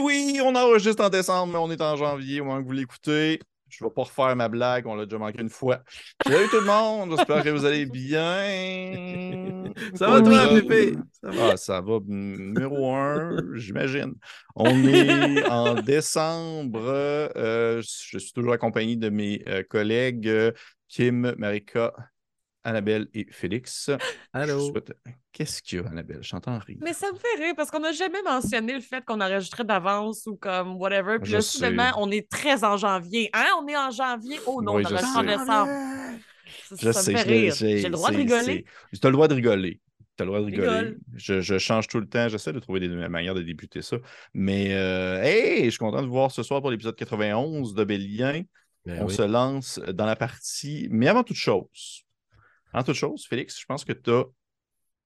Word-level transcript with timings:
oui, 0.00 0.40
on 0.42 0.54
enregistre 0.54 1.04
en 1.04 1.08
décembre, 1.08 1.52
mais 1.52 1.58
on 1.58 1.70
est 1.70 1.80
en 1.80 1.96
janvier 1.96 2.40
au 2.40 2.44
moment 2.44 2.60
que 2.60 2.66
vous 2.66 2.72
l'écoutez. 2.72 3.40
Je 3.68 3.84
ne 3.84 3.88
vais 3.88 3.94
pas 3.94 4.02
refaire 4.02 4.34
ma 4.34 4.48
blague, 4.48 4.86
on 4.88 4.96
l'a 4.96 5.04
déjà 5.04 5.18
manqué 5.18 5.40
une 5.40 5.48
fois. 5.48 5.82
Salut 6.26 6.48
tout 6.50 6.58
le 6.58 6.66
monde, 6.66 7.14
j'espère 7.16 7.44
que 7.44 7.50
vous 7.50 7.64
allez 7.64 7.86
bien. 7.86 9.62
Ça 9.94 10.08
va 10.10 10.20
toi, 10.20 10.48
Pépé? 10.48 10.94
Ça 11.12 11.30
va? 11.30 11.50
Ah, 11.52 11.56
ça 11.56 11.80
va 11.80 11.98
numéro 12.04 12.92
un, 12.92 13.36
j'imagine. 13.54 14.14
On 14.56 14.84
est 14.88 15.44
en 15.48 15.74
décembre. 15.74 16.80
Euh, 16.84 17.80
je 17.80 18.18
suis 18.18 18.32
toujours 18.32 18.54
accompagné 18.54 18.96
de 18.96 19.08
mes 19.08 19.40
euh, 19.46 19.62
collègues 19.62 20.26
euh, 20.26 20.50
Kim, 20.88 21.32
Marika, 21.38 21.92
Annabelle 22.64 23.08
et 23.14 23.26
Félix. 23.30 23.90
Allô? 24.32 24.72
Qu'est-ce 25.32 25.62
qu'il 25.62 25.78
y 25.80 25.82
a, 25.82 25.86
Annabelle? 25.88 26.18
J'entends 26.22 26.58
rire. 26.58 26.78
Mais 26.80 26.92
ça 26.92 27.10
me 27.12 27.16
fait 27.16 27.42
rire 27.42 27.54
parce 27.56 27.70
qu'on 27.70 27.80
n'a 27.80 27.92
jamais 27.92 28.22
mentionné 28.22 28.74
le 28.74 28.80
fait 28.80 29.04
qu'on 29.04 29.20
enregistrait 29.20 29.64
d'avance 29.64 30.26
ou 30.26 30.36
comme 30.36 30.76
whatever. 30.76 31.18
Puis 31.22 31.32
là, 31.32 31.40
soudainement, 31.40 31.90
on 31.98 32.10
est 32.10 32.28
très 32.30 32.64
en 32.64 32.76
janvier. 32.76 33.30
Hein? 33.32 33.46
On 33.62 33.66
est 33.68 33.76
en 33.76 33.90
janvier. 33.90 34.38
Oh 34.46 34.60
non, 34.62 34.74
Oui, 34.76 34.82
on 34.86 34.94
en 34.94 35.22
décembre. 35.22 35.70
Ça, 36.68 36.76
Je 36.80 36.92
ça 36.92 37.00
sais, 37.02 37.12
me 37.12 37.16
fait 37.18 37.22
rire. 37.28 37.54
j'ai- 37.56 37.82
le 37.82 37.90
droit 37.90 38.10
de 38.10 38.16
rigoler? 38.16 38.64
Tu 38.92 38.98
as 39.06 39.08
le 39.08 39.12
droit 39.12 39.28
de 39.28 39.34
rigoler. 39.34 39.80
Tu 40.16 40.22
as 40.22 40.24
le 40.24 40.30
droit 40.30 40.40
de 40.40 40.44
rigoler. 40.46 40.68
Rigole. 40.68 40.98
Je, 41.16 41.40
je 41.40 41.58
change 41.58 41.86
tout 41.86 42.00
le 42.00 42.06
temps. 42.08 42.28
J'essaie 42.28 42.52
de 42.52 42.58
trouver 42.58 42.80
des 42.80 42.88
manières 42.88 43.34
de 43.34 43.42
débuter 43.42 43.82
ça. 43.82 43.96
Mais, 44.34 44.74
euh, 44.74 45.22
hey, 45.22 45.64
je 45.64 45.70
suis 45.70 45.78
content 45.78 46.02
de 46.02 46.06
vous 46.06 46.12
voir 46.12 46.30
ce 46.30 46.42
soir 46.42 46.60
pour 46.60 46.70
l'épisode 46.70 46.96
91 46.96 47.74
de 47.74 47.84
Bélien. 47.84 48.42
Ben 48.84 48.98
On 49.02 49.06
oui. 49.06 49.14
se 49.14 49.22
lance 49.22 49.78
dans 49.94 50.06
la 50.06 50.16
partie. 50.16 50.88
Mais 50.90 51.06
avant 51.08 51.22
toute 51.22 51.36
chose, 51.36 52.02
avant 52.72 52.84
toute 52.84 52.94
chose, 52.94 53.26
Félix, 53.28 53.58
je 53.60 53.66
pense 53.66 53.84
que 53.84 53.92
tu 53.92 54.10
as 54.10 54.24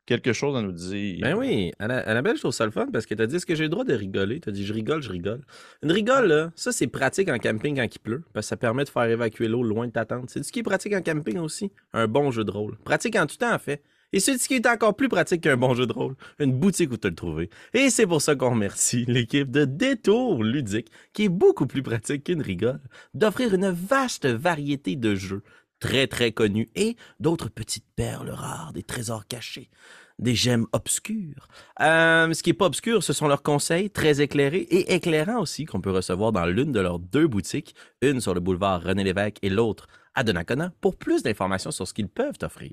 quelque 0.06 0.32
chose 0.34 0.54
à 0.56 0.60
nous 0.62 0.72
dire. 0.72 1.20
Ben 1.22 1.34
oui, 1.34 1.72
Anna- 1.78 2.00
Annabelle, 2.00 2.36
je 2.36 2.40
trouve 2.40 2.52
ça 2.52 2.66
le 2.66 2.70
fun 2.70 2.88
parce 2.92 3.06
que 3.06 3.14
t'as 3.14 3.26
dit 3.26 3.36
est-ce 3.36 3.46
que 3.46 3.54
j'ai 3.54 3.64
le 3.64 3.68
droit 3.70 3.84
de 3.84 3.94
rigoler? 3.94 4.40
T'as 4.40 4.50
dit 4.50 4.64
je 4.66 4.72
rigole, 4.74 5.02
je 5.02 5.10
rigole. 5.10 5.40
Une 5.82 5.92
rigole, 5.92 6.26
là, 6.26 6.52
ça 6.56 6.72
c'est 6.72 6.86
pratique 6.88 7.28
en 7.30 7.38
camping 7.38 7.76
quand 7.76 7.88
il 7.94 7.98
pleut 7.98 8.22
parce 8.34 8.46
que 8.46 8.48
ça 8.50 8.56
permet 8.56 8.84
de 8.84 8.90
faire 8.90 9.04
évacuer 9.04 9.48
l'eau 9.48 9.62
loin 9.62 9.86
de 9.86 9.92
ta 9.92 10.04
tente. 10.04 10.28
C'est 10.30 10.42
ce 10.42 10.52
qui 10.52 10.58
est 10.60 10.64
pratique 10.64 10.92
en 10.94 11.00
camping 11.02 11.38
aussi? 11.38 11.70
Un 11.94 12.06
bon 12.06 12.30
jeu 12.30 12.44
de 12.44 12.50
rôle. 12.50 12.76
Pratique 12.84 13.16
en 13.16 13.26
tout 13.26 13.36
temps, 13.36 13.54
en 13.54 13.58
fait. 13.58 13.82
Et 14.12 14.20
c'est 14.20 14.38
ce 14.38 14.46
qui 14.46 14.54
est 14.54 14.66
encore 14.68 14.94
plus 14.94 15.08
pratique 15.08 15.40
qu'un 15.40 15.56
bon 15.56 15.74
jeu 15.74 15.86
de 15.86 15.92
rôle. 15.92 16.14
Une 16.38 16.52
boutique 16.52 16.92
où 16.92 16.96
te 16.96 17.08
le 17.08 17.16
trouver. 17.16 17.50
Et 17.72 17.90
c'est 17.90 18.06
pour 18.06 18.22
ça 18.22 18.36
qu'on 18.36 18.50
remercie 18.50 19.04
l'équipe 19.08 19.50
de 19.50 19.64
Détour 19.64 20.44
Ludique, 20.44 20.88
qui 21.12 21.24
est 21.24 21.28
beaucoup 21.28 21.66
plus 21.66 21.82
pratique 21.82 22.22
qu'une 22.24 22.40
rigole, 22.42 22.78
d'offrir 23.14 23.52
une 23.54 23.70
vaste 23.70 24.26
variété 24.26 24.94
de 24.94 25.16
jeux 25.16 25.42
très 25.80 26.06
très 26.06 26.32
connus 26.32 26.70
et 26.74 26.96
d'autres 27.20 27.48
petites 27.48 27.86
perles 27.96 28.30
rares, 28.30 28.72
des 28.72 28.82
trésors 28.82 29.26
cachés, 29.26 29.70
des 30.18 30.34
gemmes 30.34 30.66
obscures. 30.72 31.48
Euh, 31.80 32.32
ce 32.32 32.42
qui 32.42 32.50
est 32.50 32.54
pas 32.54 32.66
obscur, 32.66 33.02
ce 33.02 33.12
sont 33.12 33.26
leurs 33.28 33.42
conseils 33.42 33.90
très 33.90 34.20
éclairés 34.20 34.66
et 34.70 34.94
éclairants 34.94 35.40
aussi 35.40 35.64
qu'on 35.64 35.80
peut 35.80 35.90
recevoir 35.90 36.32
dans 36.32 36.46
l'une 36.46 36.72
de 36.72 36.80
leurs 36.80 36.98
deux 37.00 37.26
boutiques, 37.26 37.74
une 38.00 38.20
sur 38.20 38.32
le 38.34 38.40
boulevard 38.40 38.82
René 38.82 39.04
Lévesque 39.04 39.38
et 39.42 39.50
l'autre 39.50 39.86
à 40.14 40.22
Donnacona, 40.22 40.72
pour 40.80 40.96
plus 40.96 41.22
d'informations 41.22 41.72
sur 41.72 41.86
ce 41.88 41.92
qu'ils 41.94 42.08
peuvent 42.08 42.38
t'offrir. 42.38 42.72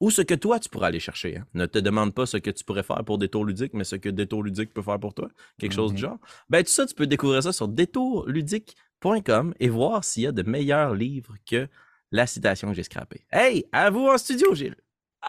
Ou 0.00 0.10
ce 0.10 0.20
que 0.20 0.34
toi, 0.34 0.58
tu 0.58 0.68
pourras 0.68 0.88
aller 0.88 0.98
chercher. 1.00 1.38
hein. 1.38 1.46
Ne 1.54 1.64
te 1.66 1.78
demande 1.78 2.12
pas 2.12 2.26
ce 2.26 2.36
que 2.36 2.50
tu 2.50 2.64
pourrais 2.64 2.82
faire 2.82 3.04
pour 3.04 3.18
Détour 3.18 3.44
Ludique, 3.44 3.72
mais 3.72 3.84
ce 3.84 3.94
que 3.96 4.08
Détour 4.08 4.42
Ludique 4.42 4.74
peut 4.74 4.82
faire 4.82 4.98
pour 4.98 5.14
toi. 5.14 5.28
Quelque 5.60 5.74
chose 5.74 5.90
du 5.92 6.02
Mhm. 6.02 6.08
genre. 6.08 6.18
Ben, 6.50 6.64
tout 6.64 6.70
ça, 6.70 6.86
tu 6.86 6.94
peux 6.94 7.06
découvrir 7.06 7.42
ça 7.42 7.52
sur 7.52 7.68
détourludique.com 7.68 9.54
et 9.60 9.68
voir 9.68 10.04
s'il 10.04 10.24
y 10.24 10.26
a 10.26 10.32
de 10.32 10.42
meilleurs 10.42 10.94
livres 10.94 11.34
que 11.48 11.68
la 12.12 12.26
citation 12.26 12.68
que 12.68 12.74
j'ai 12.74 12.82
scrappée. 12.84 13.24
Hey, 13.32 13.64
à 13.72 13.90
vous 13.90 14.06
en 14.06 14.16
studio, 14.18 14.54
Gilles. 14.54 14.76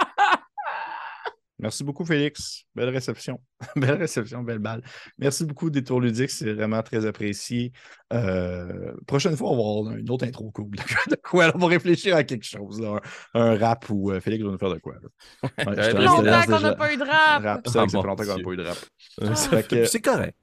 Merci 1.59 1.83
beaucoup, 1.85 2.03
Félix. 2.03 2.63
Belle 2.75 2.89
réception. 2.89 3.39
belle 3.77 3.93
réception, 3.93 4.41
belle 4.41 4.59
balle. 4.59 4.81
Merci 5.17 5.45
beaucoup, 5.45 5.69
Détour 5.69 6.01
Ludique. 6.01 6.29
C'est 6.31 6.51
vraiment 6.51 6.81
très 6.83 7.05
apprécié. 7.05 7.71
Euh, 8.11 8.91
prochaine 9.07 9.37
fois, 9.37 9.51
on 9.51 9.55
va 9.55 9.61
avoir 9.89 9.97
une 9.97 10.09
autre 10.09 10.25
intro 10.25 10.51
cool. 10.51 10.71
De 11.09 11.15
quoi? 11.23 11.51
On 11.55 11.59
va 11.59 11.67
réfléchir 11.67 12.17
à 12.17 12.23
quelque 12.25 12.43
chose. 12.45 12.81
là. 12.81 12.99
Un, 13.33 13.41
un 13.41 13.57
rap 13.57 13.85
ou 13.89 14.11
euh, 14.11 14.19
Félix 14.19 14.43
va 14.43 14.51
nous 14.51 14.57
faire 14.57 14.73
de 14.73 14.79
quoi? 14.79 14.95
Ouais, 15.43 15.49
te 15.63 15.79
Euh, 15.79 15.93
Longtemps 15.93 16.43
qu'on 16.47 16.59
n'a 16.59 16.75
pas 16.75 16.93
eu 16.93 16.97
de 16.97 17.03
rap. 17.03 17.43
rap. 17.43 17.67
Ça 17.67 17.83
Ah, 17.83 17.87
fait 17.87 17.93
longtemps 17.95 18.01
qu'on 18.15 18.25
n'a 18.37 18.43
pas 18.43 18.51
eu 18.51 18.57
de 18.57 18.63
rap. 18.63 18.77
Que- 19.69 19.85
C'est 19.85 20.01
correct. 20.01 20.37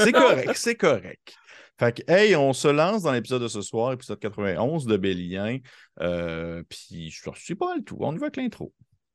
C'est 0.00 0.12
correct, 0.12 0.52
c'est 0.56 0.74
correct. 0.76 1.34
Fait 1.78 1.92
que, 1.92 2.12
hey, 2.12 2.36
on 2.36 2.52
se 2.52 2.68
lance 2.68 3.02
dans 3.02 3.12
l'épisode 3.12 3.42
de 3.42 3.48
ce 3.48 3.62
soir, 3.62 3.92
épisode 3.92 4.20
91 4.20 4.86
de 4.86 4.96
Bélien. 4.96 5.58
Euh, 6.00 6.62
Puis, 6.68 7.10
je 7.10 7.30
suis 7.34 7.54
pas 7.54 7.66
mal 7.66 7.82
tout. 7.82 7.96
On 8.00 8.14
y 8.14 8.18
va 8.18 8.26
avec 8.26 8.36
l'intro. 8.36 8.72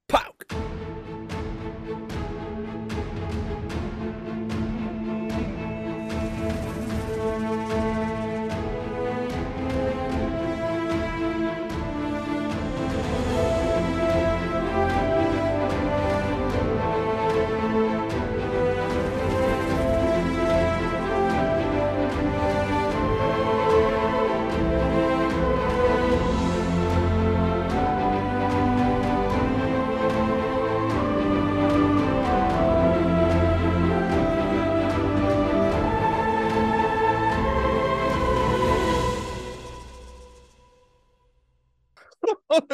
Pauk! 0.07 0.45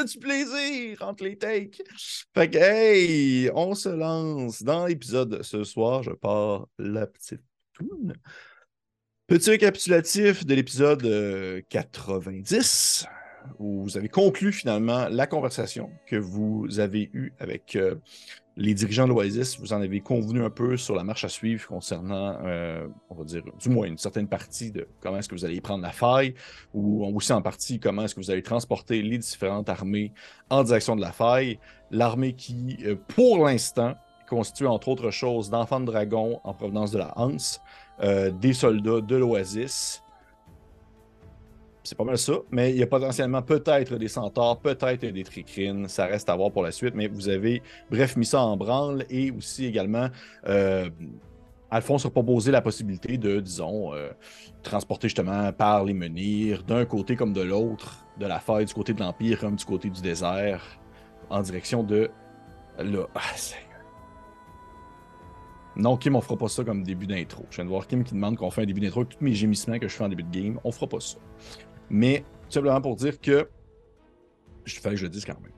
Du 0.06 0.20
plaisir 0.20 0.98
entre 1.02 1.24
les 1.24 1.38
takes. 1.38 1.82
Fait 2.34 2.50
que, 2.50 2.58
hey, 2.58 3.50
on 3.54 3.76
se 3.76 3.90
lance 3.90 4.64
dans 4.64 4.86
l'épisode 4.86 5.42
ce 5.44 5.64
soir. 5.64 6.04
Je 6.04 6.12
pars 6.12 6.68
la 6.78 7.08
petite 7.08 7.42
toune. 7.74 8.14
Petit 9.28 9.50
récapitulatif 9.50 10.46
de 10.46 10.54
l'épisode 10.54 11.04
euh, 11.06 11.62
90, 11.70 13.08
où 13.58 13.84
vous 13.84 13.98
avez 13.98 14.10
conclu 14.10 14.52
finalement 14.52 15.08
la 15.10 15.26
conversation 15.26 15.90
que 16.06 16.16
vous 16.16 16.80
avez 16.80 17.10
eue 17.14 17.34
avec 17.40 17.76
euh, 17.76 17.96
les 18.58 18.74
dirigeants 18.74 19.06
de 19.06 19.10
l'Oasis. 19.10 19.60
Vous 19.60 19.74
en 19.74 19.82
avez 19.82 20.02
convenu 20.02 20.44
un 20.44 20.50
peu 20.50 20.78
sur 20.78 20.96
la 20.96 21.04
marche 21.04 21.26
à 21.26 21.30
suivre 21.30 21.68
concernant, 21.68 22.38
euh, 22.44 22.88
on 23.10 23.16
va 23.16 23.24
dire, 23.24 23.44
du 23.60 23.70
moins 23.70 23.88
une 23.88 23.98
certaine 23.98 24.28
partie 24.28 24.72
de 24.72 24.88
comment 25.02 25.18
est-ce 25.18 25.30
que 25.30 25.36
vous 25.36 25.46
allez 25.46 25.62
prendre 25.62 25.84
la 25.84 25.92
faille, 25.92 26.34
ou 26.74 27.06
aussi 27.06 27.34
en 27.34 27.42
partie 27.42 27.80
comment 27.80 28.04
est-ce 28.04 28.16
que 28.16 28.22
vous 28.22 28.32
allez 28.32 28.44
transporter 28.44 29.02
les 29.02 29.18
différentes 29.18 29.70
armées 29.70 30.14
en 30.50 30.64
direction 30.64 30.96
de 30.96 31.02
la 31.02 31.12
faille. 31.12 31.60
L'armée 31.92 32.34
qui, 32.34 32.78
euh, 32.86 32.96
pour 33.10 33.46
l'instant, 33.46 33.92
est 33.92 34.30
constituée 34.30 34.68
entre 34.68 34.88
autres 34.88 35.12
choses 35.12 35.50
d'enfants 35.50 35.82
de 35.82 35.86
dragon 35.86 36.40
en 36.44 36.54
provenance 36.54 36.92
de 36.92 37.00
la 37.00 37.14
Hanse, 37.18 37.62
euh, 38.02 38.32
des 38.32 38.54
soldats 38.54 39.02
de 39.02 39.16
l'Oasis. 39.16 40.02
C'est 41.85 41.96
pas 41.96 42.03
mal 42.03 42.18
ça, 42.18 42.34
mais 42.50 42.72
il 42.72 42.78
y 42.78 42.84
a 42.84 42.88
potentiellement 42.88 43.44
peut-être 43.44 43.97
des 43.97 44.07
centaures, 44.07 44.59
peut-être 44.59 45.06
des 45.06 45.23
tricrines, 45.23 45.88
ça 45.88 46.07
reste 46.07 46.28
à 46.29 46.35
voir 46.35 46.50
pour 46.50 46.63
la 46.63 46.72
suite, 46.72 46.96
mais 46.96 47.07
vous 47.07 47.29
avez, 47.29 47.62
bref, 47.91 48.16
mis 48.18 48.25
ça 48.25 48.41
en 48.41 48.57
branle 48.57 49.06
et 49.07 49.29
aussi 49.29 49.68
également, 49.68 50.07
euh, 50.47 50.90
Alphonse 51.69 52.03
a 52.07 52.09
proposé 52.09 52.51
la 52.51 52.62
possibilité 52.62 53.19
de, 53.19 53.40
disons, 53.40 53.94
euh, 53.94 54.09
transporter 54.63 55.09
justement 55.09 55.53
par 55.53 55.84
les 55.84 55.94
menhirs, 55.94 56.63
d'un 56.63 56.85
côté 56.85 57.16
comme 57.16 57.34
de 57.34 57.41
l'autre, 57.41 58.03
de 58.19 58.25
la 58.25 58.40
faille, 58.40 58.66
du 58.66 58.73
côté 58.73 58.96
de 58.96 59.00
l'Empire 59.02 59.40
comme 59.40 59.56
du 59.56 59.66
côté 59.66 59.91
du 59.91 60.02
désert, 60.02 60.63
en 61.29 61.41
direction 61.44 61.84
de 61.84 62.09
là. 62.79 63.07
Ah, 63.13 63.19
non, 65.78 65.97
Kim, 65.97 66.16
on 66.16 66.22
fera 66.22 66.38
pas 66.38 66.47
ça 66.47 66.63
comme 66.63 66.84
début 66.84 67.06
d'intro. 67.06 67.46
Je 67.50 67.57
viens 67.57 67.66
de 67.66 67.69
voir 67.69 67.85
Kim 67.85 68.03
qui 68.03 68.13
demande 68.13 68.38
qu'on 68.38 68.50
fait 68.50 68.62
un 68.62 68.66
début 68.66 68.79
d'intro 68.79 69.02
avec 69.02 69.17
tous 69.17 69.23
mes 69.23 69.34
gémissements 69.34 69.78
que 69.78 69.90
je 69.90 69.93
fais 69.93 70.05
en 70.05 70.09
début 70.09 70.23
de 70.23 70.31
game. 70.31 70.59
On 70.64 70.72
fera 70.72 70.88
pas 70.88 71.02
ça. 71.02 71.17
Mais 71.90 72.23
simplement 72.49 72.82
pour 72.82 72.96
dire 72.96 73.20
que. 73.20 73.47
Je 74.66 74.79
fais 74.79 74.90
que 74.90 74.96
je 74.96 75.03
le 75.03 75.09
dise 75.09 75.26
quand 75.26 75.40
même. 75.41 75.52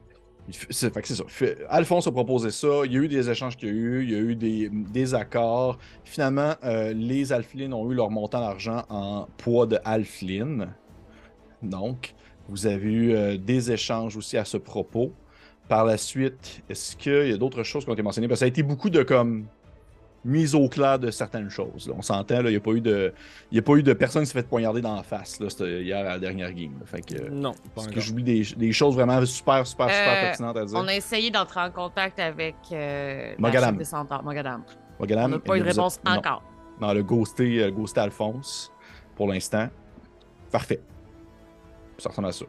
C'est 0.70 0.94
ça. 0.94 1.24
Alphonse 1.70 2.08
a 2.08 2.12
proposé 2.12 2.52
ça. 2.52 2.86
Il 2.86 2.94
y 2.94 2.98
a 2.98 3.00
eu 3.00 3.08
des 3.08 3.30
échanges 3.30 3.58
qu'il 3.58 3.68
y 3.68 3.72
a 3.72 3.76
eu. 3.76 4.04
Il 4.04 4.12
y 4.12 4.16
a 4.16 4.20
eu 4.20 4.36
des, 4.36 5.14
accords. 5.14 5.78
Finalement, 6.06 6.54
euh, 6.64 6.94
les 6.94 7.34
Alphlines 7.34 7.74
ont 7.74 7.92
eu 7.92 7.96
leur 7.96 8.10
montant 8.10 8.40
d'argent 8.40 8.84
en 8.90 9.28
poids 9.38 9.66
de 9.66 9.78
Alphlin. 9.84 10.70
Donc, 11.62 12.14
vous 12.48 12.66
avez 12.66 12.90
eu 12.90 13.12
euh, 13.14 13.38
des 13.38 13.72
échanges 13.72 14.16
aussi 14.16 14.38
à 14.38 14.46
ce 14.46 14.58
propos. 14.58 15.12
Par 15.68 15.84
la 15.84 15.98
suite, 15.98 16.64
est-ce 16.70 16.96
qu'il 16.96 17.30
y 17.30 17.34
a 17.34 17.38
d'autres 17.38 17.64
choses 17.64 17.84
qui 17.84 17.90
ont 17.90 17.94
été 17.94 18.04
mentionnées? 18.04 18.30
Parce 18.30 18.40
que 18.40 18.46
ça 18.46 18.46
a 18.46 18.50
été 18.50 18.64
beaucoup 18.64 18.90
de 18.90 19.04
comme 19.04 19.48
mise 20.28 20.54
au 20.54 20.68
clair 20.70 21.00
de 21.00 21.10
certaines 21.10 21.50
choses. 21.50 21.88
là. 21.88 21.96
On 21.98 22.02
s'entend, 22.02 22.42
il 22.42 22.48
n'y 22.50 22.56
a 22.56 22.60
pas 22.60 22.72
eu 22.72 22.82
de. 22.82 23.14
Il 23.52 23.56
y 23.56 23.60
a 23.60 23.62
pas 23.64 23.74
eu 23.74 23.82
de 23.84 23.94
personne 23.94 24.22
qui 24.24 24.28
s'est 24.28 24.40
fait 24.40 24.48
poignarder 24.48 24.82
dans 24.82 24.96
la 24.96 25.04
face. 25.04 25.40
là, 25.40 25.48
hier 25.80 25.98
à 26.00 26.04
la 26.04 26.20
dernière 26.20 26.52
game. 26.54 26.74
là. 26.80 26.86
Fait 26.86 27.02
que. 27.02 27.30
Non, 27.30 27.54
Parce 27.74 27.88
que 27.88 28.00
j'oublie 28.00 28.24
des, 28.24 28.44
des 28.56 28.72
choses 28.72 28.94
vraiment 28.96 29.26
super, 29.26 29.66
super, 29.66 29.90
super 29.90 30.08
Euh, 30.18 30.22
pertinentes 30.22 30.58
à 30.58 30.66
dire. 30.66 30.78
On 30.78 30.88
a 30.88 30.94
essayé 30.94 31.32
d'entrer 31.32 31.62
en 31.62 31.72
contact 31.72 32.20
avec 32.20 32.56
euh, 32.72 33.32
la 33.32 33.36
Mogadam. 33.40 33.80
Mogadam. 34.24 34.64
Mogadam, 35.00 35.26
On 35.26 35.28
n'a 35.36 35.40
pas 35.40 35.56
eu 35.58 35.60
de 35.62 35.66
a- 35.66 35.70
réponse 35.70 36.00
non. 36.06 36.12
encore. 36.14 36.44
dans 36.82 36.94
le 36.94 37.02
ghosté, 37.04 37.64
euh, 37.64 37.72
ghosté 37.72 38.00
Alphonse 38.02 38.72
pour 39.16 39.28
l'instant. 39.28 39.70
Parfait. 40.52 40.82
Ça 41.98 42.10
ressemble 42.10 42.28
à 42.28 42.32
ça. 42.32 42.46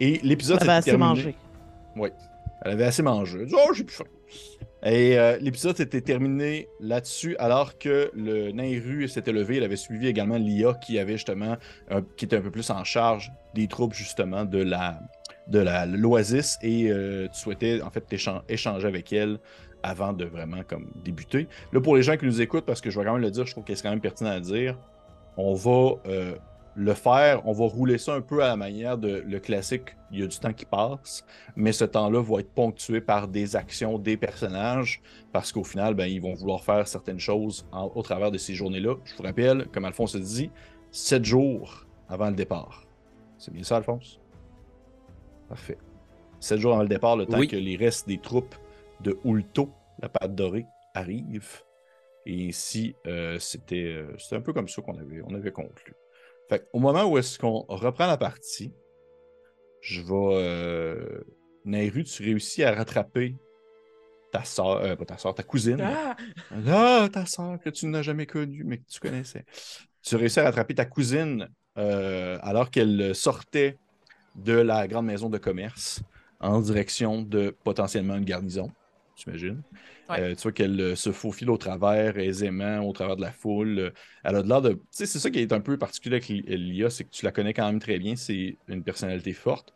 Et 0.00 0.18
l'épisode 0.22 0.60
s'est 0.60 0.66
terminé. 0.82 0.96
mangé. 0.96 1.36
Oui. 1.96 2.08
Elle 2.62 2.72
avait 2.72 2.84
assez 2.84 3.02
mangé. 3.02 3.38
Elle 3.40 3.46
dit, 3.46 3.54
oh, 3.56 3.72
j'ai 3.72 3.84
plus 3.84 3.94
faim. 3.96 4.04
Et 4.84 5.18
euh, 5.18 5.38
l'épisode 5.40 5.76
s'était 5.76 6.02
terminé 6.02 6.68
là-dessus, 6.80 7.36
alors 7.38 7.78
que 7.78 8.10
le 8.14 8.52
Nairu 8.52 9.08
s'était 9.08 9.32
levé. 9.32 9.56
Il 9.56 9.64
avait 9.64 9.76
suivi 9.76 10.06
également 10.06 10.36
Lia, 10.36 10.74
qui 10.74 10.98
avait 10.98 11.14
justement, 11.14 11.56
qui 12.16 12.26
était 12.26 12.36
un 12.36 12.42
peu 12.42 12.50
plus 12.50 12.70
en 12.70 12.84
charge 12.84 13.32
des 13.54 13.68
troupes 13.68 13.94
justement 13.94 14.44
de 14.44 14.62
la 14.62 15.00
de 15.48 15.58
la 15.58 15.86
l'Oasis, 15.86 16.58
et 16.62 16.90
euh, 16.90 17.28
tu 17.28 17.40
souhaitais 17.40 17.80
en 17.82 17.90
fait 17.90 18.04
échanger 18.48 18.86
avec 18.86 19.12
elle 19.12 19.38
avant 19.82 20.12
de 20.12 20.24
vraiment 20.24 20.62
comme 20.66 20.90
débuter. 21.04 21.46
Là, 21.72 21.80
pour 21.80 21.96
les 21.96 22.02
gens 22.02 22.16
qui 22.16 22.26
nous 22.26 22.40
écoutent, 22.40 22.64
parce 22.64 22.80
que 22.80 22.90
je 22.90 22.98
vais 22.98 23.04
quand 23.04 23.12
même 23.12 23.22
le 23.22 23.30
dire, 23.30 23.46
je 23.46 23.52
trouve 23.52 23.64
que 23.64 23.74
c'est 23.74 23.82
quand 23.82 23.90
même 23.90 24.00
pertinent 24.00 24.30
à 24.30 24.40
dire, 24.40 24.76
on 25.36 25.54
va 25.54 25.92
euh, 26.06 26.34
le 26.76 26.92
faire, 26.92 27.46
on 27.46 27.52
va 27.52 27.64
rouler 27.64 27.96
ça 27.96 28.14
un 28.14 28.20
peu 28.20 28.44
à 28.44 28.48
la 28.48 28.56
manière 28.56 28.98
de 28.98 29.24
le 29.26 29.40
classique, 29.40 29.96
il 30.12 30.20
y 30.20 30.22
a 30.22 30.26
du 30.26 30.38
temps 30.38 30.52
qui 30.52 30.66
passe, 30.66 31.24
mais 31.56 31.72
ce 31.72 31.86
temps-là 31.86 32.20
va 32.22 32.40
être 32.40 32.50
ponctué 32.50 33.00
par 33.00 33.28
des 33.28 33.56
actions 33.56 33.98
des 33.98 34.18
personnages, 34.18 35.00
parce 35.32 35.52
qu'au 35.52 35.64
final, 35.64 35.94
ben, 35.94 36.04
ils 36.04 36.20
vont 36.20 36.34
vouloir 36.34 36.62
faire 36.62 36.86
certaines 36.86 37.18
choses 37.18 37.66
au 37.72 38.02
travers 38.02 38.30
de 38.30 38.36
ces 38.36 38.54
journées-là. 38.54 38.94
Je 39.06 39.16
vous 39.16 39.22
rappelle, 39.22 39.66
comme 39.72 39.86
Alphonse 39.86 40.16
a 40.16 40.18
dit, 40.18 40.50
sept 40.90 41.24
jours 41.24 41.86
avant 42.10 42.28
le 42.28 42.36
départ. 42.36 42.84
C'est 43.38 43.54
bien 43.54 43.64
ça, 43.64 43.78
Alphonse? 43.78 44.20
Parfait. 45.48 45.78
Sept 46.40 46.60
jours 46.60 46.74
avant 46.74 46.82
le 46.82 46.88
départ, 46.88 47.16
le 47.16 47.24
temps 47.24 47.46
que 47.46 47.56
les 47.56 47.76
restes 47.76 48.06
des 48.06 48.18
troupes 48.18 48.54
de 49.00 49.18
Ulto, 49.24 49.70
la 50.00 50.10
pâte 50.10 50.34
dorée, 50.34 50.66
arrivent. 50.92 51.62
Et 52.26 52.34
ici, 52.34 52.94
euh, 53.06 53.38
c'était 53.38 54.04
un 54.32 54.40
peu 54.40 54.52
comme 54.52 54.68
ça 54.68 54.82
qu'on 54.82 54.98
avait, 54.98 55.22
on 55.24 55.34
avait 55.34 55.52
conclu. 55.52 55.94
Fait 56.48 56.68
au 56.72 56.78
moment 56.78 57.04
où 57.04 57.18
est-ce 57.18 57.38
qu'on 57.38 57.64
reprend 57.68 58.06
la 58.06 58.16
partie, 58.16 58.72
je 59.80 60.00
vais. 60.00 60.34
Euh, 60.36 61.20
Nairu, 61.64 62.04
tu 62.04 62.22
réussis 62.22 62.62
à 62.62 62.72
rattraper 62.72 63.36
ta 64.30 64.44
soeur, 64.44 64.76
euh, 64.82 64.96
pas 64.96 65.04
ta 65.04 65.18
soeur, 65.18 65.34
ta 65.34 65.42
cousine. 65.42 65.80
Ah! 65.80 66.16
ah, 66.68 67.08
ta 67.12 67.26
soeur 67.26 67.58
que 67.58 67.70
tu 67.70 67.86
n'as 67.86 68.02
jamais 68.02 68.26
connue, 68.26 68.62
mais 68.64 68.78
que 68.78 68.86
tu 68.88 69.00
connaissais. 69.00 69.44
Tu 70.02 70.14
réussis 70.14 70.40
à 70.40 70.44
rattraper 70.44 70.74
ta 70.74 70.84
cousine 70.84 71.48
euh, 71.78 72.38
alors 72.42 72.70
qu'elle 72.70 73.14
sortait 73.14 73.76
de 74.36 74.52
la 74.52 74.86
grande 74.86 75.06
maison 75.06 75.28
de 75.28 75.38
commerce 75.38 76.00
en 76.40 76.60
direction 76.60 77.22
de 77.22 77.56
potentiellement 77.64 78.16
une 78.16 78.24
garnison, 78.24 78.70
j'imagine. 79.16 79.62
Euh, 80.10 80.34
tu 80.34 80.42
vois 80.42 80.52
qu'elle 80.52 80.80
euh, 80.80 80.94
se 80.94 81.10
faufile 81.10 81.50
au 81.50 81.56
travers 81.56 82.18
aisément, 82.18 82.80
au 82.80 82.92
travers 82.92 83.16
de 83.16 83.22
la 83.22 83.32
foule. 83.32 83.78
Euh, 83.78 83.90
elle 84.22 84.36
a 84.36 84.42
de 84.42 84.48
l'air 84.48 84.62
de. 84.62 84.72
Tu 84.72 84.80
sais, 84.90 85.06
c'est 85.06 85.18
ça 85.18 85.30
qui 85.30 85.40
est 85.40 85.52
un 85.52 85.60
peu 85.60 85.78
particulier 85.78 86.16
avec 86.16 86.28
Lia, 86.28 86.90
c'est 86.90 87.04
que 87.04 87.10
tu 87.10 87.24
la 87.24 87.32
connais 87.32 87.54
quand 87.54 87.66
même 87.66 87.80
très 87.80 87.98
bien. 87.98 88.16
C'est 88.16 88.56
une 88.68 88.82
personnalité 88.82 89.32
forte, 89.32 89.74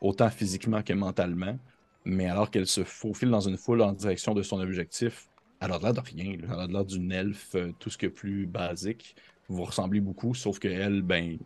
autant 0.00 0.30
physiquement 0.30 0.82
que 0.82 0.92
mentalement. 0.92 1.58
Mais 2.04 2.26
alors 2.26 2.50
qu'elle 2.50 2.66
se 2.66 2.82
faufile 2.82 3.30
dans 3.30 3.40
une 3.40 3.56
foule 3.56 3.82
en 3.82 3.92
direction 3.92 4.34
de 4.34 4.42
son 4.42 4.60
objectif, 4.60 5.28
elle 5.60 5.72
a 5.72 5.78
de 5.78 5.84
l'air 5.84 5.94
de 5.94 6.00
rien. 6.00 6.36
Elle 6.42 6.60
a 6.60 6.66
de 6.66 6.72
l'air 6.72 6.84
d'une 6.84 7.12
elfe, 7.12 7.54
tout 7.78 7.90
ce 7.90 7.98
qui 7.98 8.06
est 8.06 8.10
plus 8.10 8.46
basique. 8.46 9.14
Vous 9.48 9.64
ressemblez 9.64 10.00
beaucoup, 10.00 10.34
sauf 10.34 10.58
qu'elle, 10.58 11.02
ben, 11.02 11.38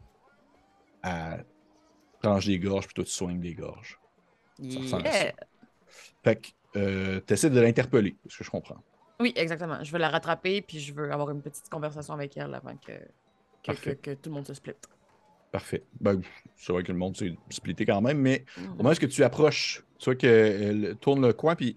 elle 1.02 1.44
tranche 2.22 2.46
des 2.46 2.58
gorges 2.58 2.86
plutôt 2.86 3.04
tu 3.04 3.10
soignes 3.10 3.40
des 3.40 3.54
gorges. 3.54 3.98
Ça 4.88 4.98
Fait 6.24 6.36
que 6.36 6.48
euh, 6.76 7.20
tu 7.26 7.34
essaies 7.34 7.50
de 7.50 7.60
l'interpeller, 7.60 8.16
ce 8.28 8.38
que 8.38 8.44
je 8.44 8.50
comprends. 8.50 8.82
Oui, 9.18 9.32
exactement. 9.36 9.82
Je 9.82 9.90
veux 9.90 9.98
la 9.98 10.10
rattraper, 10.10 10.60
puis 10.60 10.78
je 10.78 10.92
veux 10.92 11.10
avoir 11.10 11.30
une 11.30 11.40
petite 11.40 11.68
conversation 11.70 12.14
avec 12.14 12.36
elle 12.36 12.54
avant 12.54 12.76
que, 12.76 12.92
que, 13.94 14.14
tout 14.14 14.28
le 14.28 14.34
monde 14.34 14.46
se 14.46 14.54
split. 14.54 14.74
Parfait. 15.50 15.84
Ben, 16.00 16.20
c'est 16.54 16.72
vrai 16.72 16.82
que 16.82 16.92
le 16.92 16.98
monde 16.98 17.16
s'est 17.16 17.34
splitté 17.48 17.86
quand 17.86 18.00
même, 18.02 18.18
mais 18.18 18.44
au 18.58 18.60
mhm. 18.60 18.76
moment 18.76 18.90
où 18.90 18.94
tu 18.94 19.24
approches, 19.24 19.84
tu 19.98 20.04
vois 20.04 20.16
qu'elle 20.16 20.96
tourne 21.00 21.26
le 21.26 21.32
coin, 21.32 21.56
puis 21.56 21.76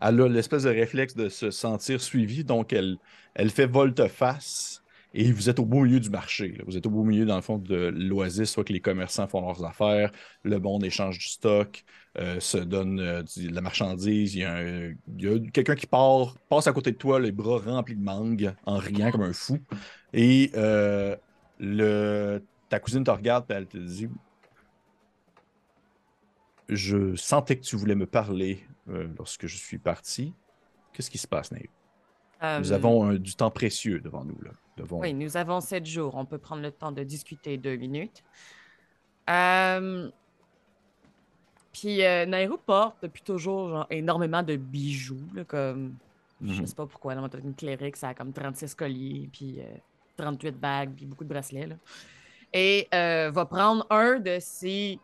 elle 0.00 0.20
a 0.20 0.28
l'espèce 0.28 0.64
de 0.64 0.70
réflexe 0.70 1.14
de 1.14 1.28
se 1.28 1.50
sentir 1.50 2.00
suivie, 2.00 2.42
donc 2.42 2.72
elle, 2.72 2.96
elle 3.34 3.50
fait 3.50 3.66
volte-face 3.66 4.82
et 5.12 5.32
vous 5.32 5.50
êtes 5.50 5.58
au 5.58 5.64
beau 5.64 5.80
milieu 5.80 5.98
du 5.98 6.10
marché. 6.10 6.58
Vous 6.66 6.76
êtes 6.76 6.86
au 6.86 6.90
beau 6.90 7.02
milieu, 7.02 7.26
dans 7.26 7.36
le 7.36 7.42
fond, 7.42 7.58
de 7.58 7.88
l'oasis, 7.88 8.50
soit 8.50 8.64
que 8.64 8.72
les 8.72 8.80
commerçants 8.80 9.26
font 9.26 9.40
leurs 9.40 9.64
affaires, 9.64 10.12
le 10.44 10.58
bon 10.58 10.78
échange 10.80 11.18
du 11.18 11.26
stock, 11.26 11.84
euh, 12.18 12.38
se 12.38 12.58
donne 12.58 13.00
euh, 13.00 13.22
de 13.22 13.52
la 13.52 13.60
marchandise. 13.60 14.34
Il 14.36 14.40
y 14.40 14.44
a, 14.44 15.40
quelqu'un 15.52 15.74
qui 15.74 15.86
part, 15.86 16.36
passe 16.48 16.68
à 16.68 16.72
côté 16.72 16.92
de 16.92 16.96
toi, 16.96 17.18
les 17.18 17.32
bras 17.32 17.58
remplis 17.58 17.96
de 17.96 18.02
mangue, 18.02 18.54
en 18.66 18.76
riant 18.76 19.10
comme 19.10 19.22
un 19.22 19.32
fou. 19.32 19.58
Et 20.12 20.52
euh, 20.54 21.16
le, 21.58 22.42
ta 22.68 22.78
cousine 22.78 23.02
te 23.02 23.10
regarde 23.10 23.50
et 23.50 23.54
elle 23.54 23.66
te 23.66 23.78
dit 23.78 24.08
Je 26.68 27.16
sentais 27.16 27.56
que 27.56 27.64
tu 27.64 27.74
voulais 27.74 27.96
me 27.96 28.06
parler 28.06 28.64
lorsque 29.16 29.46
je 29.46 29.56
suis 29.56 29.78
parti. 29.78 30.34
Qu'est-ce 30.92 31.10
qui 31.10 31.18
se 31.18 31.28
passe, 31.28 31.52
Nave? 31.52 32.60
Nous 32.60 32.72
avons 32.72 33.14
du 33.14 33.34
temps 33.34 33.50
précieux 33.50 34.00
devant 34.00 34.24
nous. 34.24 34.40
Là. 34.42 34.50
Oui, 34.90 35.12
nous 35.12 35.36
avons 35.36 35.60
sept 35.60 35.84
jours. 35.86 36.14
On 36.16 36.24
peut 36.24 36.38
prendre 36.38 36.62
le 36.62 36.70
temps 36.70 36.92
de 36.92 37.02
discuter 37.02 37.56
deux 37.56 37.76
minutes. 37.76 38.22
Euh... 39.28 40.10
Puis 41.72 42.04
euh, 42.04 42.26
Nairo 42.26 42.56
porte 42.56 42.96
depuis 43.02 43.22
toujours 43.22 43.68
genre, 43.70 43.86
énormément 43.90 44.42
de 44.42 44.56
bijoux. 44.56 45.20
comme, 45.46 45.94
Je 46.42 46.60
mhm. 46.60 46.66
sais 46.66 46.74
pas 46.74 46.86
pourquoi, 46.86 47.14
dans 47.14 47.28
une 47.38 47.54
clérique, 47.54 47.96
ça 47.96 48.08
a 48.08 48.14
comme 48.14 48.32
36 48.32 48.74
colliers, 48.74 49.28
puis 49.32 49.60
38 50.16 50.48
euh, 50.48 50.58
bagues, 50.58 50.94
puis 50.94 51.06
beaucoup 51.06 51.24
de 51.24 51.28
bracelets. 51.28 51.68
Là. 51.68 51.76
Et 52.52 52.88
euh, 52.92 53.30
va 53.30 53.46
prendre 53.46 53.86
un 53.90 54.18
de 54.18 54.38
ces 54.40 54.98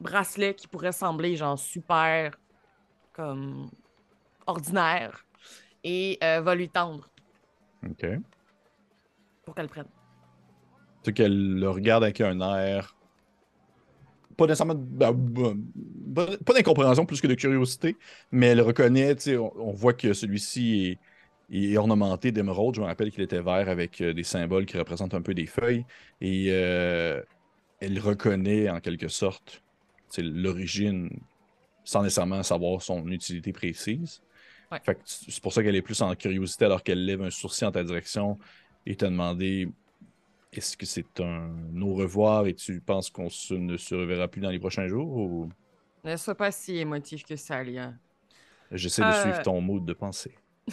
bracelets 0.00 0.54
qui 0.54 0.68
pourrait 0.68 0.92
sembler 0.92 1.36
genre 1.36 1.58
super 1.58 2.38
comme 3.12 3.70
ordinaire 4.46 5.24
et 5.82 6.18
va 6.20 6.54
lui 6.54 6.68
tendre. 6.68 7.08
OK 7.88 8.04
pour 9.44 9.54
qu'elle 9.54 9.68
prenne. 9.68 9.86
Tu 11.02 11.12
qu'elle 11.12 11.58
le 11.58 11.70
regarde 11.70 12.02
avec 12.02 12.20
un 12.20 12.40
air. 12.40 12.96
Pas 14.36 14.46
nécessairement. 14.46 14.74
Ben, 14.74 15.12
ben, 15.14 16.36
pas 16.44 16.54
d'incompréhension 16.54 17.06
plus 17.06 17.20
que 17.20 17.26
de 17.26 17.34
curiosité, 17.34 17.96
mais 18.32 18.46
elle 18.46 18.60
reconnaît, 18.60 19.14
on, 19.36 19.52
on 19.56 19.72
voit 19.72 19.92
que 19.92 20.12
celui-ci 20.12 20.98
est, 21.50 21.76
ornementé 21.76 22.32
d'émeraude. 22.32 22.76
Je 22.76 22.80
me 22.80 22.86
rappelle 22.86 23.10
qu'il 23.10 23.22
était 23.22 23.42
vert 23.42 23.68
avec 23.68 24.00
euh, 24.00 24.14
des 24.14 24.24
symboles 24.24 24.66
qui 24.66 24.76
représentent 24.76 25.14
un 25.14 25.22
peu 25.22 25.34
des 25.34 25.46
feuilles. 25.46 25.84
Et 26.20 26.46
euh, 26.50 27.22
elle 27.80 27.98
reconnaît 28.00 28.70
en 28.70 28.80
quelque 28.80 29.08
sorte 29.08 29.62
l'origine 30.18 31.10
sans 31.84 32.02
nécessairement 32.02 32.42
savoir 32.42 32.82
son 32.82 33.06
utilité 33.08 33.52
précise. 33.52 34.22
c'est 35.04 35.42
pour 35.42 35.52
ça 35.52 35.62
qu'elle 35.62 35.76
est 35.76 35.82
plus 35.82 36.00
en 36.02 36.14
curiosité 36.14 36.64
alors 36.64 36.82
qu'elle 36.82 37.04
lève 37.04 37.22
un 37.22 37.30
sourcil 37.30 37.66
en 37.66 37.72
ta 37.72 37.84
direction 37.84 38.38
et 38.86 38.96
t'a 38.96 39.08
demandé 39.08 39.68
est-ce 40.52 40.76
que 40.76 40.86
c'est 40.86 41.20
un 41.20 41.50
au 41.80 41.94
revoir 41.94 42.46
et 42.46 42.54
tu 42.54 42.80
penses 42.80 43.10
qu'on 43.10 43.28
ne 43.50 43.76
se 43.76 43.94
reverra 43.94 44.28
plus 44.28 44.40
dans 44.40 44.50
les 44.50 44.58
prochains 44.58 44.86
jours 44.86 45.16
ou... 45.16 45.48
Ne 46.04 46.16
sois 46.16 46.34
pas 46.34 46.50
si 46.50 46.76
émotif 46.76 47.24
que 47.24 47.34
ça, 47.34 47.62
Lia. 47.62 47.94
J'essaie 48.70 49.02
de 49.02 49.12
suivre 49.12 49.38
euh. 49.38 49.42
ton 49.42 49.60
mode 49.60 49.84
de 49.84 49.92
pensée. 49.92 50.34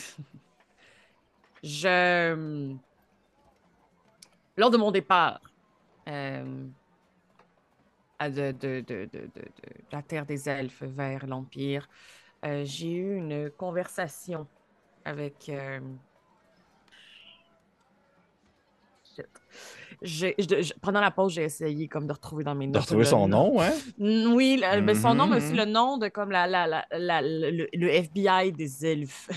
Je. 1.64 2.76
Lors 4.58 4.72
de 4.72 4.78
mon 4.78 4.92
départ 4.92 5.40
euh, 6.08 6.68
de, 8.20 8.52
de, 8.52 8.82
de, 8.82 9.10
de, 9.12 9.30
la 9.92 10.02
Terre 10.02 10.26
des 10.26 10.50
Elfes 10.50 10.84
vers 10.84 11.26
l'Empire, 11.28 11.88
euh, 12.44 12.64
j'ai 12.66 12.92
eu 12.92 13.16
une 13.16 13.50
conversation 13.52 14.48
avec 15.06 15.52
pendant 20.82 21.02
la 21.02 21.12
pause, 21.12 21.34
j'ai 21.34 21.44
essayé 21.44 21.88
comme 21.88 22.08
de 22.08 22.14
retrouver 22.14 22.44
dans 22.44 22.56
mes 22.56 22.66
notes. 22.66 22.74
De 22.76 22.80
retrouver 22.80 23.06
son 23.06 23.28
nom, 23.28 23.62
hein? 23.62 23.72
Oui, 24.00 24.60
ben, 24.60 24.96
son 24.96 25.14
nom, 25.14 25.28
mais 25.28 25.38
aussi 25.38 25.54
le 25.54 25.66
nom 25.66 25.98
de 25.98 26.08
comme 26.08 26.32
la, 26.32 26.48
la, 26.48 26.86
la, 26.92 27.22
le, 27.22 27.88
FBI 27.88 28.52
des 28.52 28.86
elfes. 28.86 29.30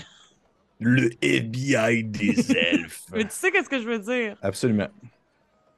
Le 0.79 1.11
FBI 1.21 2.03
des 2.03 2.51
elfes. 2.57 3.05
mais 3.11 3.25
tu 3.25 3.31
sais 3.31 3.51
qu'est-ce 3.51 3.69
que 3.69 3.79
je 3.79 3.87
veux 3.87 3.99
dire? 3.99 4.37
Absolument. 4.41 4.87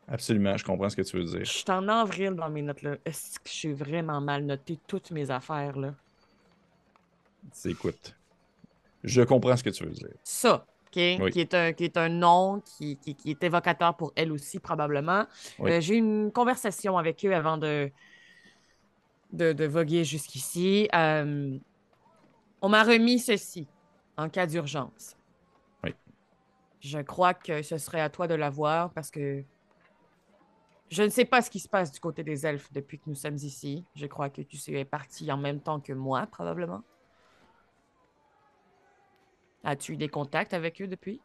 Absolument, 0.10 0.56
je 0.56 0.63
comprends 0.63 0.89
ce 0.89 0.96
que 0.96 1.01
tu 1.01 1.17
veux 1.17 1.25
dire. 1.25 1.44
Je 1.44 1.51
suis 1.51 1.65
en 1.70 1.86
avril 1.89 2.32
dans 2.32 2.50
mes 2.50 2.62
notes 2.62 2.82
là. 2.82 2.96
Est-ce 3.03 3.39
que 3.39 3.50
je 3.50 3.53
suis 3.53 3.74
vraiment 3.74 4.22
mal 4.22 4.46
noté 4.46 4.79
toutes 4.88 5.12
mes 5.12 5.29
affaires 5.29 5.77
là? 5.77 5.94
Écoute, 7.65 8.15
je 9.03 9.22
comprends 9.22 9.58
ce 9.58 9.63
que 9.63 9.70
tu 9.70 9.84
veux 9.84 9.91
dire. 9.91 10.15
Ça, 10.24 10.65
qui, 10.91 11.01
est 11.01 11.53
un, 11.53 11.74
qui 11.74 11.84
est 11.84 11.98
un 11.98 12.10
nom 12.10 12.62
qui, 12.62 12.98
qui, 12.98 13.15
est 13.25 13.44
évocateur 13.44 13.96
pour 13.96 14.13
elle 14.15 14.32
aussi, 14.32 14.60
probablement. 14.60 15.25
Euh, 15.60 15.82
j'ai 15.82 15.96
eu 15.96 15.98
une 15.98 16.32
conversation 16.32 16.98
avec 16.98 17.25
eux 17.25 17.34
avant 17.34 17.58
de, 17.58 17.91
de, 19.34 19.65
voguer 19.65 20.03
jusqu'ici. 20.03 20.88
Euh, 20.96 21.58
on 22.62 22.70
m'a 22.70 22.84
remis 22.84 23.20
ceci 23.20 23.67
en 24.17 24.29
cas 24.29 24.48
d'urgence. 24.48 25.15
Oui. 25.84 25.94
Je 26.79 27.00
crois 27.00 27.34
que 27.34 27.62
ce 27.62 27.77
serait 27.77 28.01
à 28.01 28.10
toi 28.10 28.27
de 28.27 28.36
la 28.36 28.50
voir 28.50 28.91
parce 28.91 29.12
que 29.12 29.44
je 30.89 31.03
ne 31.03 31.10
sais 31.10 31.25
pas 31.25 31.41
ce 31.41 31.50
qui 31.50 31.60
se 31.60 31.67
passe 31.67 31.91
du 31.91 32.00
côté 32.00 32.24
des 32.24 32.46
elfes 32.46 32.72
depuis 32.72 32.98
que 32.98 33.03
nous 33.08 33.15
sommes 33.15 33.36
ici. 33.36 33.84
Je 33.96 34.06
crois 34.06 34.29
que 34.29 34.41
tu 34.41 34.58
es 34.77 34.86
parti 34.86 35.29
en 35.32 35.38
même 35.38 35.60
temps 35.60 35.79
que 35.79 35.94
moi, 35.94 36.27
probablement. 36.27 36.82
As-tu 39.64 39.94
eu 39.94 39.98
des 39.98 40.10
contacts 40.10 40.54
avec 40.54 40.82
eux 40.82 40.88
depuis? 40.88 41.20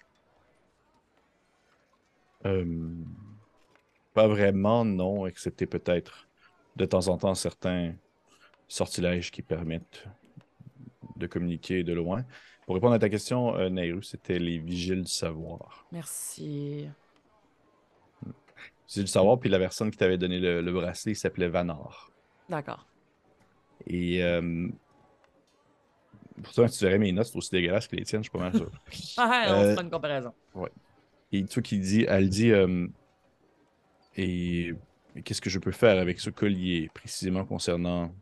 Euh, 2.45 2.65
pas 4.15 4.27
vraiment, 4.27 4.85
non, 4.85 5.27
excepté 5.27 5.67
peut-être 5.67 6.29
de 6.77 6.85
temps 6.85 7.09
en 7.09 7.19
temps 7.19 7.35
certains 7.35 7.95
sortilèges 8.67 9.31
qui 9.31 9.43
permettent 9.43 10.07
de 11.17 11.27
communiquer 11.27 11.85
de 11.85 11.93
loin. 11.93 12.25
Pour 12.67 12.75
répondre 12.75 12.95
à 12.95 12.99
ta 12.99 13.09
question, 13.09 13.57
euh, 13.57 13.69
Nairu, 13.69 14.03
c'était 14.03 14.39
les 14.39 14.59
vigiles 14.59 15.03
du 15.03 15.11
savoir. 15.11 15.87
Merci. 15.93 16.89
Vigiles 18.87 19.05
du 19.05 19.11
savoir, 19.11 19.39
puis 19.39 19.51
la 19.51 19.59
personne 19.59 19.91
qui 19.91 19.99
t'avait 19.99 20.19
donné 20.19 20.39
le, 20.39 20.62
le 20.62 20.73
bracelet 20.73 21.15
s'appelait 21.15 21.49
Vanar. 21.49 22.11
D'accord. 22.49 22.87
Et 23.87 24.23
euh, 24.23 24.69
pourtant, 26.43 26.67
tu 26.69 26.85
verrais 26.85 26.99
mes 26.99 27.12
notes, 27.12 27.27
c'est 27.27 27.37
aussi 27.37 27.51
dégueulasse 27.51 27.89
que 27.89 27.97
les 27.97 28.05
tiennes, 28.05 28.23
je 28.23 28.29
suis 28.29 28.31
pas 28.31 28.39
mal 28.39 28.55
sûr. 28.55 28.71
Ah, 29.17 29.55
on 29.59 29.65
Euh, 29.65 29.65
se 29.65 29.79
fait 29.81 29.83
une 29.83 29.91
comparaison. 29.91 30.35
Et 31.33 31.45
tu 31.47 31.55
vois 31.55 31.62
qu'il 31.62 31.81
dit, 31.81 32.05
elle 32.09 32.29
dit, 32.29 32.51
euh, 32.53 32.87
et 34.15 34.73
qu'est-ce 35.25 35.41
que 35.41 35.51
je 35.51 35.59
peux 35.59 35.73
faire 35.73 35.99
avec 35.99 36.21
ce 36.21 36.31
collier, 36.31 36.91
précisément 36.95 37.45
concernant 37.45 38.15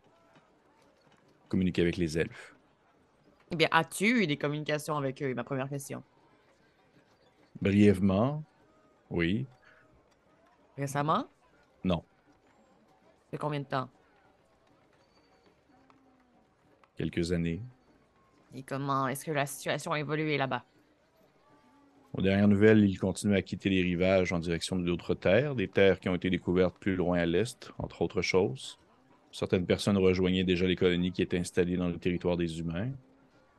communiquer 1.49 1.83
avec 1.83 1.97
les 1.99 2.17
elfes? 2.19 2.57
Eh 3.53 3.57
bien, 3.57 3.69
as-tu 3.71 4.23
eu 4.23 4.27
des 4.27 4.37
communications 4.39 4.97
avec 4.97 5.23
eux? 5.23 5.35
Ma 5.35 5.45
première 5.45 5.69
question. 5.69 6.03
Brièvement, 7.61 8.45
oui, 9.11 9.49
Récemment? 10.77 11.31
non, 11.85 12.05
C'est 13.31 13.39
combien 13.39 13.61
de 13.61 13.65
temps? 13.65 13.91
quelques 16.97 17.33
années. 17.33 17.65
Et 18.55 18.63
comment 18.63 19.09
est-ce 19.09 19.25
que 19.25 19.31
la 19.31 19.47
situation 19.47 19.93
a 19.93 20.01
évolué 20.01 20.37
là-bas? 20.37 20.65
Aux 22.13 22.23
dernières 22.23 22.49
nouvelles, 22.49 22.85
ils 22.85 22.99
continuent 22.99 23.37
à 23.37 23.43
quitter 23.43 23.71
les 23.71 23.83
rivages 23.83 24.33
en 24.33 24.41
direction 24.41 24.77
d'autres 24.77 25.15
terres, 25.15 25.55
des 25.55 25.69
terres 25.69 26.01
qui 26.01 26.09
ont 26.09 26.15
été 26.17 26.29
découvertes 26.29 26.77
plus 26.79 26.97
loin 26.97 27.19
à 27.19 27.27
l'est, 27.27 27.71
entre 27.79 28.03
autres 28.03 28.23
choses. 28.23 28.79
Certaines 29.31 29.65
personnes 29.65 29.97
rejoignaient 29.97 30.43
déjà 30.43 30.67
les 30.67 30.75
colonies 30.75 31.13
qui 31.13 31.23
étaient 31.23 31.39
installées 31.39 31.77
dans 31.77 31.89
le 31.89 31.99
territoire 31.99 32.37
des 32.37 32.59
humains, 32.59 32.91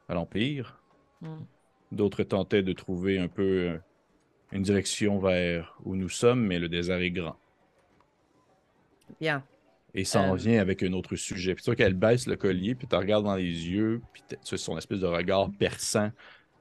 à 0.10 0.13
l'Empire. 0.13 0.81
Hmm. 1.21 1.43
D'autres 1.93 2.24
tentaient 2.24 2.63
de 2.63 2.74
trouver 2.74 3.19
un 3.19 3.29
peu 3.29 3.79
une 4.51 4.63
direction 4.63 5.19
vers 5.19 5.77
où 5.86 5.95
nous 5.95 6.10
sommes, 6.10 6.45
mais 6.45 6.60
le 6.60 6.67
désert 6.67 7.00
est 7.00 7.12
grand. 7.12 7.38
Bien. 9.19 9.43
Et 9.93 10.05
ça 10.05 10.21
en 10.21 10.33
Euh. 10.33 10.36
vient 10.36 10.60
avec 10.62 10.83
un 10.83 10.93
autre 10.93 11.15
sujet. 11.15 11.53
Puis 11.53 11.63
tu 11.63 11.69
vois 11.69 11.75
qu'elle 11.75 11.93
baisse 11.93 12.25
le 12.27 12.38
collier, 12.38 12.75
puis 12.75 12.88
tu 12.88 12.95
regardes 12.95 13.25
dans 13.25 13.36
les 13.36 13.43
yeux, 13.43 14.01
puis 14.13 14.24
tu 14.45 14.55
as 14.55 14.57
son 14.57 14.77
espèce 14.77 15.00
de 15.00 15.07
regard 15.07 15.50
perçant 15.60 16.12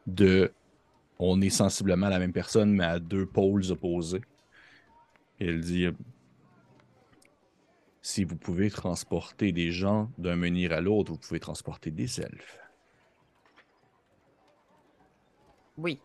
de 0.07 0.53
on 1.19 1.41
est 1.41 1.51
sensiblement 1.51 2.09
la 2.09 2.19
même 2.19 2.33
personne, 2.33 2.73
mais 2.73 2.85
à 2.85 2.99
deux 2.99 3.27
pôles 3.27 3.71
opposés. 3.71 4.23
Et 5.39 5.47
elle 5.47 5.61
dit 5.61 5.87
Si 8.03 8.25
vous 8.25 8.37
pouvez 8.37 8.71
transporter 8.71 9.53
des 9.53 9.71
gens 9.71 10.11
d'un 10.19 10.37
menhir 10.37 10.73
à 10.73 10.81
l'autre, 10.81 11.13
vous 11.13 11.19
pouvez 11.19 11.41
transporter 11.41 11.91
des 11.91 12.21
elfes. 12.21 12.59
Oui. 15.77 16.01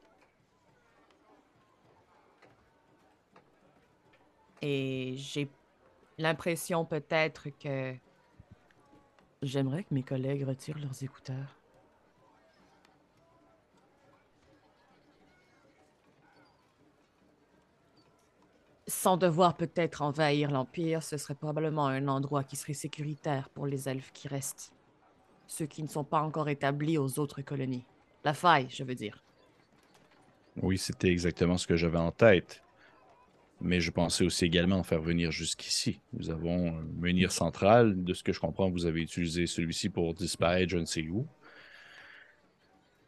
Et 4.62 5.14
j'ai 5.18 5.48
l'impression 6.18 6.86
peut-être 6.86 7.50
que 7.60 7.96
j'aimerais 9.42 9.84
que 9.84 9.94
mes 9.94 10.04
collègues 10.04 10.44
retirent 10.44 10.80
leurs 10.80 11.04
écouteurs. 11.04 11.60
Sans 18.88 19.18
devoir 19.18 19.58
peut-être 19.58 20.04
envahir 20.04 20.52
l'Empire, 20.52 21.02
ce 21.02 21.18
serait 21.18 21.34
probablement 21.34 21.88
un 21.88 22.08
endroit 22.08 22.44
qui 22.44 22.56
serait 22.56 22.74
sécuritaire 22.74 23.50
pour 23.50 23.66
les 23.66 23.90
elfes 23.90 24.12
qui 24.12 24.28
restent. 24.28 24.72
Ceux 25.48 25.66
qui 25.66 25.82
ne 25.82 25.88
sont 25.88 26.04
pas 26.04 26.22
encore 26.22 26.50
établis 26.50 26.98
aux 26.98 27.20
autres 27.20 27.42
colonies. 27.42 27.86
La 28.24 28.34
faille, 28.34 28.68
je 28.70 28.84
veux 28.84 28.96
dire. 28.96 29.24
Oui, 30.62 30.78
c'était 30.78 31.10
exactement 31.10 31.58
ce 31.58 31.68
que 31.68 31.76
j'avais 31.76 31.98
en 31.98 32.12
tête. 32.12 32.62
Mais 33.62 33.80
je 33.80 33.92
pensais 33.92 34.26
aussi 34.26 34.46
également 34.46 34.78
en 34.78 34.84
faire 34.84 35.02
venir 35.02 35.32
jusqu'ici. 35.32 36.02
Nous 36.14 36.30
avons 36.30 36.78
un 36.78 36.84
menhir 37.00 37.32
central. 37.32 38.04
De 38.04 38.14
ce 38.14 38.24
que 38.24 38.34
je 38.34 38.40
comprends, 38.40 38.70
vous 38.70 38.86
avez 38.86 39.02
utilisé 39.02 39.48
celui-ci 39.48 39.90
pour 39.90 40.14
disparaître 40.14 40.72
je 40.72 40.78
ne 40.78 40.86
sais 40.86 41.08
où. 41.08 41.26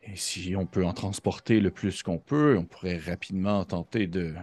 Et 0.03 0.15
si 0.15 0.55
on 0.55 0.65
peut 0.65 0.85
en 0.85 0.93
transporter 0.93 1.59
le 1.59 1.69
plus 1.69 2.01
qu'on 2.01 2.17
peut, 2.17 2.57
on 2.57 2.63
pourrait 2.65 2.97
rapidement 2.97 3.65
tenter 3.65 4.07
de 4.07 4.33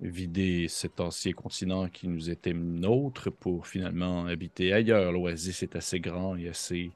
vider 0.00 0.66
cet 0.68 0.98
ancien 1.00 1.32
continent 1.32 1.88
qui 1.88 2.08
nous 2.08 2.30
était 2.30 2.54
nôtre 2.54 3.30
pour 3.30 3.66
finalement 3.66 4.24
habiter 4.26 4.72
ailleurs. 4.72 5.12
L'Oasis 5.12 5.62
est 5.62 5.76
assez 5.76 6.00
grand 6.00 6.36
et 6.36 6.48
assez 6.48 6.90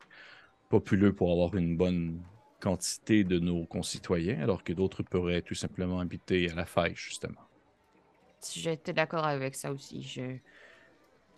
populeux 0.68 1.12
pour 1.12 1.30
avoir 1.30 1.54
une 1.54 1.76
bonne 1.76 2.20
quantité 2.60 3.24
de 3.24 3.38
nos 3.38 3.64
concitoyens, 3.66 4.40
alors 4.40 4.64
que 4.64 4.72
d'autres 4.72 5.02
pourraient 5.02 5.42
tout 5.42 5.54
simplement 5.54 6.00
habiter 6.00 6.50
à 6.50 6.54
la 6.54 6.66
faille, 6.66 6.94
justement. 6.94 7.40
J'étais 8.54 8.92
d'accord 8.92 9.24
avec 9.24 9.54
ça 9.54 9.72
aussi, 9.72 10.02
je 10.02 10.38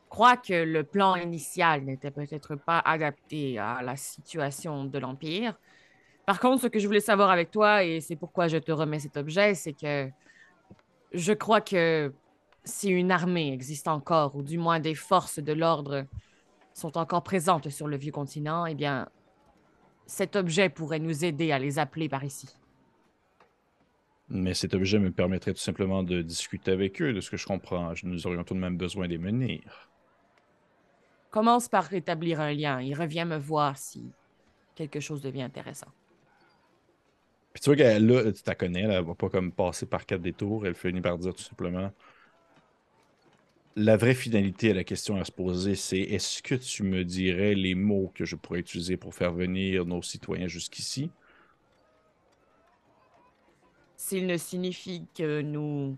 crois 0.09 0.37
que 0.37 0.53
le 0.53 0.85
plan 0.85 1.17
initial 1.17 1.85
n'était 1.85 2.11
peut-être 2.11 2.57
pas 2.57 2.79
adapté 2.79 3.59
à 3.59 3.83
la 3.83 3.97
situation 3.97 4.85
de 4.85 4.99
l'Empire. 4.99 5.59
Par 6.27 6.41
contre, 6.41 6.63
ce 6.63 6.67
que 6.67 6.79
je 6.79 6.87
voulais 6.87 7.01
savoir 7.01 7.31
avec 7.31 7.51
toi, 7.51 7.85
et 7.85 8.01
c'est 8.01 8.17
pourquoi 8.17 8.49
je 8.49 8.59
te 8.59 8.73
remets 8.73 9.01
cet 9.01 9.17
objet, 9.17 9.55
c'est 9.55 9.73
que 9.73 10.11
je 11.13 11.33
crois 11.33 11.61
que 11.61 12.13
si 12.65 12.91
une 12.91 13.11
armée 13.11 13.53
existe 13.53 13.89
encore, 13.89 14.37
ou 14.37 14.43
du 14.43 14.59
moins 14.59 14.81
des 14.81 14.95
forces 14.95 15.39
de 15.39 15.53
l'ordre 15.53 16.05
sont 16.75 16.99
encore 16.99 17.23
présentes 17.23 17.71
sur 17.71 17.89
le 17.89 17.97
vieux 17.97 18.13
continent, 18.13 18.67
eh 18.67 18.75
bien, 18.75 19.09
cet 20.09 20.37
objet 20.37 20.71
pourrait 20.71 20.99
nous 20.99 21.25
aider 21.25 21.53
à 21.53 21.59
les 21.59 21.79
appeler 21.79 22.09
par 22.09 22.25
ici. 22.25 22.49
Mais 24.31 24.55
cet 24.55 24.75
objet 24.75 24.99
me 24.99 25.13
permettrait 25.13 25.53
tout 25.53 25.61
simplement 25.61 26.03
de 26.03 26.23
discuter 26.23 26.73
avec 26.73 27.01
eux, 27.01 27.13
de 27.13 27.21
ce 27.21 27.31
que 27.31 27.37
je 27.37 27.47
comprends. 27.47 27.93
Nous 28.03 28.27
aurions 28.27 28.43
tout 28.43 28.55
de 28.55 28.59
même 28.59 28.77
besoin 28.77 29.07
des 29.07 29.19
menhirs. 29.19 29.91
Commence 31.31 31.69
par 31.69 31.85
rétablir 31.85 32.41
un 32.41 32.53
lien 32.53 32.79
et 32.81 32.95
reviens 32.95 33.27
me 33.27 33.37
voir 33.37 33.77
si 33.77 34.11
quelque 34.75 34.99
chose 34.99 35.21
devient 35.21 35.43
intéressant. 35.43 35.89
Puis 37.53 37.63
tu 37.63 37.71
vois 37.71 37.77
qu'elle, 37.77 38.07
là, 38.07 38.33
tu 38.33 38.43
la 38.47 38.55
connais, 38.55 38.83
elle 38.83 39.05
va 39.05 39.15
pas 39.15 39.29
comme 39.29 39.53
passer 39.53 39.87
par 39.87 40.07
quatre 40.07 40.23
détours, 40.23 40.67
elle 40.67 40.75
finit 40.75 41.01
par 41.01 41.19
dire 41.19 41.35
tout 41.35 41.43
simplement 41.43 41.93
la 43.79 43.97
vraie 43.97 44.15
finalité 44.15 44.73
à 44.73 44.75
la 44.75 44.83
question 44.83 45.17
à 45.17 45.25
se 45.25 45.31
poser, 45.31 45.77
c'est 45.77 46.01
est-ce 46.01 46.43
que 46.43 46.57
tu 46.57 46.83
me 46.83 47.05
dirais 47.05 47.55
les 47.55 47.77
mots 47.77 48.11
que 48.13 48.25
je 48.25 48.35
pourrais 48.35 48.59
utiliser 48.59 48.97
pour 48.97 49.15
faire 49.15 49.33
venir 49.33 49.87
nos 49.87 50.03
citoyens 50.03 50.49
jusqu'ici? 50.49 51.11
S'il 53.97 54.27
ne 54.27 54.37
signifie 54.37 55.07
que 55.15 55.43
nous 55.43 55.97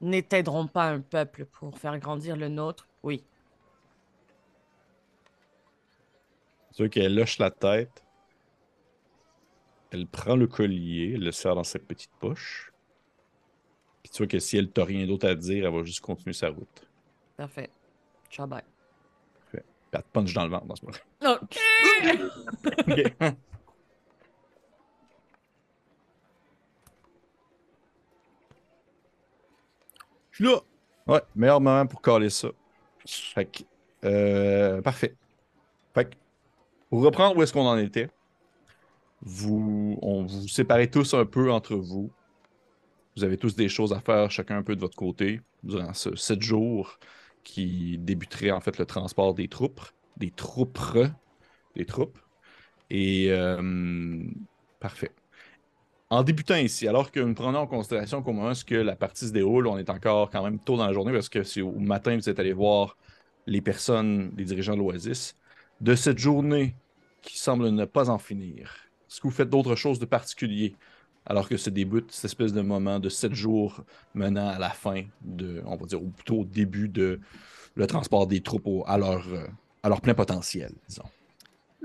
n'étaiderons 0.00 0.68
pas 0.68 0.90
un 0.90 1.00
peuple 1.00 1.44
pour 1.46 1.76
faire 1.76 1.98
grandir 1.98 2.36
le 2.36 2.48
nôtre, 2.48 2.88
oui. 3.02 3.24
Tu 6.74 6.82
vois 6.82 6.88
qu'elle 6.88 7.14
lâche 7.16 7.38
la 7.38 7.50
tête. 7.50 8.04
Elle 9.90 10.06
prend 10.06 10.36
le 10.36 10.46
collier, 10.46 11.14
elle 11.16 11.24
le 11.24 11.32
serre 11.32 11.56
dans 11.56 11.64
sa 11.64 11.80
petite 11.80 12.12
poche. 12.20 12.72
Puis 14.02 14.10
tu 14.10 14.18
vois 14.18 14.26
que 14.28 14.38
si 14.38 14.56
elle 14.56 14.70
t'a 14.70 14.84
rien 14.84 15.06
d'autre 15.06 15.26
à 15.26 15.34
dire, 15.34 15.66
elle 15.66 15.74
va 15.74 15.82
juste 15.82 16.00
continuer 16.00 16.32
sa 16.32 16.48
route. 16.48 16.91
Parfait. 17.42 17.70
Ciao, 18.30 18.46
bye. 18.46 18.62
Elle 19.52 20.02
te 20.02 20.08
punch 20.12 20.32
dans 20.32 20.44
le 20.44 20.50
ventre 20.50 20.66
dans 20.66 20.76
ce 20.76 20.84
moment. 20.84 20.96
Ok. 21.42 21.58
Ok. 22.88 23.12
Je 30.30 30.36
suis 30.36 30.44
là. 30.44 30.60
Ouais, 31.08 31.20
meilleur 31.34 31.60
moment 31.60 31.84
pour 31.88 32.00
caler 32.00 32.30
ça. 32.30 32.48
Fait 33.04 33.46
que, 33.46 33.64
euh, 34.04 34.80
parfait. 34.80 35.16
Fait 35.94 36.04
que, 36.10 36.14
pour 36.90 37.02
reprendre 37.02 37.36
où 37.36 37.42
est-ce 37.42 37.52
qu'on 37.52 37.66
en 37.66 37.76
était, 37.76 38.08
vous, 39.20 39.98
on 40.00 40.26
vous 40.26 40.46
séparez 40.46 40.88
tous 40.88 41.12
un 41.14 41.26
peu 41.26 41.50
entre 41.50 41.74
vous. 41.74 42.08
Vous 43.16 43.24
avez 43.24 43.36
tous 43.36 43.56
des 43.56 43.68
choses 43.68 43.92
à 43.92 44.00
faire, 44.00 44.30
chacun 44.30 44.58
un 44.58 44.62
peu 44.62 44.76
de 44.76 44.80
votre 44.80 44.96
côté, 44.96 45.40
durant 45.64 45.92
ce 45.92 46.14
sept 46.14 46.40
jours 46.40 46.98
qui 47.44 47.98
débuterait 47.98 48.50
en 48.50 48.60
fait 48.60 48.78
le 48.78 48.86
transport 48.86 49.34
des 49.34 49.48
troupes, 49.48 49.80
des 50.16 50.30
troupes, 50.30 50.98
des 51.76 51.84
troupes. 51.84 52.18
Et 52.90 53.28
euh, 53.30 54.22
parfait. 54.80 55.12
en 56.10 56.22
débutant 56.22 56.56
ici, 56.56 56.86
alors 56.88 57.10
que 57.10 57.20
nous 57.20 57.34
prenons 57.34 57.60
en 57.60 57.66
considération 57.66 58.22
comment 58.22 58.50
est-ce 58.50 58.64
que 58.64 58.74
la 58.74 58.96
partie 58.96 59.26
se 59.26 59.32
déroule, 59.32 59.66
on 59.66 59.78
est 59.78 59.88
encore 59.90 60.30
quand 60.30 60.42
même 60.44 60.58
tôt 60.58 60.76
dans 60.76 60.86
la 60.86 60.92
journée 60.92 61.12
parce 61.12 61.28
que 61.30 61.42
c'est 61.42 61.62
au 61.62 61.72
matin 61.78 62.16
vous 62.16 62.28
êtes 62.28 62.38
allé 62.38 62.52
voir 62.52 62.96
les 63.46 63.62
personnes, 63.62 64.32
les 64.36 64.44
dirigeants 64.44 64.74
de 64.74 64.78
l'Oasis, 64.80 65.36
de 65.80 65.94
cette 65.94 66.18
journée 66.18 66.76
qui 67.22 67.38
semble 67.38 67.70
ne 67.70 67.84
pas 67.84 68.10
en 68.10 68.18
finir. 68.18 68.74
Est-ce 69.08 69.20
que 69.20 69.28
vous 69.28 69.34
faites 69.34 69.50
d'autres 69.50 69.76
choses 69.76 69.98
de 69.98 70.06
particulier 70.06 70.76
alors 71.26 71.48
que 71.48 71.56
se 71.56 71.70
débute 71.70 72.10
cette 72.10 72.26
espèce 72.26 72.52
de 72.52 72.60
moment 72.62 72.98
de 72.98 73.08
sept 73.08 73.34
jours 73.34 73.82
menant 74.14 74.48
à 74.48 74.58
la 74.58 74.70
fin 74.70 75.04
de, 75.22 75.62
on 75.66 75.76
va 75.76 75.86
dire, 75.86 76.02
ou 76.02 76.08
plutôt 76.08 76.40
au 76.40 76.44
début 76.44 76.88
de 76.88 77.20
le 77.74 77.86
transport 77.86 78.26
des 78.26 78.40
troupes 78.42 78.66
au- 78.66 78.84
à, 78.86 78.98
leur, 78.98 79.26
euh, 79.28 79.46
à 79.82 79.88
leur 79.88 80.00
plein 80.00 80.14
potentiel, 80.14 80.72
disons. 80.88 81.04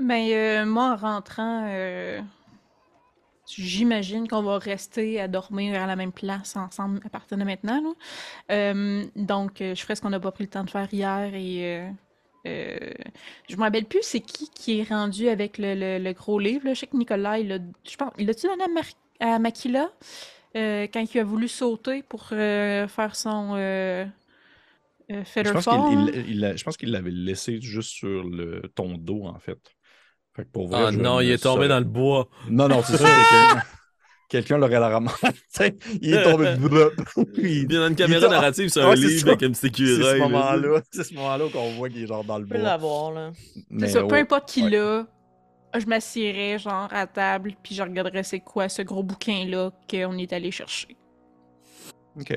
Ben, 0.02 0.66
moi, 0.66 0.92
en 0.92 0.96
rentrant, 0.96 1.66
euh, 1.68 2.20
j'imagine 3.48 4.28
qu'on 4.28 4.44
va 4.44 4.58
rester 4.60 5.20
à 5.22 5.28
dormir 5.28 5.82
à 5.82 5.88
la 5.88 5.96
même 5.96 6.12
place 6.12 6.56
ensemble 6.56 7.00
à 7.06 7.10
partir 7.10 7.38
de 7.38 7.44
maintenant. 7.44 7.82
là. 8.50 8.74
Donc, 9.16 9.54
je 9.60 9.76
ferai 9.76 9.96
ce 9.96 10.02
qu'on 10.02 10.10
n'a 10.10 10.20
pas 10.20 10.32
pris 10.32 10.44
le 10.44 10.50
temps 10.50 10.64
de 10.64 10.70
faire 10.70 10.88
hier 10.94 11.34
et. 11.34 11.90
euh, 12.48 12.94
je 13.50 13.56
me 13.56 13.62
rappelle 13.62 13.86
plus 13.86 14.00
c'est 14.04 14.22
qui 14.22 14.50
qui 14.50 14.80
est 14.80 14.84
rendu 14.90 15.28
avec 15.30 15.58
le, 15.58 16.12
gros 16.14 16.40
livre. 16.40 16.66
Là. 16.66 16.74
Je 16.74 16.80
sais 16.82 16.88
que 16.88 16.96
Nicolas, 16.98 17.40
il 17.40 17.50
pense, 17.98 18.12
il 18.18 18.26
l'a-tu 18.28 18.48
donné 18.48 18.64
à, 18.64 18.68
Mar- 18.68 18.84
à 19.20 19.40
Makila 19.40 19.90
euh, 20.56 20.88
quand 20.92 21.06
il 21.14 21.20
a 21.20 21.24
voulu 21.24 21.48
sauter 21.48 22.04
pour 22.04 22.28
euh, 22.32 22.88
faire 22.88 23.16
son 23.16 23.54
euh, 23.56 24.06
euh, 25.12 25.24
Je 25.36 26.64
pense 26.64 26.78
qu'il 26.78 26.92
l'avait 26.92 27.12
laissé 27.12 27.62
juste 27.62 27.90
sur 27.92 28.24
le, 28.24 28.62
ton 28.76 28.98
dos, 28.98 29.26
en 29.26 29.40
fait. 29.40 29.60
Fait 30.36 30.44
que 30.44 30.50
pour 30.50 30.68
vrai, 30.68 30.86
Ah 30.88 30.92
non, 30.92 31.20
il 31.20 31.32
est 31.32 31.42
tombé 31.42 31.68
dans 31.68 31.80
le 31.80 31.86
bois. 31.86 32.30
Non, 32.50 32.68
non, 32.68 32.82
c'est 32.84 32.98
ça. 32.98 33.06
quelqu'un- 33.06 33.64
Quelqu'un 34.30 34.58
l'aurait 34.58 34.80
la 34.82 34.90
ramassé. 34.90 35.28
Il 36.02 36.14
est 36.14 36.22
tombé. 36.24 36.54
Il 37.38 37.72
y 37.72 37.78
a 37.78 37.88
une 37.88 37.94
il 37.94 37.96
caméra 37.96 38.26
est- 38.26 38.30
narrative 38.30 38.68
sur 38.70 38.82
Ouais, 38.86 38.92
un 38.92 38.96
c'est 38.98 39.08
livre 39.08 39.30
avec 39.30 39.44
un 39.44 39.52
petit 39.52 39.72
C'est 39.86 39.86
ce 39.86 40.00
là. 40.18 40.18
moment-là, 40.28 40.82
c'est 40.92 41.04
ce 41.06 41.14
moment-là 41.14 41.46
qu'on 41.50 41.72
voit 41.76 41.90
qu'il 41.90 42.04
est 42.04 42.08
genre 42.08 42.26
dans 42.26 42.38
le 42.38 42.46
bois. 42.46 42.58
l'avoir, 42.58 43.12
là. 43.14 43.32
C'est 43.36 43.64
Mais 43.70 43.88
ça, 43.88 44.04
peu 44.04 44.16
importe 44.16 44.50
qui 44.50 44.64
ouais. 44.64 44.70
l'a, 44.70 45.08
je 45.80 45.88
m'assierais 45.88 46.60
genre 46.60 46.88
à 46.92 47.08
table, 47.08 47.54
puis 47.64 47.76
je 47.76 47.84
regarderais 47.84 48.24
c'est 48.24 48.40
quoi 48.40 48.70
ce 48.70 48.82
gros 48.82 49.04
bouquin-là 49.04 49.72
qu'on 49.90 50.18
est 50.18 50.34
allé 50.34 50.52
chercher. 50.52 50.96
OK. 52.20 52.34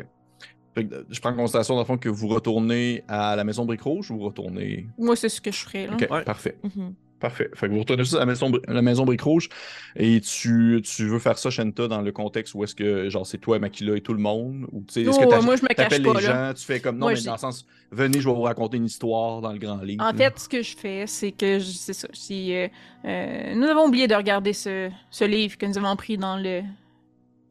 Fait 0.74 0.84
que, 0.86 0.94
euh, 0.94 1.04
je 1.10 1.20
prends 1.20 1.30
en 1.30 1.36
considération, 1.36 1.74
dans 1.74 1.80
le 1.80 1.86
fond, 1.86 1.98
que 1.98 2.08
vous 2.08 2.28
retournez 2.28 3.02
à 3.08 3.34
la 3.34 3.42
maison 3.44 3.64
Brique 3.64 3.82
Rouge 3.82 4.10
ou 4.10 4.18
vous 4.18 4.24
retournez? 4.26 4.86
Moi, 4.98 5.16
c'est 5.16 5.28
ce 5.28 5.40
que 5.40 5.50
je 5.50 5.58
ferais, 5.64 5.86
là. 5.86 5.94
OK, 5.94 6.06
Ouais. 6.10 6.22
parfait. 6.24 6.56
Mhm. 6.62 6.94
Parfait. 7.20 7.50
Fait 7.54 7.68
que 7.68 7.72
vous 7.74 7.80
retournez 7.80 8.02
juste 8.02 8.16
à 8.16 8.20
la 8.20 8.26
maison, 8.26 8.50
la 8.66 8.80
maison 8.82 9.04
Brique 9.04 9.20
Rouge 9.20 9.50
et 9.94 10.22
tu, 10.22 10.80
tu 10.82 11.06
veux 11.06 11.18
faire 11.18 11.36
ça, 11.38 11.50
Shenta, 11.50 11.86
dans 11.86 12.00
le 12.00 12.12
contexte 12.12 12.54
où 12.54 12.64
est-ce 12.64 12.74
que, 12.74 13.10
genre, 13.10 13.26
c'est 13.26 13.36
toi, 13.36 13.58
Makila 13.58 13.96
et 13.96 14.00
tout 14.00 14.14
le 14.14 14.20
monde? 14.20 14.66
Ou, 14.72 14.80
tu 14.88 14.94
sais, 14.94 15.02
est-ce 15.02 15.18
que 15.18 15.26
Oh, 15.26 15.42
moi, 15.42 15.56
je 15.56 15.62
me 15.62 15.68
cache 15.68 15.76
t'appelles 15.76 16.02
pas, 16.02 16.14
les 16.14 16.22
là. 16.26 16.48
gens, 16.48 16.54
tu 16.58 16.64
fais 16.64 16.80
comme, 16.80 16.96
non, 16.96 17.06
Moi, 17.06 17.12
mais 17.14 17.20
dans 17.20 17.32
le 17.32 17.38
sens, 17.38 17.66
venez, 17.90 18.20
je 18.20 18.28
vais 18.28 18.34
vous 18.34 18.40
raconter 18.42 18.78
une 18.78 18.86
histoire 18.86 19.42
dans 19.42 19.52
le 19.52 19.58
grand 19.58 19.82
livre. 19.82 20.02
En 20.02 20.14
fait, 20.14 20.38
ce 20.38 20.48
que 20.48 20.62
je 20.62 20.74
fais, 20.76 21.06
c'est 21.06 21.32
que 21.32 21.58
c'est 21.60 21.92
ça. 21.92 22.08
si, 22.14 22.54
euh, 22.54 22.68
euh, 23.04 23.54
nous 23.54 23.66
avons 23.66 23.86
oublié 23.86 24.08
de 24.08 24.14
regarder 24.14 24.54
ce, 24.54 24.90
ce 25.10 25.24
livre 25.24 25.58
que 25.58 25.66
nous 25.66 25.76
avons 25.76 25.96
pris 25.96 26.16
dans 26.16 26.38
le, 26.38 26.62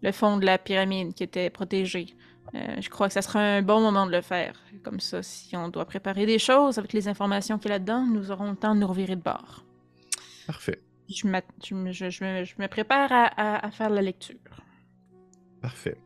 le 0.01 0.11
fond 0.11 0.37
de 0.37 0.45
la 0.45 0.57
pyramide 0.57 1.13
qui 1.13 1.23
était 1.23 1.49
protégé. 1.51 2.07
Euh, 2.55 2.81
je 2.81 2.89
crois 2.89 3.07
que 3.07 3.13
ça 3.13 3.21
sera 3.21 3.39
un 3.39 3.61
bon 3.61 3.79
moment 3.81 4.05
de 4.05 4.11
le 4.11 4.21
faire. 4.21 4.53
Comme 4.83 4.99
ça, 4.99 5.21
si 5.23 5.55
on 5.55 5.69
doit 5.69 5.85
préparer 5.85 6.25
des 6.25 6.39
choses 6.39 6.77
avec 6.77 6.93
les 6.93 7.07
informations 7.07 7.57
qu'il 7.59 7.69
y 7.69 7.71
a 7.73 7.75
là-dedans, 7.75 8.05
nous 8.05 8.31
aurons 8.31 8.49
le 8.51 8.55
temps 8.55 8.73
de 8.75 8.79
nous 8.79 8.87
revirer 8.87 9.15
de 9.15 9.21
bord. 9.21 9.63
Parfait. 10.47 10.81
Je, 11.09 11.27
m'a- 11.27 11.41
je 11.63 11.75
me- 11.75 11.91
je- 11.91 12.09
je 12.09 12.23
me, 12.23 12.43
je 12.43 12.55
me 12.57 12.67
prépare 12.67 13.11
à, 13.11 13.25
à- 13.25 13.65
à 13.67 13.71
faire 13.71 13.89
la 13.89 14.01
lecture. 14.01 14.35
Parfait. 15.61 15.97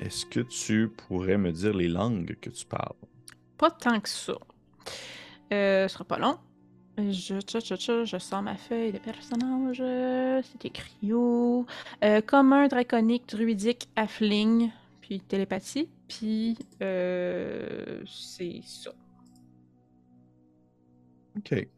Est-ce 0.00 0.24
que 0.26 0.40
tu 0.40 0.88
pourrais 0.88 1.36
me 1.38 1.52
dire 1.52 1.74
les 1.74 1.88
langues 1.88 2.36
que 2.40 2.50
tu 2.50 2.64
parles? 2.66 2.94
Pas 3.58 3.70
tant 3.70 4.00
que 4.00 4.08
ça. 4.08 4.34
Euh, 5.52 5.88
ce 5.88 5.94
sera 5.94 6.04
pas 6.04 6.18
long. 6.18 6.38
Je, 6.98 7.34
je 7.40 8.18
sors 8.18 8.42
ma 8.42 8.56
feuille 8.56 8.92
de 8.92 8.98
personnage. 8.98 9.82
C'est 10.46 10.64
écrit 10.66 11.12
où? 11.12 11.66
Euh, 12.04 12.20
commun, 12.20 12.68
draconique, 12.68 13.28
druidique, 13.28 13.88
affling, 13.96 14.70
puis 15.10 15.18
télépathie. 15.20 15.88
Puis 16.06 16.56
euh, 16.82 18.00
c'est 18.06 18.60
ça. 18.64 18.92
OK. 21.36 21.68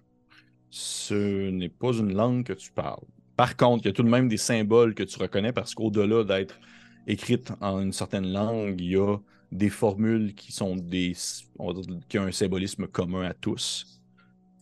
Ce 0.68 1.48
n'est 1.50 1.70
pas 1.70 1.92
une 1.92 2.12
langue 2.12 2.44
que 2.44 2.52
tu 2.52 2.70
parles. 2.72 3.00
Par 3.34 3.56
contre, 3.56 3.84
il 3.84 3.88
y 3.88 3.90
a 3.90 3.94
tout 3.94 4.02
de 4.02 4.10
même 4.10 4.28
des 4.28 4.36
symboles 4.36 4.94
que 4.94 5.02
tu 5.02 5.18
reconnais 5.18 5.52
parce 5.54 5.74
qu'au-delà 5.74 6.24
d'être 6.24 6.58
écrite 7.06 7.52
en 7.62 7.80
une 7.80 7.92
certaine 7.94 8.30
langue, 8.30 8.78
il 8.78 8.90
y 8.90 8.96
a 8.96 9.16
des 9.50 9.70
formules 9.70 10.34
qui 10.34 10.52
sont 10.52 10.76
des. 10.76 11.14
On 11.58 11.72
va 11.72 11.80
dire 11.80 12.00
qui 12.10 12.18
ont 12.18 12.24
un 12.24 12.32
symbolisme 12.32 12.86
commun 12.86 13.22
à 13.22 13.32
tous. 13.32 13.98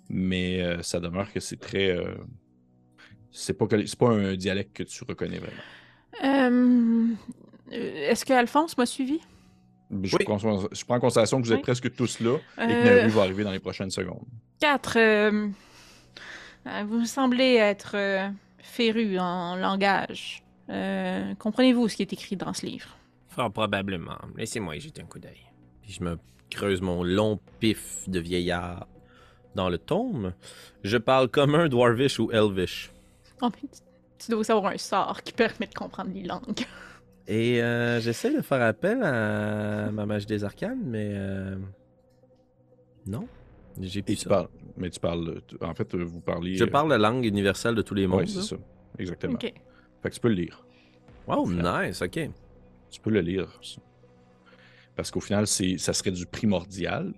Mais 0.09 0.63
euh, 0.63 0.81
ça 0.83 1.01
demeure 1.01 1.33
que 1.33 1.41
c'est 1.41 1.59
très. 1.59 1.91
euh, 1.91 2.15
c'est 3.33 3.55
pas, 3.55 3.67
que- 3.67 3.85
c'est 3.85 3.99
pas 3.99 4.11
un 4.11 4.37
dialecte 4.37 4.77
que 4.77 4.85
tu 4.85 5.03
reconnais 5.03 5.41
vraiment. 5.41 5.63
Euh, 6.25 7.15
Est-ce 7.71 8.25
que 8.25 8.33
Alphonse 8.33 8.77
m'a 8.77 8.87
suivi? 8.87 9.21
Je, 10.03 10.17
Oui. 10.17 10.25
prends, 10.25 10.39
je 10.39 10.85
prends 10.85 10.97
en 10.97 11.01
considération 11.01 11.41
que 11.41 11.47
vous 11.47 11.53
êtes 11.53 11.59
Oui. 11.59 11.63
presque 11.63 11.95
tous 11.95 12.21
là 12.21 12.37
et 12.37 12.67
que 12.67 12.73
Euh, 12.73 12.97
Naru 12.99 13.09
va 13.11 13.23
arriver 13.23 13.45
dans 13.45 13.51
les 13.53 13.59
prochaines 13.59 13.91
secondes. 13.91 14.25
Quatre. 14.61 14.97
euh, 14.99 15.49
euh, 16.67 16.85
vous 16.87 17.01
me 17.01 17.05
semblez 17.07 17.55
être 17.55 17.93
euh, 17.97 18.29
féru 18.59 19.19
en 19.19 19.57
langage. 19.57 20.43
Euh, 20.69 21.35
Comprenez-vous 21.37 21.89
ce 21.89 21.97
qui 21.97 22.03
est 22.03 22.13
écrit 22.13 22.37
dans 22.37 22.53
ce 22.53 22.67
livre? 22.67 22.89
Fort 23.29 23.51
probablement. 23.53 24.19
Laissez-moi 24.37 24.77
y 24.77 24.81
jeter 24.81 25.03
un 25.03 25.07
coup 25.07 25.19
d'œil. 25.19 25.41
Puis 25.83 25.93
je 25.93 26.05
me 26.05 26.19
creuse 26.51 26.81
mon 26.81 27.03
long 27.03 27.39
pif 27.59 28.09
de 28.09 28.21
vieillard 28.21 28.87
dans 29.57 29.69
le 29.69 29.79
tome. 29.79 30.33
Je 30.85 30.97
parle 30.99 31.29
commun, 31.29 31.69
dwarvish 31.69 32.19
ou 32.21 32.31
elvish. 32.33 32.91
Oh, 33.43 33.49
mais 33.51 33.69
tu, 33.69 33.81
tu 34.19 34.31
dois 34.31 34.41
aussi 34.41 34.53
avoir 34.53 34.73
un 34.73 34.79
sort 34.79 35.23
qui 35.25 35.33
permet 35.33 35.67
de 35.67 35.75
comprendre 35.75 36.11
les 36.15 36.23
langues. 36.23 36.65
Et 37.31 37.63
euh, 37.63 38.01
j'essaie 38.01 38.35
de 38.35 38.43
faire 38.43 38.61
appel 38.61 39.05
à 39.05 39.89
ma 39.93 40.05
magie 40.05 40.27
des 40.27 40.43
arcanes, 40.43 40.83
mais 40.85 41.13
euh, 41.13 41.55
non, 43.07 43.29
j'ai 43.81 44.01
Et 44.01 44.03
plus 44.03 44.17
tu 44.17 44.23
ça. 44.23 44.29
parles. 44.31 44.49
Mais 44.77 44.91
tu 44.91 44.99
parles. 44.99 45.41
En 45.61 45.73
fait, 45.77 45.95
vous 45.95 46.21
parlez. 46.21 46.57
Je 46.57 46.65
euh, 46.65 46.67
parle 46.67 46.89
la 46.91 46.99
langue 46.99 47.25
universelle 47.25 47.77
de 47.77 47.83
tous 47.83 47.95
les 47.95 48.09
mondes. 48.09 48.23
Oui, 48.23 48.29
c'est 48.29 48.43
ça. 48.43 48.57
Exactement. 48.99 49.35
Ok. 49.35 49.43
Fait 50.03 50.11
que 50.11 50.15
tu 50.17 50.21
peux 50.21 50.29
le 50.29 50.35
lire. 50.35 50.67
Oh, 51.29 51.49
nice, 51.49 52.03
ok. 52.03 52.19
Tu 52.91 53.01
peux 53.01 53.11
le 53.11 53.21
lire. 53.21 53.61
ça. 53.63 53.81
Parce 54.97 55.13
qu'au 55.13 55.21
final, 55.21 55.47
c'est, 55.47 55.79
ça 55.79 55.93
serait 55.93 56.11
du 56.11 56.27
primordial. 56.27 57.15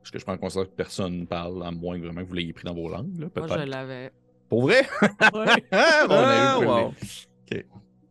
Parce 0.00 0.10
que 0.10 0.18
je 0.18 0.24
prends 0.24 0.34
en 0.34 0.38
considération 0.38 0.70
que 0.70 0.76
personne 0.76 1.20
ne 1.20 1.24
parle, 1.24 1.64
à 1.64 1.70
moins 1.70 1.98
que 1.98 2.04
vraiment 2.04 2.20
que 2.20 2.28
vous 2.28 2.34
l'ayez 2.34 2.52
pris 2.52 2.64
dans 2.64 2.74
vos 2.74 2.90
langues. 2.90 3.18
Là, 3.18 3.28
Moi, 3.34 3.46
je 3.48 3.64
l'avais. 3.64 4.12
Pour 4.50 4.60
vrai? 4.60 4.82
Ouais. 5.00 5.64
Ah, 5.72 6.06
on 6.10 6.12
a 6.12 6.36
eu 6.36 6.66
Ah, 6.66 6.82
wow. 6.84 6.94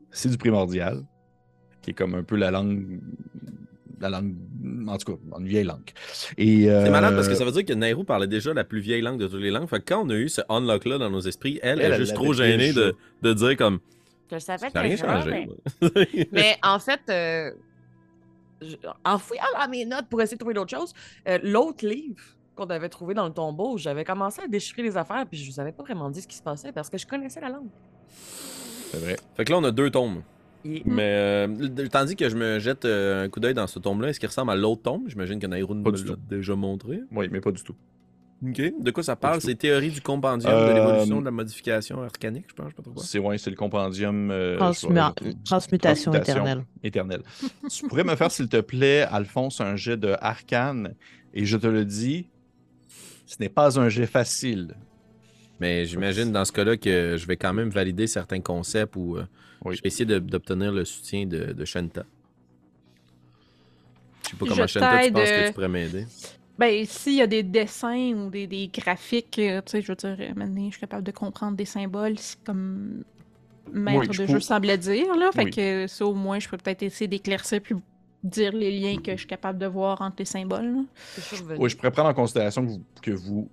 C'est 0.09 0.29
du 0.29 0.37
primordial, 0.37 1.03
qui 1.85 1.91
est 1.91 1.93
comme 1.93 2.15
un 2.15 2.23
peu 2.23 2.35
la 2.35 2.51
langue. 2.51 2.99
La 4.01 4.09
langue. 4.09 4.33
En 4.87 4.97
tout 4.97 5.13
cas, 5.13 5.19
une 5.39 5.47
vieille 5.47 5.63
langue. 5.63 5.91
Et, 6.37 6.63
C'est 6.63 6.69
euh, 6.69 6.89
malade 6.89 7.15
parce 7.15 7.29
que 7.29 7.35
ça 7.35 7.45
veut 7.45 7.51
dire 7.51 7.63
que 7.63 7.73
Nairo 7.73 8.03
parlait 8.03 8.27
déjà 8.27 8.53
la 8.53 8.63
plus 8.63 8.79
vieille 8.79 9.01
langue 9.01 9.19
de 9.19 9.27
toutes 9.27 9.41
les 9.41 9.51
langues. 9.51 9.67
Fait 9.67 9.79
que 9.79 9.85
quand 9.85 10.05
on 10.05 10.09
a 10.09 10.15
eu 10.15 10.27
ce 10.27 10.41
unlock-là 10.49 10.97
dans 10.97 11.09
nos 11.09 11.21
esprits, 11.21 11.59
elle, 11.61 11.79
Elle, 11.79 11.93
est 11.93 11.97
juste 11.97 12.15
trop 12.15 12.33
gênée 12.33 12.73
de, 12.73 12.95
de 13.21 13.33
dire 13.33 13.55
comme 13.55 13.79
Je 14.31 14.39
savais 14.39 14.69
ça 14.69 14.71
n'a 14.73 14.81
rien 14.81 14.97
changé. 14.97 15.47
mais-. 15.81 16.27
Mais 16.31 16.57
en 16.63 16.79
fait, 16.79 17.01
euh, 17.09 17.51
en 19.05 19.17
fouillant 19.19 19.43
dans 19.57 19.69
mes 19.69 19.85
notes 19.85 20.07
pour 20.09 20.21
essayer 20.21 20.35
de 20.35 20.39
trouver 20.39 20.55
d'autres 20.55 20.75
choses, 20.75 20.93
euh, 21.27 21.39
l'autre 21.43 21.87
livre 21.87 22.23
qu'on 22.55 22.65
avait 22.65 22.89
trouvé 22.89 23.13
dans 23.13 23.27
le 23.27 23.33
tombeau, 23.33 23.77
j'avais 23.77 24.03
commencé 24.03 24.41
à 24.41 24.47
déchiffrer 24.47 24.81
les 24.83 24.97
affaires, 24.97 25.25
puis 25.29 25.39
je 25.39 25.51
vous 25.51 25.59
avais 25.59 25.71
pas 25.71 25.83
vraiment 25.83 26.09
dit 26.09 26.21
ce 26.21 26.27
qui 26.27 26.37
se 26.37 26.43
passait 26.43 26.71
parce 26.71 26.89
que 26.89 26.97
je 26.97 27.05
connaissais 27.05 27.41
la 27.41 27.49
langue. 27.49 27.69
C'est 28.91 28.99
vrai. 28.99 29.17
Fait 29.35 29.45
que 29.45 29.51
là, 29.51 29.59
on 29.59 29.63
a 29.63 29.71
deux 29.71 29.89
tomes. 29.89 30.23
Mais 30.85 31.03
euh, 31.47 31.47
tandis 31.91 32.15
que 32.15 32.27
je 32.29 32.35
me 32.35 32.59
jette 32.59 32.85
euh, 32.85 33.25
un 33.25 33.29
coup 33.29 33.39
d'œil 33.39 33.53
dans 33.53 33.67
ce 33.67 33.77
tome-là, 33.79 34.09
est-ce 34.09 34.19
qu'il 34.19 34.27
ressemble 34.29 34.51
à 34.51 34.55
l'autre 34.55 34.81
tome 34.81 35.03
J'imagine 35.07 35.39
que 35.39 35.47
Nairo 35.47 35.75
du 35.75 35.83
l'a 35.83 36.13
tout. 36.15 36.19
déjà 36.29 36.55
montré. 36.55 37.01
Oui, 37.11 37.27
mais 37.31 37.39
pas 37.39 37.51
du 37.51 37.61
tout. 37.63 37.75
Ok. 38.45 38.61
De 38.81 38.91
quoi 38.91 39.01
ça 39.03 39.15
parle? 39.15 39.39
C'est 39.41 39.55
théorie 39.55 39.89
du 39.91 40.01
compendium 40.01 40.51
de 40.51 40.57
Euh, 40.57 40.73
l'évolution 40.73 41.19
de 41.19 41.25
la 41.25 41.31
modification 41.31 42.01
arcanique, 42.03 42.45
je 42.49 42.53
pense, 42.53 42.65
je 42.65 42.69
sais 42.71 42.75
pas 42.75 42.83
trop 42.83 42.91
quoi. 42.91 43.03
C'est 43.03 43.19
ouais, 43.19 43.37
c'est 43.37 43.49
le 43.49 43.55
compendium. 43.55 44.29
euh, 44.31 44.57
vais- 45.23 45.33
Transmutation 45.45 46.13
éternelle. 46.13 46.65
éternelle. 46.83 47.21
tu 47.69 47.87
pourrais 47.87 48.03
me 48.03 48.15
faire, 48.15 48.31
s'il 48.31 48.49
te 48.49 48.59
plaît, 48.61 49.01
Alphonse, 49.03 49.61
un 49.61 49.75
jet 49.75 49.97
de 49.97 50.15
arcane. 50.19 50.95
Et 51.33 51.45
je 51.45 51.57
te 51.57 51.67
le 51.67 51.85
dis, 51.85 52.27
ce 53.25 53.37
n'est 53.39 53.49
pas 53.49 53.79
un 53.79 53.89
jet 53.89 54.05
facile. 54.05 54.75
Mais 55.59 55.85
j'imagine 55.85 56.31
dans 56.31 56.43
ce 56.43 56.51
cas-là 56.51 56.75
que 56.75 57.15
je 57.17 57.25
vais 57.27 57.37
quand 57.37 57.53
même 57.53 57.69
valider 57.69 58.07
certains 58.07 58.41
concepts 58.41 58.95
ou 58.97 59.15
euh, 59.17 59.23
Oui. 59.65 59.75
je 59.75 59.81
vais 59.81 59.87
essayer 59.87 60.05
d'obtenir 60.19 60.71
le 60.71 60.85
soutien 60.85 61.25
de, 61.25 61.51
de 61.53 61.65
Shanta. 61.65 62.03
Je 64.23 64.29
sais 64.29 64.35
pas 64.37 64.45
Je 64.45 64.49
comment 64.51 64.67
Shanta, 64.67 65.05
tu 65.05 65.11
penses 65.11 65.23
que 65.29 65.33
euh, 65.33 65.47
tu 65.47 65.53
pourrais 65.53 65.67
m'aider. 65.69 66.05
Ben, 66.57 66.85
s'il 66.85 67.15
y 67.15 67.21
a 67.21 67.27
des 67.27 67.43
dessins 67.43 68.13
ou 68.13 68.29
des, 68.29 68.47
des 68.47 68.69
graphiques, 68.69 69.39
euh, 69.39 69.61
tu 69.65 69.71
sais, 69.71 69.81
je 69.81 69.87
veux 69.91 69.95
dire, 69.95 70.15
euh, 70.19 70.33
maintenant, 70.35 70.65
je 70.67 70.71
suis 70.71 70.79
capable 70.79 71.03
de 71.03 71.11
comprendre 71.11 71.57
des 71.57 71.65
symboles, 71.65 72.17
c'est 72.17 72.41
comme. 72.43 73.03
maître 73.73 73.99
Oui, 73.99 74.07
je 74.11 74.21
de 74.23 74.27
jeu 74.27 74.39
semblait 74.39 74.77
dire. 74.77 75.13
Là. 75.17 75.31
Fait 75.33 75.43
Oui. 75.45 75.51
que 75.51 75.87
ça, 75.87 76.05
au 76.05 76.13
moins, 76.13 76.39
je 76.39 76.47
peux 76.47 76.57
peut-être 76.57 76.83
essayer 76.83 77.07
d'éclaircir 77.07 77.59
puis 77.61 77.75
dire 78.23 78.53
les 78.53 78.71
liens 78.79 78.97
que 78.97 79.11
je 79.11 79.17
suis 79.17 79.27
capable 79.27 79.59
de 79.59 79.65
voir 79.67 80.01
entre 80.01 80.15
les 80.19 80.25
symboles. 80.25 80.65
là. 80.73 81.55
Oui, 81.59 81.69
je 81.69 81.75
pourrais 81.75 81.91
prendre 81.91 82.09
en 82.09 82.13
considération 82.13 82.65
que 82.65 82.71
vous, 82.71 82.83
que 83.01 83.11
vous 83.11 83.49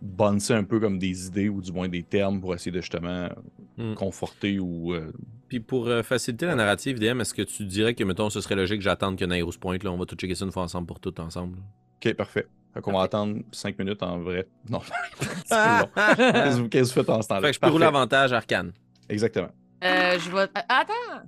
bouncez 0.00 0.54
un 0.54 0.64
peu 0.64 0.78
comme 0.80 0.98
des 0.98 1.26
idées 1.26 1.48
ou 1.48 1.60
du 1.60 1.72
moins 1.72 1.88
des 1.88 2.02
termes 2.02 2.40
pour 2.40 2.54
essayer 2.54 2.70
de 2.72 2.80
justement 2.80 3.28
Hmm. 3.76 3.94
conforter 3.94 4.58
ou. 4.58 4.92
euh, 4.92 5.12
Puis 5.48 5.60
pour 5.60 5.86
euh, 5.86 6.02
faciliter 6.02 6.46
la 6.46 6.56
narrative, 6.56 6.98
DM, 6.98 7.20
est-ce 7.20 7.32
que 7.32 7.42
tu 7.42 7.64
dirais 7.64 7.94
que, 7.94 8.02
mettons, 8.02 8.28
ce 8.28 8.40
serait 8.40 8.56
logique 8.56 8.78
que 8.78 8.84
j'attende 8.84 9.16
que 9.16 9.24
Nairus 9.24 9.56
pointe, 9.56 9.84
là, 9.84 9.92
on 9.92 9.96
va 9.96 10.04
tout 10.04 10.16
checker 10.16 10.34
ça 10.34 10.44
une 10.44 10.50
fois 10.50 10.64
ensemble 10.64 10.86
pour 10.88 10.98
tout 10.98 11.18
ensemble? 11.20 11.58
Ok, 12.04 12.12
parfait. 12.14 12.48
Fait 12.74 12.80
qu'on 12.80 12.92
va 12.92 13.02
attendre 13.02 13.42
5 13.52 13.78
minutes 13.78 14.02
en 14.02 14.18
vrai. 14.18 14.48
Non. 14.68 14.80
Qu'est-ce 15.50 16.68
que 16.68 16.78
vous- 16.84 16.86
faites 16.92 17.08
en 17.10 17.22
ce 17.22 17.28
temps-là? 17.28 17.40
Fait 17.42 17.46
que 17.48 17.54
je 17.54 17.60
peux 17.60 17.68
rouler 17.70 17.86
avantage 17.86 18.32
arcane. 18.32 18.72
Exactement. 19.08 19.50
Euh, 19.84 20.18
je 20.18 20.30
vais. 20.30 20.40
euh, 20.42 20.62
Attends! 20.68 21.26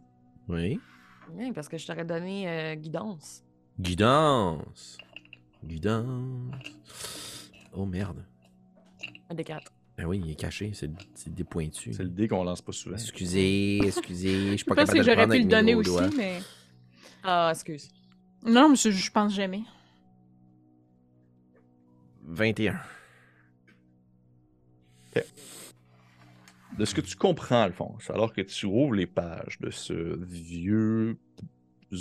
Oui. 0.49 0.81
Oui, 1.35 1.53
parce 1.53 1.69
que 1.69 1.79
je 1.79 1.87
t'aurais 1.87 2.05
donné 2.05 2.49
euh, 2.49 2.75
guidance. 2.75 3.45
Guidance. 3.79 4.99
Guidance. 5.65 6.53
Oh 7.73 7.87
merde. 7.87 8.25
Un 9.31 9.35
des 9.35 9.45
quatre. 9.45 9.73
Ah 9.99 10.07
oui, 10.09 10.21
il 10.25 10.31
est 10.31 10.35
caché, 10.35 10.73
c'est 10.75 10.91
c'est 11.15 11.33
des 11.35 11.45
pointus. 11.45 11.97
C'est 11.97 12.03
le 12.03 12.09
dé 12.09 12.27
qu'on 12.29 12.43
lance 12.45 12.63
pas 12.63 12.73
souvent. 12.73 12.97
Excusez, 12.97 13.79
excusez, 13.85 14.53
je 14.53 14.57
suis 14.57 14.65
pas 14.65 14.75
pense 14.75 14.87
capable 14.87 14.93
que 14.93 14.93
de 14.93 14.99
le 14.99 15.05
j'aurais 15.05 15.17
prendre 15.17 15.33
pu 15.33 15.37
avec 15.37 15.41
le 15.41 15.45
mes 15.45 15.51
donner 15.51 15.73
gros 15.73 15.81
aussi, 15.81 15.91
doigts. 15.91 16.17
mais. 16.17 16.41
Ah, 17.23 17.51
excuse. 17.53 17.89
Non, 18.45 18.71
mais 18.71 18.77
je, 18.77 18.91
je 18.91 19.11
pense 19.11 19.35
jamais. 19.35 19.63
21. 22.25 22.81
De 26.79 26.85
ce 26.85 26.95
que 26.95 27.01
tu 27.01 27.17
comprends, 27.17 27.63
Alphonse, 27.63 28.09
alors 28.11 28.33
que 28.33 28.41
tu 28.41 28.65
ouvres 28.67 28.95
les 28.95 29.07
pages 29.07 29.59
de 29.61 29.71
ce 29.71 30.19
vieux 30.25 31.19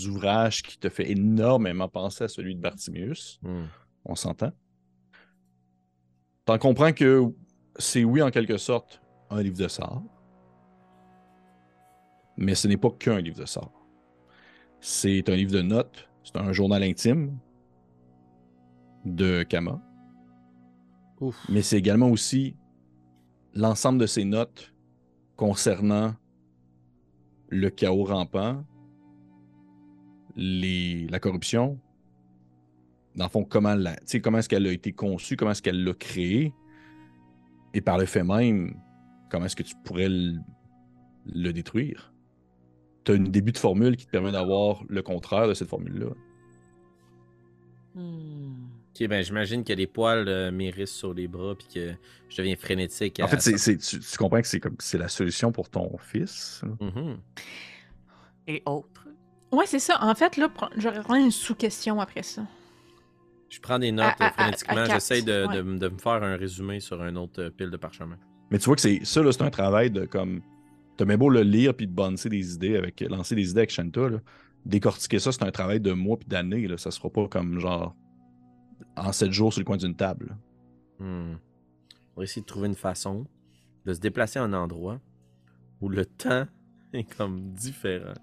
ouvrage 0.08 0.62
qui 0.62 0.78
te 0.78 0.88
fait 0.90 1.10
énormément 1.12 1.90
penser 1.90 2.24
à 2.24 2.28
celui 2.28 2.56
de 2.56 2.62
Bartimius, 2.62 3.40
Hmm. 3.42 3.66
on 4.06 4.16
s'entend? 4.16 4.52
T'en 6.50 6.58
comprends 6.58 6.94
que 6.94 7.32
c'est, 7.78 8.04
oui, 8.04 8.24
en 8.24 8.32
quelque 8.32 8.58
sorte, 8.58 9.04
un 9.30 9.44
livre 9.44 9.60
de 9.60 9.68
sorts, 9.68 10.02
mais 12.38 12.56
ce 12.56 12.68
n'est 12.68 12.76
pas 12.76 12.90
qu'un 12.90 13.22
livre 13.22 13.38
de 13.38 13.46
sorts. 13.46 13.86
C'est 14.80 15.30
un 15.30 15.36
livre 15.36 15.52
de 15.52 15.62
notes, 15.62 16.10
c'est 16.24 16.38
un 16.38 16.52
journal 16.52 16.82
intime 16.82 17.38
de 19.06 19.44
Kama, 19.44 19.80
Ouf. 21.22 21.38
mais 21.50 21.62
c'est 21.62 21.78
également 21.78 22.10
aussi 22.10 22.56
l'ensemble 23.54 24.00
de 24.00 24.08
ses 24.08 24.26
notes 24.26 24.74
concernant 25.36 26.16
le 27.50 27.70
chaos 27.70 28.06
rampant, 28.06 28.66
les, 30.36 31.06
la 31.10 31.20
corruption, 31.20 31.80
dans 33.16 33.26
le 33.26 33.30
fond, 33.30 33.44
comment, 33.44 33.76
la, 33.76 33.96
tu 33.98 34.04
sais, 34.06 34.22
comment 34.22 34.38
est-ce 34.38 34.50
qu'elle 34.50 34.68
a 34.68 34.72
été 34.72 34.92
conçue, 34.94 35.36
comment 35.36 35.52
est-ce 35.52 35.62
qu'elle 35.62 35.84
l'a 35.84 35.94
créée, 35.94 36.54
et 37.74 37.82
par 37.82 37.98
le 37.98 38.06
fait 38.06 38.24
même, 38.24 38.76
comment 39.30 39.46
est-ce 39.46 39.56
que 39.56 39.64
tu 39.64 39.76
pourrais 39.84 40.10
le, 40.10 40.38
le 41.26 41.52
détruire? 41.52 42.14
Tu 43.04 43.12
as 43.12 43.16
un 43.16 43.20
début 43.20 43.52
de 43.52 43.58
formule 43.58 43.96
qui 43.98 44.06
te 44.06 44.12
permet 44.12 44.32
d'avoir 44.32 44.84
le 44.88 45.02
contraire 45.02 45.48
de 45.48 45.54
cette 45.54 45.70
formule-là. 45.70 46.10
Hmm. 47.96 48.68
Ok, 48.90 49.08
ben 49.08 49.24
j'imagine 49.24 49.64
que 49.64 49.74
les 49.74 49.88
poils 49.88 50.28
euh, 50.28 50.52
m'hérissent 50.52 50.92
sur 50.94 51.14
les 51.14 51.28
bras 51.28 51.56
puis 51.56 51.68
que 51.74 51.94
je 52.28 52.38
deviens 52.38 52.56
frénétique. 52.56 53.20
En 53.24 53.28
fait, 53.28 53.42
c'est, 53.42 53.58
c'est- 53.58 53.78
tu, 53.78 54.00
tu 54.00 54.18
comprends 54.18 54.42
que 54.42 54.48
c'est 54.48 54.60
comme 54.60 54.76
c'est 54.80 54.98
la 54.98 55.08
solution 55.08 55.52
pour 55.52 55.70
ton 55.70 55.98
fils. 55.98 56.62
Mhm. 56.82 57.18
Et 58.48 58.62
autres? 58.66 59.08
Ouais, 59.52 59.66
c'est 59.66 59.80
ça. 59.80 59.98
En 60.04 60.14
fait, 60.16 60.38
là, 60.38 60.50
j'aurais 60.78 61.00
vraiment 61.00 61.24
une 61.24 61.32
sous-question 61.32 62.00
après 62.00 62.24
ça. 62.24 62.44
Je 63.50 63.60
prends 63.60 63.80
des 63.80 63.92
notes 63.92 64.06
À- 64.20 64.26
à- 64.26 64.28
euh, 64.28 64.32
frénétiquement. 64.32 64.76
quatre, 64.76 64.92
J'essaie 64.94 65.22
de, 65.22 65.46
ouais. 65.48 65.56
de, 65.56 65.78
de 65.78 65.90
me 65.90 65.98
faire 65.98 66.24
un 66.24 66.36
résumé 66.38 66.80
sur 66.80 67.02
un 67.02 67.16
autre 67.16 67.42
euh, 67.44 67.50
pile 67.50 67.70
de 67.72 67.78
parchemin. 67.78 68.18
Mais 68.52 68.60
tu 68.60 68.66
vois 68.66 68.76
que 68.76 68.82
c'est 68.82 69.04
ça, 69.06 69.22
là, 69.24 69.32
c'est 69.32 69.42
un 69.44 69.50
travail 69.50 69.92
de 69.92 70.06
comme. 70.06 70.42
T'as 70.98 71.06
bien 71.06 71.18
beau 71.18 71.30
le 71.30 71.42
lire 71.44 71.74
puis 71.74 71.88
de 71.88 71.94
boncer 71.94 72.30
des 72.30 72.54
idées 72.56 72.76
avec. 72.76 73.00
lancer 73.02 73.36
des 73.36 73.50
idées 73.52 73.60
avec 73.62 73.72
Shanta, 73.72 74.10
là. 74.10 74.18
Décortiquer 74.66 75.20
ça, 75.20 75.32
c'est 75.32 75.44
un 75.44 75.52
travail 75.52 75.80
de 75.80 75.94
mois 75.94 76.18
puis 76.18 76.28
d'années. 76.28 76.68
Ça 76.78 76.92
sera 76.92 77.10
pas 77.10 77.28
comme 77.28 77.60
genre 77.60 77.96
en 78.98 79.12
sept 79.14 79.32
jours 79.32 79.54
sur 79.54 79.62
le 79.62 79.66
coin 79.66 79.78
d'une 79.78 79.96
table. 79.96 80.36
Hmm. 81.00 81.36
On 82.16 82.20
va 82.22 82.24
essayer 82.24 82.42
de 82.42 82.46
trouver 82.46 82.68
une 82.68 82.76
façon 82.76 83.26
de 83.86 83.94
se 83.94 84.00
déplacer 84.02 84.40
à 84.40 84.44
un 84.44 84.52
endroit 84.54 85.00
où 85.80 85.88
le 85.88 86.06
temps 86.06 86.46
est 86.94 87.06
comme 87.16 87.54
différent. 87.54 88.14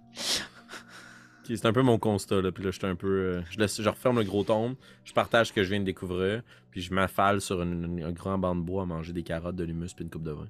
Ok, 1.48 1.56
c'est 1.56 1.66
un 1.66 1.72
peu 1.72 1.82
mon 1.82 1.98
constat, 1.98 2.40
là. 2.42 2.50
Puis 2.52 2.64
là, 2.64 2.70
je 2.70 2.78
suis 2.78 2.86
un 2.86 2.96
peu. 2.96 3.06
euh, 3.08 3.42
je, 3.50 3.58
laisse, 3.58 3.80
je 3.80 3.88
referme 3.88 4.18
le 4.18 4.24
gros 4.24 4.44
tombe, 4.44 4.74
je 5.04 5.12
partage 5.12 5.48
ce 5.48 5.52
que 5.52 5.62
je 5.62 5.70
viens 5.70 5.80
de 5.80 5.84
découvrir, 5.84 6.42
puis 6.70 6.80
je 6.80 6.92
m'affale 6.92 7.40
sur 7.40 7.62
une- 7.62 7.84
une- 7.98 8.04
un 8.04 8.12
grand 8.12 8.38
banc 8.38 8.54
de 8.56 8.60
bois 8.62 8.82
à 8.82 8.86
manger 8.86 9.12
des 9.12 9.22
carottes, 9.22 9.56
de 9.56 9.64
l'humus, 9.64 9.94
puis 9.94 10.04
une 10.04 10.10
coupe 10.10 10.22
de 10.24 10.32
vin. 10.32 10.48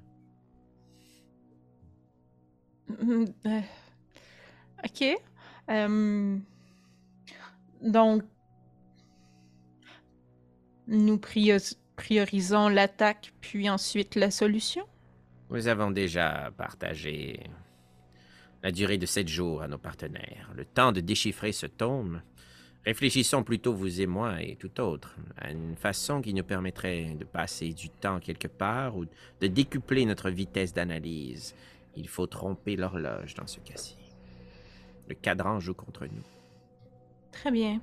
Euh, 2.89 3.25
Ok. 4.85 5.03
Euh, 5.69 6.37
Donc, 7.81 8.23
nous 10.87 11.17
priorisons 11.95 12.69
l'attaque, 12.69 13.33
puis 13.41 13.69
ensuite 13.69 14.15
la 14.15 14.31
solution? 14.31 14.85
Nous 15.49 15.67
avons 15.67 15.91
déjà 15.91 16.51
partagé 16.57 17.39
la 18.67 18.71
durée 18.73 18.97
de 18.97 19.05
sept 19.05 19.29
jours 19.29 19.61
à 19.61 19.69
nos 19.69 19.77
partenaires. 19.77 20.51
Le 20.53 20.65
temps 20.65 20.91
de 20.91 20.99
déchiffrer 20.99 21.53
ce 21.53 21.67
tome. 21.67 22.21
Réfléchissons 22.85 23.41
plutôt, 23.41 23.73
vous 23.73 24.01
et 24.01 24.07
moi 24.07 24.41
et 24.43 24.57
tout 24.57 24.81
autre, 24.81 25.15
à 25.37 25.51
une 25.51 25.77
façon 25.77 26.21
qui 26.21 26.33
nous 26.33 26.43
permettrait 26.43 27.15
de 27.17 27.23
passer 27.23 27.69
du 27.69 27.87
temps 27.89 28.19
quelque 28.19 28.49
part 28.49 28.97
ou 28.97 29.05
de 29.39 29.47
décupler 29.47 30.05
notre 30.05 30.29
vitesse 30.29 30.73
d'analyse. 30.73 31.55
Il 31.95 32.09
faut 32.09 32.27
tromper 32.27 32.75
l'horloge 32.75 33.35
dans 33.35 33.47
ce 33.47 33.61
cas-ci. 33.61 33.95
Le 35.07 35.15
cadran 35.15 35.61
joue 35.61 35.73
contre 35.73 36.03
nous. 36.03 36.25
Très 37.31 37.51
bien. 37.51 37.79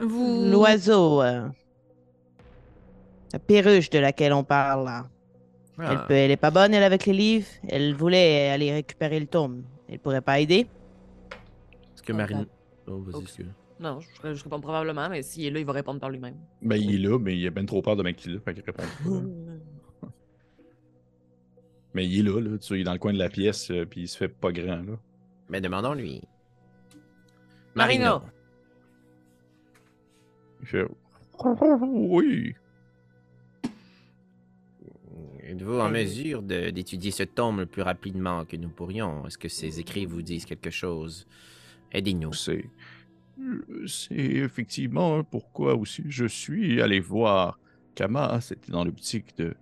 Vous. 0.00 0.44
L'oiseau. 0.50 1.22
euh, 1.22 1.48
La 3.32 3.38
perruche 3.38 3.90
de 3.90 4.00
laquelle 4.00 4.32
on 4.32 4.42
parle 4.42 4.86
là. 4.86 5.08
Elle, 5.80 5.86
Ah, 5.86 6.04
peut, 6.08 6.14
elle 6.14 6.30
est 6.30 6.36
pas 6.36 6.50
bonne, 6.50 6.74
elle, 6.74 6.82
avec 6.82 7.06
les 7.06 7.12
livres. 7.12 7.46
Elle 7.68 7.94
voulait 7.94 8.48
aller 8.50 8.72
récupérer 8.72 9.20
le 9.20 9.26
tome. 9.26 9.62
Elle 9.88 9.98
pourrait 9.98 10.20
pas 10.20 10.40
aider. 10.40 10.66
Est-ce 11.94 12.02
que 12.02 12.12
Marine. 12.12 12.46
Oh, 12.86 12.98
vas-y. 12.98 13.46
Non, 13.80 14.00
je, 14.00 14.34
je 14.34 14.42
réponds 14.42 14.60
probablement, 14.60 15.08
mais 15.08 15.22
s'il 15.22 15.46
est 15.46 15.50
là, 15.50 15.60
il 15.60 15.66
va 15.66 15.72
répondre 15.72 16.00
par 16.00 16.10
lui-même. 16.10 16.34
Ben, 16.62 16.76
il 16.76 16.94
est 16.96 17.08
là, 17.08 17.16
mais 17.18 17.38
il 17.38 17.46
a 17.46 17.50
bien 17.50 17.64
trop 17.64 17.80
peur 17.80 17.94
de 17.94 18.02
qu'il 18.10 18.32
est 18.32 18.34
là, 18.34 18.40
fait 18.44 18.54
qu'il 18.54 18.64
répond 18.64 18.82
pas. 18.82 20.08
Mais 21.94 22.06
il 22.06 22.20
est 22.20 22.22
là, 22.30 22.38
là. 22.40 22.58
Tu 22.58 22.68
vois, 22.68 22.76
il 22.76 22.80
est 22.82 22.84
dans 22.84 22.92
le 22.92 22.98
coin 22.98 23.12
de 23.14 23.18
la 23.18 23.30
pièce, 23.30 23.70
euh, 23.70 23.86
puis 23.86 24.02
il 24.02 24.08
se 24.08 24.16
fait 24.18 24.28
pas 24.28 24.52
grand, 24.52 24.76
là. 24.76 24.98
Mais 25.48 25.60
demandons-lui. 25.60 26.22
Marino! 27.74 28.20
Il 30.60 30.66
fait. 30.66 30.86
Oui. 31.80 32.54
Êtes-vous 35.48 35.80
en 35.80 35.88
mesure 35.88 36.42
d'étudier 36.42 37.10
ce 37.10 37.22
tome 37.22 37.60
le 37.60 37.66
plus 37.66 37.80
rapidement 37.80 38.44
que 38.44 38.54
nous 38.58 38.68
pourrions? 38.68 39.26
Est-ce 39.26 39.38
que 39.38 39.48
ces 39.48 39.80
écrits 39.80 40.04
vous 40.04 40.20
disent 40.20 40.44
quelque 40.44 40.68
chose? 40.68 41.26
Aidez-nous. 41.90 42.34
C'est. 42.34 42.68
C'est 43.86 44.14
effectivement 44.14 45.24
pourquoi 45.24 45.74
aussi 45.74 46.02
je 46.08 46.26
suis 46.26 46.82
allé 46.82 47.00
voir 47.00 47.58
Kama. 47.94 48.42
C'était 48.42 48.72
dans 48.72 48.84
l'optique 48.84 49.38
de 49.38 49.54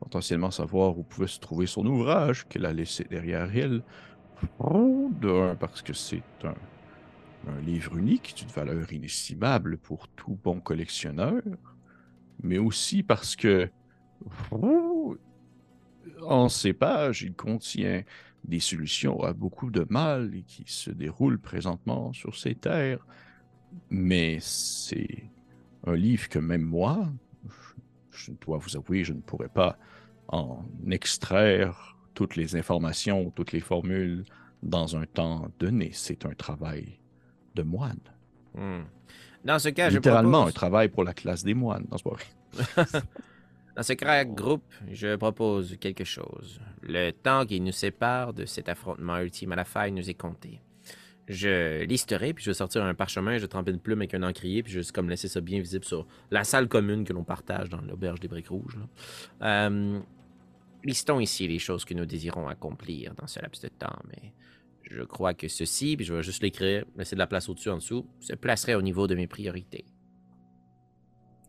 potentiellement 0.00 0.50
savoir 0.50 0.98
où 0.98 1.02
pouvait 1.02 1.28
se 1.28 1.40
trouver 1.40 1.66
son 1.66 1.86
ouvrage 1.86 2.46
qu'elle 2.46 2.66
a 2.66 2.72
laissé 2.74 3.04
derrière 3.04 3.56
elle. 3.56 3.82
D'un, 4.60 5.54
parce 5.54 5.80
que 5.80 5.94
c'est 5.94 6.22
un, 6.44 6.56
un 7.48 7.60
livre 7.62 7.96
unique 7.96 8.34
d'une 8.36 8.48
valeur 8.48 8.92
inestimable 8.92 9.78
pour 9.78 10.08
tout 10.08 10.36
bon 10.42 10.60
collectionneur, 10.60 11.40
mais 12.42 12.58
aussi 12.58 13.02
parce 13.02 13.34
que 13.34 13.70
en 16.22 16.48
ces 16.48 16.72
pages, 16.72 17.22
il 17.22 17.34
contient 17.34 18.02
des 18.44 18.60
solutions 18.60 19.22
à 19.22 19.32
beaucoup 19.32 19.70
de 19.70 19.86
mal 19.88 20.30
qui 20.46 20.64
se 20.66 20.90
déroulent 20.90 21.38
présentement 21.38 22.12
sur 22.12 22.36
ces 22.36 22.54
terres. 22.54 23.06
Mais 23.90 24.38
c'est 24.40 25.30
un 25.86 25.94
livre 25.94 26.28
que 26.28 26.38
même 26.38 26.62
moi, 26.62 27.08
je, 28.10 28.26
je 28.26 28.32
dois 28.32 28.58
vous 28.58 28.76
avouer, 28.76 29.04
je 29.04 29.12
ne 29.12 29.20
pourrais 29.20 29.48
pas 29.48 29.78
en 30.28 30.64
extraire 30.90 31.96
toutes 32.14 32.36
les 32.36 32.56
informations, 32.56 33.30
toutes 33.30 33.52
les 33.52 33.60
formules 33.60 34.24
dans 34.62 34.96
un 34.96 35.06
temps 35.06 35.48
donné. 35.58 35.90
C'est 35.92 36.26
un 36.26 36.34
travail 36.34 36.98
de 37.54 37.62
moine. 37.62 38.00
Hmm. 38.54 38.82
Dans 39.44 39.58
ce 39.58 39.70
cas, 39.70 39.90
je 39.90 39.96
Littéralement 39.96 40.46
un 40.46 40.52
travail 40.52 40.88
pour 40.88 41.04
la 41.04 41.14
classe 41.14 41.42
des 41.42 41.54
moines. 41.54 41.86
Pas 41.86 41.96
vrai. 42.04 43.02
Dans 43.74 43.82
ce 43.82 43.94
crack 43.94 44.34
groupe, 44.34 44.74
je 44.90 45.16
propose 45.16 45.78
quelque 45.80 46.04
chose. 46.04 46.60
Le 46.82 47.10
temps 47.10 47.46
qui 47.46 47.58
nous 47.58 47.72
sépare 47.72 48.34
de 48.34 48.44
cet 48.44 48.68
affrontement 48.68 49.18
ultime 49.18 49.52
à 49.52 49.56
la 49.56 49.64
faille 49.64 49.92
nous 49.92 50.10
est 50.10 50.14
compté. 50.14 50.60
Je 51.26 51.84
listerai, 51.84 52.34
puis 52.34 52.44
je 52.44 52.50
vais 52.50 52.54
sortir 52.54 52.84
un 52.84 52.94
parchemin, 52.94 53.38
je 53.38 53.46
tremper 53.46 53.70
une 53.70 53.78
plume 53.78 54.00
avec 54.00 54.12
un 54.12 54.24
encrier, 54.24 54.62
puis 54.62 54.72
je 54.72 54.78
vais 54.78 54.82
juste 54.82 54.92
comme 54.92 55.08
laisser 55.08 55.28
ça 55.28 55.40
bien 55.40 55.58
visible 55.60 55.84
sur 55.84 56.06
la 56.30 56.44
salle 56.44 56.68
commune 56.68 57.04
que 57.04 57.14
l'on 57.14 57.24
partage 57.24 57.70
dans 57.70 57.80
l'auberge 57.80 58.20
des 58.20 58.28
briques 58.28 58.48
rouges. 58.48 58.76
Euh, 59.40 60.00
listons 60.84 61.20
ici 61.20 61.48
les 61.48 61.58
choses 61.58 61.86
que 61.86 61.94
nous 61.94 62.04
désirons 62.04 62.48
accomplir 62.48 63.14
dans 63.14 63.26
ce 63.26 63.40
laps 63.40 63.62
de 63.62 63.68
temps, 63.68 63.98
mais 64.08 64.34
je 64.82 65.02
crois 65.02 65.32
que 65.32 65.48
ceci, 65.48 65.96
puis 65.96 66.04
je 66.04 66.12
vais 66.12 66.22
juste 66.22 66.42
l'écrire, 66.42 66.84
laisser 66.96 67.16
de 67.16 67.20
la 67.20 67.26
place 67.26 67.48
au-dessus, 67.48 67.70
en 67.70 67.76
dessous, 67.76 68.06
se 68.20 68.34
placerait 68.34 68.74
au 68.74 68.82
niveau 68.82 69.06
de 69.06 69.14
mes 69.14 69.28
priorités. 69.28 69.86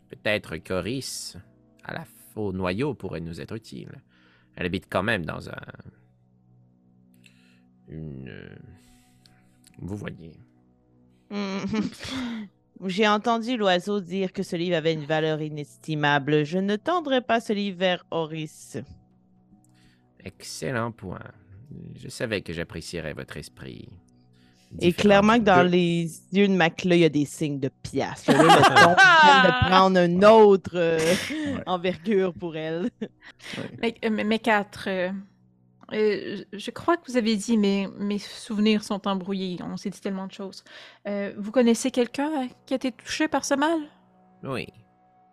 Peut-être 0.10 0.56
Coris, 0.58 1.36
à 1.84 1.94
la 1.94 2.06
au 2.36 2.52
noyau, 2.52 2.96
pourrait 2.96 3.20
nous 3.20 3.40
être 3.42 3.56
utile. 3.56 4.02
Elle 4.56 4.66
habite 4.66 4.88
quand 4.90 5.04
même 5.04 5.26
dans 5.26 5.50
un. 5.50 5.62
Une. 7.88 8.28
euh, 8.30 8.56
Vous 9.80 9.96
voyez. 9.96 10.34
Hmm. 11.30 11.60
J'ai 12.86 13.08
entendu 13.08 13.56
l'oiseau 13.56 14.02
dire 14.02 14.34
que 14.34 14.44
ce 14.44 14.56
livre 14.56 14.76
avait 14.76 14.94
une 14.94 15.06
valeur 15.06 15.42
inestimable. 15.42 16.44
Je 16.44 16.58
ne 16.58 16.76
tendrai 16.76 17.22
pas 17.22 17.40
ce 17.40 17.54
livre 17.54 17.78
vers 17.78 18.06
Horis. 18.12 18.78
Excellent 20.26 20.92
point. 20.92 21.32
Je 21.96 22.08
savais 22.10 22.42
que 22.42 22.52
j'apprécierais 22.52 23.14
votre 23.14 23.38
esprit. 23.38 23.90
Et 24.80 24.92
clairement 24.94 25.36
que 25.38 25.44
dans 25.44 25.64
les 25.68 26.10
yeux 26.32 26.48
de 26.48 26.54
Macla, 26.54 26.96
il 26.96 27.02
y 27.02 27.06
a 27.06 27.10
des 27.10 27.26
signes 27.26 27.60
de 27.60 27.70
piastres. 27.70 28.32
Là, 28.32 28.38
de 29.64 29.70
prendre 29.70 30.00
une 30.00 30.26
autre 30.26 30.72
euh, 30.76 31.00
envergure 31.66 32.34
pour 32.34 32.56
elle. 32.58 32.90
Mais, 33.82 33.96
euh, 34.04 34.10
mais- 34.12 34.24
mais 34.24 34.40
quatre, 34.40 34.86
euh, 34.88 35.10
euh, 35.94 36.44
je 36.52 36.72
crois 36.72 36.98
que 36.98 37.10
vous 37.12 37.18
avez 37.18 37.36
dit, 37.36 37.58
mais 37.58 37.88
mes 38.00 38.18
souvenirs 38.18 38.84
sont 38.84 39.08
embrouillés. 39.08 39.58
On 39.64 39.78
s'est 39.78 39.90
dit 39.92 40.02
tellement 40.02 40.28
de 40.28 40.32
choses. 40.34 40.64
Euh, 41.08 41.34
vous 41.38 41.52
connaissez 41.52 41.92
quelqu'un 41.92 42.48
qui 42.66 42.74
a 42.74 42.78
été 42.78 42.92
touché 42.92 43.28
par 43.28 43.46
ce 43.46 43.54
mal? 43.54 43.80
Oui, 44.44 44.68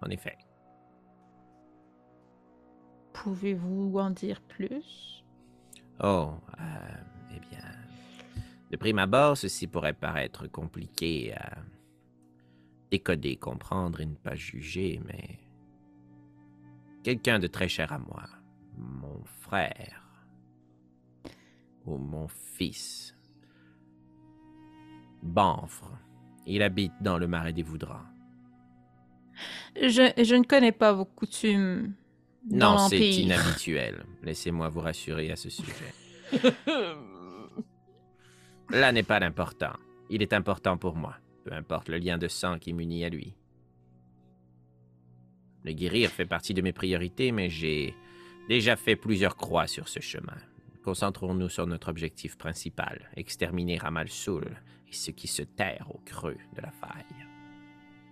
en 0.03 0.11
effet. 0.11 0.37
Pouvez-vous 3.12 3.98
en 3.98 4.11
dire 4.11 4.40
plus? 4.42 5.24
Oh, 6.03 6.31
euh. 6.59 6.62
De 8.70 8.76
prime 8.76 8.98
abord, 8.98 9.37
ceci 9.37 9.66
pourrait 9.66 9.92
paraître 9.92 10.46
compliqué 10.46 11.35
à 11.35 11.59
décoder, 12.90 13.37
comprendre 13.37 14.00
et 14.00 14.06
ne 14.06 14.14
pas 14.14 14.35
juger, 14.35 15.00
mais. 15.04 15.38
Quelqu'un 17.02 17.38
de 17.38 17.46
très 17.46 17.68
cher 17.68 17.92
à 17.92 17.98
moi. 17.98 18.24
Mon 18.76 19.24
frère. 19.24 20.02
Ou 21.87 21.96
mon 21.96 22.28
fils. 22.28 23.16
Banfre. 25.22 25.90
Il 26.46 26.62
habite 26.62 26.92
dans 27.00 27.18
le 27.18 27.26
marais 27.26 27.52
des 27.52 27.62
Voudrans. 27.62 28.04
Je, 29.76 30.12
je 30.22 30.35
ne 30.35 30.44
connais 30.44 30.72
pas 30.72 30.92
vos 30.92 31.04
coutumes 31.06 31.94
dans 32.44 32.72
Non, 32.72 32.88
c'est 32.88 32.98
inhabituel. 32.98 34.04
Laissez-moi 34.22 34.68
vous 34.68 34.80
rassurer 34.80 35.30
à 35.30 35.37
ce 35.37 35.48
sujet. 35.48 35.94
Là 38.72 38.92
n'est 38.92 39.02
pas 39.02 39.18
l'important. 39.18 39.72
Il 40.11 40.22
est 40.22 40.33
important 40.33 40.76
pour 40.76 40.94
moi, 40.94 41.16
peu 41.44 41.52
importe 41.52 41.88
le 41.88 41.98
lien 41.98 42.18
de 42.18 42.28
sang 42.28 42.59
qui 42.61 42.72
m'unit 42.72 43.04
à 43.04 43.09
lui. 43.09 43.35
Le 45.64 45.72
guérir 45.72 46.11
fait 46.11 46.24
partie 46.24 46.54
de 46.54 46.62
mes 46.62 46.72
priorités, 46.72 47.33
mais 47.33 47.50
j'ai 47.50 47.96
déjà 48.48 48.76
fait 48.76 48.94
plusieurs 48.94 49.37
croix 49.37 49.66
sur 49.66 49.88
ce 49.88 49.98
chemin. 49.98 50.38
Concentrons-nous 50.85 51.48
sur 51.48 51.66
notre 51.66 51.88
objectif 51.88 52.38
principal, 52.38 53.11
exterminer 53.16 53.76
Ramal 53.76 54.09
Soul 54.09 54.44
et 54.88 54.92
ceux 54.92 55.12
qui 55.12 55.26
se 55.26 55.42
terrent 55.42 55.90
au 55.92 55.98
creux 56.04 56.38
de 56.54 56.62
la 56.62 56.70
faille. 56.70 57.26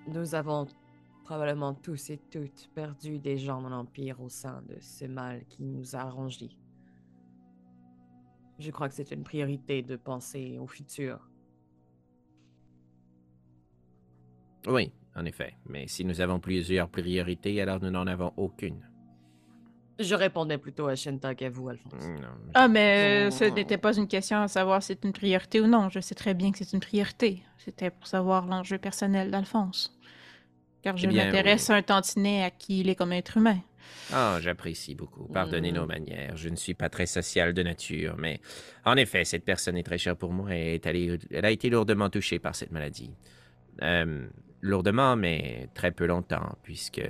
Nous 0.09 0.35
avons 0.35 0.67
probablement 1.25 1.75
tous 1.75 2.11
et 2.11 2.19
toutes 2.19 2.69
perdu 2.75 3.21
des 3.21 3.39
gens 3.39 3.63
dans 3.63 3.69
l'Empire 3.69 4.21
au 4.21 4.29
sein 4.29 4.63
de 4.69 4.77
ce 4.81 5.05
mal 5.05 5.45
qui 5.49 5.63
nous 5.63 5.95
a 5.95 6.11
rongés. 6.11 6.51
Je 8.59 8.71
crois 8.71 8.89
que 8.89 8.95
c'est 8.95 9.11
une 9.13 9.23
priorité 9.23 9.83
de 9.83 9.97
penser 9.97 10.59
au 10.61 10.67
futur. 10.67 11.21
Oui, 14.67 14.93
en 15.15 15.25
effet, 15.25 15.55
mais 15.67 15.87
si 15.87 16.05
nous 16.05 16.21
avons 16.21 16.41
plusieurs 16.41 16.89
priorités, 16.89 17.61
alors 17.61 17.81
nous 17.81 17.91
n'en 17.91 18.07
avons 18.07 18.33
aucune. 18.37 18.85
Je 20.01 20.15
répondais 20.15 20.59
plutôt 20.59 20.87
à 20.87 20.95
Shenta 20.95 21.35
qu'à 21.35 21.51
vous, 21.51 21.69
Alphonse. 21.69 22.05
Non, 22.07 22.29
Ah, 22.55 22.69
mais 22.69 23.27
euh, 23.27 23.31
ce 23.31 23.45
n'était 23.45 23.79
pas 23.79 23.97
une 23.97 24.07
question 24.07 24.39
à 24.39 24.47
savoir 24.49 24.81
si 24.81 24.89
c'est 24.89 25.05
une 25.05 25.13
priorité 25.13 25.61
ou 25.61 25.67
non. 25.67 25.89
Je 25.89 25.99
sais 25.99 26.15
très 26.15 26.35
bien 26.35 26.53
que 26.53 26.59
c'est 26.59 26.73
une 26.73 26.79
priorité. 26.81 27.43
C'était 27.59 27.91
pour 27.91 28.07
savoir 28.07 28.47
l'enjeu 28.47 28.79
personnel 28.79 29.31
d'Alphonse. 29.33 29.99
Car 30.83 30.97
je 30.97 31.07
Eh 31.09 31.13
m'intéresse 31.13 31.69
à 31.71 31.75
un 31.75 31.83
tantinet 31.83 32.45
à 32.45 32.51
qui 32.53 32.81
il 32.81 32.89
est 32.89 32.95
comme 32.95 33.13
être 33.13 33.39
humain. 33.39 33.59
Ah, 34.13 34.39
j'apprécie 34.41 34.95
beaucoup. 34.95 35.25
Pardonnez 35.27 35.71
nos 35.73 35.83
Mhm. 35.83 35.89
manières. 35.89 36.37
Je 36.37 36.49
ne 36.49 36.57
suis 36.57 36.75
pas 36.75 36.89
très 36.89 37.07
social 37.07 37.53
de 37.53 37.63
nature, 37.63 38.17
mais 38.19 38.41
en 38.85 38.97
effet, 38.97 39.25
cette 39.25 39.45
personne 39.45 39.77
est 39.77 39.83
très 39.83 39.99
chère 39.99 40.17
pour 40.17 40.33
moi 40.33 40.55
et 40.57 40.75
est 40.77 40.87
allée- 40.87 41.19
elle 41.31 41.45
a 41.45 41.51
été 41.51 41.69
lourdement 41.71 42.09
touchée 42.09 42.39
par 42.39 42.55
cette 42.55 42.73
maladie. 42.73 43.11
Euh, 43.83 44.27
lourdement, 44.63 45.15
mais 45.17 45.69
très 45.75 45.93
peu 45.93 46.07
longtemps, 46.07 46.57
puisque 46.63 47.03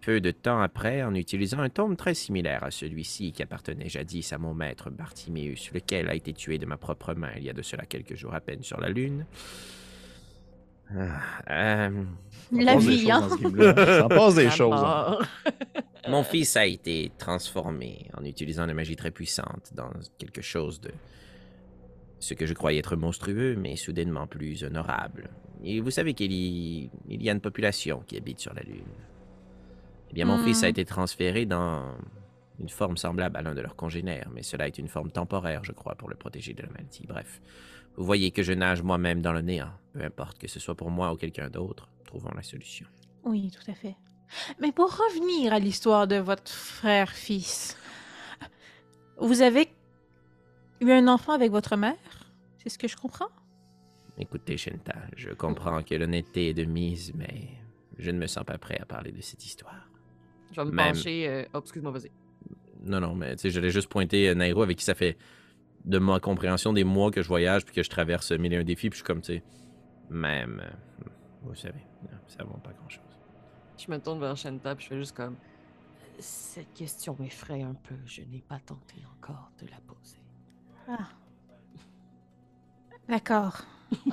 peu 0.00 0.20
de 0.20 0.32
temps 0.32 0.60
après, 0.60 1.02
en 1.04 1.14
utilisant 1.14 1.60
un 1.60 1.68
tome 1.68 1.94
très 1.96 2.14
similaire 2.14 2.64
à 2.64 2.70
celui-ci 2.72 3.30
qui 3.32 3.42
appartenait 3.42 3.88
jadis 3.88 4.32
à 4.32 4.38
mon 4.38 4.52
maître 4.54 4.90
Bartiméus, 4.90 5.70
lequel 5.72 6.08
a 6.08 6.14
été 6.16 6.32
tué 6.32 6.58
de 6.58 6.66
ma 6.66 6.76
propre 6.76 7.14
main 7.14 7.30
il 7.36 7.44
y 7.44 7.50
a 7.50 7.52
de 7.52 7.62
cela 7.62 7.84
quelques 7.86 8.16
jours 8.16 8.34
à 8.34 8.40
peine 8.40 8.62
sur 8.64 8.80
la 8.80 8.88
Lune. 8.88 9.26
Ah, 10.90 11.20
euh, 11.50 12.04
La 12.52 12.76
vie, 12.76 13.10
hein? 13.10 13.28
Ça 13.28 14.08
passe 14.08 14.34
des 14.34 14.44
La 14.44 14.50
choses. 14.50 14.74
hein. 14.84 15.18
Mon 16.08 16.22
fils 16.24 16.56
a 16.56 16.66
été 16.66 17.12
transformé 17.16 18.10
en 18.16 18.24
utilisant 18.24 18.64
une 18.68 18.74
magie 18.74 18.96
très 18.96 19.10
puissante 19.10 19.70
dans 19.74 19.90
quelque 20.18 20.42
chose 20.42 20.80
de 20.80 20.90
ce 22.18 22.34
que 22.34 22.46
je 22.46 22.54
croyais 22.54 22.78
être 22.80 22.96
monstrueux, 22.96 23.56
mais 23.56 23.76
soudainement 23.76 24.26
plus 24.26 24.64
honorable. 24.64 25.30
Et 25.64 25.80
vous 25.80 25.90
savez 25.90 26.14
qu'il 26.14 26.32
y... 26.32 26.90
il 27.08 27.22
y 27.22 27.28
a 27.30 27.32
une 27.32 27.40
population 27.40 28.02
qui 28.06 28.16
habite 28.16 28.40
sur 28.40 28.52
la 28.54 28.62
Lune. 28.62 28.84
Eh 30.10 30.14
bien, 30.14 30.24
mon 30.26 30.36
Hmm. 30.38 30.44
fils 30.44 30.62
a 30.64 30.68
été 30.68 30.84
transféré 30.84 31.46
dans 31.46 31.96
une 32.60 32.68
forme 32.68 32.96
semblable 32.96 33.36
à 33.36 33.42
l'un 33.42 33.54
de 33.54 33.60
leurs 33.60 33.76
congénères, 33.76 34.28
mais 34.34 34.42
cela 34.42 34.66
est 34.66 34.78
une 34.78 34.88
forme 34.88 35.10
temporaire, 35.10 35.64
je 35.64 35.72
crois, 35.72 35.94
pour 35.94 36.08
le 36.10 36.16
protéger 36.16 36.52
de 36.52 36.62
la 36.62 36.68
maladie. 36.68 37.06
Bref, 37.08 37.40
vous 37.96 38.04
voyez 38.04 38.30
que 38.30 38.42
je 38.42 38.52
nage 38.52 38.82
moi-même 38.82 39.20
dans 39.22 39.32
le 39.32 39.40
néant. 39.42 39.72
Peu 39.92 40.02
importe 40.02 40.38
que 40.38 40.48
ce 40.48 40.58
soit 40.60 40.74
pour 40.74 40.90
moi 40.90 41.12
ou 41.12 41.16
quelqu'un 41.16 41.50
d'autre, 41.50 41.88
trouvons 42.04 42.30
la 42.34 42.42
solution. 42.42 42.86
Oui, 43.24 43.50
tout 43.50 43.70
à 43.70 43.74
fait. 43.74 43.94
Mais 44.60 44.72
pour 44.72 44.90
revenir 44.90 45.52
à 45.52 45.58
l'histoire 45.58 46.06
de 46.06 46.16
votre 46.16 46.50
frère-fils, 46.50 47.76
vous 49.18 49.42
avez 49.42 49.68
eu 50.80 50.90
un 50.90 51.06
enfant 51.08 51.32
avec 51.32 51.50
votre 51.50 51.76
mère? 51.76 51.96
C'est 52.58 52.70
ce 52.70 52.78
que 52.78 52.88
je 52.88 52.96
comprends? 52.96 53.28
Écoutez, 54.18 54.56
Shenta, 54.56 54.94
je 55.16 55.30
comprends 55.30 55.82
que 55.82 55.94
l'honnêteté 55.94 56.48
est 56.50 56.54
de 56.54 56.64
mise, 56.64 57.12
mais 57.14 57.48
je 57.98 58.10
ne 58.10 58.18
me 58.18 58.26
sens 58.26 58.44
pas 58.44 58.58
prêt 58.58 58.78
à 58.80 58.84
parler 58.86 59.12
de 59.12 59.20
cette 59.20 59.44
histoire. 59.44 59.88
Je 60.50 60.60
vais 60.60 60.66
me 60.66 60.70
Même. 60.72 60.94
pencher. 60.94 61.28
euh, 61.28 61.44
Oh, 61.54 61.58
excuse-moi, 61.60 61.92
vas-y. 61.92 62.10
Non, 62.84 63.00
non, 63.00 63.14
mais 63.14 63.36
tu 63.36 63.42
sais, 63.42 63.50
j'allais 63.50 63.70
juste 63.70 63.88
pointer 63.88 64.34
Nairo 64.34 64.62
avec 64.62 64.78
qui 64.78 64.84
ça 64.84 64.94
fait 64.94 65.16
de 65.84 65.98
ma 65.98 66.20
compréhension 66.20 66.72
des 66.72 66.84
mois 66.84 67.10
que 67.10 67.22
je 67.22 67.28
voyage 67.28 67.64
puis 67.64 67.74
que 67.74 67.82
je 67.82 67.90
traverse 67.90 68.30
mille 68.32 68.52
et 68.52 68.56
un 68.58 68.64
défis, 68.64 68.88
puis 68.90 68.98
je 68.98 69.02
suis 69.02 69.06
comme, 69.06 69.20
tu 69.20 69.34
sais, 69.34 69.42
même, 70.10 70.62
euh, 70.64 70.70
vous 71.42 71.54
savez, 71.54 71.84
ça 72.28 72.44
vaut 72.44 72.58
pas 72.62 72.72
grand-chose. 72.72 73.02
Je 73.78 73.90
me 73.90 73.98
tourne 73.98 74.20
vers 74.20 74.36
Shenta 74.36 74.74
puis 74.74 74.84
je 74.84 74.88
fais 74.90 74.98
juste 74.98 75.16
comme. 75.16 75.36
Cette 76.18 76.72
question 76.74 77.16
m'effraie 77.18 77.62
un 77.62 77.74
peu. 77.74 77.96
Je 78.06 78.20
n'ai 78.22 78.44
pas 78.46 78.60
tenté 78.64 78.94
encore 79.18 79.50
de 79.60 79.66
la 79.66 79.78
poser. 79.86 80.18
Ah. 80.88 81.08
D'accord. 83.08 83.62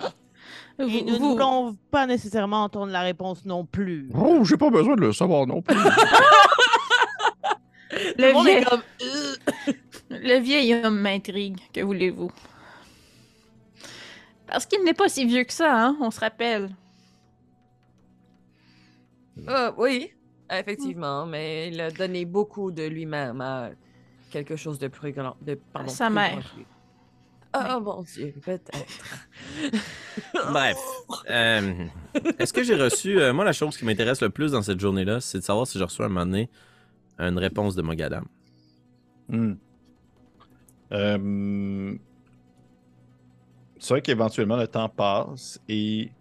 Et 0.79 1.03
nous 1.03 1.13
ne 1.13 1.19
vous- 1.19 1.32
voulons 1.34 1.77
pas 1.91 2.08
nécessairement 2.08 2.63
entendre 2.63 2.91
la 2.91 3.01
réponse 3.01 3.45
non 3.45 3.65
plus. 3.65 4.10
Oh, 4.15 4.43
j'ai 4.43 4.58
pas 4.58 4.69
besoin 4.71 4.95
de 4.95 5.01
le 5.01 5.13
savoir 5.13 5.45
non 5.45 5.62
plus. 5.62 5.75
Le, 8.17 8.34
monde 8.34 8.47
est 8.47 8.51
vieil... 8.55 8.65
comme, 8.65 8.82
Euh, 9.01 9.36
le 10.21 10.39
vieil 10.39 10.73
homme 10.73 10.99
m'intrigue, 10.99 11.58
que 11.73 11.82
voulez-vous? 11.82 12.32
Parce 14.47 14.65
qu'il 14.65 14.84
n'est 14.84 14.93
pas 14.93 15.10
si 15.10 15.25
vieux 15.25 15.43
que 15.43 15.53
ça, 15.53 15.86
hein, 15.88 15.97
on 16.01 16.12
se 16.12 16.19
rappelle. 16.19 16.69
Ah, 19.47 19.73
oui, 19.77 20.12
effectivement, 20.51 21.25
mais 21.25 21.69
il 21.69 21.79
a 21.79 21.91
donné 21.91 22.25
beaucoup 22.25 22.71
de 22.71 22.84
lui-même 22.84 23.41
à 23.41 23.69
quelque 24.32 24.55
chose 24.55 24.79
de 24.79 24.88
plus 24.88 25.12
grand. 25.12 25.36
De, 25.41 25.55
pardon, 25.73 25.89
sa 25.89 26.08
plus 26.08 26.15
mère. 26.15 26.55
Oh 27.55 27.79
mon 27.79 28.03
Dieu, 28.03 28.34
peut-être. 28.43 28.71
Bref. 30.51 30.77
euh, 31.29 31.73
Est-ce 32.38 32.53
que 32.53 32.63
j'ai 32.63 32.75
reçu. 32.75 33.19
euh, 33.19 33.34
moi, 33.34 33.43
la 33.43 33.53
chose 33.53 33.75
qui 33.75 33.86
m'intéresse 33.86 34.21
le 34.21 34.29
plus 34.29 34.51
dans 34.51 34.62
cette 34.62 34.79
journée-là, 34.79 35.19
c'est 35.19 35.39
de 35.39 35.43
savoir 35.43 35.65
si 35.65 35.77
j'ai 35.79 35.84
reçu 35.84 36.01
à 36.01 36.05
un 36.05 36.10
moment 36.10 36.25
donné 36.27 36.49
une 37.17 37.38
réponse 37.39 37.75
de 37.75 37.82
Mogadam. 37.82 38.25
Hmm. 39.29 39.53
Euh, 40.91 41.95
C'est 43.80 43.93
vrai 43.93 44.02
qu'éventuellement, 44.02 44.58
le 44.58 44.67
temps 44.67 44.89
passe 44.89 45.60
et. 45.69 46.12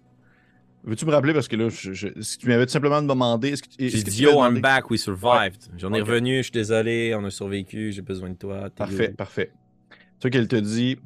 Veux-tu 0.84 1.04
me 1.06 1.10
rappeler 1.10 1.34
parce 1.34 1.48
que 1.48 1.56
là, 1.56 1.68
je, 1.68 1.92
je- 1.92 2.20
si 2.22 2.38
tu 2.38 2.46
m'avais 2.46 2.64
tout 2.64 2.72
simplement 2.72 3.02
demandé. 3.02 3.48
Est-ce 3.48 3.62
que, 3.64 3.68
est-ce 3.82 3.96
J'ai 3.96 4.02
dit 4.04 4.22
Yo, 4.22 4.30
I'm 4.30 4.36
demandé- 4.54 4.60
back, 4.60 4.90
we 4.90 5.00
survived. 5.00 5.64
J'en 5.76 5.92
ai 5.92 6.00
revenu, 6.00 6.36
je 6.38 6.42
suis 6.42 6.52
désolé, 6.52 7.14
on 7.16 7.24
a 7.24 7.30
survécu, 7.30 7.90
j'ai 7.92 8.00
besoin 8.02 8.30
de 8.30 8.36
toi. 8.36 8.70
Parfait, 8.70 9.08
parfait. 9.10 9.52
Tu 9.90 9.96
sais 10.22 10.30
qu'elle 10.30 10.46
te 10.48 10.56
dit. 10.56 10.96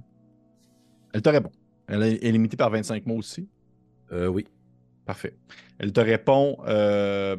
Elle 1.14 1.22
te 1.22 1.29
répond. 1.31 1.51
Elle 1.88 2.03
est 2.03 2.31
limitée 2.33 2.57
par 2.57 2.70
25 2.70 3.07
mots 3.07 3.16
aussi. 3.16 3.48
Euh, 4.12 4.27
oui. 4.27 4.46
Parfait. 5.07 5.35
Elle 5.79 5.92
te 5.92 6.01
répond 6.01 6.59
euh, 6.66 7.37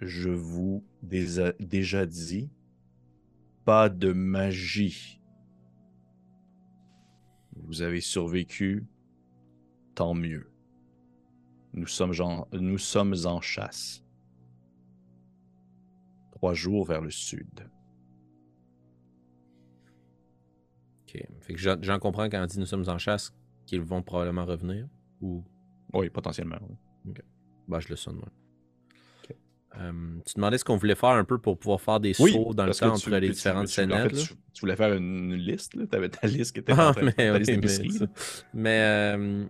Je 0.00 0.28
vous 0.28 0.84
ai 1.10 1.24
déjà 1.58 2.04
dit, 2.06 2.50
pas 3.66 3.88
de 3.90 4.12
magie. 4.12 5.20
Vous 7.56 7.82
avez 7.82 8.00
survécu, 8.00 8.86
tant 9.94 10.14
mieux. 10.14 10.50
Nous 11.74 11.88
sommes, 11.88 12.14
en- 12.20 12.46
nous 12.52 12.78
sommes 12.78 13.14
en 13.24 13.40
chasse. 13.40 14.02
Trois 16.30 16.54
jours 16.54 16.86
vers 16.86 17.00
le 17.00 17.10
sud. 17.10 17.68
Ok. 21.02 21.22
Fait 21.40 21.54
que 21.54 21.60
j'en 21.82 21.98
comprends 21.98 22.28
quand 22.28 22.42
on 22.42 22.46
dit 22.46 22.58
nous 22.60 22.66
sommes 22.66 22.88
en 22.88 22.98
chasse 22.98 23.34
qu'ils 23.66 23.80
vont 23.82 24.02
probablement 24.02 24.44
revenir. 24.44 24.88
Ou? 25.20 25.44
Oui, 25.92 26.08
potentiellement. 26.08 26.58
oui. 27.04 27.14
Bah, 27.68 27.80
je 27.80 27.88
le 27.88 27.96
sonne, 27.96 28.16
moi. 28.16 28.28
Euh, 29.78 29.92
tu 30.24 30.34
demandais 30.36 30.56
ce 30.58 30.64
qu'on 30.64 30.76
voulait 30.76 30.94
faire 30.94 31.10
un 31.10 31.24
peu 31.24 31.38
pour 31.38 31.58
pouvoir 31.58 31.80
faire 31.80 32.00
des 32.00 32.12
Oui, 32.20 32.32
sauts 32.32 32.54
dans 32.54 32.64
le 32.66 32.72
temps 32.72 32.86
tu- 32.96 33.08
entre 33.08 33.10
les 33.20 33.28
tu- 33.28 33.34
différentes 33.34 33.68
scènes. 33.68 33.92
En 33.92 33.98
fait, 33.98 34.08
tu, 34.10 34.28
tu 34.54 34.60
voulais 34.60 34.76
faire 34.76 34.94
une, 34.94 35.32
une 35.32 35.34
liste, 35.34 35.72
tu 35.90 35.96
avais 35.96 36.08
ta 36.08 36.26
liste 36.26 36.52
qui 36.54 36.60
était 36.60 36.72
Ah, 36.76 36.92
mais, 37.02 37.12
ta 37.12 37.38
liste 37.38 37.50
oui, 37.52 37.58
mais, 37.62 37.68
ça- 37.68 38.04
là. 38.04 38.10
mais, 38.54 38.80
euh, 38.80 39.44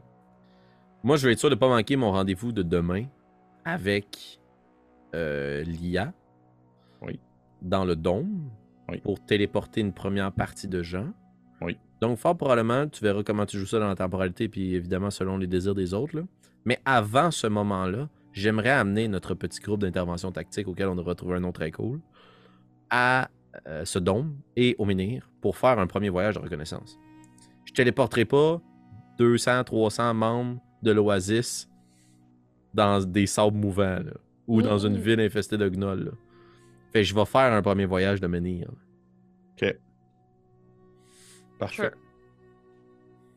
moi, 1.05 1.17
je 1.17 1.27
vais 1.27 1.33
être 1.35 1.39
sûr 1.39 1.49
de 1.51 1.55
ne 1.55 1.61
pas 1.61 1.69
manquer 1.69 1.95
mon 1.97 2.11
rendez-vous 2.11 2.51
de 2.53 2.63
demain 2.63 3.05
avec 3.65 4.41
euh, 5.15 5.63
l'IA 5.63 6.13
Oui. 7.03 7.21
dans 7.63 7.85
le 7.85 7.95
dôme 7.97 8.51
Oui. 8.89 8.99
pour 8.99 9.25
téléporter 9.25 9.81
une 9.81 9.93
première 9.93 10.33
partie 10.33 10.69
de 10.69 10.83
gens. 10.83 11.09
Oui. 11.61 11.79
Donc, 12.01 12.19
fort 12.19 12.37
probablement, 12.37 12.87
tu 12.89 13.03
verras 13.03 13.23
comment 13.23 13.47
tu 13.47 13.59
joues 13.59 13.67
ça 13.67 13.79
dans 13.79 13.89
la 13.89 13.95
temporalité, 13.95 14.49
puis 14.49 14.75
évidemment 14.75 15.11
selon 15.11 15.39
les 15.39 15.47
désirs 15.47 15.75
des 15.75 15.95
autres. 15.95 16.17
là. 16.17 16.23
Mais 16.65 16.81
avant 16.85 17.31
ce 17.31 17.47
moment-là, 17.47 18.09
j'aimerais 18.41 18.71
amener 18.71 19.09
notre 19.09 19.35
petit 19.35 19.61
groupe 19.61 19.81
d'intervention 19.81 20.31
tactique 20.33 20.69
auquel 20.69 20.89
on 20.89 20.97
devrait 20.97 21.15
trouver 21.15 21.37
un 21.37 21.41
nom 21.41 21.53
très 21.53 21.71
cool 21.71 22.01
à 22.91 23.31
euh, 23.67 23.85
ce 23.85 23.99
dôme 23.99 24.37
et 24.57 24.77
au 24.79 24.85
menhir 24.85 25.31
pour 25.41 25.57
faire 25.57 25.79
un 25.79 25.87
premier 25.87 26.09
voyage 26.11 26.35
de 26.35 26.41
reconnaissance. 26.41 26.99
Je 27.65 27.73
téléporterai 27.73 28.25
pas 28.27 28.61
200, 29.19 29.65
300 29.65 30.13
membres 30.15 30.61
de 30.83 30.93
l'Oasis 30.93 31.69
dans 32.75 33.03
des 33.03 33.27
sables 33.27 33.57
mouvants 33.57 34.01
là, 34.05 34.13
ou 34.47 34.61
dans 34.61 34.79
une 34.79 34.95
Mhm. 34.95 35.01
ville 35.01 35.21
infestée 35.21 35.57
de 35.57 35.69
gnolls. 35.69 36.05
là. 36.05 36.11
Fait 36.93 37.03
je 37.03 37.15
vais 37.15 37.25
faire 37.25 37.53
un 37.53 37.63
premier 37.63 37.87
voyage 37.87 38.21
de 38.21 38.27
menhir. 38.27 38.71
OK. 39.61 39.77
Parfait. 41.59 41.83
Sure. 41.85 41.91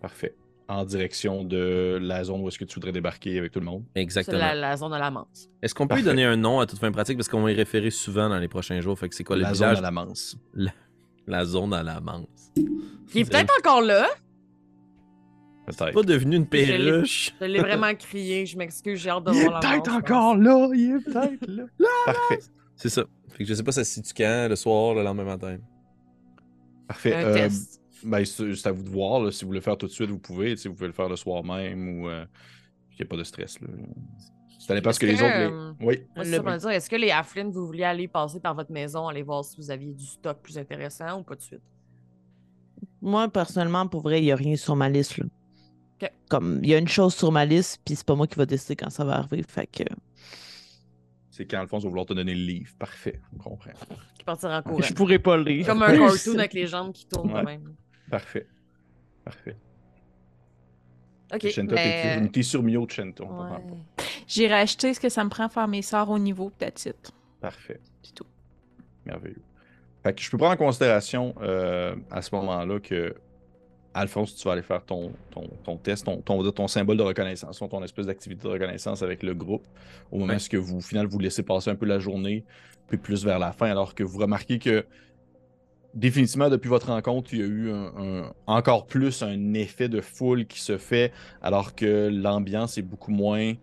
Parfait. 0.01 0.35
En 0.69 0.85
direction 0.85 1.43
de 1.43 1.97
la 1.99 2.23
zone 2.23 2.41
où 2.41 2.47
est-ce 2.47 2.59
que 2.59 2.63
tu 2.63 2.75
voudrais 2.75 2.91
débarquer 2.91 3.39
avec 3.39 3.51
tout 3.51 3.59
le 3.59 3.65
monde. 3.65 3.83
Exactement. 3.95 4.37
la, 4.37 4.53
la 4.53 4.77
zone 4.77 4.91
de 4.91 4.97
la 4.97 5.09
manse. 5.09 5.49
Est-ce 5.63 5.73
qu'on 5.73 5.87
peut 5.87 5.95
lui 5.95 6.03
donner 6.03 6.23
un 6.25 6.35
nom 6.37 6.59
à 6.59 6.67
toute 6.67 6.77
fin 6.77 6.91
pratique? 6.91 7.17
Parce 7.17 7.27
qu'on 7.27 7.41
va 7.41 7.51
y 7.51 7.55
référer 7.55 7.89
souvent 7.89 8.29
dans 8.29 8.37
les 8.37 8.47
prochains 8.47 8.79
jours. 8.79 8.97
Fait 8.99 9.09
que 9.09 9.15
c'est 9.15 9.23
quoi 9.23 9.35
le 9.35 9.41
la 9.41 9.53
zone 9.55 9.75
à 9.75 9.81
la 9.81 9.89
Manse. 9.91 10.37
La 11.25 11.43
zone 11.45 11.73
à 11.73 11.81
la 11.83 11.99
manse. 11.99 12.51
Qui 13.11 13.19
est 13.21 13.25
peut-être 13.29 13.51
encore 13.59 13.81
là. 13.81 14.07
Peut-être. 15.65 15.91
Pas 15.93 16.03
devenu 16.03 16.35
une 16.37 16.47
perruche. 16.47 17.33
Je 17.39 17.45
l'ai 17.45 17.59
vraiment 17.59 17.93
crié. 17.95 18.45
Je 18.45 18.57
m'excuse, 18.57 18.99
j'ai 18.99 19.09
hâte 19.09 19.23
de 19.25 19.31
Il 19.33 19.37
est 19.39 19.45
voir 19.45 19.61
la 19.61 19.69
peut-être 19.69 19.91
encore 19.93 20.35
là. 20.37 20.69
Il 20.73 20.95
est 20.97 21.03
peut-être 21.03 21.47
là. 21.47 21.63
Parfait. 22.05 22.39
C'est 22.75 22.89
ça. 22.89 23.03
Fait 23.29 23.43
que 23.43 23.49
je 23.49 23.53
sais 23.55 23.63
pas 23.63 23.71
ça 23.71 23.83
se 23.83 23.91
situe 23.93 24.13
quand, 24.17 24.47
le 24.49 24.55
soir, 24.55 24.95
le 24.95 25.03
lendemain 25.03 25.23
matin. 25.25 25.57
Parfait. 26.87 27.13
Un 27.15 27.25
Euh, 27.25 27.33
test. 27.33 27.81
Ben, 28.03 28.23
c'est 28.25 28.67
à 28.67 28.71
vous 28.71 28.83
de 28.83 28.89
voir. 28.89 29.21
là. 29.21 29.31
Si 29.31 29.43
vous 29.43 29.47
voulez 29.49 29.59
le 29.59 29.63
faire 29.63 29.77
tout 29.77 29.87
de 29.87 29.91
suite, 29.91 30.09
vous 30.09 30.19
pouvez. 30.19 30.55
Sais, 30.55 30.69
vous 30.69 30.75
pouvez 30.75 30.87
le 30.87 30.93
faire 30.93 31.09
le 31.09 31.15
soir 31.15 31.43
même 31.43 32.01
ou. 32.01 32.07
euh, 32.09 32.25
Il 32.91 32.95
n'y 32.99 33.01
a 33.03 33.05
pas 33.05 33.17
de 33.17 33.23
stress. 33.23 33.59
Là. 33.61 33.67
Ça 34.59 34.75
dépend 34.75 34.91
ce 34.91 34.99
que 34.99 35.05
les 35.05 35.13
autres. 35.15 35.23
les- 35.23 35.51
euh, 35.51 35.71
Oui. 35.81 35.97
Dire. 36.23 36.69
Est-ce 36.71 36.89
que 36.89 36.95
les 36.95 37.11
Halflins, 37.11 37.49
vous 37.49 37.65
vouliez 37.65 37.85
aller 37.85 38.07
passer 38.07 38.39
par 38.39 38.53
votre 38.55 38.71
maison, 38.71 39.07
aller 39.07 39.23
voir 39.23 39.43
si 39.45 39.55
vous 39.57 39.71
aviez 39.71 39.93
du 39.93 40.05
stock 40.05 40.37
plus 40.41 40.57
intéressant 40.57 41.19
ou 41.19 41.23
pas 41.23 41.35
de 41.35 41.41
suite? 41.41 41.61
Moi, 43.01 43.29
personnellement, 43.29 43.87
pour 43.87 44.01
vrai, 44.01 44.19
il 44.21 44.25
n'y 44.25 44.31
a 44.31 44.35
rien 44.35 44.55
sur 44.57 44.75
ma 44.75 44.89
liste. 44.89 45.17
Là. 45.17 45.25
Comme, 46.29 46.59
il 46.63 46.69
y 46.69 46.73
a 46.75 46.77
une 46.77 46.87
chose 46.87 47.13
sur 47.15 47.31
ma 47.31 47.45
liste, 47.45 47.81
puis 47.85 47.95
c'est 47.95 48.05
pas 48.05 48.15
moi 48.15 48.27
qui 48.27 48.35
va 48.35 48.45
décider 48.45 48.75
quand 48.75 48.89
ça 48.89 49.03
va 49.05 49.15
arriver. 49.17 49.43
Fait 49.47 49.67
que. 49.67 49.83
C'est 51.29 51.45
quand 51.45 51.59
Alphonse 51.59 51.83
va 51.83 51.89
vouloir 51.89 52.05
te 52.05 52.13
donner 52.13 52.33
le 52.35 52.41
livre. 52.41 52.73
Parfait. 52.77 53.21
On 53.33 53.37
comprend. 53.37 53.71
Qui 54.17 54.23
partira 54.25 54.59
en 54.59 54.61
courant. 54.61 54.81
Je 54.81 54.93
pourrais 54.93 55.19
pas 55.19 55.37
le 55.37 55.43
lire. 55.43 55.65
Comme 55.65 55.81
un 55.83 55.97
cartoon 55.97 56.37
avec 56.37 56.53
les 56.53 56.67
jambes 56.67 56.91
qui 56.91 57.07
tournent 57.07 57.31
Ouais. 57.31 57.39
de 57.41 57.45
même. 57.45 57.73
Parfait. 58.09 58.47
Parfait. 59.23 59.55
Ok. 61.33 61.47
Chenta, 61.49 61.75
mais- 61.75 62.27
t'es- 62.29 62.41
sur 62.43 62.63
Mio 62.63 62.85
de 62.85 62.91
Chenta. 62.91 63.23
Ouais. 63.23 63.57
J'ai 64.27 64.47
racheté 64.47 64.93
ce 64.93 64.99
que 64.99 65.09
ça 65.09 65.23
me 65.23 65.29
prend 65.29 65.45
à 65.45 65.49
faire 65.49 65.67
mes 65.67 65.81
sorts 65.81 66.09
au 66.09 66.17
niveau, 66.19 66.49
peut-être. 66.49 66.85
it. 66.87 67.11
Parfait. 67.39 67.79
C'est 68.01 68.13
tout. 68.13 68.25
Merveilleux. 69.05 69.41
Fait 70.03 70.13
que 70.13 70.21
je 70.21 70.29
peux 70.31 70.37
prendre 70.37 70.53
en 70.53 70.57
considération 70.57 71.35
euh, 71.41 71.95
à 72.09 72.21
ce 72.21 72.33
moment-là 72.35 72.79
que 72.79 73.13
Alphonse, 73.93 74.35
tu 74.35 74.45
vas 74.47 74.53
aller 74.53 74.61
faire 74.61 74.83
ton, 74.85 75.11
ton, 75.31 75.49
ton 75.63 75.77
test, 75.77 76.05
ton, 76.05 76.21
ton, 76.21 76.67
symbole 76.67 76.97
de 76.97 77.03
reconnaissance, 77.03 77.57
ton, 77.59 77.67
ton 77.67 77.83
espèce 77.83 78.05
d'activité 78.05 78.43
de 78.43 78.49
reconnaissance 78.49 79.01
avec 79.01 79.23
le 79.23 79.33
groupe. 79.33 79.67
Au 80.11 80.19
moment 80.19 80.33
Ouais. 80.33 80.57
où 80.57 80.63
vous, 80.63 80.77
au 80.77 80.81
final, 80.81 81.07
vous 81.07 81.19
laissez 81.19 81.43
passer 81.43 81.69
un 81.71 81.75
peu 81.75 81.85
la 81.85 81.99
journée, 81.99 82.45
puis 82.87 82.97
plus 82.97 83.25
vers 83.25 83.39
la 83.39 83.51
fin, 83.51 83.69
alors 83.69 83.93
que 83.95 84.03
vous 84.03 84.19
remarquez 84.19 84.57
que 84.59 84.85
définitivement, 85.93 86.49
depuis 86.49 86.69
votre 86.69 86.87
rencontre, 86.87 87.33
il 87.33 87.39
y 87.39 87.43
a 87.43 87.45
eu 87.45 87.71
encore 88.47 88.85
plus 88.85 89.23
un 89.23 89.53
effet 89.53 89.89
de 89.89 90.01
foule 90.01 90.45
qui 90.45 90.59
se 90.59 90.77
fait, 90.77 91.11
alors 91.41 91.75
que 91.75 92.09
l'ambiance 92.11 92.77
est 92.77 92.83
beaucoup 92.83 93.11
moins 93.11 93.53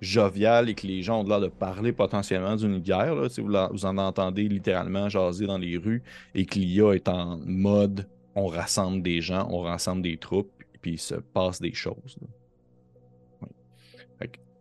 joviale 0.00 0.68
et 0.68 0.74
que 0.74 0.86
les 0.86 1.02
gens 1.02 1.20
ont 1.20 1.24
l'air 1.24 1.40
de 1.40 1.48
parler 1.48 1.92
potentiellement 1.92 2.56
d'une 2.56 2.78
guerre. 2.78 3.14
Là. 3.14 3.28
Vous, 3.38 3.48
vous 3.72 3.86
en 3.86 3.98
entendez 3.98 4.48
littéralement 4.48 5.08
jaser 5.08 5.46
dans 5.46 5.58
les 5.58 5.76
rues 5.78 6.02
et 6.34 6.44
que 6.44 6.58
l'IA 6.58 6.94
est 6.94 7.08
en 7.08 7.38
mode 7.38 8.06
on 8.36 8.46
rassemble 8.46 9.02
des 9.02 9.20
gens, 9.22 9.48
on 9.50 9.62
rassemble 9.62 10.02
des 10.02 10.18
troupes, 10.18 10.52
puis 10.82 10.92
il 10.92 10.98
se 10.98 11.14
passe 11.14 11.60
des 11.60 11.72
choses. 11.72 12.18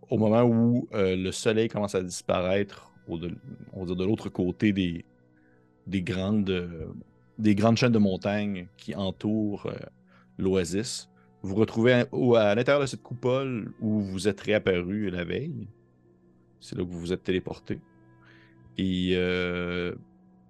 au 0.09 0.17
moment 0.19 0.43
où 0.43 0.87
euh, 0.93 1.15
le 1.15 1.31
soleil 1.31 1.67
commence 1.67 1.95
à 1.95 2.01
disparaître, 2.01 2.91
de, 3.09 3.35
on 3.73 3.79
va 3.81 3.85
dire 3.87 3.95
de 3.95 4.05
l'autre 4.05 4.29
côté 4.29 4.71
des, 4.71 5.03
des, 5.87 6.03
grandes, 6.03 6.49
euh, 6.49 6.85
des 7.37 7.55
grandes 7.55 7.77
chaînes 7.77 7.91
de 7.91 7.99
montagnes 7.99 8.67
qui 8.77 8.95
entourent 8.95 9.67
euh, 9.67 9.75
l'oasis, 10.37 11.09
vous 11.41 11.49
vous 11.49 11.55
retrouvez 11.55 11.93
à, 11.93 12.55
l'intérieur 12.55 12.81
de 12.81 12.87
cette 12.87 13.03
coupole 13.03 13.71
où 13.79 14.01
vous 14.01 14.27
êtes 14.27 14.41
réapparu 14.41 15.09
la 15.09 15.23
veille. 15.23 15.67
C'est 16.59 16.75
là 16.75 16.83
que 16.83 16.89
vous 16.89 16.99
vous 16.99 17.13
êtes 17.13 17.23
téléporté. 17.23 17.79
Et 18.77 19.11
euh, 19.13 19.93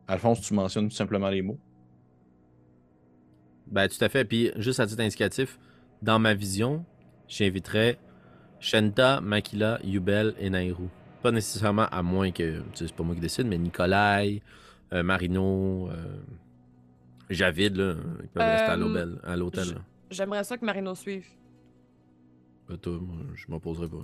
Alphonse, 0.07 0.41
tu 0.41 0.53
mentionnes 0.53 0.87
tout 0.87 0.95
simplement 0.95 1.29
les 1.29 1.41
mots. 1.41 1.59
Ben, 3.67 3.87
tout 3.87 4.01
à 4.03 4.09
fait. 4.09 4.25
Puis, 4.25 4.51
juste 4.55 4.79
à 4.79 4.87
titre 4.87 5.01
indicatif, 5.01 5.59
dans 6.01 6.19
ma 6.19 6.33
vision, 6.33 6.85
j'inviterais 7.27 7.97
Shenta, 8.59 9.21
Makila, 9.21 9.79
Yubel 9.83 10.33
et 10.39 10.49
Nairou. 10.49 10.89
Pas 11.21 11.31
nécessairement, 11.31 11.87
à 11.87 12.03
moins 12.03 12.31
que, 12.31 12.61
c'est 12.73 12.93
pas 12.93 13.03
moi 13.03 13.15
qui 13.15 13.21
décide, 13.21 13.47
mais 13.47 13.57
Nikolai, 13.57 14.41
euh, 14.93 15.03
Marino, 15.03 15.89
euh, 15.89 16.17
Javid, 17.29 17.75
là, 17.75 17.95
ils 18.21 18.27
peuvent 18.29 18.43
rester 18.43 18.71
à 18.71 18.75
l'hôtel. 18.75 19.19
à 19.23 19.35
l'hôtel, 19.35 19.63
je- 19.65 19.73
là. 19.75 19.81
J'aimerais 20.11 20.43
ça 20.43 20.57
que 20.57 20.65
Marino 20.65 20.93
suive. 20.95 21.25
Ben, 22.69 22.77
toi, 22.77 22.99
moi, 23.01 23.17
je 23.35 23.45
m'opposerai 23.49 23.87
pas. 23.87 24.03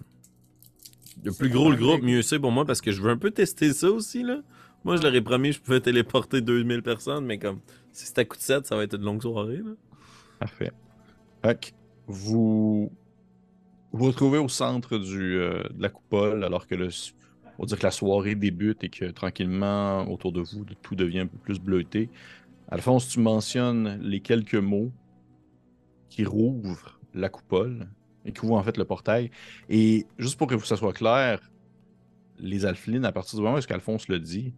Le 1.24 1.32
plus 1.32 1.50
gros 1.50 1.70
le 1.70 1.76
groupe, 1.76 2.02
mieux 2.02 2.22
c'est 2.22 2.40
pour 2.40 2.52
moi 2.52 2.66
parce 2.66 2.80
que 2.82 2.92
je 2.92 3.02
veux 3.02 3.10
un 3.12 3.18
peu 3.18 3.32
tester 3.32 3.74
ça 3.74 3.90
aussi. 3.92 4.24
Là. 4.24 4.42
Moi, 4.84 4.96
je 4.98 5.04
leur 5.04 5.14
ai 5.14 5.22
promis 5.22 5.50
que 5.50 5.56
je 5.56 5.62
pouvais 5.62 5.82
téléporter 5.82 6.42
2000 6.42 6.82
personnes, 6.82 7.26
mais 7.26 7.38
comme 7.38 7.60
si 7.92 8.06
c'est 8.06 8.18
à 8.20 8.26
coup 8.26 8.38
de 8.38 8.42
7, 8.42 8.66
ça 8.66 8.76
va 8.76 8.84
être 8.84 8.96
une 8.96 9.04
longue 9.04 9.22
soirée. 9.22 9.58
Là. 9.58 9.72
Parfait. 10.40 10.72
Fait 11.44 11.60
que 11.60 11.68
vous 12.08 12.92
vous 13.92 14.06
retrouvez 14.06 14.38
au 14.38 14.48
centre 14.48 14.98
du, 14.98 15.36
euh, 15.38 15.64
de 15.74 15.82
la 15.82 15.90
coupole 15.90 16.44
alors 16.46 16.66
que 16.66 16.76
le, 16.76 16.88
on 17.60 17.64
va 17.64 17.68
dire 17.68 17.78
que 17.78 17.84
la 17.84 17.92
soirée 17.92 18.36
débute 18.36 18.84
et 18.86 18.90
que 18.90 19.06
tranquillement 19.12 20.10
autour 20.10 20.32
de 20.32 20.40
vous 20.42 20.66
tout 20.82 20.96
devient 20.96 21.20
un 21.20 21.28
peu 21.28 21.38
plus 21.38 21.60
bleuté. 21.60 22.10
Alphonse, 22.72 23.10
tu 23.10 23.20
mentionnes 23.20 24.00
les 24.02 24.22
quelques 24.22 24.56
mots 24.56 24.92
qui 26.10 26.24
rouvrent 26.26 27.00
la 27.14 27.30
coupole 27.30 27.88
et 28.26 28.32
qui 28.32 28.46
ouvrent 28.46 28.56
en 28.56 28.64
fait 28.64 28.78
le 28.78 28.86
portail. 28.86 29.30
Et 29.70 30.06
juste 30.18 30.38
pour 30.38 30.48
que 30.48 30.58
ça 30.60 30.78
soit 30.78 30.94
clair, 30.94 31.52
les 32.38 32.66
Alphelines, 32.66 33.06
à 33.06 33.12
partir 33.12 33.38
du 33.38 33.44
moment 33.44 33.56
où 33.56 33.58
est-ce 33.58 33.68
qu'Alphonse 33.68 34.08
le 34.08 34.20
dit, 34.20 34.54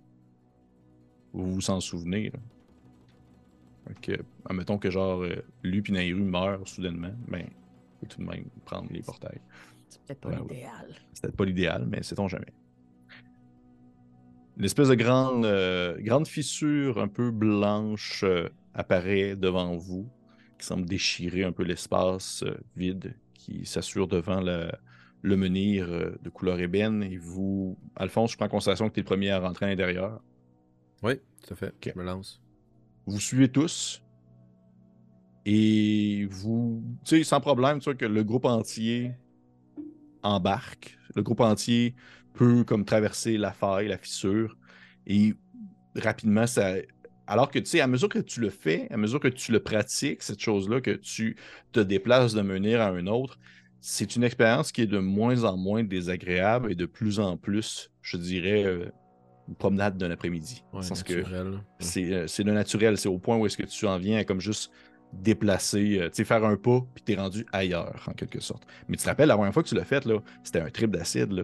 vous 1.33 1.53
vous 1.55 1.69
en 1.71 1.79
souvenez. 1.79 2.29
Là. 2.29 2.39
Que, 4.01 4.13
admettons 4.45 4.77
que 4.77 4.89
genre, 4.89 5.23
euh, 5.23 5.43
lui 5.63 5.81
puis 5.81 5.91
Nairu 5.91 6.21
meurent 6.21 6.65
soudainement, 6.67 7.13
ben, 7.27 7.45
faut 7.99 8.05
tout 8.05 8.21
de 8.21 8.25
même 8.27 8.45
prendre 8.63 8.87
les 8.91 9.01
portails. 9.01 9.41
C'est 9.89 10.01
peut-être 10.03 10.21
pas 10.21 10.29
Ouais, 10.29 10.37
ouais. 10.37 10.41
l'idéal. 10.49 10.95
C'est 11.13 11.21
peut-être 11.23 11.35
pas 11.35 11.45
l'idéal, 11.45 11.87
mais 11.89 12.01
sait-on 12.03 12.27
jamais. 12.27 12.53
Une 14.57 14.65
espèce 14.65 14.89
de 14.89 14.95
grande, 14.95 15.45
euh, 15.45 15.97
grande 15.99 16.27
fissure 16.27 16.99
un 16.99 17.07
peu 17.07 17.31
blanche 17.31 18.23
euh, 18.23 18.49
apparaît 18.75 19.35
devant 19.35 19.75
vous, 19.77 20.07
qui 20.59 20.65
semble 20.65 20.85
déchirer 20.85 21.43
un 21.43 21.51
peu 21.51 21.63
l'espace 21.63 22.43
euh, 22.43 22.55
vide 22.75 23.15
qui 23.33 23.65
s'assure 23.65 24.07
devant 24.07 24.41
le, 24.41 24.71
le 25.21 25.37
menhir 25.37 25.87
de 25.87 26.29
couleur 26.29 26.59
ébène. 26.59 27.03
Et 27.03 27.17
vous, 27.17 27.77
Alphonse, 27.95 28.31
je 28.31 28.37
prends 28.37 28.45
en 28.45 28.49
considération 28.49 28.87
que 28.87 28.93
tu 28.93 28.99
es 28.99 29.03
le 29.03 29.07
premier 29.07 29.31
à 29.31 29.39
rentrer 29.39 29.65
à 29.65 29.69
l'intérieur. 29.69 30.21
Oui, 31.01 31.15
tout 31.45 31.53
à 31.53 31.57
fait. 31.57 31.73
Je 31.85 31.99
me 31.99 32.05
lance. 32.05 32.41
Vous 33.05 33.19
suivez 33.19 33.49
tous. 33.49 34.01
Et 35.45 36.25
vous, 36.29 36.81
tu 37.03 37.17
sais, 37.17 37.23
sans 37.23 37.41
problème, 37.41 37.79
tu 37.79 37.85
vois 37.85 37.95
que 37.95 38.05
le 38.05 38.23
groupe 38.23 38.45
entier 38.45 39.11
embarque. 40.21 40.97
Le 41.15 41.21
groupe 41.21 41.41
entier 41.41 41.95
peut 42.33 42.63
comme 42.63 42.85
traverser 42.85 43.37
la 43.37 43.51
faille, 43.51 43.87
la 43.87 43.97
fissure. 43.97 44.57
Et 45.07 45.33
rapidement, 45.95 46.47
ça. 46.47 46.73
Alors 47.25 47.49
que 47.49 47.59
tu 47.59 47.65
sais, 47.65 47.81
à 47.81 47.87
mesure 47.87 48.09
que 48.09 48.19
tu 48.19 48.41
le 48.41 48.49
fais, 48.49 48.87
à 48.91 48.97
mesure 48.97 49.19
que 49.19 49.29
tu 49.29 49.51
le 49.51 49.61
pratiques, 49.61 50.21
cette 50.23 50.41
chose-là, 50.41 50.81
que 50.81 50.91
tu 50.91 51.37
te 51.71 51.79
déplaces 51.79 52.33
d'un 52.33 52.43
menhir 52.43 52.81
à 52.81 52.87
un 52.87 53.07
autre, 53.07 53.39
c'est 53.79 54.15
une 54.15 54.23
expérience 54.23 54.71
qui 54.71 54.81
est 54.81 54.87
de 54.87 54.99
moins 54.99 55.43
en 55.43 55.57
moins 55.57 55.83
désagréable 55.83 56.71
et 56.71 56.75
de 56.75 56.85
plus 56.85 57.19
en 57.19 57.37
plus, 57.37 57.91
je 58.01 58.17
dirais, 58.17 58.63
euh, 58.63 58.85
une 59.47 59.55
promenade 59.55 59.97
d'un 59.97 60.11
après-midi. 60.11 60.63
Ouais, 60.73 60.81
euh, 60.81 62.27
c'est 62.27 62.43
le 62.43 62.53
naturel. 62.53 62.97
C'est 62.97 63.09
au 63.09 63.19
point 63.19 63.37
où 63.37 63.45
est-ce 63.45 63.57
que 63.57 63.63
tu 63.63 63.85
en 63.85 63.97
viens 63.97 64.19
à 64.19 64.23
comme 64.23 64.39
juste 64.39 64.71
déplacer, 65.13 65.99
euh, 65.99 66.09
tu 66.09 66.15
sais, 66.15 66.23
faire 66.23 66.43
un 66.43 66.55
pas, 66.55 66.81
puis 66.93 67.03
t'es 67.03 67.15
rendu 67.15 67.45
ailleurs, 67.51 68.05
en 68.07 68.13
quelque 68.13 68.39
sorte. 68.39 68.63
Mais 68.87 68.97
tu 68.97 69.03
te 69.03 69.09
rappelles, 69.09 69.27
la 69.27 69.35
première 69.35 69.53
fois 69.53 69.63
que 69.63 69.69
tu 69.69 69.75
l'as 69.75 69.85
fait, 69.85 70.05
là, 70.05 70.19
c'était 70.43 70.61
un 70.61 70.69
trip 70.69 70.91
d'acide, 70.91 71.31
là. 71.31 71.43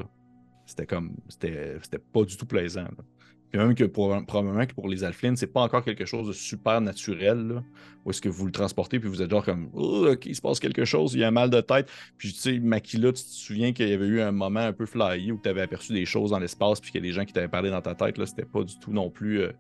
C'était 0.70 0.86
comme, 0.86 1.16
c'était 1.28 1.98
pas 2.14 2.24
du 2.24 2.38
tout 2.38 2.46
plaisant, 2.46 2.84
là. 2.84 3.04
Puis 3.50 3.58
même 3.58 3.74
que 3.74 3.86
pour, 3.86 4.16
probablement 4.28 4.64
que 4.68 4.76
pour 4.76 4.88
les 4.88 5.04
Alphelines, 5.04 5.36
c'est 5.36 5.48
pas 5.48 5.62
encore 5.62 5.84
quelque 5.84 6.06
chose 6.06 6.28
de 6.28 6.34
super 6.34 6.80
naturel, 6.82 7.48
là, 7.48 7.64
où 8.06 8.12
est-ce 8.12 8.22
que 8.22 8.30
vous 8.30 8.46
le 8.46 8.52
transportez, 8.52 9.00
puis 9.00 9.10
vous 9.10 9.24
êtes 9.24 9.32
genre 9.32 9.44
comme, 9.44 9.72
oh, 9.74 10.06
ok, 10.12 10.28
il 10.28 10.36
se 10.36 10.42
passe 10.42 10.60
quelque 10.60 10.86
chose, 10.86 11.16
il 11.16 11.22
y 11.22 11.24
a 11.24 11.30
un 11.30 11.32
mal 11.32 11.50
de 11.50 11.60
tête. 11.60 11.90
Puis 12.18 12.32
tu 12.32 12.38
sais, 12.38 12.60
Makila, 12.60 13.12
tu 13.12 13.24
te 13.24 13.30
souviens 13.30 13.74
qu'il 13.74 13.90
y 13.90 13.94
avait 13.94 14.06
eu 14.06 14.22
un 14.22 14.32
moment 14.32 14.60
un 14.60 14.72
peu 14.72 14.86
flyé 14.86 15.32
où 15.32 15.40
tu 15.42 15.50
avais 15.50 15.62
aperçu 15.62 15.94
des 15.94 16.06
choses 16.06 16.30
dans 16.30 16.38
l'espace, 16.38 16.80
puis 16.80 16.92
qu'il 16.92 17.04
y 17.04 17.08
a 17.08 17.10
des 17.10 17.14
gens 17.14 17.26
qui 17.26 17.34
t'avaient 17.34 17.48
parlé 17.48 17.72
dans 17.72 17.82
ta 17.82 17.96
tête, 17.96 18.20
là, 18.20 18.28
c'était 18.28 18.46
pas 18.46 18.64
du 18.64 18.78
tout 18.78 18.92
non 18.92 19.10
plus 19.10 19.42
euh, 19.42 19.52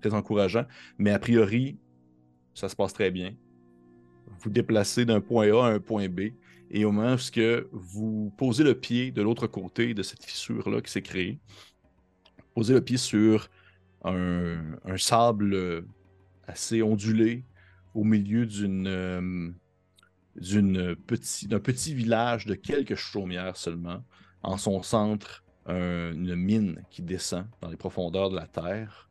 très 0.00 0.14
encourageant. 0.14 0.64
Mais 0.98 1.10
a 1.10 1.18
priori, 1.18 1.76
ça 2.54 2.68
se 2.68 2.76
passe 2.76 2.92
très 2.92 3.10
bien. 3.10 3.34
Vous 4.38 4.50
déplacez 4.50 5.04
d'un 5.04 5.20
point 5.20 5.48
A 5.52 5.66
à 5.66 5.70
un 5.70 5.80
point 5.80 6.08
B, 6.08 6.30
et 6.70 6.84
au 6.84 6.92
moment 6.92 7.14
où 7.14 7.50
vous 7.72 8.32
posez 8.36 8.64
le 8.64 8.74
pied 8.78 9.10
de 9.10 9.22
l'autre 9.22 9.46
côté 9.46 9.94
de 9.94 10.02
cette 10.02 10.24
fissure-là 10.24 10.80
qui 10.80 10.90
s'est 10.90 11.02
créée, 11.02 11.38
posez 12.54 12.74
le 12.74 12.80
pied 12.80 12.96
sur 12.96 13.48
un, 14.04 14.76
un 14.84 14.96
sable 14.96 15.54
euh, 15.54 15.82
assez 16.46 16.82
ondulé 16.82 17.44
au 17.94 18.04
milieu 18.04 18.46
d'une 18.46 18.86
euh, 18.86 19.50
d'un 20.36 21.60
petit 21.60 21.94
village 21.94 22.46
de 22.46 22.54
quelques 22.54 22.94
chaumières 22.94 23.56
seulement. 23.56 24.04
En 24.42 24.58
son 24.58 24.82
centre, 24.82 25.44
un- 25.66 26.12
une 26.12 26.36
mine 26.36 26.82
qui 26.90 27.02
descend 27.02 27.46
dans 27.60 27.68
les 27.68 27.76
profondeurs 27.76 28.30
de 28.30 28.36
la 28.36 28.46
terre, 28.46 29.08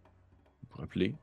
vous 0.62 0.70
vous 0.72 0.82
rappelez, 0.82 1.16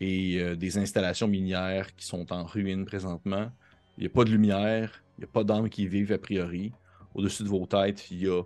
et 0.00 0.40
euh, 0.40 0.56
des 0.56 0.78
installations 0.78 1.28
minières 1.28 1.94
qui 1.94 2.06
sont 2.06 2.32
en 2.32 2.44
ruine 2.44 2.84
présentement. 2.84 3.50
Il 3.98 4.00
n'y 4.02 4.06
a 4.06 4.10
pas 4.10 4.24
de 4.24 4.30
lumière, 4.30 5.03
il 5.18 5.22
n'y 5.22 5.24
a 5.24 5.28
pas 5.28 5.44
d'âmes 5.44 5.68
qui 5.68 5.86
vivent 5.88 6.12
a 6.12 6.18
priori. 6.18 6.72
Au-dessus 7.14 7.44
de 7.44 7.48
vos 7.48 7.66
têtes, 7.66 8.10
il 8.10 8.18
y 8.22 8.28
a 8.28 8.42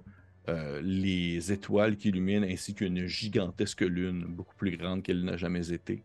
euh, 0.48 0.80
les 0.82 1.52
étoiles 1.52 1.96
qui 1.96 2.08
illuminent 2.08 2.46
ainsi 2.46 2.74
qu'une 2.74 3.06
gigantesque 3.06 3.82
lune, 3.82 4.24
beaucoup 4.28 4.54
plus 4.56 4.76
grande 4.76 5.02
qu'elle 5.02 5.24
n'a 5.24 5.36
jamais 5.36 5.72
été, 5.72 6.02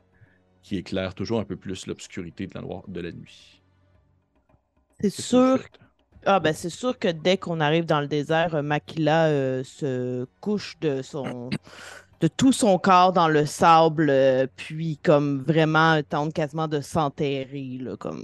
qui 0.64 0.78
éclaire 0.78 1.16
toujours 1.16 1.40
un 1.42 1.46
peu 1.46 1.58
plus 1.58 1.88
l'obscurité 1.88 2.48
de 2.48 2.54
la, 2.56 2.62
noir- 2.62 2.88
de 2.88 3.02
la 3.02 3.12
nuit. 3.12 3.64
C'est 5.02 5.10
sûr. 5.10 5.60
Ah 6.26 6.40
ben 6.40 6.54
c'est 6.54 6.70
sûr 6.70 6.98
que 6.98 7.10
dès 7.10 7.38
qu'on 7.38 7.60
arrive 7.60 7.86
dans 7.86 8.00
le 8.00 8.08
désert, 8.08 8.56
euh, 8.56 8.62
Makila 8.62 9.28
euh, 9.28 9.64
se 9.64 10.26
couche 10.40 10.80
de 10.80 11.02
son 11.02 11.54
de 12.24 12.30
tout 12.30 12.54
son 12.54 12.78
corps 12.78 13.12
dans 13.12 13.28
le 13.28 13.46
sable, 13.46 14.08
euh, 14.10 14.48
puis 14.56 14.98
comme 15.04 15.44
vraiment 15.46 16.02
tente 16.08 16.32
quasiment 16.34 16.70
de 16.70 16.80
s'enterrer. 16.80 17.80
là, 17.82 17.98
Comme 17.98 18.24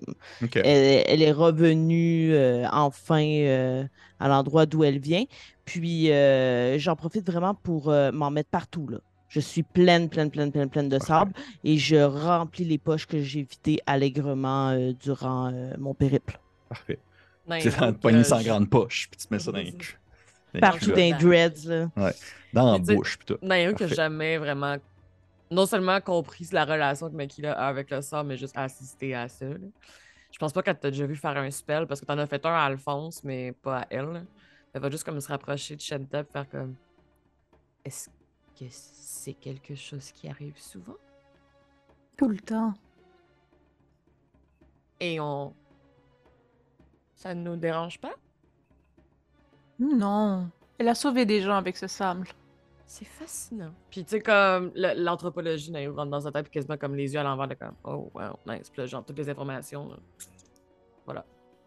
elle, 0.64 1.04
elle 1.06 1.22
est 1.22 1.34
revenue 1.34 2.32
euh, 2.34 2.66
enfin 2.72 3.22
euh, 3.22 3.84
à 4.22 4.30
l'endroit 4.30 4.66
d'où 4.66 4.86
elle 4.86 5.00
vient. 5.00 5.26
Puis 5.66 6.12
euh, 6.14 6.80
j'en 6.80 6.96
profite 6.96 7.30
vraiment 7.30 7.54
pour 7.54 7.90
euh, 7.90 8.14
m'en 8.14 8.32
mettre 8.32 8.50
partout. 8.50 8.88
Là. 8.88 9.00
Je 9.28 9.42
suis 9.42 9.64
pleine, 9.64 10.08
pleine, 10.08 10.32
pleine, 10.32 10.54
pleine, 10.54 10.70
pleine 10.70 10.88
de 10.88 10.98
sable 10.98 11.34
et 11.66 11.78
je 11.78 11.98
remplis 11.98 12.64
les 12.64 12.78
poches 12.78 13.06
que 13.06 13.22
j'ai 13.22 13.44
vidées 13.44 13.82
allègrement 13.86 14.70
euh, 14.70 14.94
durant 14.94 15.52
euh, 15.54 15.74
mon 15.78 15.94
périple. 15.94 16.40
Parfait. 16.70 17.00
C'est 17.60 17.78
dans 17.78 18.24
sans 18.24 18.40
je- 18.40 18.48
grande 18.48 18.70
poche, 18.70 19.10
puis 19.12 19.20
tu 19.20 19.28
te 19.28 19.34
mets 19.34 19.40
ça 19.40 19.52
dans 19.52 19.58
les 19.58 19.74
cul. 19.74 19.99
Partout 20.60 20.92
les 20.92 21.14
dreads. 21.14 21.66
Là. 21.66 21.90
Dans 22.54 22.72
la 22.74 22.78
bouche, 22.80 23.18
qui 23.20 23.34
a 23.34 23.38
Parfait. 23.74 23.88
jamais 23.96 24.38
vraiment 24.38 24.78
non 25.52 25.66
seulement 25.66 26.00
compris 26.02 26.48
la 26.52 26.66
relation 26.66 27.10
que 27.10 27.16
Makila 27.16 27.54
a 27.54 27.68
avec 27.68 27.90
le 27.92 28.02
sort, 28.02 28.24
mais 28.24 28.38
juste 28.38 28.56
assisté 28.58 29.14
à 29.16 29.28
ça. 29.28 29.46
là. 29.46 29.58
Je 30.32 30.38
pense 30.38 30.54
pas 30.54 30.62
qu'elle 30.62 30.78
t'a 30.80 30.92
déjà 30.92 31.06
vu 31.08 31.16
faire 31.16 31.36
un 31.38 31.50
spell 31.52 31.88
parce 31.88 32.00
que 32.02 32.06
t'en 32.06 32.18
as 32.20 32.28
fait 32.28 32.44
un 32.46 32.52
à 32.54 32.64
Alphonse, 32.66 33.24
mais 33.24 33.52
pas 33.52 33.80
à 33.82 33.88
elle. 33.90 34.06
là. 34.12 34.22
Elle 34.74 34.82
va 34.82 34.90
juste 34.92 35.04
comme 35.04 35.20
se 35.20 35.28
rapprocher 35.28 35.76
de 35.76 35.82
Shenta 35.82 36.20
et 36.22 36.24
faire 36.24 36.48
comme 36.50 36.76
Est-ce 37.84 38.10
que 38.60 38.66
c'est 38.70 39.34
quelque 39.34 39.74
chose 39.76 40.12
qui 40.12 40.30
arrive 40.30 40.58
souvent? 40.58 40.98
Tout 42.18 42.30
le 42.30 42.38
temps. 42.40 42.74
Et 45.00 45.20
on. 45.20 45.54
Ça 47.16 47.34
ne 47.34 47.42
nous 47.44 47.56
dérange 47.56 48.00
pas? 48.00 48.14
Non. 49.80 50.50
Elle 50.78 50.88
a 50.90 50.96
sauvé 50.96 51.26
des 51.26 51.42
gens 51.42 51.56
avec 51.58 51.78
ce 51.78 51.88
sable. 51.88 52.28
C'est 52.86 53.06
fascinant. 53.06 53.72
Puis 53.92 54.04
tu 54.04 54.12
sais, 54.12 54.20
comme 54.20 54.72
l'anthropologie, 54.76 55.72
Naïru 55.72 55.94
rentre 55.94 56.10
dans 56.12 56.22
sa 56.22 56.32
tête, 56.32 56.44
puis 56.46 56.54
quasiment 56.54 56.78
comme 56.78 56.96
les 56.96 57.14
yeux 57.14 57.20
à 57.20 57.24
l'envers 57.24 57.48
de 57.48 57.54
comme 57.54 57.76
Oh, 57.84 58.10
wow, 58.16 58.40
nice. 58.48 58.70
Puis 58.70 58.82
là, 58.82 58.86
genre, 58.88 59.06
toutes 59.06 59.18
les 59.18 59.30
informations. 59.30 59.90
là. 59.90 59.96
Voilà. 61.06 61.24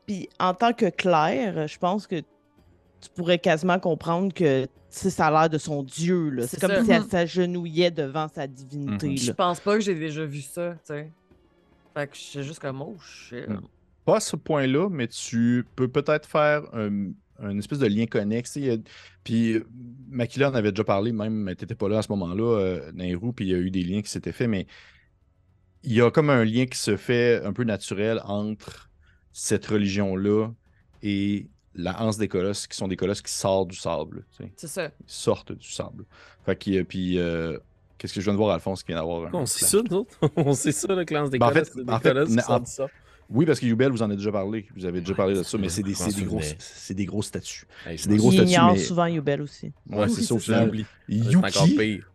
Puis 0.07 0.29
en 0.41 0.53
tant 0.55 0.73
que 0.73 0.87
Claire, 0.91 1.69
je 1.69 1.79
pense 1.79 2.07
que 2.09 2.17
tu 2.17 3.11
pourrais 3.15 3.39
quasiment 3.39 3.79
comprendre 3.79 4.33
que 4.35 4.65
tu 4.65 4.71
sais, 4.91 5.11
ça 5.11 5.29
a 5.29 5.31
l'air 5.31 5.49
de 5.51 5.59
son 5.59 5.83
dieu. 5.85 6.29
là. 6.31 6.47
C'est 6.47 6.61
comme 6.61 6.71
ça. 6.71 6.85
si 6.85 6.91
elle 6.91 7.03
Mhm. 7.03 7.09
s'agenouillait 7.09 7.91
devant 7.91 8.27
sa 8.29 8.47
divinité. 8.47 9.09
Mhm. 9.11 9.17
Je 9.17 9.33
pense 9.33 9.61
pas 9.61 9.75
que 9.75 9.81
j'ai 9.81 9.95
déjà 9.95 10.25
vu 10.25 10.41
ça, 10.41 10.73
tu 10.73 10.79
sais. 10.85 11.13
Fait 11.95 12.07
que 12.09 12.17
j'étais 12.17 12.43
juste 12.43 12.59
comme, 12.59 12.83
oh 12.83 12.97
shit. 13.01 13.49
Mm. 13.49 13.61
Pas 14.05 14.17
à 14.17 14.21
ce 14.21 14.35
point-là, 14.35 14.89
mais 14.91 15.07
tu 15.09 15.65
peux 15.77 15.87
peut-être 15.89 16.27
faire 16.29 16.63
un, 16.75 17.11
un 17.43 17.59
espèce 17.59 17.78
de 17.78 17.86
lien 17.86 18.07
connexe. 18.07 18.59
Puis 19.24 19.55
euh, 19.55 19.66
Makila 20.09 20.51
en 20.51 20.55
avait 20.55 20.70
déjà 20.72 20.84
parlé, 20.84 21.12
même, 21.12 21.45
tu 21.59 21.64
n'étais 21.64 21.74
pas 21.74 21.88
là 21.88 21.99
à 21.99 22.03
ce 22.03 22.11
moment-là, 22.12 22.59
euh, 22.59 22.93
Nairou, 22.93 23.32
puis 23.32 23.47
il 23.47 23.51
y 23.51 23.55
a 23.55 23.59
eu 23.59 23.70
des 23.70 23.82
liens 23.82 24.01
qui 24.03 24.11
s'étaient 24.11 24.32
faits, 24.32 24.49
mais 24.49 24.66
il 25.82 25.93
y 25.93 26.01
a 26.01 26.11
comme 26.11 26.30
un 26.30 26.45
lien 26.45 26.66
qui 26.66 26.78
se 26.78 26.97
fait 26.97 27.43
un 27.45 27.53
peu 27.53 27.64
naturel 27.64 28.20
entre 28.24 28.90
cette 29.32 29.66
religion-là 29.66 30.49
et 31.03 31.49
la 31.74 32.01
hanse 32.03 32.18
des 32.18 32.28
colosses, 32.28 32.66
qui 32.66 32.76
sont 32.76 32.86
des 32.86 32.97
colosses 32.97 33.22
qui 33.22 33.32
sortent 33.32 33.68
du 33.70 33.76
sable. 33.76 34.24
C'est 34.57 34.66
ça. 34.68 34.84
Ils 34.86 34.90
sortent 35.07 35.53
du 35.53 35.68
sable. 35.70 36.05
Fait 36.45 36.66
y 36.66 36.78
a- 36.78 36.84
puis, 36.84 37.18
euh, 37.18 37.59
qu'est-ce 37.99 38.12
que 38.14 38.20
je 38.20 38.24
viens 38.26 38.34
de 38.34 38.38
voir, 38.38 38.55
Alphonse, 38.55 38.82
qui 38.82 38.88
vient 38.88 38.97
d'avoir 39.01 39.26
un. 39.26 39.30
On 39.32 39.47
sait 39.47 39.64
ça, 39.64 39.78
nous 39.82 39.97
autres? 39.97 40.18
On 40.36 40.53
sait 40.53 40.70
ça, 40.72 40.95
le 40.95 41.05
classe 41.05 41.30
des 41.30 41.38
Ben, 41.38 41.47
en 41.47 41.51
colosses, 41.51 41.70
fait- 41.70 41.82
des 41.84 41.93
en 41.93 41.99
colosses 41.99 42.28
qui 42.28 42.34
na- 42.36 42.43
sortent 42.43 42.66
ça. 42.66 42.86
Oui, 43.33 43.47
parce 43.47 43.59
que 43.61 43.66
Yubel, 43.66 43.91
vous 43.91 44.03
en 44.03 44.07
avez 44.07 44.16
déjà 44.16 44.30
parlé. 44.33 44.66
Vous 44.76 44.85
avez 44.85 45.01
déjà 45.01 45.14
parlé 45.14 45.35
de 45.35 45.43
ça, 45.43 45.57
mais 45.59 45.68
c'est 45.68 45.83
des, 45.83 45.93
des, 45.95 46.24
gros, 46.24 46.41
des 46.91 47.05
gros 47.07 47.22
statuts. 47.22 47.64
Hey, 47.87 47.99
C'est 47.99 48.09
des 48.09 48.16
gros 48.16 48.30
Il 48.30 48.35
statuts, 48.37 48.51
ignore 48.53 48.72
mais- 48.72 48.78
souvent 48.78 49.07
Yubel 49.07 49.43
aussi. 49.43 49.72
Ouais, 49.91 50.09
c'est 50.09 50.22
ça 50.22 50.35
au 50.35 50.39
Je 50.39 50.45
final. 50.45 50.70
Yuki. 51.09 51.76
pire. 51.76 52.09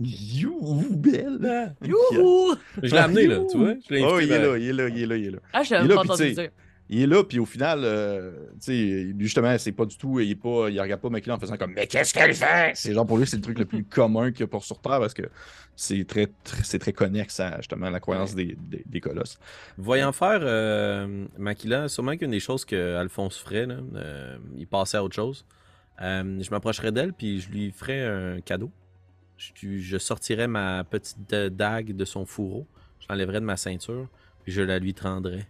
Yubel. 0.00 1.74
Youhou! 1.84 2.54
Je 2.82 2.90
l'ai 2.90 2.98
amené, 2.98 3.26
là, 3.26 3.38
tu 3.50 3.58
vois? 3.58 3.74
Je 3.88 3.94
l'ai 3.94 4.02
Oh, 4.04 4.18
il 4.20 4.30
est 4.30 4.38
là, 4.38 4.58
il 4.58 4.68
est 4.68 4.72
là, 4.72 4.88
il 4.88 5.02
est 5.02 5.06
là, 5.06 5.16
il 5.16 5.26
est 5.26 5.30
là. 5.30 5.38
Ah, 5.52 5.62
je 5.62 5.74
l'avais 5.74 5.94
pas 5.94 6.00
entendu 6.00 6.32
dire. 6.32 6.50
Il 6.92 7.02
est 7.02 7.06
là, 7.06 7.22
puis 7.22 7.38
au 7.38 7.46
final, 7.46 7.82
euh, 7.84 8.32
tu 8.54 8.72
sais, 8.72 9.14
justement, 9.18 9.56
c'est 9.58 9.70
pas 9.70 9.86
du 9.86 9.96
tout, 9.96 10.18
il, 10.18 10.32
est 10.32 10.34
pas, 10.34 10.68
il 10.70 10.80
regarde 10.80 11.00
pas 11.00 11.08
Makila 11.08 11.36
en 11.36 11.38
faisant 11.38 11.56
comme 11.56 11.72
Mais 11.72 11.86
qu'est-ce 11.86 12.12
qu'elle 12.12 12.34
fait 12.34 12.72
C'est 12.74 12.92
genre 12.92 13.06
pour 13.06 13.16
lui, 13.16 13.26
c'est 13.28 13.36
le 13.36 13.42
truc 13.42 13.58
le 13.60 13.64
plus 13.64 13.84
commun 13.84 14.32
qu'il 14.32 14.40
y 14.40 14.42
a 14.42 14.48
pour 14.48 14.64
sur 14.64 14.80
Terre 14.80 14.98
parce 14.98 15.14
que 15.14 15.22
c'est 15.76 16.04
très, 16.04 16.26
très- 16.42 16.64
c'est 16.64 16.80
très 16.80 16.92
connexe 16.92 17.38
à 17.38 17.58
justement 17.58 17.88
la 17.90 18.00
croyance 18.00 18.34
des, 18.34 18.56
des, 18.60 18.82
des 18.84 19.00
colosses. 19.00 19.38
Voyant 19.78 20.10
faire 20.10 20.40
euh, 20.42 21.26
Makila, 21.38 21.88
sûrement 21.88 22.16
qu'une 22.16 22.32
des 22.32 22.40
choses 22.40 22.64
que 22.64 22.96
Alphonse 22.96 23.38
ferait, 23.38 23.66
là, 23.66 23.76
euh, 23.94 24.36
il 24.56 24.66
passait 24.66 24.96
à 24.96 25.04
autre 25.04 25.14
chose. 25.14 25.46
Euh, 26.02 26.42
je 26.42 26.50
m'approcherais 26.50 26.90
d'elle 26.92 27.12
puis 27.12 27.40
je 27.40 27.50
lui 27.50 27.70
ferais 27.70 28.04
un 28.04 28.40
cadeau. 28.40 28.70
Je, 29.36 29.78
je 29.78 29.96
sortirais 29.96 30.48
ma 30.48 30.82
petite 30.84 31.18
dague 31.30 31.94
de 31.94 32.04
son 32.04 32.26
fourreau, 32.26 32.66
je 32.98 33.06
l'enlèverais 33.08 33.40
de 33.40 33.46
ma 33.46 33.56
ceinture, 33.56 34.08
puis 34.42 34.52
je 34.52 34.60
la 34.60 34.78
lui 34.80 34.92
tendrais. 34.92 35.46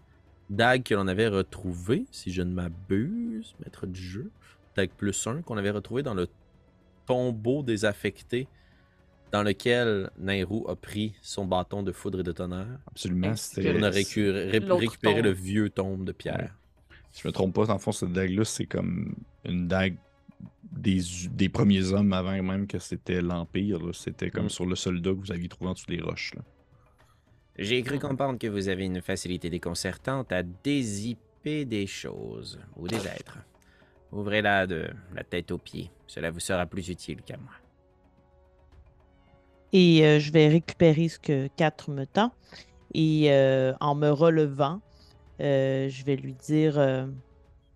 Dague 0.51 0.83
que 0.83 0.95
l'on 0.95 1.07
avait 1.09 1.29
retrouvée, 1.29 2.05
si 2.11 2.33
je 2.33 2.43
ne 2.43 2.53
m'abuse, 2.53 3.55
maître 3.65 3.87
du 3.87 4.01
jeu, 4.03 4.31
dague 4.77 4.91
plus 4.91 5.27
1, 5.27 5.43
qu'on 5.43 5.57
avait 5.57 5.71
retrouvé 5.71 6.03
dans 6.03 6.15
le 6.15 6.29
tombeau 7.07 7.63
désaffecté 7.63 8.49
dans 9.33 9.43
lequel 9.45 10.11
Nairou 10.19 10.67
a 10.69 10.75
pris 10.75 11.15
son 11.23 11.45
bâton 11.45 11.83
de 11.85 11.93
foudre 11.93 12.21
et 12.21 12.23
de 12.25 12.33
tonnerre. 12.33 12.67
Absolument. 12.89 13.29
On 13.29 13.83
a 13.83 13.91
récu- 13.91 14.29
ré- 14.29 14.59
L'autre 14.61 14.81
récupéré 14.81 15.15
tombe. 15.17 15.25
le 15.25 15.31
vieux 15.31 15.71
tombe 15.71 16.05
de 16.05 16.13
pierre. 16.13 16.57
Si 17.13 17.23
je 17.23 17.29
me 17.29 17.33
trompe 17.33 17.55
pas, 17.55 17.67
dans 17.67 17.75
le 17.75 17.79
fond, 17.79 17.93
cette 17.93 18.13
dague-là, 18.13 18.45
c'est 18.45 18.67
comme 18.67 19.15
une 19.45 19.69
dague 19.69 19.97
des, 20.73 21.01
des 21.31 21.49
premiers 21.49 21.93
hommes 21.93 22.13
avant 22.13 22.41
même 22.43 22.67
que 22.67 22.79
c'était 22.81 23.23
l'Empire. 23.23 23.81
C'était 23.93 24.31
comme 24.31 24.47
Mm. 24.47 24.51
sur 24.51 24.67
le 24.67 24.75
soldat 24.77 25.11
que 25.11 25.17
vous 25.17 25.33
aviez 25.33 25.49
trouvé 25.49 25.71
en 25.71 25.75
dessous 25.75 25.87
des 25.87 26.01
roches. 26.01 26.35
là. 26.35 26.43
J'ai 27.61 27.83
cru 27.83 27.99
comprendre 27.99 28.39
que 28.39 28.47
vous 28.47 28.69
avez 28.69 28.87
une 28.87 29.03
facilité 29.03 29.51
déconcertante 29.51 30.33
à 30.33 30.43
dézipper 30.43 31.67
des 31.67 31.87
choses 31.87 32.59
ou 32.75 32.89
des 32.89 33.07
êtres. 33.07 33.37
Ouvrez-la 34.13 34.67
de 34.67 34.89
la 35.15 35.25
tête 35.25 35.51
aux 35.51 35.59
pieds. 35.59 35.91
Cela 36.07 36.31
vous 36.31 36.41
sera 36.41 36.65
plus 36.65 36.89
utile 36.89 37.21
qu'à 37.21 37.37
moi. 37.37 37.53
Et 39.75 40.07
euh, 40.07 40.19
je 40.19 40.33
vais 40.33 40.49
récupérer 40.49 41.09
ce 41.09 41.19
que 41.19 41.49
4 41.49 41.91
me 41.91 42.07
tend. 42.07 42.33
Et 42.95 43.31
euh, 43.31 43.75
en 43.81 43.95
me 43.95 44.09
relevant, 44.09 44.81
euh, 45.43 45.91
je 45.91 46.03
vais 46.07 46.17
lui 46.17 46.33
dire 46.33 47.09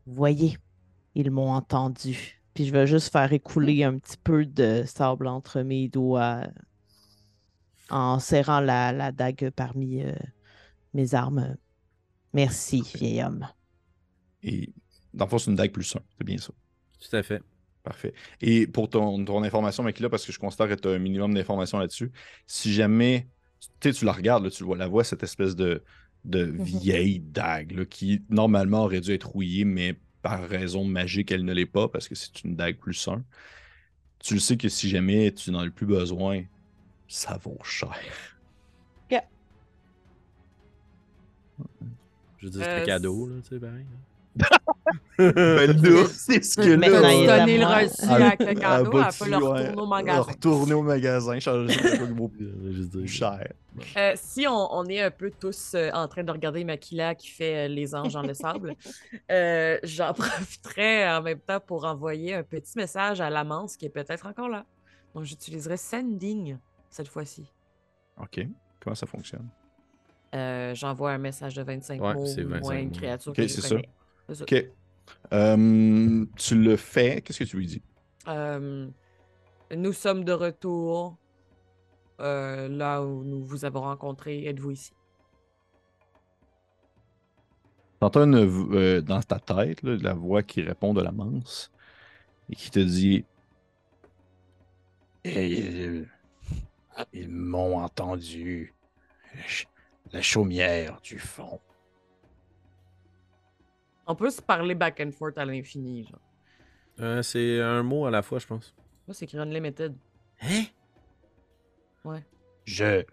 Voyez, 0.06 0.56
ils 1.14 1.30
m'ont 1.30 1.52
entendu. 1.52 2.40
Puis 2.54 2.64
je 2.64 2.72
vais 2.72 2.86
juste 2.86 3.12
faire 3.12 3.34
écouler 3.34 3.84
un 3.84 3.98
petit 3.98 4.16
peu 4.16 4.46
de 4.46 4.84
sable 4.86 5.26
entre 5.26 5.60
mes 5.60 5.88
doigts 5.88 6.40
en 7.94 8.18
serrant 8.18 8.58
la, 8.58 8.92
la 8.92 9.12
dague 9.12 9.50
parmi 9.54 10.02
euh, 10.02 10.12
mes 10.94 11.14
armes. 11.14 11.56
Merci, 12.32 12.82
vieil 12.96 13.22
homme. 13.22 13.46
Et 14.42 14.70
dans 15.12 15.26
le 15.26 15.30
fond, 15.30 15.38
c'est 15.38 15.50
une 15.50 15.56
dague 15.56 15.70
plus 15.70 15.94
1. 15.94 16.00
C'est 16.18 16.24
bien 16.24 16.38
ça. 16.38 16.52
Tout 17.00 17.16
à 17.16 17.22
fait. 17.22 17.40
Parfait. 17.84 18.12
Et 18.40 18.66
pour 18.66 18.90
ton, 18.90 19.24
ton 19.24 19.44
information, 19.44 19.84
Makila, 19.84 20.08
parce 20.08 20.26
que 20.26 20.32
je 20.32 20.38
considère 20.40 20.68
que 20.68 20.74
tu 20.74 20.88
as 20.88 20.90
un 20.90 20.98
minimum 20.98 21.34
d'informations 21.34 21.78
là-dessus, 21.78 22.10
si 22.48 22.72
jamais 22.72 23.28
tu 23.80 23.92
sais, 23.92 23.92
tu 23.92 24.04
la 24.04 24.12
regardes, 24.12 24.42
là, 24.42 24.50
tu 24.50 24.64
le 24.64 24.66
vois, 24.66 24.76
la 24.76 24.88
vois, 24.88 25.04
cette 25.04 25.22
espèce 25.22 25.54
de, 25.54 25.84
de 26.24 26.40
vieille 26.58 27.20
dague 27.20 27.72
là, 27.72 27.84
qui 27.84 28.24
normalement 28.28 28.84
aurait 28.84 29.00
dû 29.00 29.12
être 29.12 29.28
rouillée, 29.30 29.64
mais 29.64 30.00
par 30.20 30.48
raison 30.48 30.84
magique, 30.84 31.30
elle 31.30 31.44
ne 31.44 31.52
l'est 31.52 31.64
pas 31.66 31.88
parce 31.88 32.08
que 32.08 32.16
c'est 32.16 32.42
une 32.42 32.56
dague 32.56 32.78
plus 32.78 33.06
1. 33.06 33.24
Tu 34.18 34.34
le 34.34 34.40
sais 34.40 34.56
que 34.56 34.68
si 34.68 34.88
jamais 34.88 35.32
tu 35.32 35.52
n'en 35.52 35.60
as 35.60 35.70
plus 35.70 35.86
besoin, 35.86 36.42
ça 37.08 37.38
vaut 37.42 37.58
cher. 37.62 37.94
Je 42.38 42.46
veux 42.46 42.50
dire, 42.50 42.62
c'est 42.64 42.70
Euh, 42.70 42.82
un 42.82 42.84
cadeau, 42.84 43.26
là, 43.26 43.34
tu 43.42 43.48
sais, 43.48 43.58
pareil. 43.58 43.86
ben 45.18 45.80
là, 45.80 46.06
c'est 46.12 46.42
ce 46.44 46.56
que 46.56 46.76
Mais 46.76 46.90
Mais 46.90 47.26
là, 47.26 47.38
donner 47.38 47.58
le 47.58 47.64
reçu 47.64 48.04
avec 48.04 48.40
le 48.40 48.54
cadeau, 48.54 48.98
elle 49.00 49.08
peut 49.18 49.30
le 49.30 49.36
retourner 49.36 49.80
au 49.80 49.86
magasin. 49.86 50.20
Retourner 50.20 50.74
au 50.74 50.82
magasin, 50.82 51.38
changer 51.40 51.74
de 51.74 51.80
plus 51.80 51.96
Je 52.40 52.44
veux 52.44 52.72
juste 52.72 52.90
dire. 52.96 53.08
cher. 53.08 53.52
Euh, 53.96 54.12
si 54.16 54.46
on, 54.46 54.74
on 54.74 54.84
est 54.86 55.00
un 55.00 55.10
peu 55.10 55.30
tous 55.30 55.72
euh, 55.74 55.90
en 55.94 56.06
train 56.06 56.22
de 56.22 56.30
regarder 56.30 56.64
Makila 56.64 57.14
qui 57.14 57.28
fait 57.28 57.64
euh, 57.64 57.68
les 57.68 57.94
anges 57.94 58.12
dans 58.12 58.22
le 58.22 58.34
sable, 58.34 58.74
euh, 59.30 59.78
j'en 59.82 60.12
profiterai 60.12 61.08
en 61.10 61.22
même 61.22 61.40
temps 61.40 61.60
pour 61.60 61.84
envoyer 61.84 62.34
un 62.34 62.42
petit 62.42 62.76
message 62.76 63.20
à 63.20 63.30
l'amance 63.30 63.76
qui 63.76 63.86
est 63.86 63.90
peut-être 63.90 64.26
encore 64.26 64.48
là. 64.48 64.66
Donc 65.14 65.24
j'utiliserai 65.24 65.76
Sending 65.76 66.58
cette 66.94 67.08
fois-ci. 67.08 67.44
OK. 68.18 68.46
Comment 68.78 68.94
ça 68.94 69.06
fonctionne? 69.06 69.48
Euh, 70.32 70.74
J'envoie 70.76 71.10
un 71.10 71.18
message 71.18 71.54
de 71.54 71.62
25 71.62 72.00
Ouais, 72.00 72.14
mots 72.14 72.24
c'est 72.24 72.44
ou 72.44 72.48
25 72.50 72.60
moins 72.60 72.78
une 72.78 72.92
créature 72.92 73.32
Ok, 73.32 73.36
que 73.36 73.42
je 73.42 73.48
c'est 73.48 73.60
ça. 73.62 73.68
connais. 73.70 73.88
C'est 74.28 74.34
ça. 74.36 74.44
OK. 74.44 74.64
Euh, 75.32 76.26
tu 76.36 76.54
le 76.62 76.76
fais? 76.76 77.20
Qu'est-ce 77.20 77.40
que 77.40 77.44
tu 77.44 77.56
lui 77.56 77.66
dis? 77.66 77.82
Euh, 78.28 78.88
nous 79.76 79.92
sommes 79.92 80.22
de 80.24 80.32
retour 80.32 81.16
euh, 82.20 82.68
là 82.68 83.02
où 83.02 83.24
nous 83.24 83.44
vous 83.44 83.64
avons 83.64 83.80
rencontré. 83.80 84.44
Êtes-vous 84.44 84.70
ici? 84.70 84.92
T'entends 87.98 88.32
euh, 88.32 89.00
dans 89.00 89.20
ta 89.20 89.40
tête 89.40 89.82
là, 89.82 89.96
la 90.00 90.14
voix 90.14 90.44
qui 90.44 90.62
répond 90.62 90.94
de 90.94 91.02
la 91.02 91.10
manse 91.10 91.72
et 92.50 92.54
qui 92.54 92.70
te 92.70 92.78
dit 92.78 93.24
ils, 95.24 96.06
ils 97.12 97.28
m'ont 97.28 97.78
entendu. 97.78 98.74
La 100.12 100.22
chaumière 100.22 101.00
du 101.02 101.18
fond. 101.18 101.60
On 104.06 104.14
peut 104.14 104.30
se 104.30 104.42
parler 104.42 104.74
back 104.74 105.00
and 105.00 105.10
forth 105.12 105.38
à 105.38 105.44
l'infini. 105.44 106.04
genre. 106.04 106.20
Euh, 107.00 107.22
c'est 107.22 107.60
un 107.60 107.82
mot 107.82 108.06
à 108.06 108.10
la 108.10 108.22
fois, 108.22 108.38
je 108.38 108.46
pense. 108.46 108.74
Moi, 109.06 109.14
c'est 109.14 109.24
écrit 109.24 109.38
Unlimited. 109.38 109.94
Hein? 110.42 110.64
Je 112.64 113.04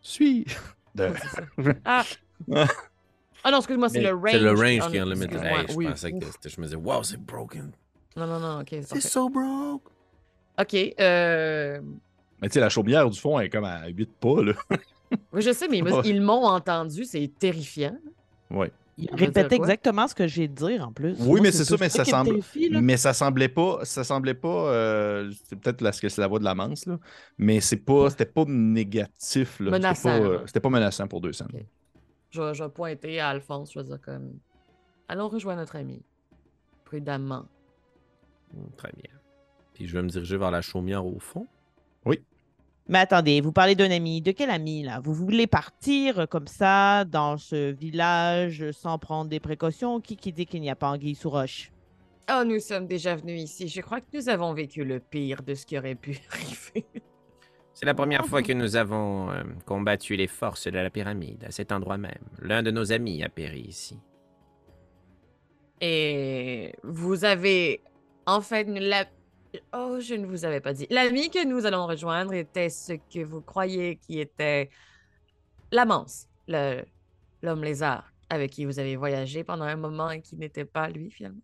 suis 0.00 0.44
de. 0.94 1.12
Ouais. 1.58 1.74
Ah! 1.84 2.04
Ah 3.44 3.50
non, 3.50 3.58
excuse-moi, 3.58 3.88
c'est 3.88 4.00
le 4.00 4.10
range. 4.12 4.30
C'est 4.30 4.38
le 4.38 4.50
range 4.52 4.90
qui 4.90 4.96
est 4.96 5.00
unlimited. 5.00 5.42
Hey, 5.42 5.66
je 5.68 5.74
oui, 5.74 5.86
pensais 5.88 6.12
que 6.12 6.24
c'était- 6.30 6.48
je 6.48 6.60
me 6.60 6.66
disais, 6.66 6.76
wow, 6.76 7.02
c'est 7.02 7.16
broken. 7.20 7.72
Non, 8.16 8.26
non, 8.26 8.38
non, 8.38 8.60
ok. 8.60 8.68
c'est 8.84 9.00
so 9.00 9.28
broke. 9.28 9.88
Ok. 10.60 10.74
Euh... 11.00 11.80
Mais 12.42 12.48
tu 12.48 12.54
sais, 12.54 12.60
la 12.60 12.68
chaumière 12.68 13.08
du 13.08 13.18
fond 13.18 13.38
elle 13.38 13.46
est 13.46 13.50
comme 13.50 13.64
à 13.64 13.86
8 13.88 14.10
pas, 14.20 14.42
là. 14.42 14.52
oui, 15.32 15.40
je 15.42 15.52
sais, 15.52 15.68
mais 15.68 15.78
ils 16.04 16.20
m'ont 16.22 16.44
entendu, 16.44 17.04
c'est 17.04 17.30
terrifiant. 17.38 17.96
Ouais. 18.50 18.70
Il 18.98 19.08
répétait 19.14 19.54
exactement 19.56 20.06
ce 20.06 20.14
que 20.14 20.26
j'ai 20.26 20.48
de 20.48 20.54
dire 20.54 20.86
en 20.86 20.92
plus. 20.92 21.16
Oui, 21.20 21.26
Moi, 21.26 21.40
mais 21.40 21.52
c'est 21.52 21.64
ça, 21.64 21.76
mais 21.80 21.88
ça 21.88 22.04
semble- 22.04 22.28
terrifie. 22.28 22.68
Mais 22.70 22.98
ça 22.98 23.14
semblait 23.14 23.48
pas. 23.48 23.80
Ça 23.84 24.04
semblait 24.04 24.34
pas. 24.34 24.48
euh, 24.70 25.32
c'est 25.44 25.56
peut-être 25.58 25.82
parce 25.82 25.98
que 25.98 26.10
c'est 26.10 26.20
la 26.20 26.26
voix 26.28 26.38
de 26.38 26.44
la 26.44 26.54
manse, 26.54 26.84
là. 26.84 26.98
Mais 27.38 27.60
c'est 27.60 27.78
pas. 27.78 28.10
C'était 28.10 28.26
pas 28.26 28.44
négatif, 28.46 29.60
là. 29.60 29.66
C'était 29.66 29.70
Menaçant, 29.70 30.02
pas, 30.10 30.18
euh. 30.26 30.38
C'était 30.46 30.60
pas 30.60 30.68
menaçant 30.68 31.08
pour 31.08 31.22
deux 31.22 31.32
scènes. 31.32 31.48
Ok. 31.54 31.64
Je, 32.30 32.42
vais- 32.42 32.54
je 32.54 32.64
vais 32.64 32.68
pointer 32.70 33.18
à 33.18 33.28
Alphonse, 33.30 33.72
je 33.72 33.78
vais 33.78 33.84
dire 33.86 34.00
comme. 34.00 34.34
Allons 35.08 35.28
rejoindre 35.30 35.60
notre 35.60 35.76
ami. 35.76 36.02
Prudemment. 36.84 37.46
Très 38.76 38.92
bien. 38.94 39.10
Puis 39.72 39.86
je 39.86 39.94
vais 39.94 40.02
me 40.02 40.08
diriger 40.08 40.36
vers 40.36 40.50
la 40.50 40.60
chaumière 40.60 41.06
au 41.06 41.18
fond? 41.18 41.46
Mais 42.88 42.98
attendez, 42.98 43.40
vous 43.40 43.52
parlez 43.52 43.74
d'un 43.74 43.90
ami. 43.90 44.20
De 44.20 44.32
quel 44.32 44.50
ami, 44.50 44.82
là? 44.82 45.00
Vous 45.00 45.14
voulez 45.14 45.46
partir 45.46 46.28
comme 46.28 46.46
ça, 46.46 47.04
dans 47.04 47.36
ce 47.36 47.70
village, 47.70 48.70
sans 48.72 48.98
prendre 48.98 49.30
des 49.30 49.40
précautions? 49.40 50.00
Qui 50.00 50.16
qui 50.16 50.32
dit 50.32 50.46
qu'il 50.46 50.60
n'y 50.60 50.70
a 50.70 50.76
pas 50.76 50.88
anguille 50.90 51.14
sous 51.14 51.30
roche? 51.30 51.72
Oh, 52.30 52.44
nous 52.44 52.60
sommes 52.60 52.86
déjà 52.86 53.16
venus 53.16 53.42
ici. 53.42 53.68
Je 53.68 53.80
crois 53.80 54.00
que 54.00 54.06
nous 54.14 54.28
avons 54.28 54.52
vécu 54.52 54.84
le 54.84 55.00
pire 55.00 55.42
de 55.42 55.54
ce 55.54 55.66
qui 55.66 55.78
aurait 55.78 55.94
pu 55.94 56.18
arriver. 56.32 56.86
C'est 57.74 57.86
la 57.86 57.94
première 57.94 58.26
fois 58.26 58.42
que 58.42 58.52
nous 58.52 58.76
avons 58.76 59.30
euh, 59.30 59.42
combattu 59.64 60.16
les 60.16 60.26
forces 60.26 60.66
de 60.66 60.78
la 60.78 60.90
pyramide, 60.90 61.44
à 61.44 61.50
cet 61.50 61.72
endroit 61.72 61.98
même. 61.98 62.12
L'un 62.40 62.62
de 62.62 62.70
nos 62.70 62.92
amis 62.92 63.22
a 63.24 63.28
péri 63.28 63.60
ici. 63.60 63.98
Et 65.80 66.74
vous 66.84 67.24
avez 67.24 67.80
en 68.26 68.40
fait 68.40 68.64
la... 68.68 69.06
Oh, 69.74 69.98
je 70.00 70.14
ne 70.14 70.26
vous 70.26 70.44
avais 70.44 70.60
pas 70.60 70.72
dit. 70.72 70.86
L'ami 70.90 71.28
que 71.30 71.46
nous 71.46 71.66
allons 71.66 71.86
rejoindre 71.86 72.32
était 72.32 72.70
ce 72.70 72.94
que 72.94 73.22
vous 73.24 73.40
croyez 73.42 73.96
qui 73.96 74.18
était 74.20 74.70
l'amance, 75.70 76.26
le 76.48 76.82
l'homme 77.42 77.64
lézard 77.64 78.08
avec 78.30 78.52
qui 78.52 78.64
vous 78.64 78.78
avez 78.78 78.96
voyagé 78.96 79.44
pendant 79.44 79.64
un 79.64 79.76
moment 79.76 80.10
et 80.10 80.22
qui 80.22 80.36
n'était 80.36 80.64
pas 80.64 80.88
lui 80.88 81.10
finalement. 81.10 81.42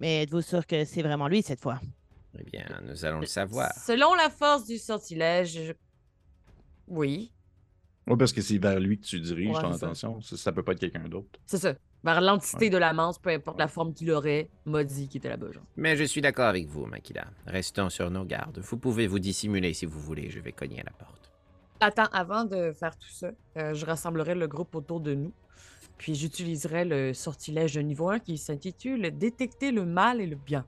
Mais 0.00 0.22
êtes-vous 0.24 0.42
sûr 0.42 0.66
que 0.66 0.84
c'est 0.84 1.00
vraiment 1.02 1.28
lui 1.28 1.42
cette 1.42 1.60
fois? 1.60 1.80
Eh 2.38 2.42
bien, 2.44 2.66
nous 2.82 3.04
allons 3.04 3.20
le 3.20 3.26
savoir. 3.26 3.72
Selon 3.74 4.14
la 4.14 4.28
force 4.28 4.66
du 4.66 4.76
sortilège, 4.78 5.52
je- 5.68 5.72
oui, 6.88 7.32
Oui, 8.08 8.16
parce 8.18 8.32
que 8.32 8.42
c'est 8.42 8.58
vers 8.58 8.80
lui 8.80 8.98
que 8.98 9.06
tu 9.06 9.20
diriges 9.20 9.54
Ouais, 9.54 9.60
ton 9.62 9.72
attention. 9.72 10.20
Ça, 10.20 10.36
ça 10.36 10.52
peut 10.52 10.62
pas 10.64 10.72
être 10.72 10.80
quelqu'un 10.80 11.08
d'autre. 11.08 11.38
c'est 11.46 11.58
ça. 11.58 11.74
Vers 12.04 12.20
l'entité 12.20 12.64
Ouais. 12.66 12.70
de 12.70 12.78
l'amance, 12.78 13.18
peu 13.18 13.30
importe 13.30 13.58
la 13.60 13.68
forme 13.68 13.94
qu'il 13.94 14.10
aurait, 14.10 14.48
m'a 14.64 14.82
dit 14.82 15.08
qu'il 15.08 15.18
était 15.18 15.28
là-bas. 15.28 15.52
genre. 15.52 15.62
Mais 15.76 15.96
je 15.96 16.02
suis 16.04 16.20
d'accord 16.20 16.46
avec 16.48 16.66
vous, 16.66 16.84
Makila. 16.86 17.26
Restons 17.46 17.90
sur 17.90 18.10
nos 18.10 18.24
gardes. 18.24 18.58
Vous 18.58 18.76
pouvez 18.76 19.06
vous 19.06 19.20
dissimuler 19.20 19.72
si 19.72 19.86
vous 19.86 20.00
voulez. 20.00 20.28
Je 20.30 20.40
vais 20.40 20.50
cogner 20.52 20.80
à 20.80 20.84
la 20.84 20.90
porte. 20.92 21.30
Attends, 21.80 22.08
avant 22.12 22.44
de 22.44 22.72
faire 22.72 22.96
tout 22.96 23.08
ça, 23.08 23.30
euh, 23.56 23.74
je 23.74 23.86
rassemblerai 23.86 24.34
le 24.34 24.48
groupe 24.48 24.74
autour 24.74 25.00
de 25.00 25.14
nous. 25.14 25.32
Puis 25.98 26.14
j'utiliserai 26.16 26.84
le 26.84 27.12
sortilège 27.14 27.74
de 27.74 27.80
niveau 27.82 28.08
1 28.10 28.18
qui 28.18 28.36
s'intitule 28.36 29.16
Détecter 29.16 29.70
le 29.70 29.84
mal 29.84 30.20
et 30.20 30.26
le 30.26 30.34
bien. 30.36 30.64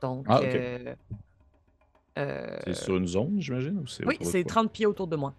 Donc, 0.00 0.26
Ah, 0.28 0.40
euh, 0.42 0.94
euh, 2.18 2.56
C'est 2.64 2.74
sur 2.74 2.96
une 2.96 3.06
zone, 3.06 3.40
j'imagine? 3.40 3.78
ou 3.78 3.86
c'est 3.86 4.04
oui, 4.06 4.16
c'est 4.22 4.42
toi? 4.42 4.62
30 4.62 4.72
pieds 4.72 4.86
autour 4.86 5.06
de 5.06 5.16
moi, 5.16 5.34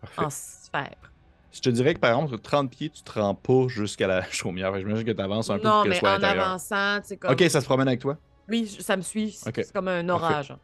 Parfait. 0.00 0.24
en 0.24 0.30
sphère. 0.30 1.12
Je 1.54 1.60
te 1.60 1.70
dirais 1.70 1.94
que 1.94 2.00
par 2.00 2.10
exemple, 2.10 2.30
sur 2.30 2.42
30 2.42 2.70
pieds, 2.70 2.90
tu 2.90 3.02
te 3.02 3.12
rends 3.18 3.34
pas 3.34 3.68
jusqu'à 3.68 4.08
la 4.08 4.22
chaumière. 4.30 4.76
J'imagine 4.76 5.04
que 5.04 5.12
tu 5.12 5.22
avances 5.22 5.50
un 5.50 5.58
peu 5.58 5.68
non, 5.68 5.70
pour 5.70 5.82
qu'elle 5.84 5.92
mais 5.92 5.98
soit 5.98 6.10
à 6.10 6.18
en 6.18 6.22
avançant, 6.22 7.00
c'est 7.04 7.16
comme. 7.16 7.30
Ok, 7.30 7.44
ça 7.48 7.60
se 7.60 7.66
promène 7.66 7.88
avec 7.88 8.00
toi? 8.00 8.16
Oui, 8.48 8.66
ça 8.66 8.96
me 8.96 9.02
suit. 9.02 9.32
C'est 9.32 9.72
comme 9.72 9.88
un 9.88 10.08
orage. 10.08 10.54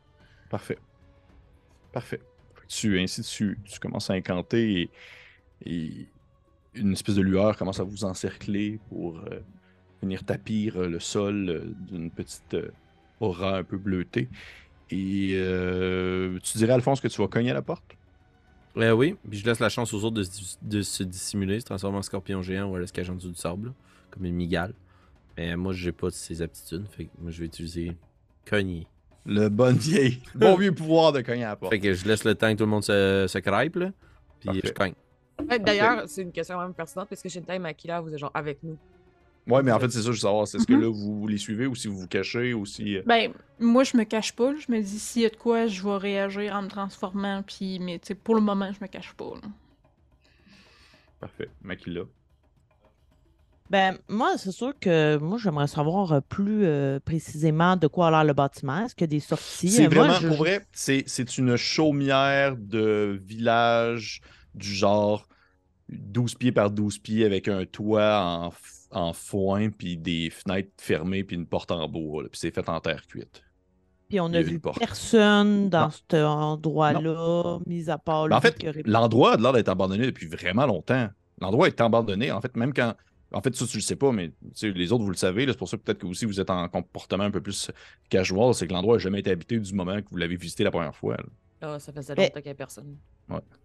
Parfait. 0.51 0.79
Parfait. 1.93 2.21
Tu, 2.69 3.01
ainsi, 3.01 3.23
tu, 3.23 3.59
tu 3.65 3.79
commences 3.79 4.11
à 4.11 4.15
incanter 4.15 4.83
et, 4.83 4.91
et 5.67 6.07
une 6.75 6.93
espèce 6.93 7.17
de 7.17 7.23
lueur 7.23 7.57
commence 7.57 7.81
à 7.81 7.85
vous 7.85 8.05
encercler 8.05 8.79
pour 8.89 9.19
euh, 9.19 9.41
venir 10.03 10.25
tapir 10.25 10.77
euh, 10.77 10.89
le 10.89 11.01
sol 11.01 11.49
euh, 11.49 11.75
d'une 11.89 12.11
petite 12.11 12.57
aura 13.21 13.59
un 13.59 13.65
peu 13.65 13.77
bleutée. 13.77 14.29
Et 14.91 15.37
tu 16.43 16.59
dirais, 16.59 16.73
Alphonse, 16.73 17.01
que 17.01 17.07
tu 17.09 17.21
vas 17.21 17.29
cogner 17.29 17.53
à 17.53 17.55
la 17.55 17.63
porte? 17.63 17.85
Ouais, 18.77 18.91
oui, 18.93 19.17
puis 19.29 19.39
je 19.39 19.45
laisse 19.47 19.59
la 19.59 19.69
chance 19.69 19.93
aux 19.93 20.05
autres 20.05 20.17
de, 20.17 20.23
se- 20.23 20.57
de 20.63 20.83
se 20.83 21.03
dissimuler, 21.03 21.59
se 21.61 21.65
transformer 21.67 21.99
en 21.99 22.03
scorpion 22.03 22.41
géant 22.43 22.71
ou 22.71 22.77
à 22.77 22.79
l'escage 22.81 23.11
en 23.11 23.15
dessous 23.15 23.31
du 23.31 23.35
sable, 23.35 23.69
là, 23.69 23.73
comme 24.11 24.25
une 24.25 24.35
migale. 24.37 24.75
Mais 25.37 25.57
moi, 25.57 25.73
j'ai 25.73 25.93
pas 25.93 26.11
ces 26.11 26.41
aptitudes, 26.43 26.87
fait 26.91 27.05
que 27.07 27.11
moi, 27.19 27.31
je 27.31 27.41
vais 27.41 27.47
utiliser 27.47 27.97
cogner. 28.47 28.87
Le 29.27 29.49
bon 29.49 29.77
vieil, 29.77 30.23
bon 30.35 30.57
vieux 30.57 30.73
pouvoir 30.75 31.13
de 31.13 31.21
cogner 31.21 31.45
à 31.45 31.49
la 31.51 31.57
porte. 31.57 31.73
Fait 31.73 31.81
que 31.81 31.93
je 31.95 32.07
laisse 32.07 32.25
le 32.25 32.35
temps 32.35 32.51
que 32.53 32.59
tout 32.59 32.65
le 32.65 32.71
monde 32.71 32.85
se, 32.85 33.27
se 33.29 33.39
crêpe, 33.39 33.77
là, 33.77 33.91
puis 34.39 34.47
Parfait. 34.49 34.61
je 34.65 34.73
cogne. 34.73 34.95
Ouais, 35.49 35.59
D'ailleurs, 35.59 36.03
c'est 36.07 36.23
une 36.23 36.33
question 36.33 36.57
vraiment 36.57 36.73
pertinente 36.73 37.09
parce 37.09 37.23
que 37.23 37.29
Shintai 37.29 37.59
Makila, 37.59 38.01
vous 38.01 38.13
êtes 38.13 38.19
genre 38.19 38.31
avec 38.35 38.63
nous. 38.63 38.77
Ouais, 39.51 39.63
mais 39.63 39.73
en 39.73 39.81
fait, 39.81 39.91
c'est 39.91 39.99
ça, 39.99 40.05
je 40.07 40.11
veux 40.11 40.17
savoir. 40.17 40.47
C'est 40.49 40.59
ce 40.59 40.67
que 40.67 40.75
Mhm. 40.75 40.83
là, 40.83 40.89
vous 40.93 41.27
les 41.27 41.39
suivez 41.39 41.67
ou 41.67 41.75
si 41.75 41.89
vous 41.89 41.99
vous 41.99 42.07
cachez 42.09 42.55
ou 42.55 42.65
si. 42.67 42.97
euh, 42.97 43.03
Ben, 43.07 43.33
moi, 43.59 43.85
je 43.85 43.97
me 43.97 44.05
cache 44.05 44.33
pas. 44.33 44.53
là. 44.53 44.59
Je 44.67 44.73
me 44.73 44.81
dis, 44.81 44.99
s'il 44.99 45.23
y 45.23 45.27
a 45.27 45.31
de 45.31 45.37
quoi, 45.37 45.67
je 45.67 45.83
vais 45.83 45.97
réagir 45.97 46.55
en 46.55 46.63
me 46.63 46.69
transformant. 46.69 47.43
Puis, 47.43 47.79
mais 47.81 47.99
tu 47.99 48.09
sais, 48.09 48.15
pour 48.15 48.35
le 48.35 48.41
moment, 48.41 48.71
je 48.73 48.79
me 48.81 48.87
cache 48.89 49.13
pas. 49.15 49.33
là. 49.43 49.49
Parfait. 51.21 51.51
Makila. 51.63 52.03
Ben, 53.69 53.99
moi, 54.09 54.37
c'est 54.37 54.51
sûr 54.51 54.73
que 54.81 55.17
moi, 55.19 55.39
j'aimerais 55.39 55.69
savoir 55.69 56.13
euh, 56.13 56.21
plus 56.21 56.65
euh, 56.65 56.99
précisément 56.99 57.77
de 57.77 57.87
quoi 57.87 58.09
a 58.09 58.11
l'air 58.11 58.25
le 58.25 58.33
bâtiment. 58.33 58.85
Est-ce 58.85 58.97
qu'il 58.97 59.05
y 59.05 59.05
a 59.05 59.07
des 59.09 59.21
sorties? 59.21 59.71
C'est 59.71 59.89
moi, 59.89 60.09
vraiment, 60.09 60.19
je- 60.19 60.27
pour 60.27 60.39
vrai, 60.39 60.67
c'est 60.73 61.05
c'est 61.07 61.39
une 61.39 61.57
chaumière 61.57 62.57
de 62.57 63.17
village 63.23 64.23
du 64.57 64.75
genre 64.75 65.29
12 65.89 66.35
pieds 66.35 66.51
par 66.51 66.71
12 66.73 66.99
pieds 66.99 67.25
avec 67.25 67.47
un 67.47 67.65
toit 67.65 68.21
en, 68.25 68.51
en 68.91 69.13
foin, 69.13 69.71
puis 69.71 69.97
des 69.97 70.31
fenêtres 70.31 70.71
fermées, 70.79 71.25
puis 71.25 71.37
une 71.37 71.47
porte 71.47 71.71
en 71.71 71.89
bois. 71.89 72.25
Puis 72.31 72.39
c'est 72.41 72.55
fait 72.55 72.69
en 72.69 72.81
terre 72.81 73.07
cuite. 73.07 73.43
Puis 74.09 74.19
on 74.19 74.33
a 74.33 74.39
a 74.39 74.43
vu 74.43 74.59
personne 74.59 75.69
dans 75.69 75.85
Non. 75.85 75.91
cet 75.91 76.15
endroit-là, 76.15 77.59
mis 77.67 77.89
à 77.91 77.99
part 77.99 78.29
Ben, 78.29 78.37
en 78.37 78.41
fait, 78.41 78.57
l'endroit 78.85 79.35
a 79.35 79.37
l'air 79.37 79.53
d'être 79.53 79.69
abandonné 79.69 80.07
depuis 80.07 80.27
vraiment 80.27 80.67
longtemps. 80.67 81.09
L'endroit 81.41 81.69
est 81.69 81.81
abandonné. 81.81 82.33
En 82.33 82.41
fait, 82.41 82.57
même 82.57 82.73
quand. 82.75 82.95
En 83.33 83.41
fait, 83.41 83.55
ça, 83.55 83.65
tu 83.65 83.77
le 83.77 83.83
sais 83.83 83.95
pas, 83.95 84.11
mais 84.11 84.33
les 84.61 84.93
autres, 84.93 85.05
vous 85.05 85.11
le 85.11 85.17
savez. 85.17 85.47
C'est 85.47 85.57
pour 85.57 85.69
ça 85.69 85.77
que 85.77 85.83
peut-être 85.83 85.99
que 86.01 86.07
aussi 86.07 86.25
vous 86.25 86.41
êtes 86.41 86.51
en 86.51 86.69
comportement 86.69 87.23
un 87.23 87.31
peu 87.31 87.41
plus 87.41 87.71
casual. 88.09 88.53
C'est 88.55 88.67
que 88.67 88.73
l'endroit 88.73 88.97
n'a 88.97 88.99
jamais 88.99 89.21
été 89.21 89.31
habité 89.31 89.59
du 89.61 89.73
moment 89.73 89.97
que 90.03 90.09
vous 90.11 90.17
l'avez 90.17 90.35
visité 90.37 90.65
la 90.65 90.73
première 90.73 90.97
fois. 90.97 91.17
là. 91.17 91.25
Ah, 91.63 91.79
ça 91.79 91.93
faisait 91.93 92.15
longtemps 92.15 92.33
qu'il 92.35 92.45
n'y 92.45 92.51
a 92.51 92.55
personne. 92.55 92.97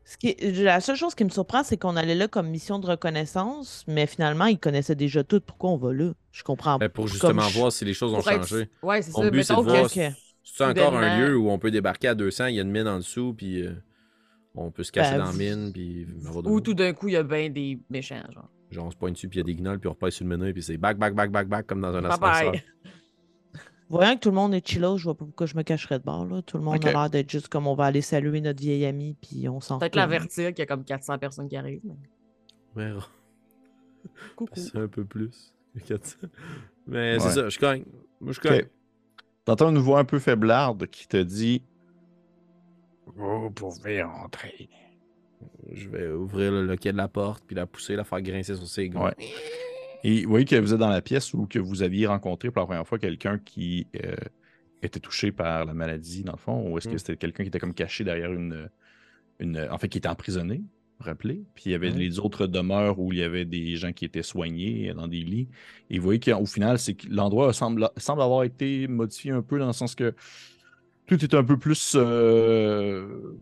Ce 0.03 0.17
qui 0.17 0.27
est- 0.29 0.63
La 0.63 0.79
seule 0.81 0.95
chose 0.97 1.15
qui 1.15 1.23
me 1.23 1.29
surprend, 1.29 1.63
c'est 1.63 1.77
qu'on 1.77 1.95
allait 1.95 2.13
là 2.15 2.27
comme 2.27 2.49
mission 2.49 2.77
de 2.77 2.85
reconnaissance, 2.85 3.83
mais 3.87 4.05
finalement, 4.05 4.45
ils 4.45 4.59
connaissaient 4.59 4.95
déjà 4.95 5.23
tout. 5.23 5.39
Pourquoi 5.41 5.71
on 5.71 5.77
va 5.77 5.91
là? 5.93 6.11
Je 6.31 6.43
comprends 6.43 6.77
Ben, 6.77 6.89
pour 6.89 7.05
Comme 7.05 7.13
justement 7.13 7.41
je- 7.43 7.57
voir 7.57 7.71
si 7.71 7.85
les 7.85 7.93
choses 7.93 8.13
ont 8.13 8.17
Pour 8.21 8.29
être- 8.29 8.47
changé. 8.47 8.69
Ouais, 8.83 9.01
c'est 9.01 9.13
Mon 9.13 9.23
ça. 9.23 9.29
but, 9.31 9.43
c'est 9.43 9.55
de 9.55 9.61
voir 9.61 9.83
que 9.83 9.89
si 9.89 10.11
c'est 10.43 10.63
encore 10.65 10.95
un 10.97 11.19
lieu 11.19 11.37
où 11.37 11.49
on 11.49 11.57
peut 11.57 11.71
débarquer 11.71 12.09
à 12.09 12.15
200, 12.15 12.47
il 12.47 12.55
y 12.55 12.59
a 12.59 12.61
une 12.63 12.69
mine 12.71 12.87
en 12.87 12.97
dessous, 12.97 13.33
puis 13.33 13.61
euh, 13.61 13.73
on 14.53 14.69
peut 14.71 14.83
se 14.83 14.91
cacher 14.91 15.11
Ben, 15.17 15.19
dans 15.25 15.31
la 15.31 15.33
mine, 15.33 15.71
puis 15.73 16.05
avoir 16.27 16.43
de 16.43 16.49
Ou 16.49 16.61
tout 16.61 16.73
d'un 16.75 16.93
coup, 16.93 17.07
il 17.07 17.13
y 17.13 17.17
a 17.17 17.23
bien 17.23 17.49
des 17.49 17.79
méchants, 17.89 18.21
genre. 18.31 18.49
Genre, 18.71 18.85
on 18.85 18.91
se 18.91 18.95
pointe 18.97 19.13
dessus, 19.13 19.29
puis 19.29 19.37
il 19.37 19.41
y 19.41 19.43
a 19.43 19.45
des 19.45 19.55
guignols, 19.55 19.79
puis 19.79 19.87
on 19.87 19.93
repasse 19.93 20.15
sur 20.15 20.25
le 20.25 20.37
menu, 20.37 20.53
puis 20.53 20.61
c'est 20.61 20.77
back, 20.77 20.97
back, 20.97 21.13
back, 21.15 21.31
back, 21.31 21.47
back, 21.47 21.65
comme 21.65 21.81
dans 21.81 21.95
un 21.95 22.01
Bye 22.01 22.11
ascenseur. 22.11 22.53
Voyant 23.89 24.15
que 24.15 24.19
tout 24.21 24.29
le 24.29 24.35
monde 24.35 24.53
est 24.55 24.67
chillo, 24.67 24.97
je 24.97 25.03
vois 25.03 25.15
pas 25.15 25.25
pourquoi 25.25 25.45
je 25.45 25.55
me 25.55 25.61
cacherais 25.63 25.99
de 25.99 26.03
bord. 26.03 26.25
Là. 26.25 26.41
Tout 26.41 26.57
le 26.57 26.63
monde 26.63 26.83
a 26.85 26.91
l'air 26.91 27.09
d'être 27.09 27.29
juste 27.29 27.49
comme 27.49 27.67
on 27.67 27.75
va 27.75 27.85
aller 27.85 28.01
saluer 28.01 28.41
notre 28.41 28.59
vieil 28.59 28.85
ami, 28.85 29.15
puis 29.21 29.47
on 29.47 29.59
s'en 29.61 29.77
Peut-être 29.79 29.95
l'avertir 29.95 30.49
qu'il 30.49 30.59
y 30.59 30.61
a 30.63 30.65
comme 30.65 30.83
400 30.83 31.19
personnes 31.19 31.47
qui 31.47 31.55
arrivent. 31.55 31.81
mais 32.75 32.91
Ouais, 32.91 32.99
Coucou. 34.35 34.53
c'est 34.55 34.77
un 34.77 34.87
peu 34.87 35.05
plus. 35.05 35.53
que 35.75 35.79
400. 35.83 36.17
Mais 36.87 37.19
c'est 37.19 37.29
ça, 37.31 37.49
je 37.49 37.59
cogne. 37.59 37.85
Moi, 38.21 38.33
je 38.33 38.39
cogne. 38.39 38.65
T'entends 39.45 39.69
une 39.69 39.77
voix 39.77 39.99
un 39.99 40.05
peu 40.05 40.17
faiblarde 40.19 40.87
qui 40.87 41.07
te 41.07 41.17
dit 41.17 41.61
Vous 43.05 43.51
pouvez 43.51 44.01
entrer. 44.03 44.69
Je 45.71 45.87
vais 45.89 46.07
ouvrir 46.11 46.51
le 46.51 46.65
loquet 46.65 46.91
de 46.91 46.97
la 46.97 47.07
porte, 47.07 47.43
puis 47.45 47.55
la 47.55 47.65
pousser, 47.67 47.95
la 47.95 48.03
faire 48.03 48.21
grincer 48.21 48.55
sur 48.55 48.67
ses 48.67 48.89
gants. 48.89 49.05
Ouais. 49.05 49.15
Et 50.07 50.23
vous 50.23 50.29
voyez 50.29 50.45
que 50.45 50.55
vous 50.55 50.73
êtes 50.73 50.79
dans 50.79 50.89
la 50.89 51.01
pièce 51.01 51.33
où 51.33 51.47
que 51.47 51.57
vous 51.59 51.81
aviez 51.81 52.05
rencontré 52.07 52.51
pour 52.51 52.61
la 52.61 52.65
première 52.67 52.87
fois 52.87 52.99
quelqu'un 52.99 53.39
qui 53.39 53.87
euh, 54.03 54.15
était 54.83 54.99
touché 54.99 55.31
par 55.31 55.65
la 55.65 55.73
maladie, 55.73 56.23
dans 56.23 56.33
le 56.33 56.37
fond, 56.37 56.69
ou 56.69 56.77
est-ce 56.77 56.87
que 56.87 56.93
Mm. 56.95 56.99
c'était 56.99 57.17
quelqu'un 57.17 57.43
qui 57.43 57.47
était 57.49 57.59
comme 57.59 57.73
caché 57.73 58.03
derrière 58.03 58.31
une, 58.31 58.69
une. 59.39 59.57
En 59.71 59.77
fait, 59.79 59.89
qui 59.89 59.97
était 59.97 60.07
emprisonné, 60.07 60.61
rappelez? 60.99 61.43
Puis 61.55 61.63
il 61.67 61.71
y 61.71 61.75
avait 61.75 61.91
Ouais. 61.91 61.97
les 61.97 62.19
autres 62.19 62.45
demeures 62.47 62.99
où 62.99 63.11
il 63.13 63.19
y 63.19 63.23
avait 63.23 63.45
des 63.45 63.77
gens 63.77 63.93
qui 63.93 64.05
étaient 64.05 64.21
soignés 64.23 64.93
dans 64.93 65.07
des 65.07 65.23
lits. 65.23 65.49
Et 65.89 65.97
vous 65.97 66.03
voyez 66.05 66.19
qu'au 66.19 66.45
final, 66.45 66.77
c'est 66.77 66.93
que 66.93 67.07
l'endroit 67.09 67.51
semble, 67.53 67.89
semble 67.97 68.21
avoir 68.21 68.43
été 68.43 68.87
modifié 68.87 69.31
un 69.31 69.41
peu 69.41 69.57
dans 69.59 69.67
le 69.67 69.73
sens 69.73 69.95
que 69.95 70.13
tout 71.07 71.23
est 71.23 71.33
un 71.33 71.43
peu 71.43 71.57
plus. 71.57 71.95
Euh, 71.95 73.33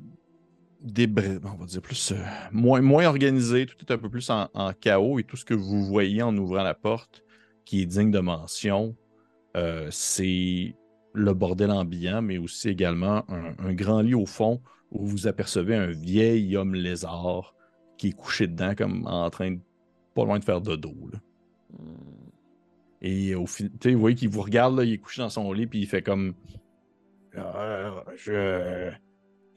débré- 0.83 1.39
on 1.43 1.55
va 1.57 1.65
dire 1.65 1.81
plus 1.81 2.11
euh, 2.11 2.15
moins, 2.51 2.81
moins 2.81 3.05
organisé, 3.07 3.65
tout 3.65 3.75
est 3.79 3.91
un 3.91 3.97
peu 3.97 4.09
plus 4.09 4.29
en, 4.29 4.49
en 4.53 4.73
chaos 4.73 5.19
et 5.19 5.23
tout 5.23 5.37
ce 5.37 5.45
que 5.45 5.53
vous 5.53 5.85
voyez 5.85 6.21
en 6.21 6.35
ouvrant 6.37 6.63
la 6.63 6.73
porte 6.73 7.23
qui 7.65 7.81
est 7.81 7.85
digne 7.85 8.11
de 8.11 8.19
mention, 8.19 8.95
euh, 9.55 9.87
c'est 9.91 10.75
le 11.13 11.33
bordel 11.33 11.71
ambiant, 11.71 12.21
mais 12.21 12.37
aussi 12.37 12.69
également 12.69 13.23
un, 13.29 13.53
un 13.59 13.73
grand 13.73 14.01
lit 14.01 14.15
au 14.15 14.25
fond 14.25 14.61
où 14.91 15.05
vous 15.05 15.27
apercevez 15.27 15.75
un 15.75 15.87
vieil 15.91 16.57
homme 16.57 16.75
lézard 16.75 17.55
qui 17.97 18.09
est 18.09 18.11
couché 18.11 18.47
dedans 18.47 18.73
comme 18.75 19.07
en 19.07 19.29
train 19.29 19.51
de 19.51 19.59
pas 20.15 20.25
loin 20.25 20.37
de 20.39 20.43
faire 20.43 20.59
dodo. 20.61 20.93
là. 21.11 21.19
Hmm. 21.79 21.95
Et 23.01 23.35
au 23.35 23.45
fin- 23.45 23.65
tu 23.65 23.89
sais, 23.89 23.93
vous 23.93 23.99
voyez 23.99 24.15
qu'il 24.15 24.29
vous 24.29 24.41
regarde, 24.41 24.77
là, 24.77 24.83
il 24.83 24.93
est 24.93 24.97
couché 24.97 25.21
dans 25.21 25.29
son 25.29 25.51
lit, 25.53 25.67
puis 25.67 25.79
il 25.79 25.87
fait 25.87 26.01
comme 26.01 26.33
Euh, 27.35 27.91
je, 28.15 28.91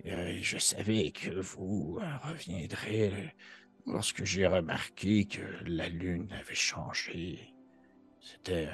euh, 0.06 0.38
je 0.40 0.58
savais 0.58 1.10
que 1.10 1.30
vous 1.40 1.98
reviendrez 2.22 3.34
lorsque 3.86 4.24
j'ai 4.24 4.46
remarqué 4.46 5.24
que 5.26 5.42
la 5.64 5.88
lune 5.88 6.28
avait 6.32 6.54
changé. 6.54 7.54
C'était 8.20 8.68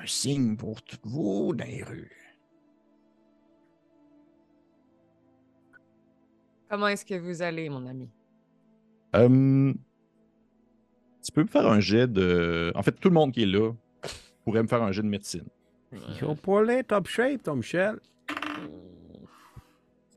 un 0.00 0.06
signe 0.06 0.56
pour 0.56 0.82
toutes 0.82 1.04
vous 1.04 1.54
dans 1.54 1.66
les 1.66 1.82
rues. 1.82 2.12
Comment 6.68 6.88
est-ce 6.88 7.04
que 7.04 7.14
vous 7.14 7.42
allez, 7.42 7.68
mon 7.68 7.86
ami? 7.86 8.08
Hum, 9.12 9.74
tu 11.22 11.32
peux 11.32 11.42
me 11.42 11.48
faire 11.48 11.66
un 11.66 11.80
jet 11.80 12.06
de. 12.06 12.72
En 12.74 12.82
fait, 12.82 12.92
tout 12.92 13.08
le 13.08 13.14
monde 13.14 13.32
qui 13.32 13.42
est 13.42 13.46
là 13.46 13.72
pourrait 14.44 14.62
me 14.62 14.68
faire 14.68 14.82
un 14.82 14.92
jet 14.92 15.02
de 15.02 15.08
médecine. 15.08 15.48
Ils 15.92 16.24
ont 16.24 16.36
pas 16.36 16.62
l'air 16.62 16.84
top 16.86 17.08
shape, 17.08 17.42
ton 17.42 17.56
Michel. 17.56 17.98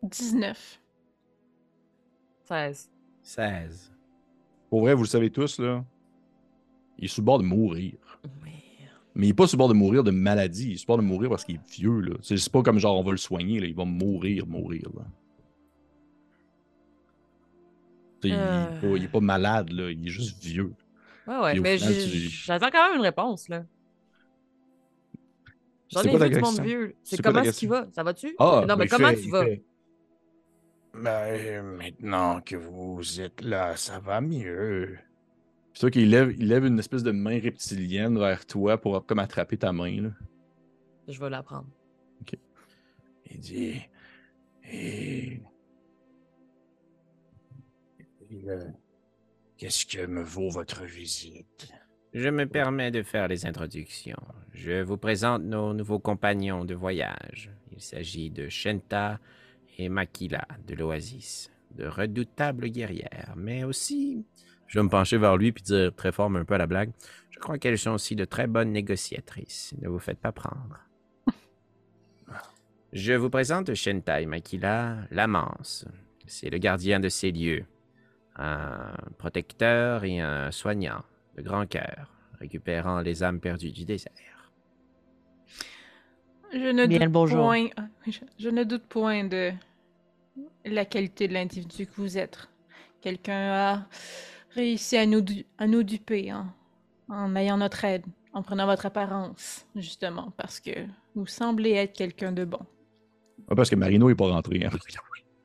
19. 0.04 0.80
16. 2.45 2.91
16. 3.24 3.93
Pour 4.70 4.82
vrai, 4.82 4.93
vous 4.93 5.04
le 5.04 5.08
savez 5.08 5.30
tous, 5.30 5.60
là. 5.60 5.84
Il 6.97 7.06
est 7.06 7.08
sur 7.08 7.22
le 7.22 7.26
bord 7.26 7.39
de 7.39 7.43
mourir. 7.43 7.93
Oui. 8.43 8.51
Mais 9.16 9.28
il 9.28 9.30
est 9.30 9.34
pas 9.34 9.47
sur 9.47 9.56
le 9.58 9.60
bord 9.60 9.70
de 9.70 9.74
mourir 9.74 10.04
de 10.04 10.12
maladie. 10.12 10.70
Il 10.70 10.74
est 10.74 10.78
sur 10.78 10.86
le 10.86 10.88
bord 10.88 10.97
de 10.97 11.04
mourir 11.04 11.30
parce 11.30 11.43
qu'il 11.45 11.56
est 11.56 11.70
vieux, 11.72 11.99
là. 11.99 12.16
C'est 12.22 12.38
c'est 12.38 12.51
pas 12.51 12.62
comme 12.64 12.80
genre 12.80 12.99
on 12.99 13.04
va 13.04 13.12
le 13.12 13.18
soigner, 13.18 13.60
là. 13.60 13.68
Il 13.68 13.76
va 13.76 13.86
mourir, 13.86 14.45
mourir, 14.47 14.89
là. 14.95 15.04
Il, 18.26 18.32
est 18.32 18.36
Euh. 18.38 19.08
pas, 19.12 19.20
malade, 19.20 19.70
là. 19.72 19.91
Il 19.91 20.08
est 20.08 20.12
juste 20.12 20.41
vieux. 20.43 20.74
Ouais, 21.28 21.38
ouais, 21.39 21.60
mais 21.60 21.78
final, 21.78 21.93
j'ai- 21.93 22.10
tu- 22.12 22.30
j'attends 22.30 22.70
quand 22.72 22.88
même 22.89 22.97
une 22.97 23.04
réponse, 23.04 23.49
là. 23.49 23.66
J'en 25.89 26.01
C'est 26.01 26.14
ai 26.14 26.18
vu 26.18 26.30
du 26.30 26.39
monde 26.41 26.60
vieux. 26.62 26.95
C'est 27.04 27.22
comment 27.22 27.41
est-ce 27.41 27.60
qu'il 27.60 27.70
va? 27.70 27.88
Ça 27.91 28.01
va-tu? 28.04 28.34
Ah, 28.39 28.66
non, 28.68 28.76
mais 28.78 28.88
comment 28.88 29.10
fait- 29.10 29.22
tu 29.22 29.30
vas? 29.30 29.43
fait- 29.45 29.64
Ben, 30.93 31.63
maintenant 31.63 32.41
que 32.41 32.55
vous 32.55 33.19
êtes 33.19 33.41
là, 33.41 33.75
ça 33.75 33.99
va 33.99 34.21
mieux. 34.21 34.97
C'est 35.73 35.81
toi 35.81 35.91
qu'il 35.91 36.09
lève, 36.09 36.31
il 36.37 36.47
lève 36.47 36.65
une 36.65 36.77
espèce 36.77 37.01
de 37.03 37.11
main 37.11 37.39
reptilienne 37.39 38.17
vers 38.17 38.45
toi 38.45 38.79
pour 38.79 39.05
comme 39.05 39.19
attraper 39.19 39.57
ta 39.57 39.73
main, 39.73 40.01
là. 40.01 40.09
Je 41.07 41.19
vais 41.19 41.29
la 41.29 41.43
prendre. 41.43 41.67
Il 43.31 43.39
dit. 43.39 43.81
Et. 44.71 45.41
et, 48.29 48.49
euh, 48.49 48.69
Qu'est-ce 49.57 49.85
que 49.85 50.05
me 50.05 50.21
vaut 50.21 50.49
votre 50.49 50.83
visite? 50.83 51.71
Je 52.13 52.29
me 52.29 52.45
permets 52.45 52.91
de 52.91 53.01
faire 53.01 53.27
les 53.27 53.45
introductions. 53.45 54.21
Je 54.51 54.83
vous 54.83 54.97
présente 54.97 55.43
nos 55.43 55.73
nouveaux 55.73 55.99
compagnons 55.99 56.65
de 56.65 56.75
voyage. 56.75 57.49
Il 57.71 57.81
s'agit 57.81 58.29
de 58.29 58.49
Shenta 58.49 59.19
et 59.78 59.89
Makila 59.89 60.47
de 60.67 60.76
l'Oasis, 60.76 61.51
de 61.76 61.86
redoutables 61.88 62.69
guerrières, 62.69 63.34
mais 63.36 63.63
aussi, 63.63 64.26
Je 64.67 64.80
vais 64.80 64.84
me 64.84 64.89
pencher 64.89 65.17
vers 65.17 65.38
lui 65.38 65.51
puis 65.51 65.63
dire 65.63 65.93
très 65.95 66.11
fort, 66.11 66.30
mais 66.30 66.39
un 66.39 66.45
peu 66.45 66.55
à 66.55 66.57
la 66.57 66.67
blague. 66.67 66.91
je 67.30 67.39
crois 67.39 67.57
qu'elles 67.57 67.78
sont 67.78 67.91
aussi 67.91 68.15
de 68.15 68.26
très 68.26 68.47
bonnes 68.47 68.71
négociatrices. 68.71 69.74
Ne 69.82 69.89
vous 69.89 69.99
faites 69.99 70.19
pas 70.19 70.32
prendre. 70.32 70.80
Je 72.93 73.13
vous 73.13 73.30
présente 73.30 73.74
Shenta 73.74 74.21
et 74.21 74.26
Makila, 74.26 74.97
l'Amance. 75.11 75.86
C'est 76.26 76.49
le 76.49 76.57
gardien 76.57 76.99
de 76.99 77.09
ces 77.09 77.32
lieux. 77.32 77.65
Un 78.36 78.93
protecteur 79.17 80.03
et 80.03 80.21
un 80.21 80.51
soignant 80.51 81.03
de 81.36 81.41
grand 81.41 81.67
cœur, 81.67 82.11
récupérant 82.39 83.01
les 83.01 83.24
âmes 83.24 83.39
perdues 83.39 83.71
du 83.71 83.86
désert. 83.86 84.32
Je 86.54 86.60
ne 86.72 86.86
Bien 86.86 86.99
doute 86.99 87.06
le 87.06 87.10
bonjour. 87.12 87.39
point. 87.47 87.68
ah, 87.78 87.88
Je, 88.08 88.20
je 88.39 88.49
ne 88.49 88.64
doute 88.64 88.84
point 88.84 89.24
de 89.24 89.51
la 90.66 90.86
qualité 90.86 91.28
de 91.28 91.34
l'individu 91.34 91.86
que 91.88 91.91
vous 91.97 92.18
êtes. 92.18 92.47
Quelqu'un 93.01 93.51
a 93.51 93.88
réussi 94.56 94.97
à 94.97 95.06
nous, 95.06 95.22
du- 95.22 95.45
à 95.58 95.68
nous 95.68 95.84
duper 95.84 96.32
en, 96.32 96.45
en 97.10 97.36
ayant 97.36 97.58
notre 97.58 97.84
aide, 97.86 98.04
en 98.34 98.43
prenant 98.43 98.66
votre 98.66 98.86
apparence, 98.86 99.66
justement, 99.76 100.32
parce 100.38 100.60
que 100.60 100.72
vous 101.16 101.26
semblez 101.26 101.72
être 101.72 101.93
quelqu'un 101.93 102.32
de 102.32 102.45
bon. 102.45 102.60
Ah, 103.49 103.56
parce 103.56 103.70
que 103.70 103.76
Marino 103.76 104.08
n'est 104.08 104.16
pas 104.16 104.30
rentré. 104.30 104.64
hein. 104.66 104.70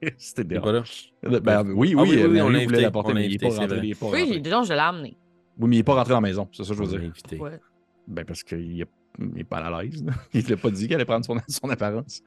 C'était 0.19 0.45
dérangeant. 0.45 0.83
pas 1.23 1.29
là? 1.31 1.41
Ben, 1.41 1.63
oui, 1.67 1.95
oui, 1.95 1.95
Ah 1.99 2.03
oui, 2.03 2.09
oui, 2.11 2.23
euh, 2.23 2.29
oui, 2.29 2.41
on 2.41 2.49
l'a 2.49 2.59
voulait 2.59 2.65
invité, 2.67 2.83
l'apporter, 2.83 3.15
mais 3.15 3.27
il 3.27 3.33
n'est 3.33 3.39
pas 3.39 3.49
rentré. 3.57 3.79
il 3.83 3.91
est 3.91 3.95
pas 3.99 4.07
Oui, 4.07 4.23
rentré. 4.23 4.41
donc 4.41 4.65
je 4.67 4.73
l'ai 4.73 4.79
amené. 4.79 5.17
Oui, 5.59 5.69
mais 5.69 5.77
il 5.77 5.79
n'est 5.81 5.85
pas 5.85 5.95
rentré 5.95 6.11
dans 6.11 6.21
la 6.21 6.29
maison, 6.29 6.49
c'est 6.53 6.63
ça 6.63 6.69
que 6.75 6.77
je 6.77 6.83
veux 6.85 6.99
dire. 7.01 7.41
Ouais. 7.41 7.59
Ben, 8.07 8.25
parce 8.25 8.45
qu'il 8.45 8.87
n'est 9.19 9.45
pas 9.45 9.59
à 9.59 9.83
l'aise. 9.83 10.05
Il 10.33 10.45
ne 10.45 10.51
l'a 10.51 10.57
pas 10.57 10.71
dit 10.71 10.87
qu'il 10.87 10.95
allait 10.95 11.05
prendre 11.05 11.25
son, 11.25 11.37
son 11.49 11.71
apparence. 11.71 12.23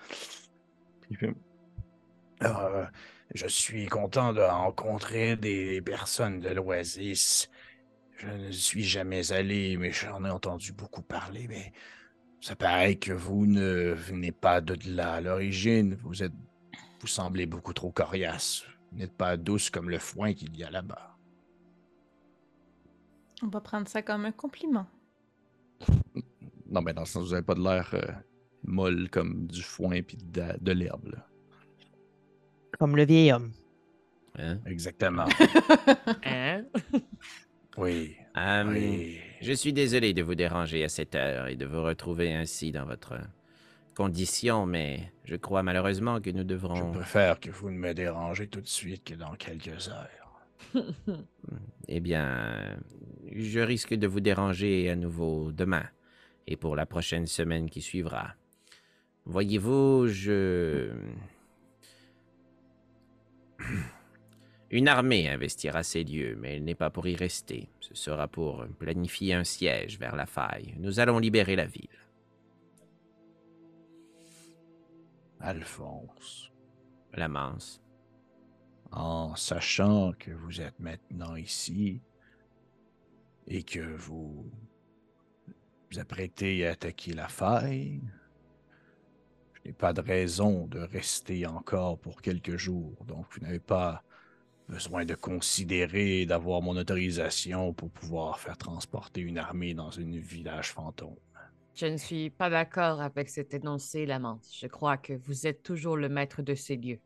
Puis 1.01 1.11
il 1.11 1.17
fait, 1.17 1.33
Euh, 2.43 2.85
je 3.33 3.47
suis 3.47 3.85
content 3.85 4.33
de 4.33 4.41
rencontrer 4.41 5.35
des 5.35 5.81
personnes 5.81 6.39
de 6.39 6.49
l'Oasis. 6.49 7.49
Je 8.17 8.27
ne 8.27 8.51
suis 8.51 8.83
jamais 8.83 9.31
allé, 9.31 9.77
mais 9.77 9.91
j'en 9.91 10.23
ai 10.25 10.29
entendu 10.29 10.73
beaucoup 10.73 11.01
parler. 11.01 11.47
Mais 11.47 11.71
ça 12.41 12.55
paraît 12.55 12.95
que 12.95 13.13
vous 13.13 13.45
ne 13.45 13.93
venez 13.93 14.31
pas 14.31 14.61
de 14.61 14.75
là 14.89 15.13
à 15.13 15.21
l'origine. 15.21 15.95
Vous 16.03 16.23
êtes, 16.23 16.33
vous 16.99 17.07
semblez 17.07 17.45
beaucoup 17.45 17.73
trop 17.73 17.91
coriace. 17.91 18.63
Vous 18.91 18.97
n'êtes 18.97 19.13
pas 19.15 19.37
douce 19.37 19.69
comme 19.69 19.89
le 19.89 19.99
foin 19.99 20.33
qu'il 20.33 20.55
y 20.55 20.63
a 20.63 20.69
là-bas. 20.69 21.17
On 23.43 23.47
va 23.47 23.61
prendre 23.61 23.87
ça 23.87 24.01
comme 24.01 24.25
un 24.25 24.31
compliment. 24.31 24.87
Non, 26.71 26.81
ben, 26.81 26.93
dans 26.93 27.01
le 27.01 27.07
sens, 27.07 27.25
vous 27.25 27.31
n'avez 27.31 27.45
pas 27.45 27.53
de 27.53 27.61
l'air 27.63 27.89
euh, 27.93 28.01
molle 28.63 29.09
comme 29.09 29.45
du 29.47 29.61
foin 29.61 29.91
et 29.91 30.01
de, 30.23 30.43
de 30.59 30.71
l'herbe. 30.71 31.07
là. 31.11 31.27
Comme 32.79 32.95
le 32.95 33.05
vieil 33.05 33.31
homme. 33.33 33.51
Hein? 34.39 34.59
Exactement. 34.65 35.25
Hein? 36.23 36.63
oui. 37.77 38.15
Hum, 38.35 38.69
oui. 38.69 39.19
Je 39.41 39.51
suis 39.51 39.73
désolé 39.73 40.13
de 40.13 40.23
vous 40.23 40.35
déranger 40.35 40.83
à 40.85 40.89
cette 40.89 41.15
heure 41.15 41.47
et 41.47 41.57
de 41.57 41.65
vous 41.65 41.83
retrouver 41.83 42.33
ainsi 42.33 42.71
dans 42.71 42.85
votre 42.85 43.15
condition, 43.95 44.65
mais 44.65 45.11
je 45.25 45.35
crois 45.35 45.63
malheureusement 45.63 46.21
que 46.21 46.29
nous 46.29 46.39
Je 46.39 46.43
devrons... 46.43 46.91
préfère 46.93 47.39
que 47.41 47.49
vous 47.51 47.69
ne 47.69 47.77
me 47.77 47.93
dérangez 47.93 48.47
tout 48.47 48.61
de 48.61 48.67
suite 48.67 49.03
que 49.03 49.15
dans 49.15 49.35
quelques 49.35 49.89
heures. 49.89 50.07
Eh 51.89 51.99
bien, 51.99 52.77
je 53.35 53.59
risque 53.59 53.93
de 53.93 54.07
vous 54.07 54.21
déranger 54.21 54.89
à 54.89 54.95
nouveau 54.95 55.51
demain 55.51 55.83
et 56.47 56.55
pour 56.55 56.75
la 56.75 56.85
prochaine 56.85 57.27
semaine 57.27 57.69
qui 57.69 57.81
suivra. 57.81 58.35
Voyez-vous, 59.25 60.07
je... 60.07 60.91
Une 64.71 64.87
armée 64.87 65.27
investira 65.29 65.83
ces 65.83 66.03
lieux, 66.03 66.37
mais 66.39 66.55
elle 66.55 66.63
n'est 66.63 66.75
pas 66.75 66.89
pour 66.89 67.05
y 67.07 67.15
rester. 67.15 67.69
Ce 67.81 67.93
sera 67.93 68.27
pour 68.29 68.65
planifier 68.79 69.33
un 69.33 69.43
siège 69.43 69.99
vers 69.99 70.15
la 70.15 70.25
faille. 70.25 70.75
Nous 70.77 71.01
allons 71.01 71.19
libérer 71.19 71.57
la 71.57 71.65
ville. 71.65 71.89
Alphonse, 75.41 76.51
La 77.13 77.27
Manse. 77.27 77.81
en 78.91 79.35
sachant 79.35 80.13
que 80.13 80.31
vous 80.31 80.61
êtes 80.61 80.79
maintenant 80.79 81.35
ici 81.35 82.01
et 83.47 83.63
que 83.63 83.79
vous 83.79 84.51
vous 85.91 85.99
apprêtez 85.99 86.65
à 86.65 86.71
attaquer 86.71 87.13
la 87.13 87.27
faille, 87.27 88.01
je 89.53 89.61
n'ai 89.65 89.73
pas 89.73 89.93
de 89.93 90.01
raison 90.01 90.67
de 90.67 90.79
rester 90.79 91.45
encore 91.45 91.99
pour 91.99 92.21
quelques 92.21 92.55
jours. 92.55 93.03
Donc, 93.05 93.25
vous 93.31 93.41
n'avez 93.41 93.59
pas 93.59 94.03
besoin 94.69 95.03
de 95.03 95.15
considérer 95.15 96.25
d'avoir 96.25 96.61
mon 96.61 96.77
autorisation 96.77 97.73
pour 97.73 97.91
pouvoir 97.91 98.39
faire 98.39 98.57
transporter 98.57 99.21
une 99.21 99.37
armée 99.37 99.73
dans 99.73 99.99
un 99.99 100.19
village 100.19 100.71
fantôme. 100.71 101.17
Je 101.75 101.85
ne 101.85 101.97
suis 101.97 102.29
pas 102.29 102.49
d'accord 102.49 103.01
avec 103.01 103.29
cet 103.29 103.53
énoncé, 103.53 104.05
Lamance. 104.05 104.57
Je 104.57 104.67
crois 104.67 104.97
que 104.97 105.13
vous 105.13 105.45
êtes 105.45 105.61
toujours 105.61 105.97
le 105.97 106.09
maître 106.09 106.41
de 106.41 106.55
ces 106.55 106.77
lieux. 106.77 106.99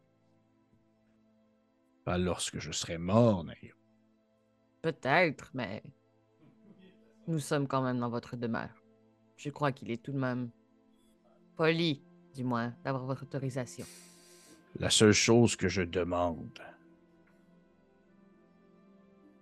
Pas 2.04 2.18
lorsque 2.18 2.60
je 2.60 2.72
serai 2.72 3.00
mort, 3.00 3.44
Naïr. 3.44 3.76
Peut-être, 4.82 5.50
mais 5.56 5.82
nous 7.28 7.40
sommes 7.40 7.68
quand 7.68 7.82
même 7.82 8.00
dans 8.00 8.10
votre 8.10 8.36
demeure. 8.36 8.75
Je 9.38 9.50
crois 9.50 9.72
qu'il 9.72 9.92
est 9.92 10.02
tout 10.02 10.12
de 10.12 10.18
même 10.18 10.50
poli, 11.56 12.02
du 12.34 12.44
moins, 12.44 12.74
d'avoir 12.84 13.06
votre 13.06 13.24
autorisation. 13.24 13.86
La 14.80 14.90
seule 14.90 15.14
chose 15.14 15.56
que 15.56 15.68
je 15.70 15.82
demande, 15.82 16.60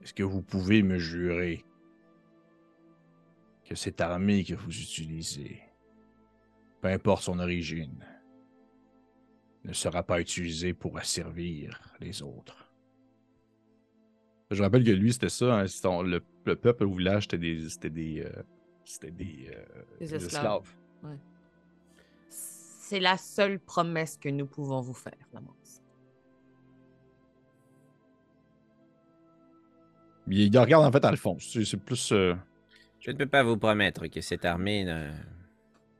est-ce 0.01 0.13
que 0.13 0.23
vous 0.23 0.41
pouvez 0.41 0.83
me 0.83 0.97
jurer 0.97 1.63
que 3.65 3.75
cette 3.75 4.01
armée 4.01 4.43
que 4.43 4.53
vous 4.53 4.77
utilisez, 4.79 5.61
peu 6.81 6.89
importe 6.89 7.23
son 7.23 7.39
origine, 7.39 8.05
ne 9.63 9.73
sera 9.73 10.03
pas 10.03 10.19
utilisée 10.19 10.73
pour 10.73 10.97
asservir 10.97 11.95
les 11.99 12.21
autres? 12.21 12.69
Je 14.51 14.61
rappelle 14.61 14.83
que 14.83 14.91
lui, 14.91 15.13
c'était 15.13 15.29
ça. 15.29 15.61
hein, 15.61 16.03
le, 16.03 16.21
le 16.45 16.55
peuple 16.55 16.83
au 16.83 16.93
village, 16.93 17.23
c'était 17.23 17.37
des. 17.37 17.89
Des. 17.89 18.21
euh, 18.21 18.43
c'était 18.85 19.11
des, 19.11 19.49
euh, 19.55 19.83
Des 19.99 20.15
esclaves. 20.15 20.69
C'est 22.29 22.99
la 22.99 23.17
seule 23.17 23.59
promesse 23.59 24.17
que 24.17 24.29
nous 24.29 24.45
pouvons 24.45 24.81
vous 24.81 24.93
faire, 24.93 25.17
Lamance. 25.33 25.81
Il, 30.27 30.39
il 30.53 30.57
regarde 30.59 30.85
en 30.85 30.91
fait 30.91 31.03
Alphonse. 31.05 31.49
C'est 31.51 31.65
c'est 31.65 31.77
plus. 31.77 32.11
euh, 32.11 32.35
Je 32.99 33.11
ne 33.11 33.17
peux 33.17 33.25
pas 33.25 33.43
vous 33.43 33.57
promettre 33.57 34.07
que 34.07 34.21
cette 34.21 34.45
armée 34.45 34.85
ne 34.85 35.11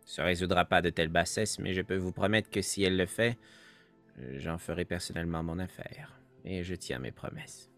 se 0.06 0.22
résoudra 0.22 0.66
pas 0.66 0.82
de 0.82 0.90
telle 0.90 1.10
bassesse, 1.10 1.60
mais 1.60 1.74
je 1.74 1.82
peux 1.82 1.98
vous 1.98 2.12
promettre 2.12 2.50
que 2.50 2.62
si 2.62 2.84
elle 2.84 2.98
le 2.98 3.06
fait, 3.06 3.38
euh, 4.20 4.36
j'en 4.40 4.58
ferai 4.58 4.86
personnellement 4.86 5.44
mon 5.44 5.60
affaire. 5.60 6.20
Et 6.46 6.64
je 6.64 6.76
tiens 6.76 7.00
mes 7.00 7.12
promesses. 7.12 7.70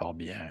Fort 0.00 0.14
bien. 0.14 0.50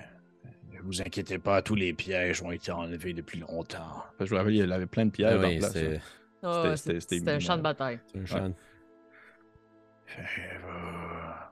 Ne 0.71 0.79
vous 0.81 1.01
inquiétez 1.01 1.39
pas, 1.39 1.63
tous 1.63 1.73
les 1.73 1.91
pièges 1.91 2.43
ont 2.43 2.51
été 2.51 2.71
enlevés 2.71 3.13
depuis 3.13 3.39
longtemps. 3.39 4.05
je 4.19 4.31
me 4.31 4.37
rappelle, 4.37 4.55
il 4.55 4.71
avait 4.71 4.85
plein 4.85 5.07
de 5.07 5.09
pièges 5.09 5.41
dans 5.41 5.47
oui, 5.47 5.57
la 5.57 5.69
place. 5.71 6.01
Oh, 6.43 6.75
C'était- 6.99 7.31
un 7.31 7.39
champ 7.39 7.57
de 7.57 7.63
bataille. 7.63 7.99
un 8.15 8.25
champ. 8.25 8.53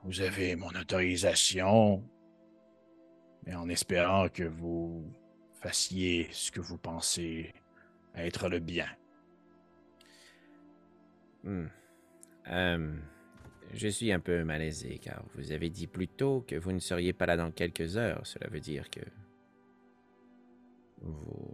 Vous 0.04 0.22
avez 0.22 0.56
mon 0.56 0.70
autorisation, 0.70 2.04
mais 3.48 3.56
en 3.56 3.68
espérant 3.68 4.30
que 4.30 4.44
vous 4.44 5.12
fassiez 5.60 6.28
ce 6.32 6.52
que 6.52 6.62
vous 6.62 6.78
pensez 6.78 7.52
être 8.16 8.48
le 8.48 8.60
bien. 8.60 8.88
Hmm. 11.44 11.66
Euh, 12.50 12.96
je 13.74 13.88
suis 13.88 14.12
un 14.12 14.20
peu 14.20 14.44
malaisé 14.44 15.00
car 15.00 15.24
vous 15.36 15.52
avez 15.52 15.70
dit 15.70 15.88
plus 15.88 16.08
tôt 16.08 16.44
que 16.48 16.56
vous 16.56 16.72
ne 16.72 16.80
seriez 16.80 17.14
pas 17.14 17.26
là 17.26 17.38
dans 17.38 17.52
quelques 17.52 17.98
heures. 17.98 18.26
Cela 18.26 18.48
veut 18.50 18.60
dire 18.60 18.90
que 18.90 19.02
vous 21.02 21.54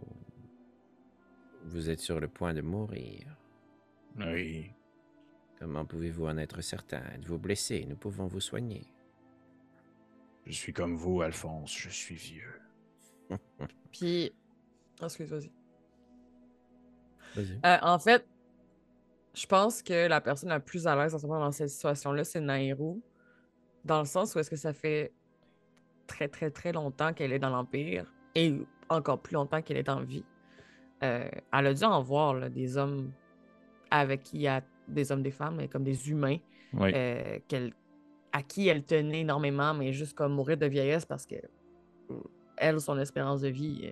vous 1.64 1.90
êtes 1.90 2.00
sur 2.00 2.20
le 2.20 2.28
point 2.28 2.54
de 2.54 2.60
mourir. 2.60 3.36
Oui, 4.16 4.70
Comment 5.58 5.84
pouvez-vous 5.84 6.26
en 6.26 6.36
être 6.36 6.60
certain? 6.60 7.02
Êtes-vous 7.14 7.38
blessé? 7.38 7.86
Nous 7.88 7.96
pouvons 7.96 8.26
vous 8.26 8.40
soigner. 8.40 8.86
je 10.46 10.52
suis 10.52 10.72
comme 10.72 10.96
vous, 10.96 11.22
Alphonse, 11.22 11.74
je 11.74 11.88
suis 11.88 12.16
vieux. 12.16 12.60
Puis. 13.92 14.32
Excuse, 15.02 15.30
vas-y. 15.30 15.50
Vas-y. 17.34 17.60
Euh, 17.64 17.78
en 17.82 17.98
fait, 17.98 18.26
Je 19.34 19.46
pense 19.46 19.82
que 19.82 20.06
la 20.08 20.20
personne 20.20 20.48
la 20.48 20.60
plus 20.60 20.86
à 20.86 20.94
l'aise 20.94 21.14
en 21.14 21.18
ce 21.18 21.26
moment 21.26 21.40
dans 21.40 21.52
cette 21.52 21.68
situation-là, 21.68 22.24
c'est 22.24 22.40
Nairo. 22.40 23.00
Dans 23.84 23.98
le 24.00 24.04
sens 24.06 24.34
où 24.34 24.38
est-ce 24.38 24.48
que 24.50 24.56
ça 24.56 24.72
fait 24.72 25.12
très, 26.06 26.28
très, 26.28 26.50
très 26.50 26.72
longtemps 26.72 27.12
qu'elle 27.12 27.32
est 27.32 27.38
dans 27.38 27.50
l'Empire 27.50 28.10
et 28.34 28.54
encore 28.88 29.20
plus 29.20 29.34
longtemps 29.34 29.60
qu'elle 29.60 29.76
est 29.78 29.86
la 29.88 30.00
vie. 30.02 30.24
Euh, 31.02 31.28
elle 31.52 31.66
a 31.66 31.74
dû 31.74 31.84
en 31.84 32.00
voir 32.02 32.34
là, 32.34 32.48
des 32.48 32.76
hommes 32.76 33.10
avec 33.90 34.22
qui 34.22 34.36
il 34.36 34.42
y 34.42 34.48
a 34.48 34.62
des 34.88 35.10
hommes, 35.12 35.22
des 35.22 35.30
femmes, 35.30 35.56
mais 35.56 35.68
comme 35.68 35.84
des 35.84 36.10
humains 36.10 36.38
Oui. 36.72 36.92
euh, 36.94 37.38
qu'elle- 37.48 37.72
à 38.32 38.42
qui 38.42 38.68
elle 38.68 38.84
tenait 38.84 39.20
énormément, 39.20 39.74
mais 39.74 39.92
juste 39.92 40.16
comme 40.16 40.32
mourir 40.32 40.56
de 40.56 40.66
vieillesse 40.66 41.04
parce 41.06 41.26
que 41.26 41.36
euh, 42.10 42.14
elle, 42.56 42.80
son 42.80 42.98
espérance 42.98 43.40
de 43.40 43.48
vie 43.48 43.90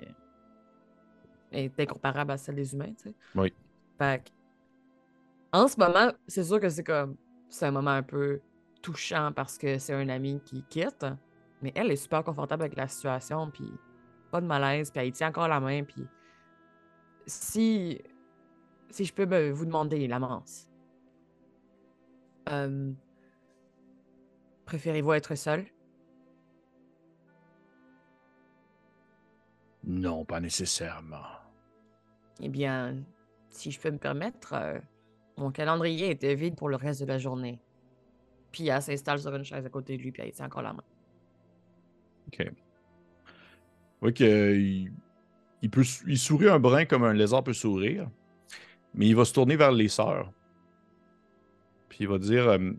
est 1.50 1.80
incomparable 1.80 2.30
à 2.32 2.36
celle 2.36 2.54
des 2.56 2.72
humains, 2.74 2.92
tu 2.96 3.10
sais. 3.10 3.14
Oui. 3.34 3.52
Fait 3.98 4.32
en 5.52 5.68
ce 5.68 5.78
moment, 5.78 6.12
c'est 6.26 6.44
sûr 6.44 6.60
que 6.60 6.68
c'est 6.68 6.84
comme 6.84 7.16
c'est 7.48 7.66
un 7.66 7.70
moment 7.70 7.90
un 7.90 8.02
peu 8.02 8.40
touchant 8.80 9.32
parce 9.34 9.58
que 9.58 9.78
c'est 9.78 9.92
un 9.94 10.08
ami 10.08 10.40
qui 10.44 10.64
quitte, 10.64 11.06
mais 11.60 11.72
elle 11.74 11.90
est 11.90 11.96
super 11.96 12.24
confortable 12.24 12.62
avec 12.62 12.76
la 12.76 12.88
situation, 12.88 13.50
puis 13.50 13.70
pas 14.30 14.40
de 14.40 14.46
malaise, 14.46 14.90
puis 14.90 15.04
elle 15.04 15.12
tient 15.12 15.28
encore 15.28 15.48
la 15.48 15.60
main, 15.60 15.84
puis 15.84 16.06
si 17.26 18.00
si 18.90 19.04
je 19.04 19.14
peux 19.14 19.50
vous 19.50 19.64
demander, 19.64 20.06
Lamance, 20.06 20.68
euh, 22.50 22.92
préférez-vous 24.66 25.12
être 25.14 25.34
seul? 25.34 25.64
Non, 29.84 30.24
pas 30.24 30.40
nécessairement. 30.40 31.24
Eh 32.40 32.48
bien, 32.48 33.02
si 33.50 33.70
je 33.70 33.80
peux 33.80 33.90
me 33.90 33.98
permettre, 33.98 34.52
euh, 34.54 34.78
mon 35.36 35.50
calendrier 35.50 36.10
était 36.10 36.34
vide 36.34 36.56
pour 36.56 36.68
le 36.68 36.76
reste 36.76 37.00
de 37.00 37.06
la 37.06 37.18
journée. 37.18 37.58
Puis 38.50 38.68
elle 38.68 38.82
s'installe 38.82 39.18
sur 39.18 39.34
une 39.34 39.44
chaise 39.44 39.64
à 39.64 39.70
côté 39.70 39.96
de 39.96 40.02
lui, 40.02 40.12
puis 40.12 40.22
elle 40.22 40.32
tient 40.32 40.46
encore 40.46 40.62
la 40.62 40.72
main. 40.74 40.84
OK. 42.28 42.50
Oui, 44.02 44.14
que 44.14 44.54
il, 45.62 45.70
peut, 45.70 45.84
il 46.06 46.18
sourit 46.18 46.48
un 46.48 46.58
brin 46.58 46.84
comme 46.84 47.04
un 47.04 47.12
lézard 47.12 47.44
peut 47.44 47.52
sourire, 47.52 48.10
mais 48.94 49.06
il 49.06 49.16
va 49.16 49.24
se 49.24 49.32
tourner 49.32 49.56
vers 49.56 49.72
les 49.72 49.88
sœurs. 49.88 50.32
Puis 51.88 51.98
il 52.00 52.08
va 52.08 52.18
dire 52.18 52.48
euh, 52.48 52.72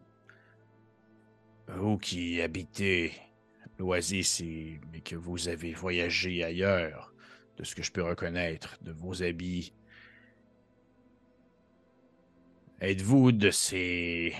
Vous 1.77 1.97
qui 1.97 2.41
habitez 2.41 3.13
l'Oasis 3.79 4.43
mais 4.91 4.99
que 4.99 5.15
vous 5.15 5.47
avez 5.47 5.73
voyagé 5.73 6.43
ailleurs, 6.43 7.13
de 7.57 7.63
ce 7.63 7.75
que 7.75 7.83
je 7.83 7.91
peux 7.91 8.03
reconnaître 8.03 8.77
de 8.81 8.91
vos 8.91 9.23
habits, 9.23 9.73
êtes-vous 12.83 13.31
de 13.31 13.49
ces... 13.49 14.35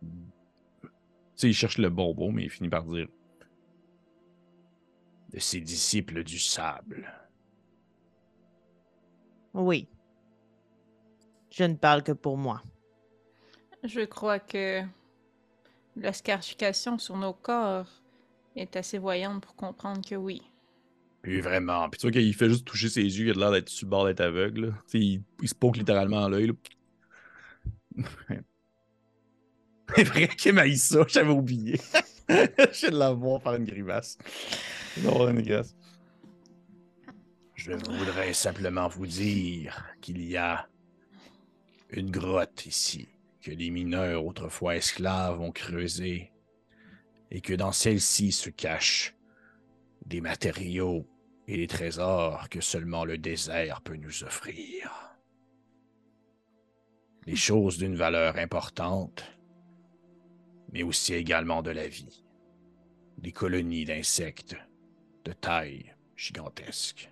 Tu 0.00 0.88
sais, 1.34 1.48
il 1.48 1.54
cherche 1.54 1.78
le 1.78 1.90
bonbon, 1.90 2.32
mais 2.32 2.44
il 2.44 2.50
finit 2.50 2.68
par 2.68 2.84
dire 2.84 3.06
de 5.30 5.38
ces 5.38 5.60
disciples 5.60 6.24
du 6.24 6.38
sable 6.38 7.12
Oui. 9.54 9.88
Je 11.50 11.64
ne 11.64 11.74
parle 11.74 12.02
que 12.02 12.12
pour 12.12 12.36
moi. 12.36 12.62
Je 13.84 14.00
crois 14.00 14.38
que 14.38 14.82
la 15.96 16.12
scarification 16.12 16.98
sur 16.98 17.16
nos 17.16 17.34
corps 17.34 17.88
est 18.56 18.74
assez 18.76 18.98
voyante 18.98 19.42
pour 19.42 19.54
comprendre 19.54 20.00
que 20.04 20.14
oui. 20.14 20.42
Plus 21.22 21.40
vraiment. 21.40 21.88
Puis 21.88 21.98
tu 21.98 22.06
vois 22.06 22.12
qu'il 22.12 22.34
fait 22.34 22.48
juste 22.48 22.64
toucher 22.64 22.88
ses 22.88 23.02
yeux, 23.02 23.26
il 23.26 23.30
a 23.30 23.34
l'air 23.34 23.50
d'être 23.52 23.68
sur 23.68 23.86
le 23.86 23.90
bord 23.90 24.06
d'être 24.06 24.20
aveugle. 24.20 24.74
Il, 24.94 25.22
il 25.42 25.48
se 25.48 25.54
poke 25.54 25.76
littéralement 25.76 26.24
à 26.24 26.28
l'œil. 26.28 26.52
C'est 29.96 30.04
vrai 30.04 30.28
qu'il 30.28 30.52
m'a 30.52 30.70
ça, 30.76 31.04
j'avais 31.08 31.32
oublié. 31.32 31.80
Je 32.28 32.34
viens 32.80 32.90
de 32.90 32.98
la 32.98 33.12
voir 33.12 33.42
faire 33.42 33.54
une 33.54 33.64
grimace. 33.64 34.18
Une 34.98 35.10
grimace. 35.10 35.74
Je 37.54 37.72
voudrais 37.72 38.34
simplement 38.34 38.86
vous 38.88 39.06
dire 39.06 39.84
qu'il 40.00 40.22
y 40.22 40.36
a 40.36 40.68
une 41.90 42.10
grotte 42.10 42.66
ici 42.66 43.08
que 43.42 43.50
les 43.50 43.70
mineurs 43.70 44.24
autrefois 44.24 44.76
esclaves 44.76 45.40
ont 45.40 45.52
creusée 45.52 46.32
et 47.30 47.40
que 47.40 47.54
dans 47.54 47.72
celle-ci 47.72 48.30
se 48.30 48.50
cachent 48.50 49.14
des 50.08 50.20
matériaux 50.22 51.06
et 51.46 51.58
des 51.58 51.66
trésors 51.66 52.48
que 52.48 52.60
seulement 52.60 53.04
le 53.04 53.18
désert 53.18 53.82
peut 53.82 53.96
nous 53.96 54.24
offrir. 54.24 54.90
Des 57.26 57.36
choses 57.36 57.76
d'une 57.76 57.94
valeur 57.94 58.36
importante, 58.38 59.22
mais 60.72 60.82
aussi 60.82 61.12
également 61.14 61.62
de 61.62 61.70
la 61.70 61.86
vie. 61.86 62.24
Des 63.18 63.32
colonies 63.32 63.84
d'insectes 63.84 64.56
de 65.24 65.32
taille 65.32 65.94
gigantesque. 66.16 67.10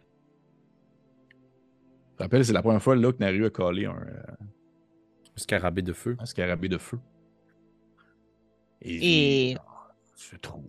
Je 2.13 2.17
te 2.17 2.23
rappelle, 2.23 2.45
c'est 2.47 2.53
la 2.55 2.63
première 2.63 2.83
fois 2.83 2.97
là 2.97 3.13
que 3.13 3.19
Naru 3.19 3.45
a 3.45 3.51
collé 3.51 3.85
un, 3.85 3.95
euh, 3.95 4.23
Scarabée 5.37 5.83
de 5.83 5.93
feu. 5.93 6.17
un 6.19 6.25
scarabée 6.25 6.71
de 6.71 6.79
feu. 6.79 6.99
Et- 8.81 9.55
ce 10.15 10.37
trou. 10.37 10.65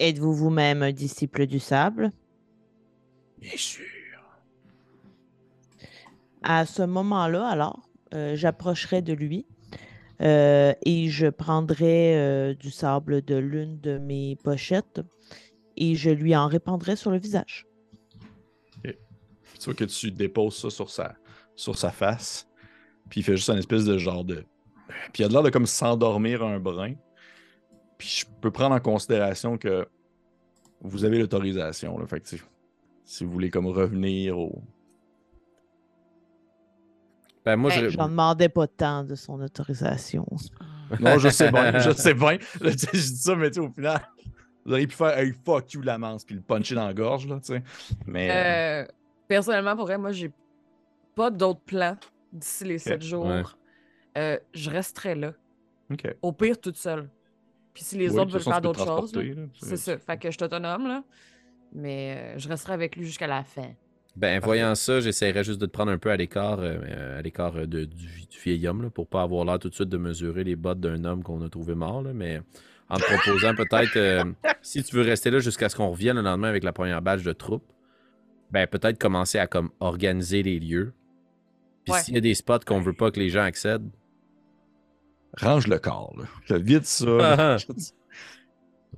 Êtes-vous 0.00 0.32
vous-même 0.32 0.82
un 0.82 0.92
disciple 0.92 1.46
du 1.46 1.60
sable? 1.60 2.10
Bien 3.38 3.56
sûr. 3.56 3.84
À 6.42 6.64
ce 6.64 6.82
moment-là, 6.82 7.46
alors, 7.46 7.86
euh, 8.14 8.34
j'approcherai 8.34 9.02
de 9.02 9.12
lui 9.12 9.46
euh, 10.22 10.72
et 10.86 11.08
je 11.08 11.26
prendrai 11.26 12.16
euh, 12.16 12.54
du 12.54 12.70
sable 12.70 13.22
de 13.22 13.36
l'une 13.36 13.78
de 13.78 13.98
mes 13.98 14.36
pochettes 14.42 15.02
et 15.76 15.94
je 15.96 16.10
lui 16.10 16.34
en 16.34 16.48
répandrai 16.48 16.96
sur 16.96 17.10
le 17.10 17.18
visage. 17.18 17.66
Tu 18.82 19.66
vois 19.66 19.74
que 19.74 19.84
tu 19.84 20.10
déposes 20.10 20.56
ça 20.56 20.70
sur 20.70 20.88
sa, 20.88 21.14
sur 21.54 21.76
sa 21.76 21.90
face. 21.90 22.48
Puis 23.10 23.20
il 23.20 23.22
fait 23.22 23.36
juste 23.36 23.50
un 23.50 23.58
espèce 23.58 23.84
de 23.84 23.98
genre 23.98 24.24
de. 24.24 24.46
Puis 25.12 25.22
il 25.22 25.26
a 25.26 25.28
l'air 25.28 25.42
de 25.42 25.50
comme 25.50 25.66
s'endormir 25.66 26.42
un 26.42 26.58
brin. 26.58 26.94
Puis 28.00 28.08
je 28.20 28.26
peux 28.40 28.50
prendre 28.50 28.74
en 28.74 28.80
considération 28.80 29.58
que 29.58 29.86
vous 30.80 31.04
avez 31.04 31.18
l'autorisation. 31.18 31.98
là. 31.98 32.06
Fait 32.06 32.18
que 32.20 32.28
si 33.04 33.24
vous 33.24 33.30
voulez 33.30 33.50
comme 33.50 33.66
revenir 33.66 34.38
au. 34.38 34.62
Ben, 37.44 37.56
moi, 37.56 37.68
Ben, 37.70 37.84
je... 37.84 37.88
J'en 37.90 38.08
demandais 38.08 38.48
pas 38.48 38.66
tant 38.66 39.04
de 39.04 39.14
son 39.14 39.38
autorisation. 39.42 40.26
Non, 40.98 41.18
je 41.18 41.28
sais 41.28 41.52
bien, 41.52 41.78
je 41.78 41.90
sais 41.90 42.14
bien. 42.14 42.38
Je 42.62 42.70
dis 42.90 43.16
ça, 43.16 43.36
mais 43.36 43.50
tu 43.50 43.60
sais, 43.60 43.66
au 43.66 43.70
final, 43.70 44.00
vous 44.64 44.72
auriez 44.72 44.86
pu 44.86 44.96
faire 44.96 45.18
hey, 45.18 45.34
fuck 45.44 45.70
you 45.74 45.82
la 45.82 45.98
manse 45.98 46.24
puis 46.24 46.34
le 46.34 46.40
puncher 46.40 46.74
dans 46.76 46.86
la 46.86 46.94
gorge, 46.94 47.26
là, 47.28 47.38
tu 47.38 47.52
sais. 47.52 47.62
Mais. 48.06 48.30
euh, 48.32 48.86
personnellement, 49.28 49.76
pour 49.76 49.84
vrai, 49.84 49.98
moi, 49.98 50.12
j'ai 50.12 50.32
pas 51.14 51.30
d'autres 51.30 51.60
plans 51.60 51.98
d'ici 52.32 52.64
les 52.64 52.78
sept 52.78 53.02
jours. 53.02 53.26
Ouais. 53.26 53.42
Euh, 54.16 54.38
je 54.54 54.70
resterai 54.70 55.14
là. 55.14 55.34
ok. 55.92 56.16
Au 56.22 56.32
pire, 56.32 56.58
toute 56.58 56.78
seule. 56.78 57.10
Puis 57.74 57.84
si 57.84 57.96
les 57.98 58.10
Oui, 58.10 58.18
autres 58.20 58.30
veulent 58.32 58.40
façon, 58.40 58.50
faire 58.50 58.60
d'autres 58.60 58.84
choses, 58.84 59.12
c'est 59.62 59.76
ça. 59.76 59.96
Fait 59.98 60.18
que 60.18 60.28
je 60.30 60.36
suis 60.36 60.44
autonome, 60.44 60.86
là. 60.88 61.04
Mais 61.72 62.16
euh, 62.34 62.38
je 62.38 62.48
resterai 62.48 62.72
avec 62.72 62.96
lui 62.96 63.04
jusqu'à 63.06 63.28
la 63.28 63.44
fin. 63.44 63.70
Ben, 64.16 64.40
voyant 64.40 64.74
ça, 64.74 64.98
j'essaierais 65.00 65.44
juste 65.44 65.60
de 65.60 65.66
te 65.66 65.70
prendre 65.70 65.92
un 65.92 65.98
peu 65.98 66.10
à 66.10 66.16
l'écart, 66.16 66.58
euh, 66.58 66.78
euh, 66.82 67.18
à 67.20 67.22
l'écart 67.22 67.52
de- 67.52 67.84
du, 67.84 67.86
du 67.86 68.38
vieil 68.44 68.66
homme, 68.66 68.82
là, 68.82 68.90
pour 68.90 69.06
pas 69.06 69.22
avoir 69.22 69.44
l'air 69.44 69.58
tout 69.60 69.68
de 69.68 69.74
suite 69.74 69.88
de 69.88 69.96
mesurer 69.96 70.42
les 70.42 70.56
bottes 70.56 70.80
d'un 70.80 71.04
homme 71.04 71.22
qu'on 71.22 71.40
a 71.42 71.48
trouvé 71.48 71.76
mort, 71.76 72.02
là, 72.02 72.12
mais 72.12 72.40
en 72.88 72.96
te 72.96 73.04
proposant 73.04 73.54
peut-être, 73.54 73.96
euh, 73.96 74.24
si 74.62 74.82
tu 74.82 74.96
veux 74.96 75.02
rester 75.02 75.30
là 75.30 75.38
jusqu'à 75.38 75.68
ce 75.68 75.76
qu'on 75.76 75.90
revienne 75.90 76.16
le 76.16 76.22
lendemain 76.22 76.48
avec 76.48 76.64
la 76.64 76.72
première 76.72 77.00
badge 77.00 77.22
de 77.24 77.32
troupe, 77.32 77.62
ben 78.50 78.66
peut-être 78.66 78.98
commencer 78.98 79.38
à 79.38 79.46
comme 79.46 79.70
organiser 79.78 80.42
les 80.42 80.58
lieux. 80.58 80.92
Puis 81.84 81.92
Ouais. 81.94 82.00
s'il 82.02 82.14
y 82.14 82.18
a 82.18 82.20
des 82.20 82.34
spots 82.34 82.58
qu'on 82.66 82.80
veut 82.80 82.92
pas 82.92 83.12
que 83.12 83.20
les 83.20 83.28
gens 83.30 83.42
accèdent, 83.42 83.88
Range 85.38 85.66
le 85.66 85.78
corps, 85.78 86.14
là. 86.18 86.58
Vite 86.58 86.86
ça. 86.86 87.56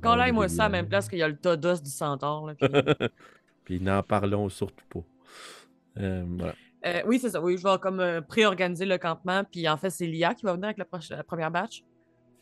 Quand 0.03 0.15
là, 0.17 0.27
on 0.31 0.33
moi 0.33 0.47
est 0.47 0.49
ça 0.49 0.65
à 0.65 0.69
la 0.69 0.71
même 0.73 0.89
place 0.89 1.09
qu'il 1.09 1.19
y 1.19 1.23
a 1.23 1.29
le 1.29 1.37
tas 1.37 1.57
d'os 1.57 1.83
du 1.83 1.91
centaure. 1.91 2.47
Là, 2.47 2.55
puis- 2.55 2.69
Puis 3.65 3.81
n'en 3.81 4.03
parlons 4.03 4.49
surtout 4.49 4.85
pas. 4.89 5.05
Euh, 6.01 6.25
voilà. 6.27 6.55
Euh, 6.85 7.03
oui, 7.07 7.19
c'est 7.21 7.31
ça. 7.31 7.41
Oui, 7.41 7.57
je 7.57 7.63
vais 7.63 7.79
comme 7.79 8.01
euh, 8.01 8.21
pré-organiser 8.21 8.85
le 8.87 8.99
campement. 8.99 9.45
Puis 9.45 9.69
en 9.69 9.77
fait, 9.77 9.91
c'est 9.91 10.07
Lia 10.07 10.35
qui 10.35 10.45
va 10.45 10.55
venir 10.55 10.65
avec 10.65 10.79
la, 10.79 11.23
première 11.23 11.51
batch. 11.53 11.85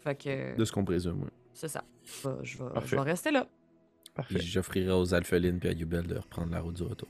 Fait 0.03 0.15
que 0.15 0.57
De 0.57 0.65
ce 0.65 0.73
qu'on 0.73 0.85
présume, 0.85 1.21
oui. 1.25 1.29
c'est 1.53 1.69
ça. 1.69 1.85
Je 2.05 2.29
vais, 2.29 2.35
je 2.43 2.59
vais- 2.59 2.65
je 2.69 2.73
Parfait. 2.73 2.97
vais 2.97 3.03
rester 3.03 3.31
là. 3.33 3.45
Puis 3.45 4.13
Parfait. 4.15 4.41
j'offrirai 4.41 4.93
aux 4.93 5.13
Alphelines 5.13 5.59
puis 5.59 5.69
à 5.69 5.73
Yubel 5.73 6.07
de 6.07 6.17
reprendre 6.17 6.53
la 6.53 6.61
route 6.61 6.77
du 6.77 6.83
retour. 6.85 7.09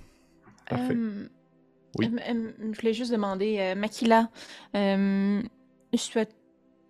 Parfait. 0.68 0.94
Euh, 0.94 1.28
Oui. 1.98 2.10
euh, 2.12 2.32
euh, 2.34 2.72
je 2.72 2.80
voulais 2.80 2.94
juste 2.94 3.12
demander, 3.12 3.58
euh, 3.60 3.74
Makila, 3.76 4.28
euh, 4.74 5.40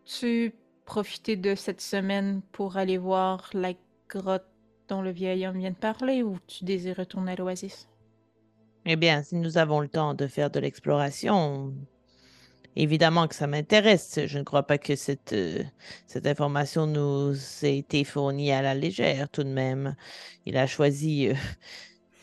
souhaites-tu 0.05 0.55
profiter 0.85 1.37
de 1.37 1.55
cette 1.55 1.81
semaine 1.81 2.43
pour 2.53 2.77
aller 2.77 2.99
voir 2.99 3.49
la 3.53 3.73
grotte 4.09 4.47
dont 4.89 5.03
le 5.03 5.11
vieil 5.11 5.47
homme 5.47 5.59
vient 5.59 5.71
de 5.71 5.77
parler 5.77 6.23
ou 6.23 6.39
tu 6.47 6.65
désires 6.65 6.97
retourner 6.97 7.33
à 7.33 7.37
l'oasis? 7.37 7.89
Eh 8.87 8.97
bien, 8.97 9.23
si 9.23 9.37
nous 9.37 9.59
avons 9.59 9.81
le 9.81 9.89
temps 9.89 10.15
de 10.15 10.27
faire 10.27 10.51
de 10.51 10.59
l'exploration, 10.59 11.73
évidemment 12.77 13.29
que 13.29 13.35
ça 13.35 13.47
m'intéresse. 13.47 14.21
Je 14.27 14.39
ne 14.39 14.43
crois 14.43 14.63
pas 14.65 14.79
que 14.79 14.97
cette, 14.97 15.33
euh, 15.33 15.63
cette 16.07 16.27
information 16.27 16.87
nous 16.87 17.35
ait 17.63 17.79
été 17.79 18.05
fournie 18.05 18.53
à 18.53 18.63
la 18.63 18.75
légère 18.75 19.29
tout 19.29 19.45
de 19.45 19.49
même. 19.49 19.95
Il 20.47 20.57
a 20.57 20.67
choisi 20.67 21.29
euh, 21.29 21.35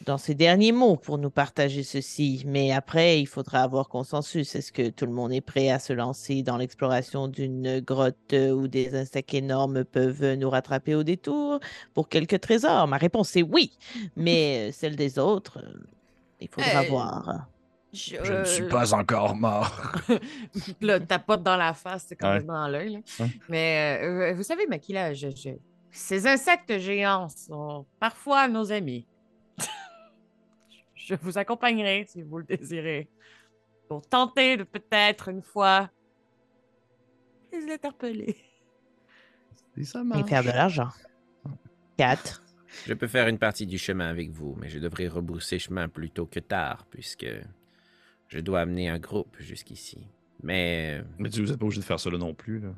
dans 0.07 0.17
ses 0.17 0.33
derniers 0.35 0.71
mots 0.71 0.95
pour 0.95 1.17
nous 1.17 1.29
partager 1.29 1.83
ceci. 1.83 2.41
Mais 2.47 2.71
après, 2.71 3.19
il 3.19 3.25
faudra 3.27 3.59
avoir 3.61 3.89
consensus. 3.89 4.55
Est-ce 4.55 4.71
que 4.71 4.89
tout 4.89 5.05
le 5.05 5.11
monde 5.11 5.33
est 5.33 5.41
prêt 5.41 5.69
à 5.69 5.79
se 5.79 5.91
lancer 5.91 6.43
dans 6.43 6.55
l'exploration 6.55 7.27
d'une 7.27 7.81
grotte 7.81 8.15
euh, 8.31 8.51
où 8.51 8.69
des 8.69 8.95
insectes 8.95 9.33
énormes 9.33 9.83
peuvent 9.83 10.33
nous 10.35 10.49
rattraper 10.49 10.95
au 10.95 11.03
détour 11.03 11.59
pour 11.93 12.07
quelques 12.07 12.39
trésors? 12.39 12.87
Ma 12.87 12.95
réponse 12.97 13.35
est 13.35 13.43
oui. 13.43 13.73
Mais 14.15 14.69
euh, 14.69 14.71
celle 14.71 14.95
des 14.95 15.19
autres, 15.19 15.59
euh, 15.61 15.73
il 16.39 16.47
faudra 16.47 16.83
Hey. 16.83 16.89
voir. 16.89 17.47
Je, 17.93 18.15
Je 18.23 18.33
ne 18.33 18.43
suis 18.45 18.67
pas 18.69 18.93
encore 18.93 19.35
mort. 19.35 19.91
Là, 20.81 20.99
tapote 21.01 21.43
dans 21.43 21.57
la 21.57 21.73
face, 21.73 22.05
c'est 22.07 22.21
Ouais. 22.23 22.29
complètement 22.29 22.61
dans 22.61 22.67
l'œil. 22.69 23.03
Ouais. 23.19 23.31
Mais 23.49 23.99
euh, 24.03 24.33
vous 24.33 24.43
savez, 24.43 24.67
Makila, 24.67 25.13
je, 25.13 25.29
je- 25.29 25.49
ces 25.91 26.27
insectes 26.27 26.77
géants 26.79 27.27
sont 27.29 27.85
parfois 27.99 28.47
nos 28.47 28.71
amis. 28.71 29.05
je 31.07 31.15
vous 31.21 31.37
accompagnerai 31.37 32.05
si 32.07 32.21
vous 32.21 32.37
le 32.39 32.43
désirez. 32.43 33.09
Pour 33.87 34.05
tenter 34.07 34.57
de 34.57 34.63
peut-être 34.63 35.29
une 35.29 35.41
fois 35.41 35.89
les 37.51 37.71
interpeller. 37.73 38.35
Et 39.77 39.83
ça 39.85 40.03
Et 40.17 40.23
faire 40.27 40.43
de 40.43 40.47
l'argent. 40.49 40.89
Quatre. 41.97 42.43
Je 42.85 42.93
peux 42.93 43.07
faire 43.07 43.27
une 43.27 43.37
partie 43.39 43.65
du 43.65 43.77
chemin 43.77 44.09
avec 44.09 44.29
vous, 44.31 44.55
mais 44.59 44.67
je 44.69 44.79
devrais 44.79 45.07
rebrousser 45.07 45.57
chemin 45.57 45.87
plus 45.87 46.09
tôt 46.11 46.25
que 46.25 46.39
tard, 46.39 46.85
puisque 46.89 47.27
je 48.27 48.39
dois 48.39 48.61
amener 48.61 48.89
un 48.89 48.99
groupe 48.99 49.35
jusqu'ici. 49.39 50.07
Mais 50.43 51.01
Mais 51.17 51.29
tu 51.29 51.41
vous 51.41 51.51
êtes 51.51 51.57
pas 51.57 51.65
obligé 51.65 51.79
de 51.81 51.85
faire 51.85 51.99
ça 51.99 52.09
là 52.11 52.17
non 52.17 52.33
plus. 52.33 52.59
Là. 52.59 52.69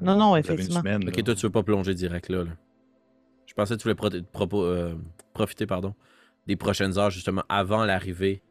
Non, 0.00 0.16
non, 0.16 0.30
Vous 0.32 0.36
effectivement. 0.38 0.80
Une 0.80 0.82
semaine, 0.82 1.08
Ok, 1.08 1.22
toi, 1.24 1.34
tu 1.34 1.46
veux 1.46 1.52
pas 1.52 1.62
plonger 1.62 1.94
direct 1.94 2.28
là. 2.28 2.44
là. 2.44 2.50
Je 3.46 3.54
pensais 3.54 3.74
que 3.76 3.80
tu 3.80 3.88
voulais 3.88 4.22
pro- 4.32 4.64
euh, 4.64 4.96
profiter 5.32 5.66
pardon, 5.66 5.94
des 6.46 6.56
prochaines 6.56 6.98
heures, 6.98 7.10
justement, 7.10 7.42
avant 7.48 7.84
l'arrivée 7.84 8.42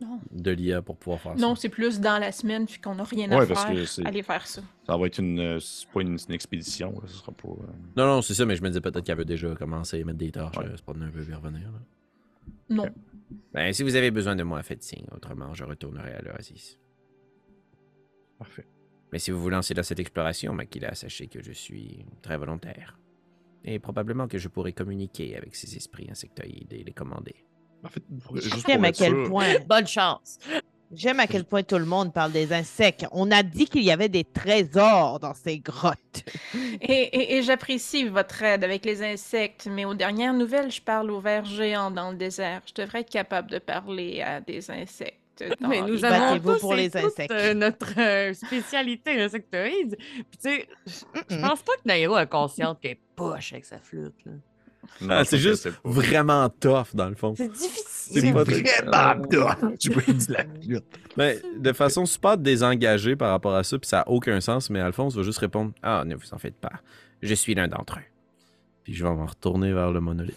Non. 0.00 0.20
de 0.30 0.50
l'IA 0.50 0.82
pour 0.82 0.96
pouvoir 0.96 1.20
faire 1.20 1.36
Non, 1.36 1.54
ça. 1.54 1.62
c'est 1.62 1.68
plus 1.68 2.00
dans 2.00 2.18
la 2.18 2.30
semaine, 2.32 2.66
puis 2.66 2.78
qu'on 2.80 2.94
n'a 2.94 3.04
rien 3.04 3.28
Ouais, 3.30 3.44
à 3.44 3.46
parce 3.46 3.64
faire. 3.64 3.74
que 3.74 3.84
c'est- 3.84 4.06
Aller 4.06 4.22
faire 4.22 4.46
ça. 4.46 4.62
Ça 4.86 4.96
va 4.96 5.06
être 5.06 5.18
une. 5.18 5.38
euh, 5.40 5.58
C'est 5.60 5.88
pas 5.90 6.02
une, 6.02 6.18
expédition. 6.30 6.92
Là. 6.92 7.06
Ce 7.06 7.14
sera 7.16 7.32
pas. 7.32 7.48
euh, 7.48 7.66
Non, 7.96 8.06
non, 8.06 8.22
c'est 8.22 8.34
ça, 8.34 8.44
mais 8.46 8.54
je 8.56 8.62
me 8.62 8.68
disais 8.68 8.80
peut-être 8.80 9.02
qu'elle 9.04 9.14
avait 9.14 9.24
déjà 9.24 9.54
commencé 9.54 10.00
à 10.00 10.04
mettre 10.04 10.18
des 10.18 10.30
tâches, 10.30 10.56
Ouais. 10.58 10.66
euh, 10.66 10.76
se 10.76 10.82
promener 10.82 11.06
un 11.06 11.10
peu 11.10 11.20
et 11.28 11.34
revenir. 11.34 11.70
là. 11.72 11.78
Non. 12.68 12.86
ben, 13.52 13.72
si 13.72 13.82
vous 13.82 13.94
avez 13.96 14.10
besoin 14.10 14.36
de 14.36 14.42
moi, 14.42 14.62
faites 14.62 14.82
signe. 14.82 15.06
Autrement, 15.12 15.54
je 15.54 15.64
retournerai 15.64 16.12
à 16.14 16.20
l'Oasis. 16.22 16.78
Parfait. 18.38 18.66
Mais 19.12 19.18
si 19.18 19.30
vous 19.30 19.40
vous 19.40 19.50
lancez 19.50 19.72
dans 19.72 19.82
cette 19.82 20.00
exploration, 20.00 20.52
Makila, 20.52 20.94
sachez 20.94 21.26
que 21.28 21.42
je 21.42 21.52
suis 21.52 22.04
très 22.22 22.36
volontaire. 22.36 22.98
Et 23.66 23.78
probablement 23.78 24.28
que 24.28 24.38
je 24.38 24.48
pourrai 24.48 24.72
communiquer 24.72 25.36
avec 25.36 25.54
ces 25.56 25.76
esprits 25.76 26.08
insectoïdes 26.10 26.72
et 26.72 26.84
les 26.84 26.92
commander. 26.92 27.34
En 27.84 27.88
fait, 27.88 28.02
J'aime 28.66 28.84
à 28.84 28.92
quel 28.92 29.12
sûr- 29.12 29.28
point. 29.28 29.54
Bonne 29.68 29.86
chance! 29.86 30.38
J'aime 30.92 31.18
à 31.18 31.26
quel 31.26 31.44
point 31.44 31.64
tout 31.64 31.78
le 31.78 31.84
monde 31.84 32.12
parle 32.12 32.30
des 32.30 32.52
insectes. 32.52 33.06
On 33.10 33.32
a 33.32 33.42
dit 33.42 33.66
qu'il 33.66 33.82
y 33.82 33.90
avait 33.90 34.08
des 34.08 34.22
trésors 34.22 35.18
dans 35.18 35.34
ces 35.34 35.58
grottes. 35.58 36.22
Et, 36.80 36.92
et- 36.92 37.36
et 37.38 37.42
j'apprécie 37.42 38.04
votre 38.08 38.40
aide 38.44 38.62
avec 38.62 38.84
les 38.84 39.02
insectes, 39.02 39.66
mais 39.70 39.84
aux 39.84 39.94
dernières 39.94 40.32
nouvelles, 40.32 40.70
je 40.70 40.80
parle 40.80 41.10
aux 41.10 41.20
vers 41.20 41.44
géants 41.44 41.90
dans 41.90 42.12
le 42.12 42.16
désert. 42.16 42.62
Je 42.66 42.80
devrais 42.80 43.00
être 43.00 43.10
capable 43.10 43.50
de 43.50 43.58
parler 43.58 44.22
à 44.22 44.40
des 44.40 44.70
insectes. 44.70 45.20
Dans 45.40 45.68
Mais 45.68 45.82
nous 45.82 46.04
avons 46.04 46.38
tous 46.40 46.60
pour 46.60 46.74
les 46.74 46.90
toutes, 46.90 47.04
insectes. 47.04 47.30
euh, 47.32 47.54
notre 47.54 47.98
euh, 47.98 48.32
spécialité 48.34 49.20
insectoïde. 49.22 49.96
Puis 49.98 50.38
tu 50.42 50.48
sais, 50.50 50.68
je 50.86 50.92
je 51.34 51.40
pense 51.40 51.62
pas 51.62 51.72
que 51.74 51.82
Nairo 51.86 52.16
est 52.18 52.26
consciente 52.28 52.80
qu'elle 52.80 52.92
est 52.92 53.00
poche 53.14 53.52
avec 53.52 53.64
sa 53.64 53.78
flûte. 53.78 54.14
là. 54.24 54.32
Non, 55.00 55.08
Ah, 55.10 55.24
c'est 55.24 55.38
juste 55.38 55.64
c'est 55.64 55.72
vraiment 55.82 56.48
tough, 56.48 56.94
dans 56.94 57.08
le 57.08 57.16
fond. 57.16 57.34
C'est 57.36 57.50
C'est 57.56 58.20
difficile. 58.22 58.32
pas 58.34 58.44
vraiment 58.44 59.22
tough. 59.28 59.78
Tu 59.80 59.90
peux 59.90 60.12
dire 60.12 60.30
la 60.38 60.44
flûte. 60.44 60.84
Mais 61.16 61.40
de 61.58 61.72
façon 61.72 62.06
super 62.06 62.38
désengagée 62.38 63.16
par 63.16 63.30
rapport 63.30 63.54
à 63.56 63.64
ça, 63.64 63.78
puis 63.78 63.88
ça 63.88 63.98
n'a 63.98 64.08
aucun 64.08 64.40
sens, 64.40 64.70
mais 64.70 64.78
Alphonse 64.80 65.16
va 65.16 65.22
juste 65.24 65.38
répondre 65.38 65.72
Ah, 65.82 66.04
ne 66.06 66.14
vous 66.14 66.32
en 66.32 66.38
faites 66.38 66.54
pas. 66.56 66.70
Je 67.20 67.34
suis 67.34 67.54
l'un 67.54 67.66
d'entre 67.66 67.98
eux. 67.98 68.02
Puis 68.84 68.94
je 68.94 69.02
vais 69.04 69.10
m'en 69.12 69.26
retourner 69.26 69.72
vers 69.72 69.90
le 69.90 70.00
monolithe. 70.00 70.36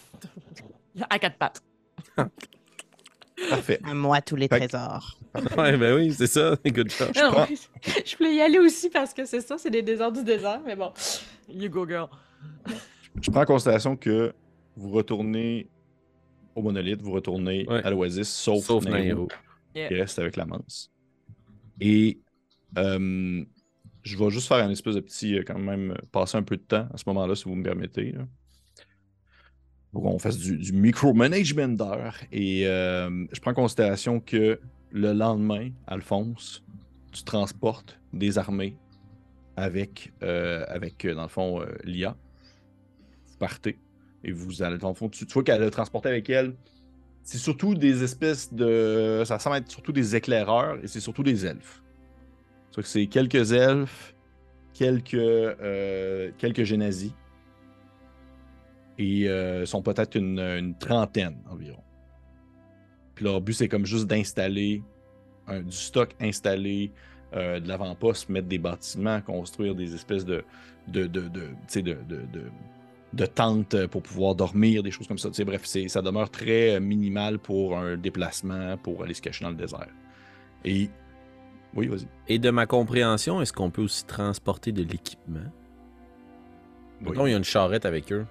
À 1.08 1.18
quatre 1.20 1.36
pattes. 1.38 1.62
Parfait. 3.48 3.80
À 3.84 3.94
moi, 3.94 4.20
tous 4.20 4.36
les 4.36 4.48
Fait 4.48 4.58
trésors. 4.68 5.18
ouais, 5.56 5.76
ben 5.76 5.94
oui, 5.96 6.12
c'est 6.12 6.26
ça. 6.26 6.56
Good 6.66 6.90
job. 6.90 7.08
Non, 7.16 7.30
prends- 7.32 7.46
je 8.04 8.16
voulais 8.16 8.34
y 8.34 8.40
aller 8.40 8.58
aussi 8.58 8.90
parce 8.90 9.14
que 9.14 9.24
c'est 9.24 9.40
ça, 9.40 9.56
c'est 9.58 9.70
des 9.70 9.82
déserts 9.82 10.12
du 10.12 10.22
désert, 10.24 10.60
mais 10.66 10.76
bon. 10.76 10.92
You 11.48 11.68
go, 11.70 11.86
girl. 11.88 12.08
Je 13.20 13.30
prends 13.30 13.42
en 13.42 13.46
considération 13.46 13.96
que 13.96 14.32
vous 14.76 14.90
retournez 14.90 15.68
au 16.54 16.62
monolithe, 16.62 17.00
vous 17.02 17.12
retournez 17.12 17.66
Ouais. 17.68 17.82
à 17.84 17.90
l'Oasis, 17.90 18.28
sauf, 18.28 18.64
Sauf 18.64 18.84
Nairo, 18.84 19.28
Nairo. 19.74 19.88
qui 19.88 19.94
reste 19.94 20.18
avec 20.18 20.36
la 20.36 20.46
manse. 20.46 20.90
Et 21.80 22.18
euh, 22.78 23.44
je 24.02 24.16
vais 24.18 24.30
juste 24.30 24.48
faire 24.48 24.58
un 24.58 24.70
espèce 24.70 24.94
de 24.96 25.00
petit, 25.00 25.38
euh, 25.38 25.42
quand 25.46 25.58
même, 25.58 25.92
euh, 25.92 25.96
passer 26.12 26.36
un 26.38 26.42
peu 26.42 26.56
de 26.56 26.62
temps 26.62 26.88
à 26.92 26.96
ce 26.96 27.04
moment-là, 27.06 27.34
si 27.34 27.44
vous 27.44 27.54
me 27.54 27.62
permettez. 27.64 28.12
là. 28.12 28.26
Pour 29.92 30.02
qu'on 30.02 30.18
fasse 30.18 30.38
du, 30.38 30.72
micromanagement 30.72 31.68
d'heures. 31.68 32.16
Et 32.30 32.66
euh, 32.66 33.26
je 33.32 33.40
prends 33.40 33.50
en 33.50 33.54
considération 33.54 34.20
que 34.20 34.60
le 34.92 35.12
lendemain, 35.12 35.70
Alphonse, 35.86 36.62
tu 37.12 37.24
transportes 37.24 37.98
des 38.12 38.38
armées 38.38 38.76
avec, 39.56 40.12
euh, 40.22 40.64
avec 40.68 41.04
euh, 41.04 41.14
dans 41.14 41.22
le 41.22 41.28
fond, 41.28 41.64
l'IA. 41.84 42.16
Vous 43.26 43.36
partez. 43.38 43.78
Et 44.22 44.32
vous 44.32 44.62
allez, 44.62 44.78
dans 44.78 44.90
le 44.90 44.94
fond, 44.94 45.08
tu, 45.08 45.24
vois 45.24 45.42
qu'elle 45.42 45.62
a 45.62 45.70
transporté 45.70 46.08
avec 46.08 46.30
elle. 46.30 46.54
C'est 47.22 47.38
surtout 47.38 47.74
des 47.74 48.04
espèces 48.04 48.52
de. 48.52 49.22
Ça 49.26 49.38
semble 49.38 49.56
être 49.56 49.70
surtout 49.70 49.92
des 49.92 50.14
éclaireurs 50.14 50.78
et 50.82 50.86
c'est 50.86 51.00
surtout 51.00 51.22
des 51.22 51.46
elfes. 51.46 51.82
C'est 52.70 52.82
que 52.82 52.88
c'est 52.88 53.06
quelques 53.06 53.52
elfes, 53.52 54.14
quelques, 54.72 55.18
quelques. 56.38 56.64
Et 59.00 59.28
euh, 59.28 59.64
sont 59.64 59.82
peut-être 59.82 60.14
une, 60.16 60.38
une 60.38 60.76
trentaine 60.76 61.38
environ. 61.50 61.82
Puis 63.14 63.24
leur 63.24 63.40
but, 63.40 63.54
c'est 63.54 63.68
comme 63.68 63.86
juste 63.86 64.06
d'installer 64.06 64.82
du 65.58 65.72
stock 65.72 66.14
installé, 66.20 66.92
euh, 67.34 67.60
de 67.60 67.68
l'avant-poste, 67.68 68.28
mettre 68.28 68.48
des 68.48 68.58
bâtiments, 68.58 69.20
construire 69.20 69.74
des 69.74 69.94
espèces 69.94 70.24
de, 70.24 70.44
de, 70.88 71.06
de, 71.06 71.28
de, 71.28 71.48
de, 71.82 72.18
de, 73.12 73.26
tentes 73.26 73.86
pour 73.86 74.02
pouvoir 74.02 74.34
dormir, 74.34 74.82
des 74.82 74.90
choses 74.90 75.06
comme 75.06 75.18
ça. 75.18 75.30
Bref, 75.44 75.64
ça 75.64 76.02
demeure 76.02 76.30
très 76.30 76.76
euh, 76.76 76.80
minimal 76.80 77.38
pour 77.38 77.76
un 77.76 77.96
déplacement, 77.96 78.76
pour 78.78 79.02
aller 79.02 79.14
se 79.14 79.22
cacher 79.22 79.44
dans 79.44 79.50
le 79.50 79.56
désert. 79.56 79.88
Et. 80.64 80.90
Oui, 81.74 81.86
vas-y. 81.86 82.08
Et 82.26 82.40
de 82.40 82.50
ma 82.50 82.66
compréhension, 82.66 83.40
est-ce 83.40 83.52
qu'on 83.52 83.70
peut 83.70 83.82
aussi 83.82 84.04
transporter 84.04 84.72
de 84.72 84.82
l'équipement? 84.82 85.52
Oui. 87.02 87.16
Il 87.16 87.30
y 87.30 87.34
a 87.34 87.36
une 87.36 87.44
charrette 87.44 87.86
avec 87.86 88.12
eux. 88.12 88.26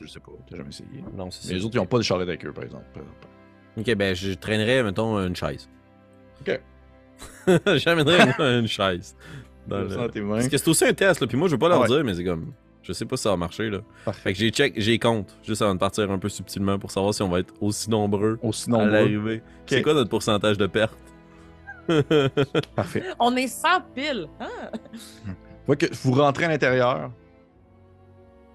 Je 0.00 0.06
sais 0.06 0.20
pas, 0.20 0.32
t'as 0.48 0.56
jamais 0.56 0.70
essayé. 0.70 0.88
Non, 1.14 1.30
c'est 1.30 1.48
Mais 1.48 1.54
les 1.58 1.64
autres, 1.64 1.74
ils 1.74 1.78
n'ont 1.78 1.86
pas 1.86 1.98
de 1.98 2.02
charrette 2.02 2.28
avec 2.28 2.44
eux, 2.46 2.52
par 2.52 2.64
exemple. 2.64 2.84
par 2.94 3.02
exemple. 3.02 3.26
Ok, 3.76 3.94
ben 3.96 4.14
je 4.14 4.32
traînerais, 4.32 4.82
mettons, 4.82 5.18
une 5.18 5.36
chaise. 5.36 5.68
Ok. 6.40 6.60
J'amènerais 7.76 8.34
une, 8.38 8.60
une 8.62 8.66
chaise. 8.66 9.14
Dans 9.66 9.76
Je 9.76 9.82
le- 9.82 9.88
le 9.88 9.94
sens 9.94 10.04
à 10.04 10.08
tes 10.08 10.20
mains. 10.22 10.34
Parce 10.36 10.48
que 10.48 10.56
c'est 10.58 10.68
aussi 10.68 10.84
un 10.86 10.92
test, 10.94 11.20
là. 11.20 11.26
Puis 11.26 11.36
moi, 11.36 11.48
je 11.48 11.52
veux 11.52 11.58
pas 11.58 11.68
leur 11.68 11.78
Ah 11.78 11.82
ouais. 11.82 11.88
dire, 11.88 12.04
mais 12.04 12.14
c'est 12.14 12.24
comme. 12.24 12.52
Je 12.82 12.92
sais 12.94 13.04
pas 13.04 13.16
si 13.18 13.24
ça 13.24 13.30
va 13.30 13.36
marcher, 13.36 13.68
là. 13.68 13.80
Parfait. 14.06 14.20
Fait 14.22 14.32
que 14.32 14.38
j'ai 14.38 14.50
check, 14.50 14.72
j'ai 14.78 14.98
compte, 14.98 15.36
juste 15.46 15.60
avant 15.60 15.74
de 15.74 15.78
partir 15.78 16.10
un 16.10 16.18
peu 16.18 16.30
subtilement 16.30 16.78
pour 16.78 16.90
savoir 16.90 17.12
si 17.12 17.22
on 17.22 17.28
va 17.28 17.40
être 17.40 17.52
aussi 17.60 17.90
nombreux 17.90 18.38
Aussi 18.42 18.70
à 18.70 18.72
nombreux. 18.72 18.90
l'arrivée. 18.90 19.42
C'est 19.66 19.82
quoi 19.82 19.92
notre 19.92 20.08
pourcentage 20.08 20.56
de 20.56 20.66
perte? 20.66 20.96
Parfait. 22.74 23.02
On 23.18 23.36
est 23.36 23.48
100 23.48 23.68
piles. 23.94 24.26
Faut 25.66 25.74
que 25.76 25.86
vous 26.02 26.12
rentrez 26.12 26.44
à 26.46 26.48
l'intérieur. 26.48 27.10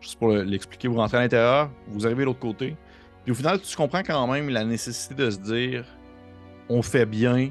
Juste 0.06 0.20
pour 0.20 0.28
le- 0.30 0.44
l'expliquer, 0.44 0.88
vous 0.88 0.98
rentrez 0.98 1.18
à 1.18 1.22
l'intérieur, 1.22 1.72
vous 1.88 2.06
arrivez 2.06 2.22
de 2.22 2.26
l'autre 2.28 2.40
côté. 2.40 2.78
Puis 3.24 3.32
au 3.32 3.36
final, 3.36 3.60
tu 3.60 3.76
comprends 3.76 4.04
quand 4.04 4.28
même 4.32 4.50
la 4.50 4.64
nécessité 4.64 5.16
de 5.16 5.32
se 5.32 5.40
dire 5.40 5.84
on 6.70 6.82
fait 6.84 7.08
bien 7.08 7.50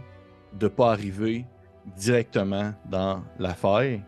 de 0.52 0.68
pas 0.68 0.92
arriver 0.92 1.44
directement 1.96 2.72
dans 2.88 3.22
la 3.40 3.55
faille. 3.55 4.02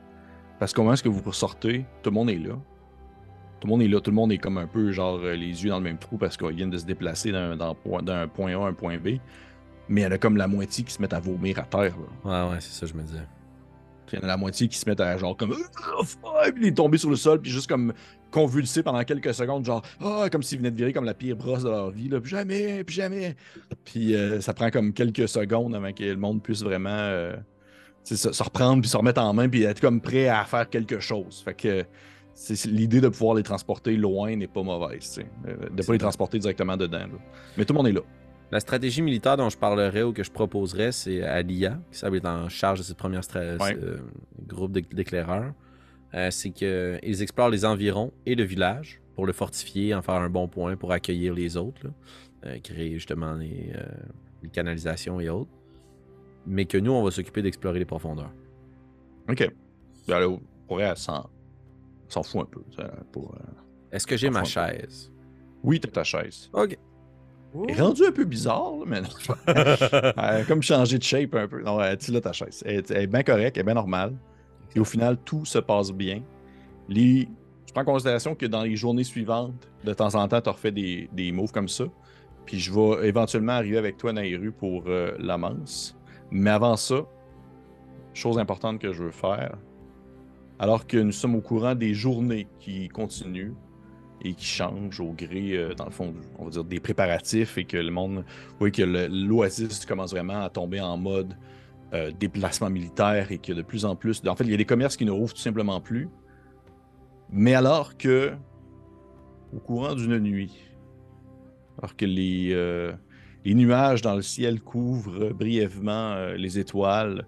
Parce 0.61 0.72
comment 0.72 0.92
est-ce 0.92 1.03
que 1.03 1.09
vous 1.09 1.22
ressortez 1.22 1.84
Tout 2.03 2.11
le 2.11 2.14
monde 2.14 2.30
est 2.30 2.38
là. 2.38 2.55
Tout 3.61 3.66
le 3.66 3.70
monde 3.70 3.82
est 3.82 3.88
là. 3.88 4.01
Tout 4.01 4.11
le 4.11 4.14
monde 4.14 4.30
est 4.32 4.38
comme 4.38 4.59
un 4.59 4.66
peu 4.68 4.92
genre 4.92 5.18
euh, 5.22 5.34
les 5.34 5.64
yeux 5.64 5.70
dans 5.70 5.78
le 5.78 5.84
même 5.84 5.99
trou 5.99 6.16
parce 6.16 6.36
qu'ils 6.36 6.55
viennent 6.55 6.70
de 6.70 6.78
se 6.78 6.84
déplacer 6.86 7.32
d'un 7.32 7.57
d'un 7.57 7.74
point, 7.74 8.03
d'un 8.03 8.28
point 8.28 8.53
A 8.53 8.64
à 8.64 8.68
un 8.68 8.72
point 8.72 8.97
B. 8.99 9.18
Mais 9.88 10.01
il 10.03 10.05
y 10.05 10.07
en 10.07 10.12
a 10.12 10.18
comme 10.18 10.36
la 10.36 10.47
moitié 10.49 10.84
qui 10.84 10.92
se 10.92 11.03
mettent 11.03 11.12
à 11.12 11.20
vomir 11.20 11.59
à 11.59 11.62
terre. 11.62 11.94
là. 12.24 12.47
Ouais, 12.49 12.53
ouais, 12.53 12.61
c'est 12.61 12.72
ça, 12.72 12.86
je 12.86 12.94
me 12.94 13.03
disais. 13.03 13.26
Il 14.12 14.18
y 14.18 14.22
en 14.22 14.24
a 14.24 14.28
la 14.28 14.36
moitié 14.36 14.68
qui 14.68 14.78
se 14.78 14.88
mettent 14.88 15.00
à 15.00 15.16
genre 15.16 15.36
comme. 15.36 15.54
Ah, 16.24 16.48
il 16.57 16.66
est 16.66 16.76
tombé 16.76 16.98
sur 16.98 17.11
le 17.11 17.16
sol, 17.16 17.40
puis 17.40 17.50
juste 17.50 17.68
comme 17.68 17.92
convulsé 18.30 18.82
pendant 18.82 19.02
quelques 19.04 19.34
secondes, 19.34 19.64
genre, 19.64 19.82
ah, 20.00 20.28
comme 20.30 20.42
s'ils 20.42 20.59
venaient 20.59 20.70
de 20.70 20.76
virer 20.76 20.92
comme 20.92 21.04
la 21.04 21.14
pire 21.14 21.36
brosse 21.36 21.62
de 21.62 21.70
leur 21.70 21.90
vie, 21.90 22.09
là, 22.09 22.20
puis 22.20 22.30
jamais, 22.30 22.84
puis 22.84 22.94
jamais. 22.94 23.36
Puis 23.84 24.14
euh, 24.14 24.40
ça 24.40 24.52
prend 24.52 24.70
comme 24.70 24.92
quelques 24.92 25.28
secondes 25.28 25.74
avant 25.74 25.92
que 25.92 26.04
le 26.04 26.16
monde 26.16 26.42
puisse 26.42 26.62
vraiment 26.62 26.90
euh, 26.90 27.34
se, 28.04 28.42
reprendre, 28.42 28.82
puis 28.82 28.90
se 28.90 28.96
remettre 28.96 29.20
en 29.20 29.32
main, 29.32 29.48
puis 29.48 29.62
être 29.62 29.80
comme 29.80 30.00
prêt 30.00 30.28
à 30.28 30.44
faire 30.44 30.68
quelque 30.68 31.00
chose. 31.00 31.42
Fait 31.44 31.54
que 31.54 31.84
l'idée 32.66 33.00
de 33.00 33.09
pouvoir 33.09 33.36
les 33.36 33.42
transporter 33.42 33.96
loin 33.96 34.36
n'est 34.36 34.46
pas 34.46 34.62
mauvaise, 34.62 35.18
euh, 35.46 35.57
de 35.70 35.80
C'est 35.80 35.86
pas 35.86 35.92
les 35.94 35.98
transporter 35.98 36.38
directement 36.38 36.76
dedans. 36.76 37.07
Mais 37.57 37.64
tout 37.64 37.72
le 37.72 37.78
monde 37.78 37.88
est 37.88 37.92
là. 37.92 38.02
La 38.53 38.61
stratégie 38.61 39.03
militaire 39.03 39.36
dont 39.36 39.49
je 39.49 39.59
parlerais 39.59 40.03
ou 40.03 40.12
que 40.12 40.22
je 40.22 40.30
proposerais, 40.30 40.92
c'est 40.92 41.22
à 41.22 41.42
l'IA, 41.42 41.80
qui 41.90 41.99
semble 41.99 42.16
être 42.18 42.26
en 42.28 42.49
charge 42.49 42.78
de 42.78 42.84
cette 42.84 42.97
première 42.97 43.22
Ouais. 43.34 43.76
euh, 43.76 43.99
groupe 44.47 44.72
d'éc- 44.72 44.94
d'éclaireurs. 44.94 45.53
Euh, 46.14 46.30
c'est 46.30 46.51
qu'ils 46.51 47.22
explorent 47.22 47.51
les 47.51 47.64
environs 47.64 48.12
et 48.24 48.36
le 48.36 48.44
village 48.44 49.01
pour 49.16 49.26
le 49.26 49.32
fortifier, 49.32 49.94
en 49.94 50.03
faire 50.03 50.14
un 50.14 50.30
bon 50.30 50.47
point 50.47 50.76
pour 50.76 50.92
accueillir 50.92 51.34
les 51.34 51.57
autres, 51.57 51.80
là. 51.84 51.90
Euh, 52.47 52.59
créer 52.61 52.92
justement 52.94 53.34
les, 53.34 53.72
les 54.42 54.49
canalisations 54.49 55.18
et 55.20 55.28
autres. 55.28 55.51
Mais 56.47 56.64
que 56.66 56.78
nous, 56.78 56.92
on 56.92 57.03
va 57.03 57.11
s'occuper 57.11 57.42
d'explorer 57.42 57.80
les 57.80 57.84
profondeurs. 57.84 58.30
OK. 59.28 59.51
Ben 60.07 60.38
elle, 60.70 60.80
elle 60.80 60.97
s'en 60.97 61.28
s'en 62.09 62.22
fout 62.22 62.42
un 62.42 62.44
peu. 62.44 62.62
ça, 62.76 62.88
Pour, 63.11 63.34
euh, 63.34 63.38
Est-ce 63.90 64.07
que 64.07 64.16
j'ai 64.16 64.30
ma 64.30 64.44
chaise? 64.44 65.11
Oui, 65.64 65.80
t'as 65.80 65.88
ta 65.90 66.05
chaise. 66.05 66.49
Ok. 66.53 66.78
Rendue 67.78 68.07
un 68.07 68.12
peu 68.12 68.24
bizarre, 68.24 68.72
là, 68.78 68.84
mais 68.86 69.00
non. 69.00 69.09
Elle 69.46 70.18
a 70.18 70.44
comme 70.44 70.62
changé 70.62 70.98
de 70.98 71.02
shape 71.02 71.34
un 71.34 71.48
peu. 71.48 71.62
Non, 71.62 71.80
elle- 71.80 71.96
tu 71.98 72.11
l'as 72.12 72.20
ta 72.20 72.32
chaise. 72.32 72.62
Elle, 72.66 72.76
est- 72.76 72.90
elle 72.90 73.02
est 73.02 73.07
bien 73.07 73.22
correcte, 73.22 73.57
elle 73.57 73.62
est 73.62 73.64
bien 73.64 73.74
normale. 73.74 74.14
Et 74.74 74.80
au 74.80 74.84
final, 74.84 75.16
tout 75.24 75.44
se 75.44 75.59
passe 75.59 75.90
bien. 75.92 76.22
Les... 76.88 77.28
Je 77.66 77.72
prends 77.72 77.82
en 77.82 77.84
considération 77.94 78.34
que 78.34 78.46
dans 78.46 78.62
les 78.62 78.76
journées 78.76 79.04
suivantes, 79.04 79.68
de 79.84 79.92
temps 79.92 80.14
en 80.14 80.26
temps, 80.28 80.40
tu 80.40 80.50
refais 80.50 80.70
des, 80.72 81.09
des 81.12 81.32
moves 81.32 81.52
comme 81.52 81.68
ça. 81.68 81.84
Puis 82.44 82.59
je 82.61 82.72
vais 82.72 83.09
éventuellement 83.09 83.52
arriver 83.54 83.76
avec 83.78 83.96
toi, 83.96 84.12
Nairu, 84.12 84.52
pour 84.52 84.84
euh, 84.86 85.12
l'amance. 85.18 85.96
Mais 86.30 86.50
avant 86.50 86.76
ça, 86.76 87.04
chose 88.14 88.38
importante 88.38 88.80
que 88.80 88.92
je 88.92 89.02
veux 89.04 89.11
faire, 89.11 89.57
alors 90.59 90.86
que 90.86 90.96
nous 90.96 91.12
sommes 91.12 91.34
au 91.36 91.40
courant 91.40 91.74
des 91.74 91.92
journées 91.92 92.46
qui 92.61 92.88
continuent 92.88 93.52
et 94.22 94.34
qui 94.34 94.46
changent 94.46 95.00
au 95.00 95.12
gré, 95.12 95.52
euh, 95.52 95.74
dans 95.74 95.84
le 95.84 95.90
fond, 95.90 96.14
on 96.38 96.44
va 96.44 96.50
dire 96.50 96.64
des 96.64 96.80
préparatifs 96.80 97.58
et 97.58 97.64
que 97.64 97.76
le 97.76 97.90
monde, 97.90 98.24
oui, 98.60 98.72
que 98.72 98.82
l'Oasis 98.82 99.84
commence 99.86 100.12
vraiment 100.12 100.42
à 100.42 100.50
tomber 100.50 100.80
en 100.80 100.96
mode 100.96 101.36
euh, 101.92 102.10
déplacement 102.18 102.70
militaire 102.70 103.30
et 103.30 103.38
que 103.38 103.52
de 103.52 103.62
plus 103.62 103.84
en 103.84 103.94
plus, 103.94 104.22
en 104.26 104.34
fait, 104.34 104.44
il 104.44 104.50
y 104.50 104.54
a 104.54 104.56
des 104.56 104.64
commerces 104.64 104.96
qui 104.96 105.04
ne 105.04 105.10
rouvrent 105.10 105.34
tout 105.34 105.40
simplement 105.40 105.80
plus. 105.80 106.08
Mais 107.30 107.54
alors 107.54 107.96
que, 107.96 108.32
au 109.52 109.58
courant 109.58 109.94
d'une 109.94 110.18
nuit, 110.18 110.56
alors 111.78 111.96
que 111.96 112.06
les, 112.06 112.50
euh, 112.52 112.92
nuages 113.44 114.02
dans 114.02 114.16
le 114.16 114.22
ciel 114.22 114.60
couvrent 114.60 115.32
brièvement 115.32 116.32
les 116.36 116.58
étoiles, 116.58 117.26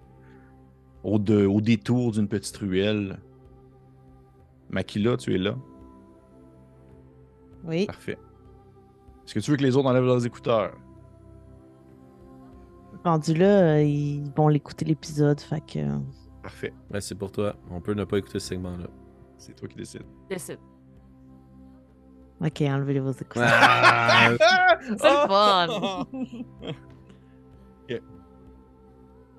au 1.05 1.61
détour 1.61 2.13
d'une 2.13 2.29
petite 2.29 2.57
ruelle, 2.57 3.19
Makila, 4.71 5.17
tu 5.17 5.35
es 5.35 5.39
là? 5.39 5.57
Oui. 7.69 7.87
Parfait. 7.87 8.19
Est-ce 9.25 9.35
que 9.35 9.41
tu 9.41 9.51
veux 9.51 9.57
que 9.59 9.63
les 9.63 9.77
autres 9.77 9.89
enlèvent 9.89 10.05
leurs 10.05 10.25
écouteurs? 10.27 10.75
Rendu 13.05 13.35
là, 13.35 13.75
euh, 13.77 13.83
ils 13.83 14.25
vont 14.37 14.49
l'écouter 14.49 14.85
l'épisode, 14.85 15.41
fait 15.41 15.61
que. 15.61 15.81
Parfait. 16.43 16.73
Ouais, 16.91 17.01
c'est 17.01 17.15
pour 17.15 17.31
toi. 17.31 17.55
On 17.71 17.81
peut 17.81 17.95
ne 17.95 18.05
pas 18.05 18.17
écouter 18.19 18.39
ce 18.41 18.49
segment-là. 18.49 18.87
C'est 19.37 19.55
toi 19.55 19.69
qui 19.69 19.77
décides. 19.77 20.03
Décide. 20.29 20.59
Ok, 22.41 22.61
enlevez 22.63 23.01
vos 23.01 23.13
écouteurs. 23.13 23.49
Ah, 23.51 24.31
C'est 24.81 24.93
le 24.93 24.97
fun. 25.29 26.05
Ok. 27.91 28.03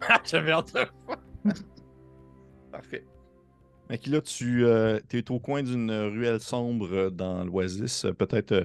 Ah, 0.08 0.20
J'avais 0.24 0.52
hâte 0.52 0.74
de 0.74 0.86
Parfait. 3.90 4.12
Makila, 4.12 4.22
tu 4.22 4.66
es 5.18 5.32
au 5.32 5.40
coin 5.40 5.64
d'une 5.64 5.92
ruelle 5.92 6.40
sombre 6.42 6.92
euh, 6.94 7.10
dans 7.10 7.44
l'Oasis. 7.44 8.06
Euh, 8.06 8.14
Peut-être. 8.14 8.52
euh, 8.54 8.64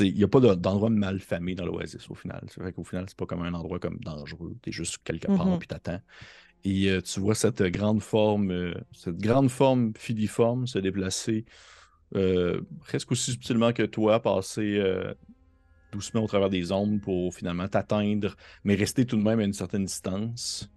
Il 0.00 0.14
n'y 0.14 0.24
a 0.24 0.28
pas 0.28 0.40
de- 0.40 0.54
d'endroit 0.54 0.90
mal 0.90 1.20
famé 1.20 1.54
dans 1.54 1.66
l'Oasis 1.66 2.08
au 2.10 2.14
final. 2.14 2.42
C'est 2.48 2.60
vrai 2.60 2.72
qu'au 2.72 2.84
final, 2.84 3.06
c'est 3.08 3.16
pas 3.16 3.26
comme 3.26 3.42
un 3.42 3.52
endroit 3.54 3.78
comme 3.80 3.98
dangereux. 3.98 4.56
Tu 4.62 4.70
es 4.70 4.72
juste 4.72 4.98
quelque 5.04 5.28
part 5.28 5.46
Mhm. 5.46 5.58
puis 5.58 5.68
t'attends. 5.68 6.00
Et 6.64 6.90
euh, 6.90 7.00
tu 7.02 7.20
vois 7.20 7.34
cette 7.34 7.62
grande 7.64 8.02
forme, 8.02 8.50
euh, 8.52 8.74
cette 8.92 9.18
grande 9.18 9.50
forme 9.50 9.92
filiforme 9.96 10.66
se 10.66 10.78
déplacer 10.80 11.44
euh, 12.16 12.62
presque 12.80 13.12
aussi 13.12 13.32
subtilement 13.32 13.72
que 13.72 13.82
toi, 13.84 14.20
passer 14.22 14.78
euh, 14.78 15.14
doucement 15.92 16.22
au 16.24 16.28
travers 16.28 16.50
des 16.50 16.72
ombres 16.72 17.00
pour 17.00 17.34
finalement 17.34 17.68
t'atteindre, 17.68 18.36
mais 18.64 18.74
rester 18.76 19.06
tout 19.06 19.16
de 19.16 19.22
même 19.22 19.40
à 19.40 19.44
une 19.44 19.52
certaine 19.54 19.84
distance. 19.86 20.70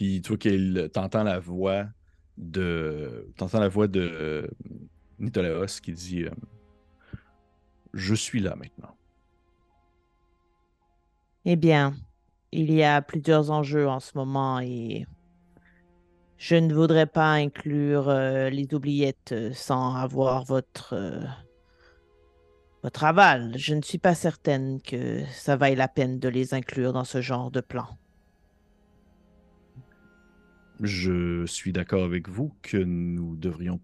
Puis 0.00 0.22
tu 0.22 0.28
vois 0.28 0.38
qu'il 0.38 0.88
t'entend 0.94 1.24
la 1.24 1.38
voix 1.38 1.84
de. 2.38 3.30
T'entends 3.36 3.60
la 3.60 3.68
voix 3.68 3.86
de 3.86 4.00
euh, 4.00 5.66
qui 5.82 5.92
dit 5.92 6.22
euh, 6.22 6.30
Je 7.92 8.14
suis 8.14 8.40
là 8.40 8.56
maintenant. 8.56 8.96
Eh 11.44 11.54
bien, 11.56 11.94
il 12.50 12.72
y 12.72 12.82
a 12.82 13.02
plusieurs 13.02 13.50
enjeux 13.50 13.86
en 13.86 14.00
ce 14.00 14.12
moment 14.16 14.58
et 14.60 15.04
je 16.38 16.56
ne 16.56 16.72
voudrais 16.72 17.04
pas 17.04 17.32
inclure 17.32 18.08
euh, 18.08 18.48
les 18.48 18.72
oubliettes 18.72 19.34
sans 19.52 19.96
avoir 19.96 20.44
votre, 20.44 20.96
votre 22.82 23.04
aval. 23.04 23.52
Je 23.58 23.74
ne 23.74 23.82
suis 23.82 23.98
pas 23.98 24.14
certaine 24.14 24.80
que 24.80 25.22
ça 25.26 25.56
vaille 25.56 25.76
la 25.76 25.88
peine 25.88 26.18
de 26.18 26.30
les 26.30 26.54
inclure 26.54 26.94
dans 26.94 27.04
ce 27.04 27.20
genre 27.20 27.50
de 27.50 27.60
plan. 27.60 27.98
Je 30.80 31.44
suis 31.44 31.72
d'accord 31.72 32.04
avec 32.04 32.28
vous 32.28 32.54
que 32.62 32.78
nous 32.78 33.36
devrions 33.36 33.80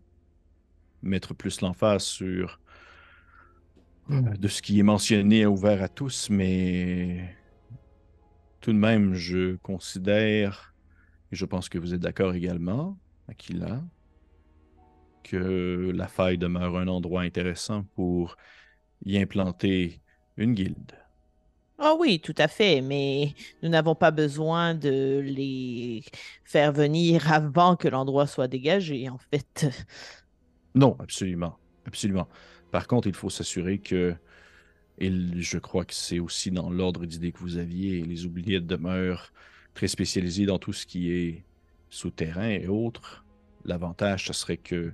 mettre 1.03 1.35
plus 1.35 1.61
l'emphase 1.61 2.05
sur 2.05 2.59
euh, 4.11 4.21
de 4.21 4.49
ce 4.49 4.63
qui 4.63 4.79
est 4.79 4.83
mentionné 4.83 5.41
et 5.41 5.47
ouvert 5.47 5.83
à 5.83 5.89
tous, 5.89 6.31
mais 6.31 7.37
tout 8.61 8.73
de 8.73 8.79
même, 8.79 9.15
je 9.15 9.57
considère, 9.57 10.75
et 11.33 11.37
je 11.37 11.45
pense 11.45 11.69
que 11.69 11.79
vous 11.79 11.93
êtes 11.93 12.01
d'accord 12.01 12.35
également, 12.35 12.99
Aquila, 13.29 13.85
que 15.23 15.93
la 15.95 16.09
faille 16.09 16.39
demeure 16.39 16.79
un 16.79 16.89
endroit 16.89 17.23
intéressant 17.23 17.85
pour 17.95 18.37
y 19.05 19.19
implanter 19.19 20.01
une 20.37 20.55
guilde. 20.55 20.93
Ah 21.79 21.95
oui, 21.99 22.21
tout 22.21 22.35
à 22.39 22.49
fait, 22.49 22.81
mais 22.81 23.35
nous 23.63 23.69
n'avons 23.69 23.95
pas 23.95 24.11
besoin 24.11 24.75
de 24.75 25.21
les 25.23 26.05
faire 26.45 26.73
venir 26.73 27.31
avant 27.33 27.77
que 27.77 27.89
l'endroit 27.89 28.27
soit 28.27 28.49
dégagé, 28.49 29.09
en 29.11 29.19
fait. 29.19 29.67
Non, 30.75 30.97
absolument. 31.01 31.59
Absolument. 31.87 32.29
Par 32.71 32.87
contre, 32.87 33.09
il 33.09 33.15
faut 33.15 33.31
s'assurer 33.31 33.79
que, 33.79 34.15
et 34.99 35.11
je 35.41 35.59
crois 35.59 35.85
que 35.85 35.95
c'est 35.95 36.19
aussi 36.19 36.51
dans 36.51 36.71
l'ordre 36.71 37.07
d'idées 37.07 37.33
que 37.33 37.39
vous 37.41 37.59
aviez, 37.59 38.03
les 38.03 38.27
oubliettes 38.27 38.67
demeurent 38.67 39.33
très 39.75 39.89
spécialisés 39.89 40.47
dans 40.47 40.59
tout 40.59 40.73
ce 40.73 40.87
qui 40.87 41.13
est 41.13 41.45
souterrain 41.91 42.49
et 42.49 42.67
autres. 42.69 43.25
L'avantage, 43.65 44.27
ce 44.27 44.33
serait 44.33 44.57
que 44.57 44.93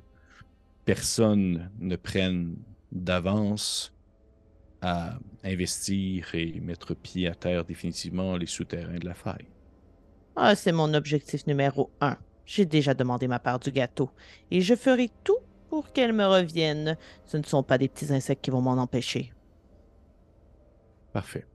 personne 0.85 1.71
ne 1.81 1.97
prenne 1.97 2.57
d'avance 2.93 3.95
à 4.83 5.19
investir 5.45 6.35
et 6.35 6.61
mettre 6.61 6.95
pied 6.95 7.29
à 7.29 7.35
terre 7.35 7.65
définitivement 7.65 8.37
les 8.37 8.47
souterrains 8.47 8.99
de 8.99 9.07
la 9.07 9.15
faille. 9.15 9.47
Ah, 10.37 10.55
c'est 10.55 10.73
mon 10.73 10.93
objectif 10.95 11.47
numéro 11.47 11.91
un. 12.01 12.17
J'ai 12.45 12.67
déjà 12.67 12.93
demandé 12.93 13.29
ma 13.29 13.39
part 13.39 13.61
du 13.61 13.71
gâteau 13.71 14.11
et 14.51 14.61
je 14.61 14.75
ferai 14.75 15.11
tout 15.25 15.39
pour 15.69 15.93
qu'elle 15.93 16.13
me 16.13 16.27
revienne. 16.27 16.97
Ce 17.25 17.37
ne 17.37 17.45
sont 17.45 17.63
pas 17.63 17.79
des 17.79 17.89
petits 17.89 18.13
insectes 18.13 18.45
qui 18.45 18.51
vont 18.51 18.61
m'en 18.61 18.73
empêcher. 18.73 19.33
Parfait. 21.13 21.47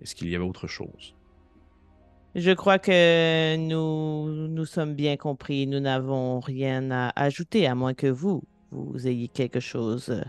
Est-ce 0.00 0.14
qu'il 0.14 0.28
y 0.28 0.36
avait 0.36 0.44
autre 0.44 0.66
chose? 0.66 1.14
Je 2.34 2.50
crois 2.52 2.78
que 2.78 3.56
nous 3.56 4.48
nous 4.48 4.64
sommes 4.64 4.94
bien 4.94 5.16
compris. 5.16 5.66
Nous 5.66 5.80
n'avons 5.80 6.40
rien 6.40 6.90
à 6.90 7.12
ajouter, 7.16 7.66
à 7.66 7.74
moins 7.74 7.94
que 7.94 8.06
vous, 8.06 8.42
vous 8.70 9.08
ayez 9.08 9.28
quelque 9.28 9.60
chose 9.60 10.10
euh, 10.10 10.22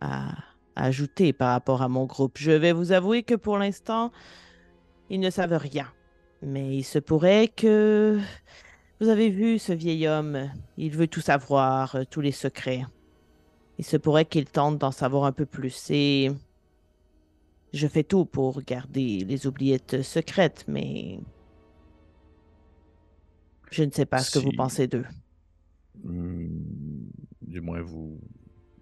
à 0.00 0.34
ajouter 0.76 1.32
par 1.32 1.52
rapport 1.52 1.82
à 1.82 1.88
mon 1.88 2.06
groupe. 2.06 2.38
Je 2.38 2.52
vais 2.52 2.72
vous 2.72 2.92
avouer 2.92 3.22
que 3.22 3.34
pour 3.34 3.58
l'instant, 3.58 4.12
ils 5.10 5.20
ne 5.20 5.30
savent 5.30 5.56
rien. 5.56 5.86
Mais 6.42 6.76
il 6.76 6.84
se 6.84 6.98
pourrait 6.98 7.48
que... 7.48 8.18
Vous 9.00 9.08
avez 9.08 9.30
vu 9.30 9.60
ce 9.60 9.72
vieil 9.72 10.08
homme, 10.08 10.50
il 10.76 10.90
veut 10.90 11.06
tout 11.06 11.20
savoir, 11.20 11.94
euh, 11.94 12.02
tous 12.10 12.20
les 12.20 12.32
secrets. 12.32 12.84
Il 13.78 13.84
se 13.84 13.96
pourrait 13.96 14.24
qu'il 14.24 14.46
tente 14.46 14.78
d'en 14.78 14.90
savoir 14.90 15.24
un 15.24 15.32
peu 15.32 15.46
plus 15.46 15.90
et... 15.90 16.30
Je 17.72 17.86
fais 17.86 18.02
tout 18.02 18.24
pour 18.24 18.62
garder 18.62 19.18
les 19.20 19.46
oubliettes 19.46 20.02
secrètes, 20.02 20.64
mais 20.66 21.20
Je 23.70 23.84
ne 23.84 23.90
sais 23.90 24.06
pas 24.06 24.18
ce 24.18 24.38
que 24.38 24.44
vous 24.44 24.52
pensez 24.56 24.86
d'eux. 24.86 25.04
Hmm, 26.02 26.48
du 27.42 27.60
moins, 27.60 27.82
vous, 27.82 28.18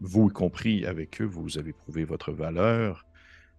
vous 0.00 0.28
y 0.28 0.32
compris 0.32 0.86
avec 0.86 1.20
eux, 1.20 1.24
vous 1.24 1.58
avez 1.58 1.72
prouvé 1.72 2.04
votre 2.04 2.32
valeur. 2.32 3.06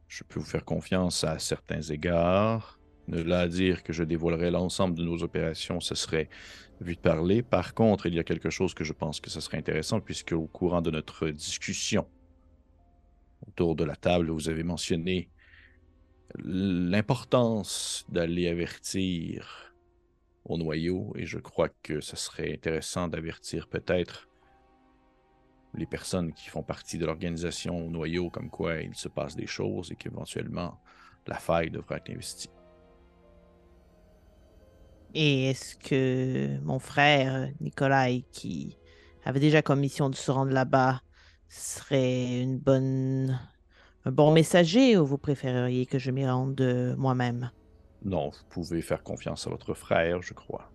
Je 0.08 0.24
peux 0.24 0.40
vous 0.40 0.46
faire 0.46 0.66
confiance 0.66 1.24
à 1.24 1.40
certains 1.40 1.82
égards. 1.82 2.80
De 3.08 3.22
là 3.22 3.42
à 3.42 3.48
dire 3.48 3.84
que 3.84 3.94
je 3.94 4.04
dévoilerai 4.04 4.52
l'ensemble 4.52 4.96
de 4.96 5.04
nos 5.04 5.24
opérations, 5.24 5.80
ce 5.80 5.96
serait 5.96 6.30
vu 6.82 6.96
de 6.96 7.00
parler. 7.00 7.42
Par 7.42 7.74
contre, 7.74 8.06
il 8.06 8.14
y 8.14 8.20
a 8.20 8.24
quelque 8.24 8.50
chose 8.50 8.74
que 8.74 8.84
je 8.84 8.94
pense 8.94 9.20
que 9.20 9.30
ce 9.30 9.40
serait 9.40 9.58
intéressant, 9.58 10.02
puisque 10.02 10.34
au 10.34 10.48
courant 10.48 10.82
de 10.82 10.92
notre 10.92 11.30
discussion 11.30 12.08
autour 13.48 13.76
de 13.76 13.84
la 13.84 13.96
table, 13.96 14.30
vous 14.30 14.50
avez 14.50 14.64
mentionné 14.64 15.30
l'importance 16.44 18.06
d'aller 18.10 18.48
avertir 18.48 19.74
au 20.44 20.58
noyau, 20.58 21.14
et 21.16 21.26
je 21.26 21.40
crois 21.40 21.70
que 21.84 22.02
ce 22.02 22.16
serait 22.16 22.54
intéressant 22.54 23.08
d'avertir 23.08 23.68
peut-être 23.68 24.28
les 25.74 25.86
personnes 25.86 26.34
qui 26.34 26.50
font 26.50 26.64
partie 26.64 26.98
de 26.98 27.06
l'organisation 27.06 27.86
au 27.86 27.90
noyau, 27.90 28.30
comme 28.30 28.50
quoi 28.50 28.82
il 28.82 28.96
se 28.96 29.08
passe 29.10 29.36
des 29.36 29.48
choses 29.48 29.92
et 29.92 29.96
qu'éventuellement 29.96 30.80
la 31.28 31.38
faille 31.38 31.70
devrait 31.70 31.98
être 31.98 32.10
investie. 32.10 32.50
Et 35.14 35.50
est-ce 35.50 35.76
que 35.76 36.60
mon 36.62 36.80
frère, 36.80 37.50
Nikolai, 37.60 38.26
qui 38.32 38.78
avait 39.26 39.40
déjà 39.40 39.62
comme 39.62 39.80
mission 39.80 40.10
de 40.10 40.16
se 40.16 40.32
rendre 40.32 40.52
là-bas, 40.52 41.02
serait 41.50 42.42
une 42.42 42.60
bonne... 42.60 43.40
un 44.06 44.12
bon 44.12 44.32
messager 44.32 44.98
ou 44.98 45.06
vous 45.06 45.18
préféreriez 45.18 45.86
que 45.86 46.00
je 46.00 46.12
m'y 46.12 46.26
rende 46.28 46.96
moi-même? 46.98 47.52
Non, 48.04 48.30
vous 48.30 48.46
pouvez 48.50 48.82
faire 48.82 49.04
confiance 49.04 49.48
à 49.48 49.50
votre 49.50 49.74
frère, 49.74 50.22
je 50.22 50.34
crois. 50.34 50.72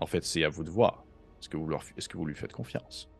En 0.00 0.06
fait, 0.06 0.24
c'est 0.24 0.44
à 0.44 0.48
vous 0.48 0.64
de 0.64 0.70
voir. 0.70 1.04
Est-ce 1.40 1.48
que 1.48 1.56
vous, 1.56 1.68
leur- 1.68 1.84
est-ce 1.96 2.08
que 2.08 2.16
vous 2.16 2.26
lui 2.26 2.34
faites 2.34 2.52
confiance? 2.52 3.10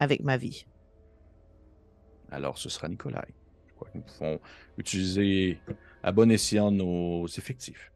Avec 0.00 0.22
ma 0.22 0.36
vie. 0.36 0.66
Alors, 2.30 2.58
ce 2.58 2.68
sera 2.68 2.88
Nikolai. 2.88 3.34
Je 3.68 3.74
crois 3.74 3.88
que 3.90 3.98
nous 3.98 4.04
pouvons 4.04 4.40
utiliser 4.78 5.60
à 6.02 6.12
bon 6.12 6.30
escient 6.30 6.70
nos 6.70 7.26
effectifs. 7.26 7.92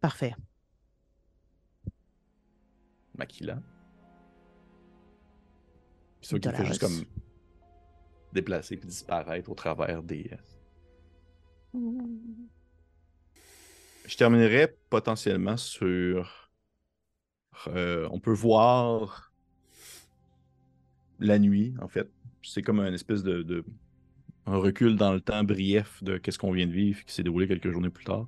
Parfait. 0.00 0.34
Makila. 3.16 3.62
Puis 6.20 6.28
ça 6.30 6.38
qui 6.38 6.48
fait 6.50 6.64
juste 6.66 6.80
comme 6.80 7.04
déplacer 8.32 8.76
puis 8.76 8.88
disparaître 8.88 9.50
au 9.50 9.54
travers 9.54 10.02
des. 10.02 10.30
euh, 10.32 10.36
Je 14.06 14.16
terminerai 14.16 14.76
potentiellement 14.90 15.56
sur. 15.56 16.50
euh, 17.68 18.08
on 18.10 18.18
peut 18.20 18.32
voir 18.32 19.32
la 21.20 21.38
nuit, 21.38 21.74
en 21.80 21.88
fait. 21.88 22.08
C'est 22.42 22.62
comme 22.62 22.80
un 22.80 22.92
espèce 22.92 23.22
de, 23.22 23.64
un 24.46 24.56
recul 24.56 24.96
dans 24.96 25.12
le 25.12 25.20
temps 25.20 25.44
brief 25.44 26.02
de 26.02 26.18
qu'est-ce 26.18 26.38
qu'on 26.38 26.52
vient 26.52 26.66
de 26.66 26.72
vivre 26.72 27.02
qui 27.04 27.14
s'est 27.14 27.22
déroulé 27.22 27.48
quelques 27.48 27.70
journées 27.70 27.90
plus 27.90 28.04
tard. 28.04 28.26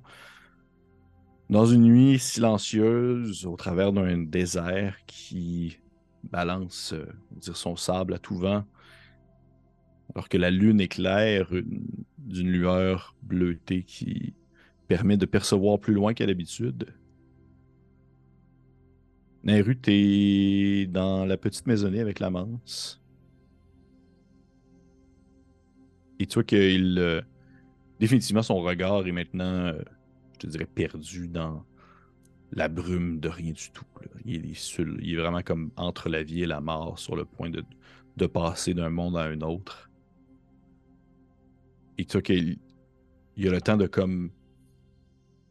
Dans 1.49 1.65
une 1.65 1.83
nuit 1.83 2.19
silencieuse, 2.19 3.45
au 3.45 3.55
travers 3.55 3.93
d'un 3.93 4.17
désert 4.17 4.97
qui 5.05 5.77
balance 6.23 6.93
euh, 6.93 7.05
son 7.39 7.75
sable 7.75 8.13
à 8.15 8.19
tout 8.19 8.35
vent, 8.37 8.65
alors 10.13 10.27
que 10.27 10.37
la 10.37 10.51
lune 10.51 10.81
éclaire 10.81 11.53
une- 11.53 11.85
d'une 12.17 12.49
lueur 12.49 13.15
bleutée 13.21 13.83
qui 13.83 14.33
permet 14.87 15.17
de 15.17 15.25
percevoir 15.25 15.79
plus 15.79 15.93
loin 15.93 16.13
qu'à 16.13 16.25
l'habitude. 16.25 16.93
Nairu, 19.47 19.77
t'es 19.77 20.87
dans 20.87 21.25
la 21.25 21.37
petite 21.37 21.67
maisonnée 21.67 22.01
avec 22.01 22.19
la 22.19 22.29
manse. 22.29 23.01
Et 26.19 26.25
tu 26.25 26.33
vois 26.33 26.43
qu'il. 26.43 26.97
euh, 26.99 27.21
définitivement, 27.99 28.43
son 28.43 28.57
regard 28.61 29.07
est 29.07 29.11
maintenant, 29.13 29.45
euh, 29.67 29.81
je 30.33 30.39
te 30.39 30.47
dirais, 30.47 30.65
perdu 30.65 31.29
dans 31.29 31.65
la 32.51 32.67
brume 32.67 33.19
de 33.21 33.29
rien 33.29 33.53
du 33.53 33.71
tout. 33.71 33.85
Il, 34.25 34.51
est 34.51 34.53
sur- 34.55 34.99
il 35.01 35.17
vraiment 35.17 35.41
comme 35.43 35.71
entre 35.77 36.09
la 36.09 36.23
vie 36.23 36.43
et 36.43 36.45
la 36.45 36.59
mort, 36.59 36.99
sur 36.99 37.15
le 37.15 37.23
point 37.23 37.49
de, 37.49 37.63
passer 38.27 38.73
d'un 38.73 38.89
monde 38.89 39.15
à 39.15 39.23
un 39.23 39.41
autre. 39.41 39.89
Et 41.97 42.05
tu 42.05 42.13
vois 42.13 42.21
qu'il 42.21 42.57
il 43.37 43.47
a 43.47 43.51
le 43.51 43.61
temps 43.61 43.77
de 43.77 43.87
comme 43.87 44.31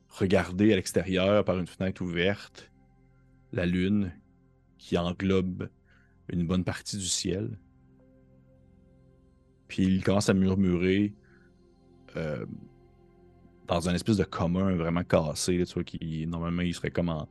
regarder 0.08 0.72
à 0.72 0.76
l'extérieur 0.76 1.44
par 1.44 1.58
une 1.58 1.66
fenêtre 1.66 2.02
ouverte 2.02 2.70
la 3.52 3.66
lune 3.66 4.12
qui 4.78 4.98
englobe 4.98 5.68
une 6.28 6.46
bonne 6.46 6.64
partie 6.64 6.96
du 6.96 7.06
ciel. 7.06 7.58
Puis 9.68 9.84
il 9.84 10.04
commence 10.04 10.28
à 10.28 10.34
murmurer 10.34 11.14
euh, 12.16 12.46
dans 13.66 13.88
un 13.88 13.94
espèce 13.94 14.16
de 14.16 14.24
commun 14.24 14.74
vraiment 14.76 15.02
cassé, 15.02 15.64
tu 15.66 15.74
vois, 15.74 15.84
qui 15.84 16.26
normalement 16.26 16.62
il 16.62 16.74
serait 16.74 16.90
comme 16.90 17.08
en 17.08 17.28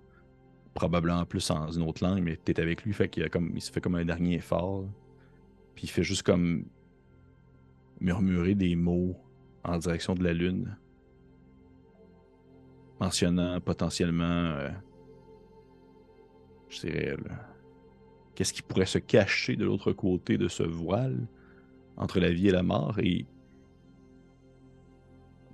probablement 0.74 1.26
plus 1.26 1.50
en 1.52 1.72
une 1.72 1.84
autre 1.84 2.04
langue, 2.04 2.22
mais 2.22 2.36
t'es 2.36 2.60
avec 2.60 2.84
lui, 2.84 2.94
fait 2.94 3.08
qu'il 3.08 3.30
comme 3.30 3.52
il 3.56 3.62
se 3.62 3.72
fait 3.72 3.80
comme 3.80 3.96
un 3.96 4.04
dernier 4.06 4.36
effort. 4.36 4.86
Puis 5.74 5.86
il 5.86 5.90
fait 5.90 6.04
juste 6.04 6.24
comme 6.24 6.66
murmurer 8.02 8.56
des 8.56 8.76
mots 8.76 9.16
en 9.64 9.78
direction 9.78 10.14
de 10.14 10.24
la 10.24 10.34
lune, 10.34 10.78
mentionnant 13.00 13.60
potentiellement, 13.62 14.24
euh, 14.24 14.70
je 16.70 16.82
dirais, 16.82 17.16
là, 17.28 17.48
qu'est-ce 18.36 18.54
qui 18.54 18.62
pourrait 18.62 18.86
se 18.86 18.98
cacher 18.98 19.56
de 19.56 19.66
l'autre 19.66 19.92
côté 19.94 20.38
de 20.38 20.48
ce 20.48 20.64
voile 20.64 21.28
entre 21.98 22.20
la 22.20 22.32
vie 22.32 22.50
et 22.50 22.52
la 22.52 22.64
mort? 22.64 23.00
Et 23.00 23.26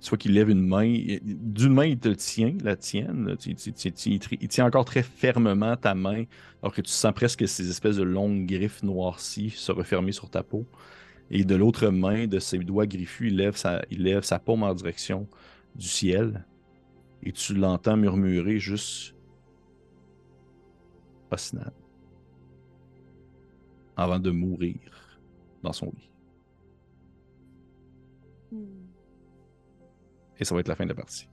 vois 0.08 0.18
qu'il 0.18 0.34
lève 0.34 0.50
une 0.50 0.66
main, 0.66 0.92
d'une 1.22 1.72
main 1.72 1.84
il 1.84 1.98
te 1.98 2.08
tient, 2.08 2.54
la 2.62 2.76
tienne, 2.76 3.36
il 3.46 4.48
tient 4.48 4.66
encore 4.66 4.84
très 4.84 5.02
fermement 5.02 5.76
ta 5.76 5.94
main, 5.94 6.24
alors 6.62 6.74
que 6.74 6.80
tu 6.80 6.90
sens 6.90 7.12
presque 7.14 7.46
ces 7.46 7.70
espèces 7.70 7.96
de 7.96 8.02
longues 8.02 8.46
griffes 8.46 8.82
noircies 8.82 9.50
se 9.50 9.72
refermer 9.72 10.12
sur 10.12 10.28
ta 10.28 10.42
peau. 10.42 10.66
Et 11.30 11.44
de 11.44 11.54
l'autre 11.54 11.88
main, 11.88 12.26
de 12.26 12.38
ses 12.38 12.58
doigts 12.58 12.86
griffus, 12.86 13.28
il 13.28 13.36
lève 13.36 13.56
sa, 13.56 13.82
il 13.90 14.02
lève 14.02 14.22
sa 14.22 14.38
paume 14.38 14.64
en 14.64 14.74
direction 14.74 15.26
du 15.74 15.86
ciel. 15.86 16.44
Et 17.22 17.32
tu 17.32 17.54
l'entends 17.54 17.96
murmurer 17.96 18.58
juste 18.58 19.14
Osnan. 21.32 21.72
Avant 23.96 24.18
de 24.18 24.30
mourir 24.30 24.78
dans 25.62 25.72
son 25.72 25.86
lit. 25.96 26.10
Et 30.38 30.44
ça 30.44 30.54
va 30.54 30.60
être 30.60 30.68
la 30.68 30.74
fin 30.76 30.84
de 30.84 30.90
la 30.90 30.94
partie. 30.94 31.28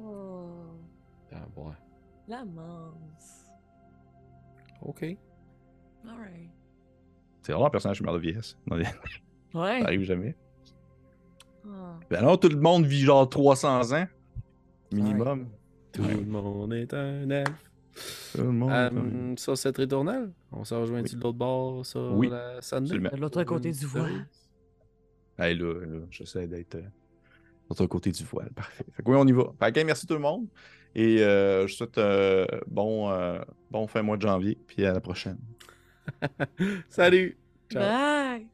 Oh, 0.00 0.48
Ah, 1.32 1.46
ouais. 1.56 1.72
la 2.28 2.44
manse. 2.44 3.46
OK. 4.82 5.16
Alright. 6.06 6.50
C'est 7.42 7.52
vraiment 7.52 7.66
un 7.66 7.70
personnage 7.70 7.98
qui 7.98 8.04
meurt 8.04 8.16
de 8.16 8.20
vieillesse. 8.20 8.56
Non, 8.66 8.76
Ouais. 8.76 9.80
Ça 9.80 9.86
arrive 9.86 10.02
jamais. 10.02 10.36
Ah. 11.66 11.98
Ben 12.10 12.22
non, 12.22 12.36
tout 12.36 12.48
le 12.48 12.58
monde 12.60 12.84
vit 12.86 13.00
genre 13.00 13.28
300 13.28 13.92
ans. 13.92 14.06
Minimum. 14.92 15.48
Tout 15.92 16.02
le 16.02 16.24
monde 16.24 16.72
est 16.72 16.92
un 16.92 17.30
elfe. 17.30 17.70
Monde. 18.38 18.70
Euh, 18.70 19.36
sur 19.36 19.56
cette 19.56 19.76
ritournelle, 19.76 20.30
on 20.52 20.64
se 20.64 20.74
rejoint-tu 20.74 21.16
de 21.16 21.20
l'autre 21.20 21.38
bord 21.38 21.86
sur 21.86 22.12
Oui, 22.14 22.28
la 22.28 22.60
Sunday? 22.60 22.98
De 22.98 23.16
l'autre 23.16 23.42
côté 23.44 23.70
du 23.72 23.86
voile. 23.86 24.26
Hey, 25.38 25.56
là, 25.56 25.74
là, 25.74 26.00
j'essaie 26.10 26.46
d'être 26.46 26.76
euh, 26.76 26.80
de 26.80 26.86
l'autre 27.70 27.86
côté 27.86 28.10
du 28.10 28.24
voile. 28.24 28.50
Parfait. 28.54 28.84
Fait 28.92 29.02
que 29.02 29.10
oui, 29.10 29.16
on 29.18 29.26
y 29.26 29.32
va. 29.32 29.52
Fait 29.58 29.72
que, 29.72 29.80
merci 29.80 30.06
tout 30.06 30.14
le 30.14 30.20
monde. 30.20 30.46
Et 30.94 31.22
euh, 31.22 31.66
je 31.66 31.74
souhaite 31.74 31.98
euh, 31.98 32.46
bon, 32.66 33.10
euh, 33.10 33.40
bon 33.70 33.86
fin 33.86 34.02
mois 34.02 34.16
de 34.16 34.22
janvier. 34.22 34.58
Puis 34.66 34.84
à 34.84 34.92
la 34.92 35.00
prochaine. 35.00 35.38
Salut! 36.88 37.36
Ciao! 37.70 37.82
Bye! 37.82 38.46